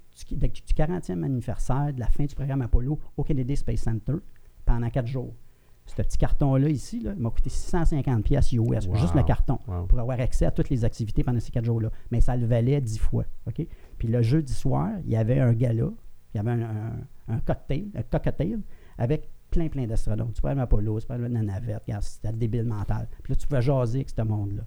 40e 0.76 1.24
anniversaire 1.24 1.92
de 1.92 1.98
la 1.98 2.06
fin 2.06 2.26
du 2.26 2.34
programme 2.36 2.62
Apollo 2.62 3.00
au 3.16 3.24
Kennedy 3.24 3.56
Space 3.56 3.80
Center 3.80 4.14
pendant 4.64 4.88
quatre 4.88 5.08
jours. 5.08 5.34
Ce 5.90 6.02
petit 6.02 6.18
carton-là 6.18 6.68
ici, 6.68 7.00
là, 7.00 7.12
il 7.16 7.22
m'a 7.22 7.30
coûté 7.30 7.50
650 7.50 8.22
pièces 8.22 8.52
US, 8.52 8.88
juste 8.94 9.14
le 9.14 9.22
carton, 9.22 9.58
pour 9.88 9.98
avoir 9.98 10.20
accès 10.20 10.46
à 10.46 10.50
toutes 10.50 10.70
les 10.70 10.84
activités 10.84 11.24
pendant 11.24 11.40
ces 11.40 11.50
quatre 11.50 11.64
jours-là. 11.64 11.90
Mais 12.10 12.20
ça 12.20 12.36
le 12.36 12.46
valait 12.46 12.80
dix 12.80 12.98
fois. 12.98 13.24
OK? 13.46 13.66
Puis 13.98 14.08
le 14.08 14.22
jeudi 14.22 14.52
soir, 14.52 14.90
il 15.04 15.10
y 15.10 15.16
avait 15.16 15.40
un 15.40 15.52
gala, 15.52 15.90
il 16.32 16.36
y 16.36 16.40
avait 16.40 16.62
un, 16.62 16.92
un 17.28 17.38
cocktail, 17.40 17.88
un 17.94 18.02
cocktail 18.02 18.60
avec 18.98 19.28
plein, 19.50 19.68
plein 19.68 19.86
d'astronautes. 19.86 20.34
Tu 20.40 20.46
à 20.46 20.50
Apollo, 20.50 21.00
tu 21.00 21.12
aller 21.12 21.24
à 21.24 21.28
la 21.28 21.42
navette, 21.42 21.82
c'était 22.00 22.30
le 22.30 22.38
débile 22.38 22.64
mental. 22.64 23.08
Puis 23.22 23.32
là, 23.32 23.36
tu 23.36 23.46
pouvais 23.46 23.62
jaser 23.62 23.98
avec 23.98 24.10
ce 24.10 24.22
monde-là. 24.22 24.62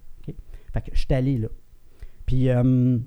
Fait 0.73 0.81
que 0.81 0.89
je 0.91 0.99
suis 0.99 1.13
allé 1.13 1.37
là. 1.37 1.49
Puis, 2.25 2.49
euh, 2.49 2.97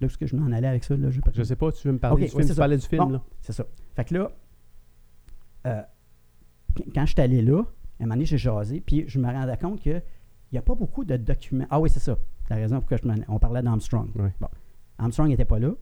là, 0.00 0.06
est-ce 0.06 0.18
que 0.18 0.26
je 0.26 0.34
m'en 0.34 0.50
allais 0.50 0.66
avec 0.66 0.82
ça? 0.82 0.96
Là, 0.96 1.10
je, 1.10 1.20
je 1.32 1.42
sais 1.44 1.56
pas, 1.56 1.70
tu 1.70 1.86
veux 1.86 1.94
me 1.94 1.98
parler 1.98 2.24
du 2.24 2.30
film? 2.30 2.44
tu 2.44 2.54
parlais 2.54 2.76
du 2.76 2.86
film, 2.86 3.12
là. 3.12 3.22
C'est 3.40 3.52
ça. 3.52 3.64
Fait 3.94 4.04
que 4.04 4.14
là, 4.14 4.32
euh, 5.66 5.82
quand 6.94 7.06
je 7.06 7.12
suis 7.12 7.20
allé 7.20 7.42
là, 7.42 7.60
à 7.60 8.02
un 8.02 8.06
moment 8.06 8.14
donné, 8.14 8.26
j'ai 8.26 8.38
jasé, 8.38 8.80
puis 8.80 9.04
je 9.06 9.18
me 9.18 9.26
rendais 9.26 9.56
compte 9.56 9.80
qu'il 9.80 10.02
n'y 10.52 10.58
a 10.58 10.62
pas 10.62 10.74
beaucoup 10.74 11.04
de 11.04 11.16
documents. 11.16 11.66
Ah 11.70 11.80
oui, 11.80 11.90
c'est 11.90 12.00
ça. 12.00 12.18
La 12.50 12.56
raison 12.56 12.80
pourquoi 12.80 12.98
je 12.98 13.08
on 13.28 13.38
parlait 13.38 13.62
d'Armstrong. 13.62 14.10
Bon. 14.40 14.48
Armstrong 14.98 15.28
n'était 15.28 15.44
pas 15.44 15.58
là, 15.58 15.72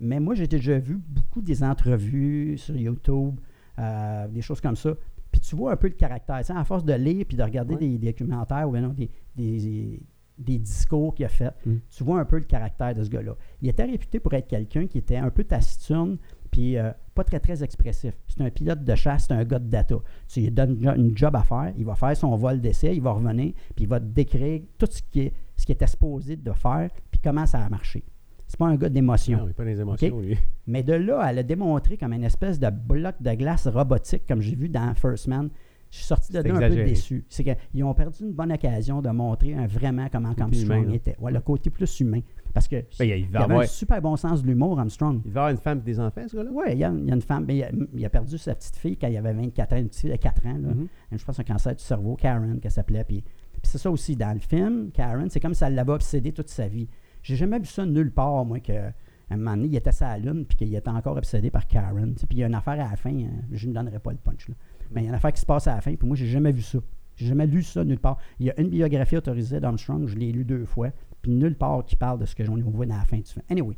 mais 0.00 0.20
moi, 0.20 0.34
j'ai 0.34 0.46
déjà 0.46 0.78
vu 0.78 0.96
beaucoup 0.96 1.40
des 1.40 1.62
entrevues 1.62 2.58
sur 2.58 2.76
YouTube, 2.76 3.38
euh, 3.78 4.28
des 4.28 4.42
choses 4.42 4.60
comme 4.60 4.76
ça. 4.76 4.94
Puis 5.30 5.40
tu 5.40 5.56
vois 5.56 5.72
un 5.72 5.76
peu 5.76 5.88
le 5.88 5.94
caractère. 5.94 6.36
à 6.56 6.64
force 6.64 6.84
de 6.84 6.92
lire 6.92 7.24
puis 7.26 7.36
de 7.36 7.42
regarder 7.42 7.76
des, 7.76 7.98
documentaires 7.98 8.68
ou 8.68 8.72
bien 8.72 8.94
des, 9.34 10.00
des, 10.38 10.58
discours 10.58 11.14
qu'il 11.14 11.24
a 11.24 11.28
fait, 11.28 11.52
mm. 11.66 11.76
tu 11.90 12.04
vois 12.04 12.20
un 12.20 12.24
peu 12.24 12.36
le 12.36 12.44
caractère 12.44 12.94
de 12.94 13.02
ce 13.02 13.08
gars-là. 13.08 13.34
Il 13.60 13.68
était 13.68 13.84
réputé 13.84 14.20
pour 14.20 14.32
être 14.34 14.46
quelqu'un 14.46 14.86
qui 14.86 14.98
était 14.98 15.16
un 15.16 15.30
peu 15.30 15.42
taciturne 15.42 16.18
puis 16.54 16.78
euh, 16.78 16.92
pas 17.16 17.24
très, 17.24 17.40
très 17.40 17.64
expressif. 17.64 18.14
C'est 18.28 18.40
un 18.40 18.48
pilote 18.48 18.84
de 18.84 18.94
chasse, 18.94 19.24
c'est 19.26 19.34
un 19.34 19.42
gars 19.42 19.58
de 19.58 19.68
data. 19.68 19.96
Tu 20.28 20.40
lui 20.40 20.52
donnes 20.52 20.78
une 20.96 21.18
job 21.18 21.34
à 21.34 21.42
faire, 21.42 21.72
il 21.76 21.84
va 21.84 21.96
faire 21.96 22.16
son 22.16 22.36
vol 22.36 22.60
d'essai, 22.60 22.94
il 22.94 23.02
va 23.02 23.10
revenir, 23.10 23.54
puis 23.74 23.86
il 23.86 23.88
va 23.88 23.98
te 23.98 24.04
décrire 24.04 24.62
tout 24.78 24.86
ce 24.88 25.02
qui, 25.10 25.22
est, 25.22 25.32
ce 25.56 25.66
qui 25.66 25.72
était 25.72 25.88
supposé 25.88 26.36
de 26.36 26.52
faire, 26.52 26.90
puis 27.10 27.20
comment 27.20 27.44
ça 27.44 27.58
a 27.58 27.68
marché. 27.68 28.04
C'est 28.46 28.56
pas 28.56 28.66
un 28.66 28.76
gars 28.76 28.88
d'émotion. 28.88 29.38
Non, 29.38 29.48
il 29.48 29.54
pas 29.54 29.64
des 29.64 29.80
émotions, 29.80 30.22
Mais 30.68 30.84
de 30.84 30.92
là, 30.92 31.26
elle 31.28 31.40
a 31.40 31.42
démontré 31.42 31.96
comme 31.96 32.12
une 32.12 32.22
espèce 32.22 32.60
de 32.60 32.70
bloc 32.70 33.16
de 33.20 33.34
glace 33.34 33.66
robotique, 33.66 34.22
comme 34.28 34.40
j'ai 34.40 34.54
vu 34.54 34.68
dans 34.68 34.94
First 34.94 35.26
Man. 35.26 35.50
Je 35.94 35.98
suis 36.00 36.06
sorti 36.06 36.32
de 36.32 36.40
là 36.40 36.56
un 36.56 36.68
peu 36.68 36.74
déçu. 36.74 37.24
C'est 37.28 37.44
qu'ils 37.44 37.84
ont 37.84 37.94
perdu 37.94 38.24
une 38.24 38.32
bonne 38.32 38.50
occasion 38.50 39.00
de 39.00 39.10
montrer 39.10 39.54
vraiment 39.68 40.08
comment 40.10 40.34
Armstrong 40.36 40.92
était. 40.92 41.16
Ouais, 41.20 41.30
le 41.30 41.40
côté 41.40 41.70
plus 41.70 42.00
humain. 42.00 42.20
Parce 42.52 42.66
que 42.66 42.84
ben, 42.98 43.04
il, 43.04 43.28
va 43.28 43.44
avait 43.44 43.54
un 43.54 43.66
super 43.66 44.02
bon 44.02 44.16
sens 44.16 44.42
de 44.42 44.48
l'humour, 44.48 44.80
Armstrong. 44.80 45.20
Il 45.24 45.30
va 45.30 45.42
avoir 45.42 45.50
une 45.52 45.60
femme 45.60 45.78
et 45.78 45.82
des 45.82 46.00
enfants, 46.00 46.26
ce 46.26 46.36
gars-là? 46.36 46.50
Oui, 46.52 46.64
il, 46.72 46.78
y 46.78 46.84
a 46.84 46.88
une 46.88 47.20
femme. 47.20 47.44
Mais 47.46 47.64
il, 47.94 48.04
a, 48.04 48.10
perdu 48.10 48.36
sa 48.38 48.56
petite 48.56 48.76
fille 48.76 48.96
quand 48.96 49.06
il 49.06 49.16
avait 49.16 49.32
24 49.32 49.72
ans, 49.72 49.76
une 49.76 49.88
petite 49.88 50.00
fille 50.00 50.10
de 50.10 50.16
4 50.16 50.46
ans. 50.46 50.58
Là. 50.58 50.68
Mm-hmm. 50.70 51.18
Je 51.18 51.24
pense 51.24 51.38
un 51.38 51.44
cancer 51.44 51.76
du 51.76 51.82
cerveau, 51.84 52.16
Karen, 52.16 52.58
qu'elle 52.58 52.70
s'appelait. 52.72 53.04
Puis, 53.04 53.22
c'est 53.62 53.78
ça 53.78 53.88
aussi, 53.88 54.16
dans 54.16 54.32
le 54.32 54.40
film, 54.40 54.90
Karen, 54.92 55.30
c'est 55.30 55.40
comme 55.40 55.54
ça 55.54 55.70
l'avait 55.70 55.92
obsédé 55.92 56.32
toute 56.32 56.48
sa 56.48 56.66
vie. 56.66 56.88
J'ai 57.22 57.36
jamais 57.36 57.60
vu 57.60 57.66
ça 57.66 57.86
nulle 57.86 58.10
part, 58.10 58.44
moi, 58.44 58.58
que 58.58 58.90
un 59.30 59.36
moment 59.36 59.56
donné, 59.56 59.68
il 59.68 59.76
était 59.76 59.90
à 60.02 60.16
la 60.16 60.18
lune, 60.18 60.44
puis 60.44 60.56
qu'il 60.56 60.74
était 60.74 60.88
encore 60.88 61.16
obsédé 61.16 61.50
par 61.50 61.66
Karen. 61.66 62.14
Puis 62.14 62.26
il 62.32 62.38
y 62.38 62.44
a 62.44 62.46
une 62.46 62.54
affaire 62.54 62.74
à 62.74 62.90
la 62.90 62.96
fin, 62.96 63.10
hein, 63.10 63.30
je 63.52 63.68
ne 63.68 63.74
donnerai 63.74 63.98
pas 63.98 64.10
le 64.10 64.18
punch, 64.18 64.48
là. 64.48 64.54
Mais 64.94 65.02
il 65.02 65.04
y 65.04 65.06
a 65.06 65.10
une 65.10 65.14
affaire 65.14 65.32
qui 65.32 65.40
se 65.40 65.46
passe 65.46 65.66
à 65.66 65.74
la 65.74 65.80
fin, 65.80 65.94
puis 65.94 66.06
moi, 66.06 66.16
j'ai 66.16 66.26
jamais 66.26 66.52
vu 66.52 66.62
ça. 66.62 66.78
J'ai 67.16 67.26
jamais 67.26 67.46
lu 67.46 67.62
ça 67.62 67.84
nulle 67.84 68.00
part. 68.00 68.18
Il 68.40 68.46
y 68.46 68.50
a 68.50 68.60
une 68.60 68.68
biographie 68.68 69.16
autorisée 69.16 69.60
d'Armstrong, 69.60 70.06
je 70.06 70.16
l'ai 70.16 70.32
lu 70.32 70.44
deux 70.44 70.64
fois, 70.64 70.90
puis 71.22 71.30
nulle 71.30 71.56
part 71.56 71.84
qui 71.84 71.96
parle 71.96 72.18
de 72.18 72.26
ce 72.26 72.34
que 72.34 72.44
j'en 72.44 72.56
ai 72.56 72.62
vu 72.62 72.70
dans 72.70 72.96
la 72.96 73.04
fin 73.04 73.18
du 73.18 73.24
film. 73.24 73.44
Anyway. 73.48 73.76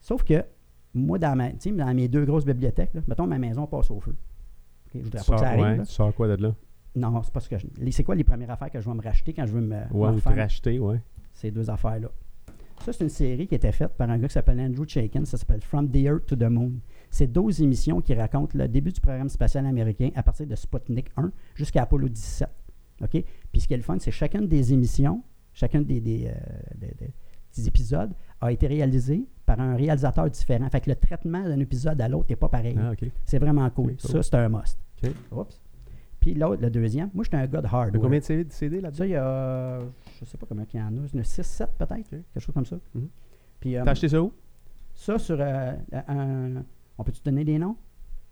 Sauf 0.00 0.24
que, 0.24 0.44
moi, 0.94 1.18
dans, 1.18 1.36
ma, 1.36 1.50
dans 1.50 1.94
mes 1.94 2.08
deux 2.08 2.24
grosses 2.24 2.44
bibliothèques, 2.44 2.94
là, 2.94 3.00
mettons, 3.06 3.26
ma 3.26 3.38
maison 3.38 3.66
passe 3.66 3.90
au 3.90 4.00
feu. 4.00 4.14
Je 4.92 4.98
je 4.98 5.04
voudrais 5.04 5.22
pas 5.24 5.34
que 5.34 5.40
ça 5.40 5.48
arrive. 5.48 5.82
tu 5.86 5.92
sors 5.92 6.14
quoi 6.14 6.28
de 6.28 6.42
là? 6.42 6.54
Non, 6.94 7.22
c'est 7.22 7.32
pas 7.32 7.40
ce 7.40 7.48
que 7.48 7.56
je. 7.56 7.66
C'est 7.90 8.04
quoi 8.04 8.14
les 8.14 8.24
premières 8.24 8.50
affaires 8.50 8.70
que 8.70 8.80
je 8.80 8.88
vais 8.88 8.94
me 8.94 9.02
racheter 9.02 9.32
quand 9.32 9.46
je 9.46 9.52
veux 9.52 9.62
me. 9.62 9.80
Ouais, 9.92 10.20
te 10.20 10.28
racheter, 10.28 10.78
ouais. 10.78 11.00
Ces 11.32 11.50
deux 11.50 11.70
affaires-là. 11.70 12.08
Ça, 12.84 12.92
c'est 12.92 13.04
une 13.04 13.10
série 13.10 13.46
qui 13.46 13.54
était 13.54 13.72
faite 13.72 13.92
par 13.96 14.10
un 14.10 14.18
gars 14.18 14.26
qui 14.26 14.34
s'appelle 14.34 14.60
Andrew 14.60 14.84
Chaikin. 14.86 15.24
Ça 15.24 15.38
s'appelle 15.38 15.62
From 15.62 15.88
the 15.88 15.96
Earth 15.96 16.26
to 16.26 16.36
the 16.36 16.50
Moon. 16.50 16.72
C'est 17.12 17.26
12 17.26 17.60
émissions 17.60 18.00
qui 18.00 18.14
racontent 18.14 18.58
le 18.58 18.66
début 18.66 18.90
du 18.90 19.00
programme 19.00 19.28
spatial 19.28 19.66
américain 19.66 20.08
à 20.14 20.22
partir 20.22 20.46
de 20.46 20.54
Sputnik 20.54 21.10
1 21.18 21.30
jusqu'à 21.54 21.82
Apollo 21.82 22.08
17. 22.08 22.48
OK? 23.02 23.24
Puis 23.52 23.60
ce 23.60 23.68
qui 23.68 23.74
est 23.74 23.76
le 23.76 23.82
fun, 23.82 23.98
c'est 24.00 24.10
chacune 24.10 24.48
des 24.48 24.72
émissions, 24.72 25.22
chacun 25.52 25.82
des, 25.82 26.00
des, 26.00 26.28
euh, 26.28 27.66
épisodes 27.66 28.12
a 28.40 28.50
été 28.50 28.66
réalisé 28.66 29.26
par 29.44 29.60
un 29.60 29.76
réalisateur 29.76 30.30
différent. 30.30 30.68
Fait 30.70 30.80
que 30.80 30.88
le 30.88 30.96
traitement 30.96 31.42
d'un 31.42 31.60
épisode 31.60 32.00
à 32.00 32.08
l'autre 32.08 32.30
n'est 32.30 32.36
pas 32.36 32.48
pareil. 32.48 32.78
Ah, 32.80 32.92
c'est 33.26 33.38
vraiment 33.38 33.68
cool. 33.68 33.94
Ça, 33.98 34.22
c'est 34.22 34.34
un 34.34 34.48
must. 34.48 34.78
Oups. 35.32 35.60
Puis 36.18 36.32
l'autre, 36.32 36.62
le 36.62 36.70
deuxième, 36.70 37.10
moi, 37.12 37.24
j'étais 37.24 37.36
un 37.36 37.46
gars 37.46 37.60
de 37.60 37.66
hardware. 37.66 38.00
combien 38.00 38.20
de 38.20 38.24
CD, 38.24 38.80
là-dedans? 38.80 38.96
Ça, 38.96 39.06
il 39.06 39.10
y 39.10 39.16
a, 39.16 39.80
je 40.18 40.24
sais 40.24 40.38
pas 40.38 40.46
combien 40.48 40.64
il 40.72 40.80
y 40.80 40.82
en 40.82 40.86
a, 40.86 40.90
il 41.12 41.16
y 41.16 41.18
en 41.18 41.20
a 41.20 41.24
6, 41.24 41.42
7 41.42 41.68
peut-être, 41.76 42.08
quelque 42.08 42.40
chose 42.40 42.54
comme 42.54 42.64
ça. 42.64 42.78
Mhm. 42.94 43.08
Puis, 43.60 43.76
euh, 43.76 43.84
T'as 43.84 43.90
acheté 43.90 44.08
ça 44.08 44.22
où? 44.22 44.32
Ça, 44.94 45.18
sur 45.18 45.36
euh, 45.38 45.72
un... 46.08 46.62
On 47.02 47.04
peut-tu 47.04 47.20
donner 47.24 47.42
des 47.44 47.58
noms? 47.58 47.74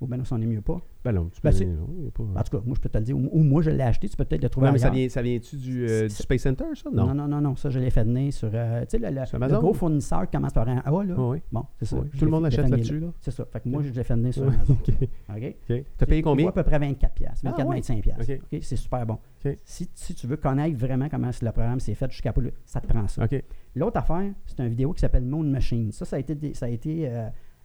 Ou 0.01 0.07
bien 0.07 0.17
non, 0.17 0.25
ça 0.25 0.35
n'en 0.37 0.43
est 0.43 0.47
mieux 0.47 0.63
pas? 0.63 0.81
Ben 1.05 1.13
non, 1.13 1.29
tu 1.29 1.43
Ben, 1.43 1.51
peux 1.51 1.57
c'est- 1.57 1.67
non, 1.67 1.87
y 2.03 2.07
a 2.07 2.11
pas... 2.11 2.23
En 2.23 2.43
tout 2.43 2.57
cas, 2.57 2.63
moi, 2.65 2.75
je 2.75 2.81
peux 2.81 2.89
te 2.89 2.97
le 2.97 3.05
dire. 3.05 3.19
Ou, 3.19 3.29
ou 3.33 3.43
moi, 3.43 3.61
je 3.61 3.69
l'ai 3.69 3.83
acheté. 3.83 4.09
Tu 4.09 4.17
peux 4.17 4.25
peut-être 4.25 4.43
le 4.43 4.49
trouver 4.49 4.69
Non, 4.69 4.73
mais 4.73 4.79
ça 4.79 4.89
vient, 4.89 5.07
ça 5.11 5.21
vient-tu 5.21 5.57
du, 5.57 5.87
euh, 5.87 6.05
du 6.09 6.15
Space 6.15 6.41
Center, 6.41 6.65
ça? 6.75 6.89
Non, 6.91 7.09
Non. 7.09 7.15
non, 7.15 7.29
non, 7.29 7.41
non. 7.43 7.57
Ça, 7.57 7.69
je 7.69 7.79
l'ai 7.79 7.91
fait 7.91 8.05
venir 8.05 8.33
sur. 8.33 8.49
euh, 8.55 8.81
tu 8.89 8.99
sais, 8.99 9.11
le, 9.11 9.59
gros 9.59 9.75
fournisseur 9.75 10.23
qui 10.23 10.35
commence 10.39 10.55
par 10.55 10.67
un 10.71 10.79
A, 10.79 10.91
là. 11.05 11.15
Oui, 11.19 11.29
oui. 11.33 11.39
Bon, 11.53 11.67
c'est 11.79 11.85
ça. 11.85 11.97
oui. 11.99 12.09
Tout 12.19 12.25
le 12.25 12.31
monde 12.31 12.47
achète 12.47 12.67
là-dessus, 12.67 12.99
là? 13.01 13.09
C'est 13.21 13.31
ça. 13.31 13.45
Fait 13.45 13.61
que 13.61 13.69
moi, 13.69 13.83
je 13.83 13.91
l'ai 13.91 14.05
fait 14.05 14.15
venir 14.15 14.33
sur 14.33 14.45
Ouais, 14.45 14.55
Amazon. 14.55 14.73
OK. 14.73 14.89
OK? 15.37 15.57
OK. 15.71 15.85
T'as 15.99 16.07
payé 16.07 16.23
combien? 16.23 16.49
à 16.49 16.53
peu 16.53 16.63
près 16.63 16.79
24 16.79 17.13
pièces, 17.15 17.43
24 17.45 17.61
Ah, 17.61 17.67
ouais? 17.69 17.77
25 17.77 18.01
pièces. 18.03 18.17
OK. 18.31 18.41
OK, 18.55 18.59
c'est 18.63 18.77
super 18.77 19.05
bon. 19.05 19.19
OK. 19.45 19.59
Si, 19.65 19.91
si 19.95 20.15
tu 20.15 20.27
veux 20.27 20.37
connaître 20.39 20.79
vraiment 20.79 21.11
comment 21.11 21.31
le 21.43 21.51
programme 21.53 21.81
s'est 21.81 21.95
fait 21.95 22.11
jusqu'à 22.11 22.33
ça 22.65 22.81
te 22.81 22.87
prend 22.87 23.07
ça. 23.07 23.25
OK. 23.25 23.45
L'autre 23.75 23.99
affaire, 23.99 24.33
c'est 24.47 24.61
une 24.61 24.69
vidéo 24.69 24.93
qui 24.95 25.01
s'appelle 25.01 25.25
Moon 25.27 25.43
Machine. 25.43 25.93
Ça, 25.93 26.07
ça 26.07 26.17
a 26.17 26.19
été, 26.21 26.55
ça 26.55 26.65
a 26.67 26.69
été 26.71 27.07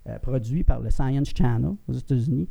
euh, 0.07 0.19
produit 0.19 0.64
par 0.64 0.80
le 0.80 0.90
Science 0.90 1.32
Channel 1.36 1.72
aux 1.88 1.94
États-Unis. 1.94 2.48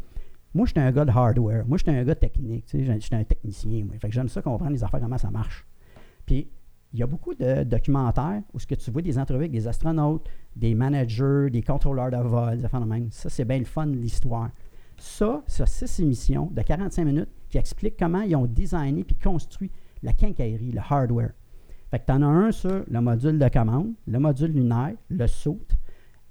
Moi, 0.54 0.66
j'étais 0.66 0.80
un 0.80 0.92
gars 0.92 1.04
de 1.04 1.10
hardware. 1.10 1.66
Moi, 1.66 1.78
j'étais 1.78 1.90
un 1.90 2.04
gars 2.04 2.14
technique. 2.14 2.64
J'étais 2.72 3.16
un 3.16 3.24
technicien. 3.24 3.84
Moi. 3.84 3.96
Fait 3.98 4.08
que 4.08 4.14
j'aime 4.14 4.28
ça 4.28 4.40
comprendre 4.42 4.72
les 4.72 4.84
affaires, 4.84 5.00
comment 5.00 5.18
ça 5.18 5.30
marche. 5.30 5.66
Puis, 6.26 6.48
il 6.92 7.00
y 7.00 7.02
a 7.02 7.06
beaucoup 7.08 7.34
de 7.34 7.64
documentaires 7.64 8.42
où 8.52 8.60
ce 8.60 8.66
que 8.66 8.76
tu 8.76 8.90
vois 8.92 9.02
des 9.02 9.18
entrevues 9.18 9.40
avec 9.40 9.50
des 9.50 9.66
astronautes, 9.66 10.28
des 10.54 10.76
managers, 10.76 11.48
des 11.50 11.62
contrôleurs 11.62 12.10
de 12.10 12.16
vol, 12.16 12.58
des 12.58 12.64
affaires. 12.64 12.86
Ça, 13.10 13.28
c'est 13.28 13.44
bien 13.44 13.58
le 13.58 13.64
fun 13.64 13.88
de 13.88 13.96
l'histoire. 13.96 14.50
Ça, 14.96 15.42
c'est 15.48 15.66
six 15.66 16.00
émissions 16.00 16.50
de 16.52 16.62
45 16.62 17.04
minutes 17.04 17.30
qui 17.50 17.58
expliquent 17.58 17.98
comment 17.98 18.20
ils 18.20 18.36
ont 18.36 18.46
designé 18.46 19.02
puis 19.02 19.16
construit 19.16 19.72
la 20.04 20.12
quincaillerie, 20.12 20.70
le 20.70 20.80
hardware. 20.88 21.32
Fait 21.90 21.98
que 21.98 22.06
tu 22.06 22.12
en 22.12 22.22
as 22.22 22.26
un 22.26 22.52
sur 22.52 22.84
le 22.88 23.00
module 23.00 23.38
de 23.38 23.48
commande, 23.48 23.92
le 24.06 24.18
module 24.20 24.52
lunaire, 24.52 24.94
le 25.08 25.26
saut, 25.26 25.60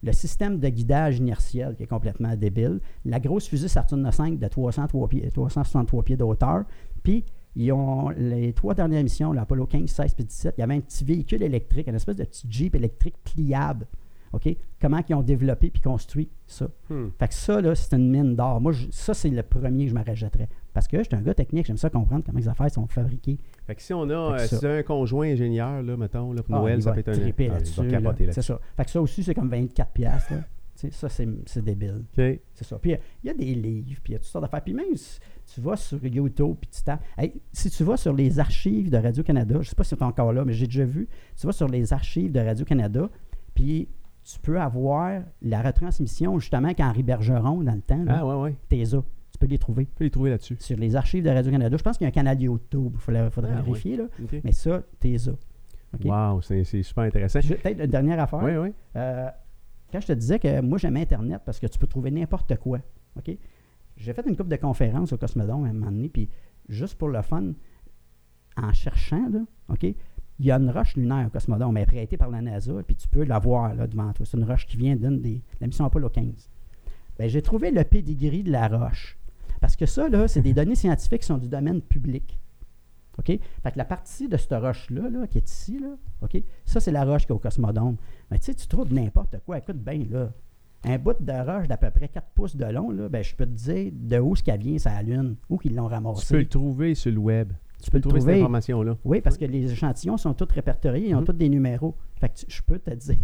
le 0.03 0.11
système 0.11 0.59
de 0.59 0.67
guidage 0.69 1.17
inertiel 1.17 1.75
qui 1.75 1.83
est 1.83 1.87
complètement 1.87 2.35
débile, 2.35 2.79
la 3.05 3.19
grosse 3.19 3.47
fusée 3.47 3.67
Saturne 3.69 4.09
V 4.09 4.35
de 4.37 4.47
303 4.47 5.07
pieds, 5.07 5.31
363 5.31 6.03
pieds 6.03 6.17
de 6.17 6.23
hauteur, 6.23 6.65
puis 7.03 7.23
ils 7.55 7.71
ont 7.71 8.09
les 8.09 8.51
trois 8.53 8.73
dernières 8.73 9.03
missions, 9.03 9.31
l'Apollo 9.31 9.65
15, 9.65 9.89
16 9.89 10.15
et 10.19 10.23
17, 10.23 10.55
il 10.57 10.61
y 10.61 10.63
avait 10.63 10.75
un 10.75 10.79
petit 10.81 11.03
véhicule 11.05 11.43
électrique, 11.43 11.87
une 11.87 11.95
espèce 11.95 12.15
de 12.17 12.23
petit 12.23 12.47
Jeep 12.49 12.75
électrique 12.75 13.15
pliable. 13.23 13.87
OK? 14.33 14.49
Comment 14.81 14.99
ils 15.07 15.13
ont 15.13 15.21
développé 15.21 15.69
puis 15.69 15.79
construit 15.81 16.27
ça? 16.47 16.67
Hmm. 16.89 17.09
Fait 17.19 17.27
que 17.27 17.33
ça, 17.35 17.61
là, 17.61 17.75
c'est 17.75 17.93
une 17.95 18.09
mine 18.09 18.35
d'or. 18.35 18.59
Moi, 18.59 18.71
je- 18.71 18.87
ça, 18.89 19.13
c'est 19.13 19.29
le 19.29 19.43
premier 19.43 19.85
que 19.85 19.91
je 19.91 19.95
me 19.95 20.03
rajouterais. 20.03 20.49
Parce 20.73 20.87
que 20.87 20.97
j'étais 21.03 21.15
un 21.15 21.21
gars 21.21 21.33
technique, 21.33 21.65
j'aime 21.67 21.77
ça 21.77 21.89
comprendre 21.89 22.23
comment 22.25 22.39
les 22.39 22.47
affaires 22.47 22.69
sont 22.71 22.87
fabriquées. 22.87 23.37
Fait 23.67 23.75
que 23.75 23.81
si 23.81 23.93
on 23.93 24.09
a, 24.09 24.13
euh, 24.13 24.37
si 24.39 24.57
tu 24.59 24.65
un 24.65 24.83
conjoint 24.83 25.27
ingénieur, 25.27 25.83
là, 25.83 25.95
mettons, 25.97 26.33
là, 26.33 26.41
pour 26.43 26.55
Ah, 26.55 26.59
Noël, 26.59 26.81
ça 26.81 26.91
peut 26.93 26.99
être 27.01 27.09
un. 27.09 27.13
Ah, 27.13 27.15
il 27.37 27.47
va 27.47 27.53
là-dessus. 27.53 27.87
capoter 27.87 28.25
là. 28.25 28.31
C'est 28.33 28.41
ça. 28.41 28.59
Fait 28.75 28.85
que 28.85 28.91
ça 28.91 29.01
aussi, 29.01 29.23
c'est 29.23 29.35
comme 29.35 29.49
24 29.49 29.91
piastres. 29.91 30.33
Tu 30.75 30.91
ça, 30.91 31.07
c'est 31.07 31.61
débile. 31.63 32.03
OK. 32.17 32.39
C'est 32.55 32.63
ça. 32.63 32.79
Puis 32.79 32.95
il 33.23 33.27
y 33.27 33.29
a 33.29 33.33
des 33.35 33.53
livres, 33.53 34.01
puis 34.03 34.11
il 34.11 34.13
y 34.13 34.15
a 34.15 34.19
toutes 34.19 34.27
sortes 34.27 34.43
d'affaires. 34.43 34.63
Puis 34.63 34.73
même 34.73 34.95
si 34.95 35.19
tu 35.53 35.61
vas 35.61 35.75
sur 35.75 36.03
YouTube, 36.03 36.55
puis 36.59 36.69
tu 36.71 36.81
tapes. 36.81 37.03
Hey, 37.17 37.39
si 37.51 37.69
tu 37.69 37.83
vas 37.83 37.95
sur 37.95 38.11
les 38.13 38.39
archives 38.39 38.89
de 38.89 38.97
Radio-Canada, 38.97 39.53
je 39.55 39.59
ne 39.59 39.63
sais 39.65 39.75
pas 39.75 39.83
si 39.83 39.89
c'est 39.91 40.01
encore 40.01 40.33
là, 40.33 40.43
mais 40.43 40.53
j'ai 40.53 40.65
déjà 40.65 40.83
vu. 40.83 41.07
Tu 41.39 41.45
vas 41.45 41.53
sur 41.53 41.67
les 41.67 41.93
archives 41.93 42.31
de 42.31 42.39
Radio-Canada, 42.39 43.07
puis 43.53 43.87
tu 44.23 44.39
peux 44.39 44.59
avoir 44.59 45.21
la 45.41 45.61
retransmission, 45.61 46.39
justement, 46.39 46.73
qu'Henri 46.73 47.03
Bergeron, 47.03 47.61
dans 47.61 47.75
le 47.75 47.81
temps, 47.81 48.03
là, 48.03 48.19
Ah, 48.21 48.25
ouais, 48.25 48.41
ouais. 48.41 48.55
Peux 49.45 49.49
les 49.51 49.57
trouver 49.57 49.85
Tu 49.85 49.91
peux 49.95 50.03
les 50.05 50.09
trouver 50.09 50.29
là-dessus. 50.29 50.55
sur 50.59 50.77
les 50.77 50.95
archives 50.95 51.23
de 51.23 51.29
Radio-Canada. 51.29 51.75
Je 51.77 51.83
pense 51.83 51.97
qu'il 51.97 52.05
y 52.05 52.07
a 52.07 52.09
un 52.09 52.11
canal 52.11 52.39
YouTube, 52.41 52.93
il 52.95 52.99
faudrait, 52.99 53.29
faudrait 53.29 53.53
Ah, 53.57 53.61
vérifier, 53.61 53.97
là. 53.97 54.05
Mais 54.43 54.51
ça, 54.51 54.83
t'es. 54.99 55.17
OK? 55.27 56.05
Wow, 56.05 56.41
c'est 56.41 56.63
super 56.63 57.03
intéressant. 57.03 57.39
Peut-être 57.41 57.79
une 57.81 57.85
dernière 57.87 58.19
affaire. 58.19 58.41
Oui, 58.43 58.55
oui. 58.57 58.73
Euh, 58.95 59.29
quand 59.91 59.99
je 60.01 60.07
te 60.07 60.13
disais 60.13 60.39
que 60.39 60.61
moi, 60.61 60.77
j'aime 60.77 60.97
Internet 60.97 61.41
parce 61.45 61.59
que 61.59 61.67
tu 61.67 61.77
peux 61.77 61.87
trouver 61.87 62.09
n'importe 62.11 62.55
quoi. 62.57 62.79
OK? 63.17 63.37
J'ai 63.95 64.13
fait 64.13 64.25
une 64.27 64.35
couple 64.35 64.49
de 64.49 64.55
conférences 64.55 65.13
au 65.13 65.17
Cosmodome 65.17 65.65
à 65.65 65.67
un 65.69 65.73
moment 65.73 65.91
donné, 65.91 66.09
puis 66.09 66.27
juste 66.67 66.95
pour 66.97 67.09
le 67.09 67.21
fun, 67.21 67.51
en 68.57 68.73
cherchant, 68.73 69.29
là, 69.29 69.39
OK? 69.69 69.83
Il 69.83 70.45
y 70.47 70.51
a 70.51 70.55
une 70.57 70.71
roche 70.71 70.95
lunaire 70.95 71.27
au 71.27 71.29
Cosmodome, 71.29 71.77
elle 71.77 71.83
est 71.83 71.85
prêtée 71.85 72.17
par 72.17 72.29
la 72.31 72.41
NASA, 72.41 72.73
puis 72.87 72.95
tu 72.95 73.07
peux 73.07 73.23
la 73.23 73.37
voir 73.37 73.75
là, 73.75 73.85
devant 73.85 74.11
toi. 74.13 74.25
C'est 74.25 74.35
une 74.37 74.45
roche 74.45 74.65
qui 74.65 74.77
vient 74.77 74.95
d'une 74.95 75.21
des 75.21 75.43
la 75.61 75.67
mission 75.67 75.85
Apollo 75.85 76.09
15. 76.09 76.49
Ben, 77.19 77.29
j'ai 77.29 77.43
trouvé 77.43 77.69
le 77.69 77.83
pedigree 77.83 78.41
de 78.41 78.51
la 78.51 78.67
roche. 78.67 79.15
Parce 79.63 79.77
que 79.77 79.85
ça, 79.85 80.09
là, 80.09 80.27
c'est 80.27 80.41
des 80.41 80.53
données 80.53 80.75
scientifiques 80.75 81.21
qui 81.21 81.27
sont 81.27 81.37
du 81.37 81.47
domaine 81.47 81.81
public. 81.81 82.37
OK? 83.17 83.27
Fait 83.27 83.71
que 83.71 83.77
la 83.77 83.85
partie 83.85 84.27
de 84.27 84.35
cette 84.35 84.51
roche-là, 84.51 85.09
là, 85.09 85.25
qui 85.25 85.37
est 85.37 85.49
ici, 85.49 85.79
là, 85.79 85.95
OK? 86.21 86.35
Ça, 86.65 86.81
c'est 86.81 86.91
la 86.91 87.05
roche 87.05 87.25
qui 87.25 87.31
est 87.31 87.35
au 87.35 87.39
Cosmodome. 87.39 87.95
Mais 88.29 88.39
tu 88.39 88.47
sais, 88.47 88.55
tu 88.55 88.67
trouves 88.67 88.93
n'importe 88.93 89.37
quoi. 89.45 89.59
Écoute 89.59 89.77
bien, 89.77 90.03
là. 90.11 90.33
Un 90.83 90.97
bout 90.97 91.15
de 91.17 91.31
roche 91.31 91.69
d'à 91.69 91.77
peu 91.77 91.89
près 91.91 92.09
4 92.09 92.27
pouces 92.35 92.57
de 92.57 92.65
long, 92.65 92.91
là, 92.91 93.07
ben, 93.07 93.23
je 93.23 93.33
peux 93.37 93.45
te 93.45 93.51
dire 93.51 93.89
de 93.93 94.19
où 94.19 94.35
ce 94.35 94.43
qu'elle 94.43 94.59
vient, 94.59 94.75
la 94.83 95.01
Lune, 95.01 95.37
où 95.47 95.57
qu'ils 95.57 95.75
l'ont 95.75 95.83
Tu 95.85 95.89
peux 95.91 95.95
ramassé. 95.95 96.37
le 96.39 96.49
trouver 96.49 96.93
sur 96.93 97.13
le 97.13 97.19
web. 97.19 97.53
Tu 97.83 97.91
peux 97.91 97.97
le 97.97 98.01
trouver 98.01 98.19
cette 98.21 98.27
trouver. 98.29 98.39
information-là. 98.41 98.97
Oui, 99.03 99.21
parce 99.21 99.37
que 99.37 99.45
les 99.45 99.71
échantillons 99.71 100.17
sont 100.17 100.33
tous 100.33 100.47
répertoriés, 100.53 101.09
ils 101.09 101.15
ont 101.15 101.19
Mhm. 101.19 101.25
tous 101.25 101.33
des 101.33 101.49
numéros. 101.49 101.95
Fait 102.19 102.29
que 102.29 102.35
tu- 102.39 102.45
je 102.47 102.61
peux 102.61 102.79
te 102.79 102.89
dire 102.95 103.17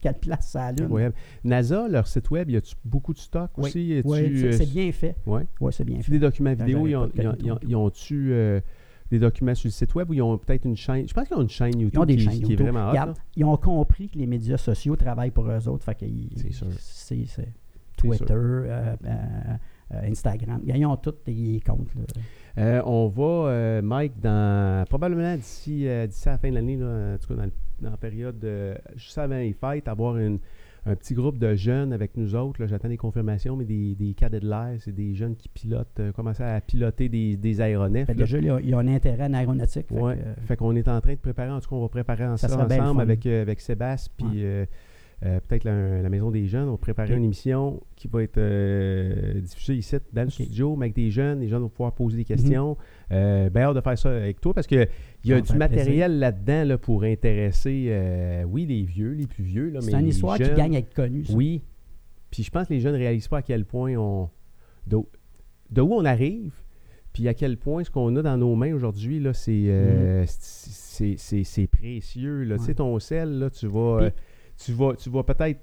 qu'elle 0.00 0.18
place 0.18 0.48
ça 0.50 0.72
Lune. 0.72 0.84
Incroyable. 0.84 1.14
NASA, 1.44 1.88
leur 1.88 2.06
site 2.06 2.30
web, 2.30 2.50
y 2.50 2.56
a-tu 2.56 2.74
beaucoup 2.84 3.12
de 3.12 3.18
stock 3.18 3.50
Oui. 3.58 3.64
aussi? 3.68 4.02
Oui, 4.04 4.40
c'est 4.52 4.62
euh, 4.62 4.66
bien 4.72 4.90
fait. 4.92 5.16
Ouais. 5.26 5.46
Oui, 5.60 5.72
c'est 5.72 5.84
bien 5.84 6.00
fait. 6.00 6.10
des 6.10 6.18
documents 6.18 6.54
vidéo, 6.54 6.86
ils 6.86 6.96
ont, 6.96 7.10
ils 7.14 7.26
ont- 7.28 7.58
ont- 7.80 7.84
ont-tu 7.86 8.32
euh, 8.32 8.60
des 9.10 9.18
documents 9.18 9.54
sur 9.54 9.66
le 9.68 9.72
site 9.72 9.94
web 9.94 10.08
ou 10.08 10.14
ils 10.14 10.22
ont 10.22 10.38
peut-être 10.38 10.64
une 10.64 10.76
chaîne? 10.76 11.06
Je 11.06 11.12
pense 11.12 11.28
qu'ils 11.28 11.36
ont 11.36 11.42
une 11.42 11.48
chaîne 11.50 11.78
YouTube 11.78 11.90
Ils 11.92 11.98
ont 11.98 12.04
des 12.06 12.16
qui, 12.16 12.24
chaînes 12.24 12.40
qui 12.40 12.52
est 12.54 12.56
vraiment 12.56 12.88
Regarde, 12.88 13.14
ils 13.36 13.44
ont 13.44 13.56
compris 13.58 14.08
que 14.08 14.18
les 14.18 14.26
médias 14.26 14.56
sociaux 14.56 14.96
travaillent 14.96 15.30
pour 15.30 15.46
eux 15.50 15.68
autres. 15.68 15.84
Fait 15.84 15.94
que 15.94 16.06
ils- 16.06 16.30
C'est 16.36 16.52
sûr. 16.52 16.66
c'est- 16.78 17.52
Twitter, 17.98 18.32
euh, 18.32 18.96
euh, 19.04 19.14
euh, 19.94 20.10
Instagram. 20.10 20.60
Ils 20.64 20.86
ont 20.86 20.96
tous 20.96 21.14
des 21.26 21.60
comptes. 21.64 21.94
là. 21.94 22.02
Euh, 22.58 22.82
on 22.84 23.08
va, 23.08 23.22
euh, 23.50 23.82
Mike, 23.82 24.20
dans 24.20 24.84
probablement 24.88 25.34
d'ici 25.36 25.86
euh, 25.88 26.06
d'ici 26.06 26.28
à 26.28 26.32
la 26.32 26.38
fin 26.38 26.50
de 26.50 26.54
l'année, 26.54 26.76
en 26.76 27.16
tout 27.18 27.34
cas 27.34 27.42
dans, 27.80 27.90
la 27.90 27.96
période 27.96 28.44
juste 28.94 29.18
avant 29.18 29.36
les 29.36 29.52
fêtes, 29.54 29.88
avoir 29.88 30.16
une- 30.18 30.38
un 30.84 30.96
petit 30.96 31.14
groupe 31.14 31.38
de 31.38 31.54
jeunes 31.54 31.92
avec 31.92 32.16
nous 32.16 32.34
autres. 32.34 32.66
J'attends 32.66 32.88
des 32.88 32.96
confirmations, 32.96 33.54
mais 33.56 33.64
des, 33.64 33.94
des 33.94 34.14
cadets 34.14 34.40
de 34.40 34.48
l'air, 34.48 34.74
c'est 34.80 34.92
des 34.94 35.14
jeunes 35.14 35.36
qui 35.36 35.48
pilotent, 35.48 35.86
euh, 36.00 36.10
commencent 36.12 36.40
à 36.40 36.60
piloter 36.60 37.08
des, 37.08 37.36
des 37.36 37.60
aéronefs. 37.60 38.06
Fait 38.08 38.14
déjà, 38.14 38.38
ont, 38.38 38.58
ils 38.58 38.74
ont 38.74 38.78
un 38.80 38.88
intérêt 38.88 39.26
en 39.26 39.32
aéronautique. 39.34 39.86
Fait 39.88 39.94
Ouais. 40.00 40.16
que, 40.16 40.20
euh, 40.20 40.34
Fait 40.46 40.56
qu'on 40.56 40.74
est 40.74 40.88
en 40.88 41.00
train 41.00 41.12
de 41.14 41.18
préparer, 41.18 41.50
en 41.50 41.60
tout 41.60 41.70
cas, 41.70 41.76
on 41.76 41.82
va 41.82 41.88
préparer 41.88 42.26
en- 42.26 42.36
Ça 42.36 42.48
ensemble 42.48 43.00
avec, 43.00 43.24
euh, 43.26 43.42
avec 43.42 43.60
Sébastien, 43.60 44.12
puis. 44.18 44.44
Euh, 45.24 45.38
peut-être 45.46 45.64
la, 45.64 46.02
la 46.02 46.08
Maison 46.08 46.30
des 46.30 46.46
Jeunes. 46.46 46.68
On 46.68 46.72
va 46.72 46.78
préparer 46.78 47.12
Ok. 47.12 47.18
une 47.18 47.24
émission 47.24 47.80
qui 47.96 48.08
va 48.08 48.22
être 48.22 48.38
euh, 48.38 49.40
diffusée 49.40 49.76
ici, 49.76 49.96
dans 50.12 50.24
le 50.24 50.30
studio, 50.30 50.74
mais 50.76 50.86
avec 50.86 50.96
des 50.96 51.10
jeunes. 51.10 51.40
Les 51.40 51.48
jeunes 51.48 51.62
vont 51.62 51.68
pouvoir 51.68 51.92
poser 51.92 52.16
des 52.16 52.24
questions. 52.24 52.76
Euh, 53.12 53.48
ben 53.50 53.62
hâte 53.62 53.76
de 53.76 53.80
faire 53.80 53.96
ça 53.98 54.10
avec 54.10 54.40
toi 54.40 54.52
parce 54.54 54.66
qu'il 54.66 54.88
y 55.24 55.32
a 55.32 55.40
du 55.40 55.54
matériel 55.56 56.18
là-dedans 56.18 56.64
là, 56.64 56.78
pour 56.78 57.04
intéresser, 57.04 58.42
oui, 58.48 58.66
les 58.66 58.82
vieux, 58.82 59.12
les 59.12 59.26
plus 59.26 59.44
vieux. 59.44 59.70
là, 59.70 59.80
mais 59.84 59.90
c'est 59.92 59.98
une 59.98 60.06
les 60.06 60.10
histoire 60.10 60.38
qui 60.38 60.52
gagne 60.54 60.76
à 60.76 60.78
être 60.80 60.94
connue. 60.94 61.24
ça. 61.24 61.34
Oui. 61.34 61.62
Puis 62.30 62.42
je 62.42 62.50
pense 62.50 62.66
que 62.68 62.72
les 62.74 62.80
jeunes 62.80 62.94
ne 62.94 62.98
réalisent 62.98 63.28
pas 63.28 63.38
à 63.38 63.42
quel 63.42 63.64
point 63.64 63.94
on. 63.96 64.28
de, 64.86 64.96
de 65.70 65.80
où 65.82 65.92
on 65.94 66.04
arrive, 66.04 66.52
puis 67.12 67.28
à 67.28 67.34
quel 67.34 67.58
point 67.58 67.84
ce 67.84 67.90
qu'on 67.90 68.16
a 68.16 68.22
dans 68.22 68.36
nos 68.38 68.54
mains 68.56 68.74
aujourd'hui, 68.74 69.20
là, 69.20 69.34
c'est, 69.34 69.66
euh, 69.66 70.24
c'est, 70.26 71.16
c'est- 71.18 71.44
c'est 71.44 71.66
précieux. 71.66 72.42
Là. 72.44 72.56
Tu 72.58 72.64
sais, 72.64 72.72
Mm-hmm. 72.72 72.76
Ton 72.76 72.98
sel, 72.98 73.38
là, 73.38 73.50
tu 73.50 73.66
vas, 73.66 73.98
Puis- 74.10 74.22
tu 74.56 74.72
vas, 74.72 74.94
tu 74.96 75.10
vas 75.10 75.22
peut-être. 75.22 75.60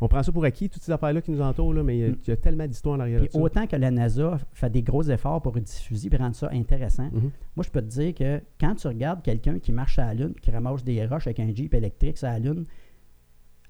On 0.00 0.08
prend 0.08 0.22
ça 0.22 0.32
pour 0.32 0.44
acquis, 0.44 0.68
toutes 0.68 0.82
ces 0.82 0.90
affaires-là 0.92 1.22
qui 1.22 1.30
nous 1.30 1.40
entourent, 1.40 1.72
là, 1.72 1.82
mais 1.84 1.96
il 1.96 2.00
y 2.00 2.04
a- 2.04 2.08
Mm. 2.08 2.16
il 2.26 2.28
y, 2.28 2.32
a 2.32 2.36
tellement 2.36 2.66
d'histoires 2.66 2.96
en 2.96 3.00
arrière 3.00 3.20
de 3.20 3.26
Puis 3.26 3.32
ça. 3.34 3.38
autant 3.40 3.66
que 3.66 3.76
la 3.76 3.90
NASA 3.92 4.38
fait 4.52 4.68
des 4.68 4.82
gros 4.82 5.04
efforts 5.04 5.40
pour 5.40 5.52
diffuser 5.58 6.08
et 6.12 6.16
rendre 6.16 6.34
ça 6.34 6.48
intéressant, 6.52 7.08
Mhm. 7.12 7.30
moi, 7.56 7.64
je 7.64 7.70
peux 7.70 7.80
te 7.80 7.86
dire 7.86 8.12
que 8.14 8.42
quand 8.60 8.74
tu 8.74 8.88
regardes 8.88 9.22
quelqu'un 9.22 9.58
qui 9.60 9.70
marche 9.72 9.98
à 10.00 10.06
la 10.06 10.14
Lune, 10.14 10.34
qui 10.42 10.50
ramasse 10.50 10.82
des 10.82 11.06
roches 11.06 11.28
avec 11.28 11.38
un 11.40 11.54
Jeep 11.54 11.72
électrique 11.74 12.18
sur 12.18 12.26
la 12.26 12.38
Lune, 12.40 12.66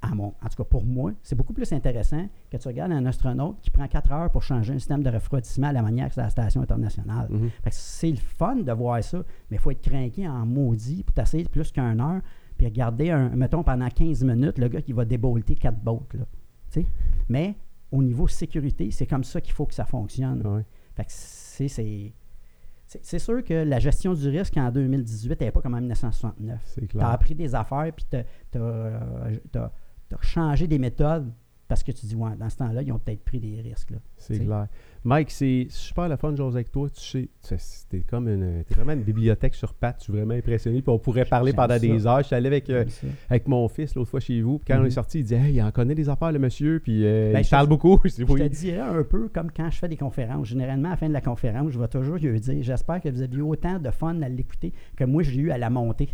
à 0.01 0.15
mon, 0.15 0.29
en 0.43 0.49
tout 0.51 0.57
cas 0.57 0.65
pour 0.65 0.85
moi, 0.85 1.13
c'est 1.23 1.35
beaucoup 1.37 1.53
plus 1.55 1.73
intéressant 1.73 2.27
que 2.51 2.57
tu 2.57 2.69
regardes 2.69 2.93
un 2.93 3.07
astronaute 3.07 3.59
qui 3.63 3.71
prend 3.71 3.87
4 3.89 4.13
heures 4.13 4.31
pour 4.31 4.43
changer 4.43 4.75
un 4.75 4.79
système 4.79 5.03
de 5.03 5.09
refroidissement 5.11 5.69
à 5.69 5.73
la 5.73 5.81
manière 5.83 6.09
que 6.09 6.15
c'est 6.15 6.21
à 6.21 6.25
la 6.25 6.31
station 6.31 6.61
internationale. 6.63 7.29
Fait 7.63 7.71
que 7.71 7.77
c'est 7.77 8.11
le 8.11 8.17
fun 8.17 8.57
de 8.57 8.73
voir 8.73 9.03
ça, 9.05 9.19
mais 9.51 9.57
il 9.57 9.61
faut 9.61 9.71
être 9.71 9.81
craqué 9.83 10.27
en 10.29 10.45
maudit 10.45 11.05
pour 11.05 11.15
t'asseoir 11.15 11.45
plus 11.51 11.71
qu'une 11.73 12.01
heure, 12.01 12.21
puis 12.57 12.67
regarder, 12.67 13.11
un, 13.11 13.31
mettons, 13.31 13.63
pendant 13.63 13.89
15 13.89 14.25
minutes, 14.25 14.59
le 14.59 14.69
gars 14.69 14.83
qui 14.83 14.93
va 14.93 15.05
débolter 15.05 15.55
quatre 15.55 15.79
bottes. 15.79 16.15
Là, 16.15 16.25
mais 17.29 17.57
au 17.93 18.03
niveau 18.03 18.27
sécurité, 18.27 18.91
c'est 18.91 19.07
comme 19.07 19.25
ça 19.25 19.41
qu'il 19.41 19.53
faut 19.53 19.67
que 19.67 19.75
ça 19.75 19.85
fonctionne. 19.85 20.45
Ouais. 20.47 20.65
Fait 20.95 21.05
que 21.05 21.11
c'est, 21.13 21.69
c'est, 22.87 23.19
sûr 23.19 23.43
que 23.45 23.55
la 23.55 23.79
gestion 23.79 24.15
du 24.15 24.29
risque 24.29 24.57
en 24.57 24.71
2018 24.71 25.41
n'est 25.41 25.51
pas 25.51 25.61
comme 25.61 25.75
en 25.75 25.81
1969. 25.81 26.61
C'est 26.65 26.87
Tu 26.89 27.01
as 27.01 27.11
appris 27.11 27.35
des 27.35 27.55
affaires, 27.55 27.91
puis 27.95 28.05
tu 28.11 28.59
as, 28.59 29.73
changé 30.21 30.67
des 30.67 30.79
méthodes 30.79 31.33
parce 31.67 31.83
que 31.83 31.93
tu 31.93 32.07
dis, 32.07 32.15
ouais, 32.15 32.37
dans 32.37 32.51
ce 32.51 32.57
temps-là, 32.59 32.83
ils 32.83 32.93
ont 32.93 32.99
peut-être 32.99 33.25
pris 33.25 33.41
des 33.41 33.61
risques. 33.61 33.95
C'est 34.17 34.39
clair. 34.39 34.69
Mike, 35.07 35.31
c'est 35.31 35.67
super 35.69 36.09
le 36.09 36.17
fun 36.17 36.33
de 36.33 36.37
jouer 36.39 36.47
avec 36.47 36.73
toi. 36.73 36.89
Tu 36.89 37.29
sais, 37.41 37.57
c'était 37.59 38.01
comme 38.01 38.27
une, 38.27 38.61
es 38.61 38.75
vraiment 38.75 38.93
une 38.93 39.03
bibliothèque 39.03 39.55
sur 39.55 39.75
pattes. 39.75 39.97
Je 39.99 40.05
suis 40.05 40.13
vraiment 40.15 40.33
impressionné. 40.33 40.81
Puis 40.81 40.91
on 40.91 40.99
pourrait 40.99 41.27
parler 41.27 41.53
pendant 41.53 41.79
des 41.79 42.07
heures. 42.07 42.21
Je 42.21 42.29
suis 42.29 42.35
allé 42.35 42.47
avec, 42.47 42.71
euh, 42.71 42.87
avec 43.29 43.47
mon 43.47 43.69
fils 43.69 43.95
l'autre 43.95 44.11
fois 44.11 44.21
chez 44.21 44.41
vous. 44.41 44.59
Puis 44.59 44.69
quand 44.69 44.81
on 44.81 44.85
est 44.85 44.89
mm-hmm. 44.89 44.93
sorti, 44.93 45.19
il 45.19 45.25
dit 45.25 45.35
Hey, 45.35 45.55
il 45.57 45.63
en 45.63 45.71
connaît 45.73 45.95
des 45.95 46.09
affaires, 46.09 46.33
le 46.33 46.39
monsieur. 46.39 46.81
Puis 46.81 47.05
euh, 47.05 47.35
ben, 47.35 47.41
il 47.41 47.49
parle 47.49 47.67
beaucoup. 47.67 48.01
je 48.05 48.25
te 48.25 48.49
dirais 48.49 48.81
un 48.81 49.03
peu 49.03 49.29
comme 49.29 49.51
quand 49.53 49.71
je 49.71 49.79
fais 49.79 49.89
des 49.89 49.99
conférences. 49.99 50.49
Généralement, 50.49 50.89
à 50.89 50.93
la 50.93 50.97
fin 50.97 51.09
de 51.09 51.13
la 51.13 51.21
conférence, 51.21 51.71
je 51.71 51.79
vais 51.79 51.89
toujours 51.89 52.17
lui 52.17 52.41
dire 52.41 52.63
J'espère 52.63 53.03
que 53.03 53.11
vous 53.11 53.21
avez 53.21 53.37
eu 53.37 53.43
autant 53.43 53.79
de 53.79 53.91
fun 53.91 54.23
à 54.23 54.29
l'écouter 54.31 54.73
que 54.97 55.05
moi, 55.05 55.23
j'ai 55.23 55.37
eu 55.41 55.51
à 55.51 55.59
la 55.59 55.69
monter 55.69 56.09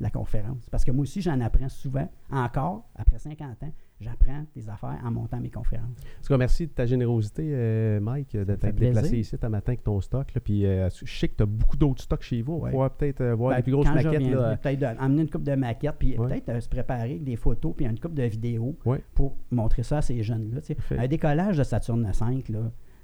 la 0.00 0.10
conférence. 0.10 0.68
Parce 0.70 0.84
que 0.84 0.90
moi 0.90 1.04
aussi, 1.04 1.22
j'en 1.22 1.40
apprends 1.40 1.68
souvent, 1.70 2.08
encore, 2.30 2.90
après 2.96 3.18
50 3.18 3.62
ans, 3.62 3.72
j'apprends 4.00 4.44
des 4.54 4.68
affaires 4.68 4.98
en 5.04 5.10
montant 5.10 5.40
mes 5.40 5.50
conférences. 5.50 5.98
En 5.98 6.22
tout 6.22 6.28
cas, 6.28 6.36
merci 6.36 6.66
de 6.66 6.72
ta 6.72 6.86
générosité, 6.86 7.42
euh, 7.46 8.00
Mike, 8.00 8.36
de 8.36 8.54
t'être 8.56 8.74
déplacé 8.74 9.18
ici 9.18 9.36
ce 9.40 9.46
matin 9.46 9.72
avec 9.72 9.82
ton 9.82 10.00
stock. 10.00 10.32
puis 10.42 10.66
euh, 10.66 10.88
je 10.90 11.12
sais 11.12 11.28
que 11.28 11.36
tu 11.36 11.42
as 11.42 11.46
beaucoup 11.46 11.76
d'autres 11.76 12.02
stocks 12.02 12.22
chez 12.22 12.42
vous. 12.42 12.60
On 12.72 12.80
va 12.80 12.90
peut-être 12.90 13.20
euh, 13.20 13.34
voir 13.34 13.50
ben, 13.50 13.56
les 13.58 13.62
plus 13.62 13.72
grosses 13.72 13.92
maquettes. 13.92 14.60
Peut-être 14.62 14.96
amener 14.98 15.22
une 15.22 15.30
coupe 15.30 15.44
de 15.44 15.54
maquettes, 15.54 15.96
puis 15.98 16.14
peut-être 16.14 16.60
se 16.60 16.68
préparer 16.68 17.18
des 17.18 17.36
photos, 17.36 17.74
puis 17.76 17.86
une 17.86 17.98
coupe 17.98 18.14
de 18.14 18.24
vidéos 18.24 18.76
pour 19.14 19.36
montrer 19.50 19.82
ça 19.82 19.98
à 19.98 20.02
ces 20.02 20.22
jeunes-là. 20.22 20.60
Un 20.98 21.08
décollage 21.08 21.58
de 21.58 21.62
Saturne 21.62 22.08
5, 22.12 22.50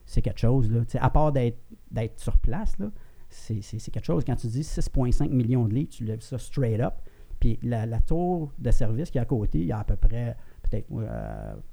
c'est 0.07 0.23
quelque 0.23 0.41
chose. 0.41 0.71
Là, 0.71 0.81
à 1.01 1.11
part 1.11 1.33
d'être 1.33 2.19
sur 2.19 2.37
place, 2.39 2.79
là, 2.79 2.91
c'est 3.29 3.61
quelque 3.93 4.05
chose. 4.05 4.25
Quand 4.25 4.37
tu 4.37 4.49
dis 4.49 4.63
6,5 4.63 5.29
millions 5.29 5.67
de 5.67 5.75
litres, 5.75 5.97
tu 5.97 6.05
lèves 6.05 6.21
ça 6.21 6.39
straight 6.39 6.81
up. 6.81 6.95
Puis 7.39 7.59
la, 7.63 7.87
la 7.87 8.01
tour 8.01 8.53
de 8.59 8.71
service 8.71 9.11
qui 9.11 9.19
est 9.19 9.21
à 9.21 9.25
côté, 9.25 9.61
il 9.61 9.67
y 9.67 9.73
a 9.73 9.79
à 9.79 9.85
peu 9.85 9.97
près 9.97 10.37
peut-être 10.71 10.89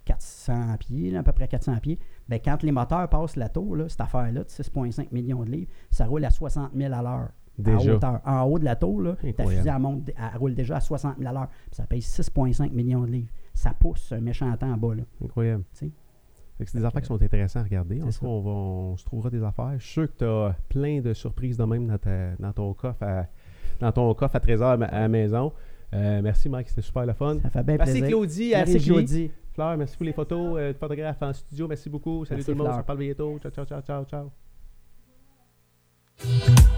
400 0.05 0.53
euh, 0.53 0.77
pieds, 0.77 1.15
à 1.15 1.23
peu 1.23 1.31
près 1.31 1.47
400 1.47 1.77
pieds. 1.77 1.99
Bien, 2.27 2.39
quand 2.39 2.63
les 2.63 2.71
moteurs 2.71 3.07
passent 3.09 3.35
la 3.35 3.49
tour, 3.49 3.77
cette 3.87 4.01
affaire-là 4.01 4.43
de 4.43 4.49
6,5 4.49 5.07
millions 5.11 5.43
de 5.43 5.51
livres, 5.51 5.71
ça 5.91 6.05
roule 6.05 6.25
à 6.25 6.29
60 6.29 6.71
000 6.75 6.93
à 6.93 7.01
l'heure. 7.01 7.29
En, 7.65 8.19
en 8.23 8.43
haut 8.43 8.59
de 8.59 8.65
la 8.65 8.75
tour, 8.75 9.01
là, 9.01 9.15
ta 9.35 9.45
fusée 9.45 9.69
elle, 9.69 10.37
roule 10.37 10.53
déjà 10.53 10.77
à 10.77 10.79
60 10.79 11.17
000 11.17 11.29
à 11.29 11.33
l'heure. 11.33 11.49
Ça 11.71 11.85
paye 11.87 12.01
6,5 12.01 12.71
millions 12.71 13.01
de 13.01 13.11
livres. 13.11 13.31
Ça 13.53 13.73
pousse 13.73 14.11
un 14.11 14.21
méchant 14.21 14.55
temps 14.57 14.71
en 14.71 14.77
bas. 14.77 14.93
Là. 14.93 15.03
Incroyable. 15.23 15.63
C'est 15.73 15.91
des 16.75 16.85
affaires 16.85 17.01
qui 17.01 17.07
sont 17.07 17.21
intéressantes 17.21 17.61
à 17.61 17.63
regarder. 17.63 18.01
En 18.01 18.09
on, 18.21 18.41
va, 18.41 18.49
on, 18.49 18.97
se 18.97 19.05
trouvera 19.05 19.29
des 19.29 19.43
affaires. 19.43 19.73
Je 19.77 19.83
suis 19.83 19.93
sûr 19.93 20.07
que 20.07 20.17
tu 20.17 20.25
as 20.25 20.55
plein 20.69 21.01
de 21.01 21.13
surprises 21.13 21.57
de 21.57 21.63
même 21.63 21.87
dans, 21.87 22.35
dans 22.39 22.53
ton 22.53 22.73
coffre 22.73 23.03
à, 23.03 23.25
dans 23.79 23.91
ton 23.91 24.13
coffre 24.13 24.35
à 24.35 24.39
trésor 24.39 24.69
à 24.69 24.77
la 24.77 25.07
maison. 25.07 25.53
Euh, 25.93 26.21
merci, 26.21 26.49
Mike, 26.49 26.69
c'était 26.69 26.81
super 26.81 27.05
le 27.05 27.13
fun. 27.13 27.39
Ça 27.41 27.49
fait 27.49 27.63
bien 27.63 27.77
merci, 27.77 27.93
plaisir. 27.93 28.07
Claudie. 28.09 28.51
Merci, 28.51 28.79
Claudie. 28.79 29.31
Fleur, 29.53 29.77
merci 29.77 29.97
pour 29.97 30.05
les 30.05 30.13
photos. 30.13 30.57
Euh, 30.57 30.73
photographe 30.73 31.21
en 31.21 31.33
studio, 31.33 31.67
merci 31.67 31.89
beaucoup. 31.89 32.25
Salut 32.25 32.43
tout 32.43 32.51
le 32.51 32.57
monde. 32.57 32.67
On 32.71 32.77
se 32.77 32.83
parle 32.83 32.99
bientôt. 32.99 33.39
Ciao, 33.39 33.51
ciao, 33.51 33.65
ciao, 33.65 33.81
ciao, 33.81 34.31
ciao. 36.19 36.76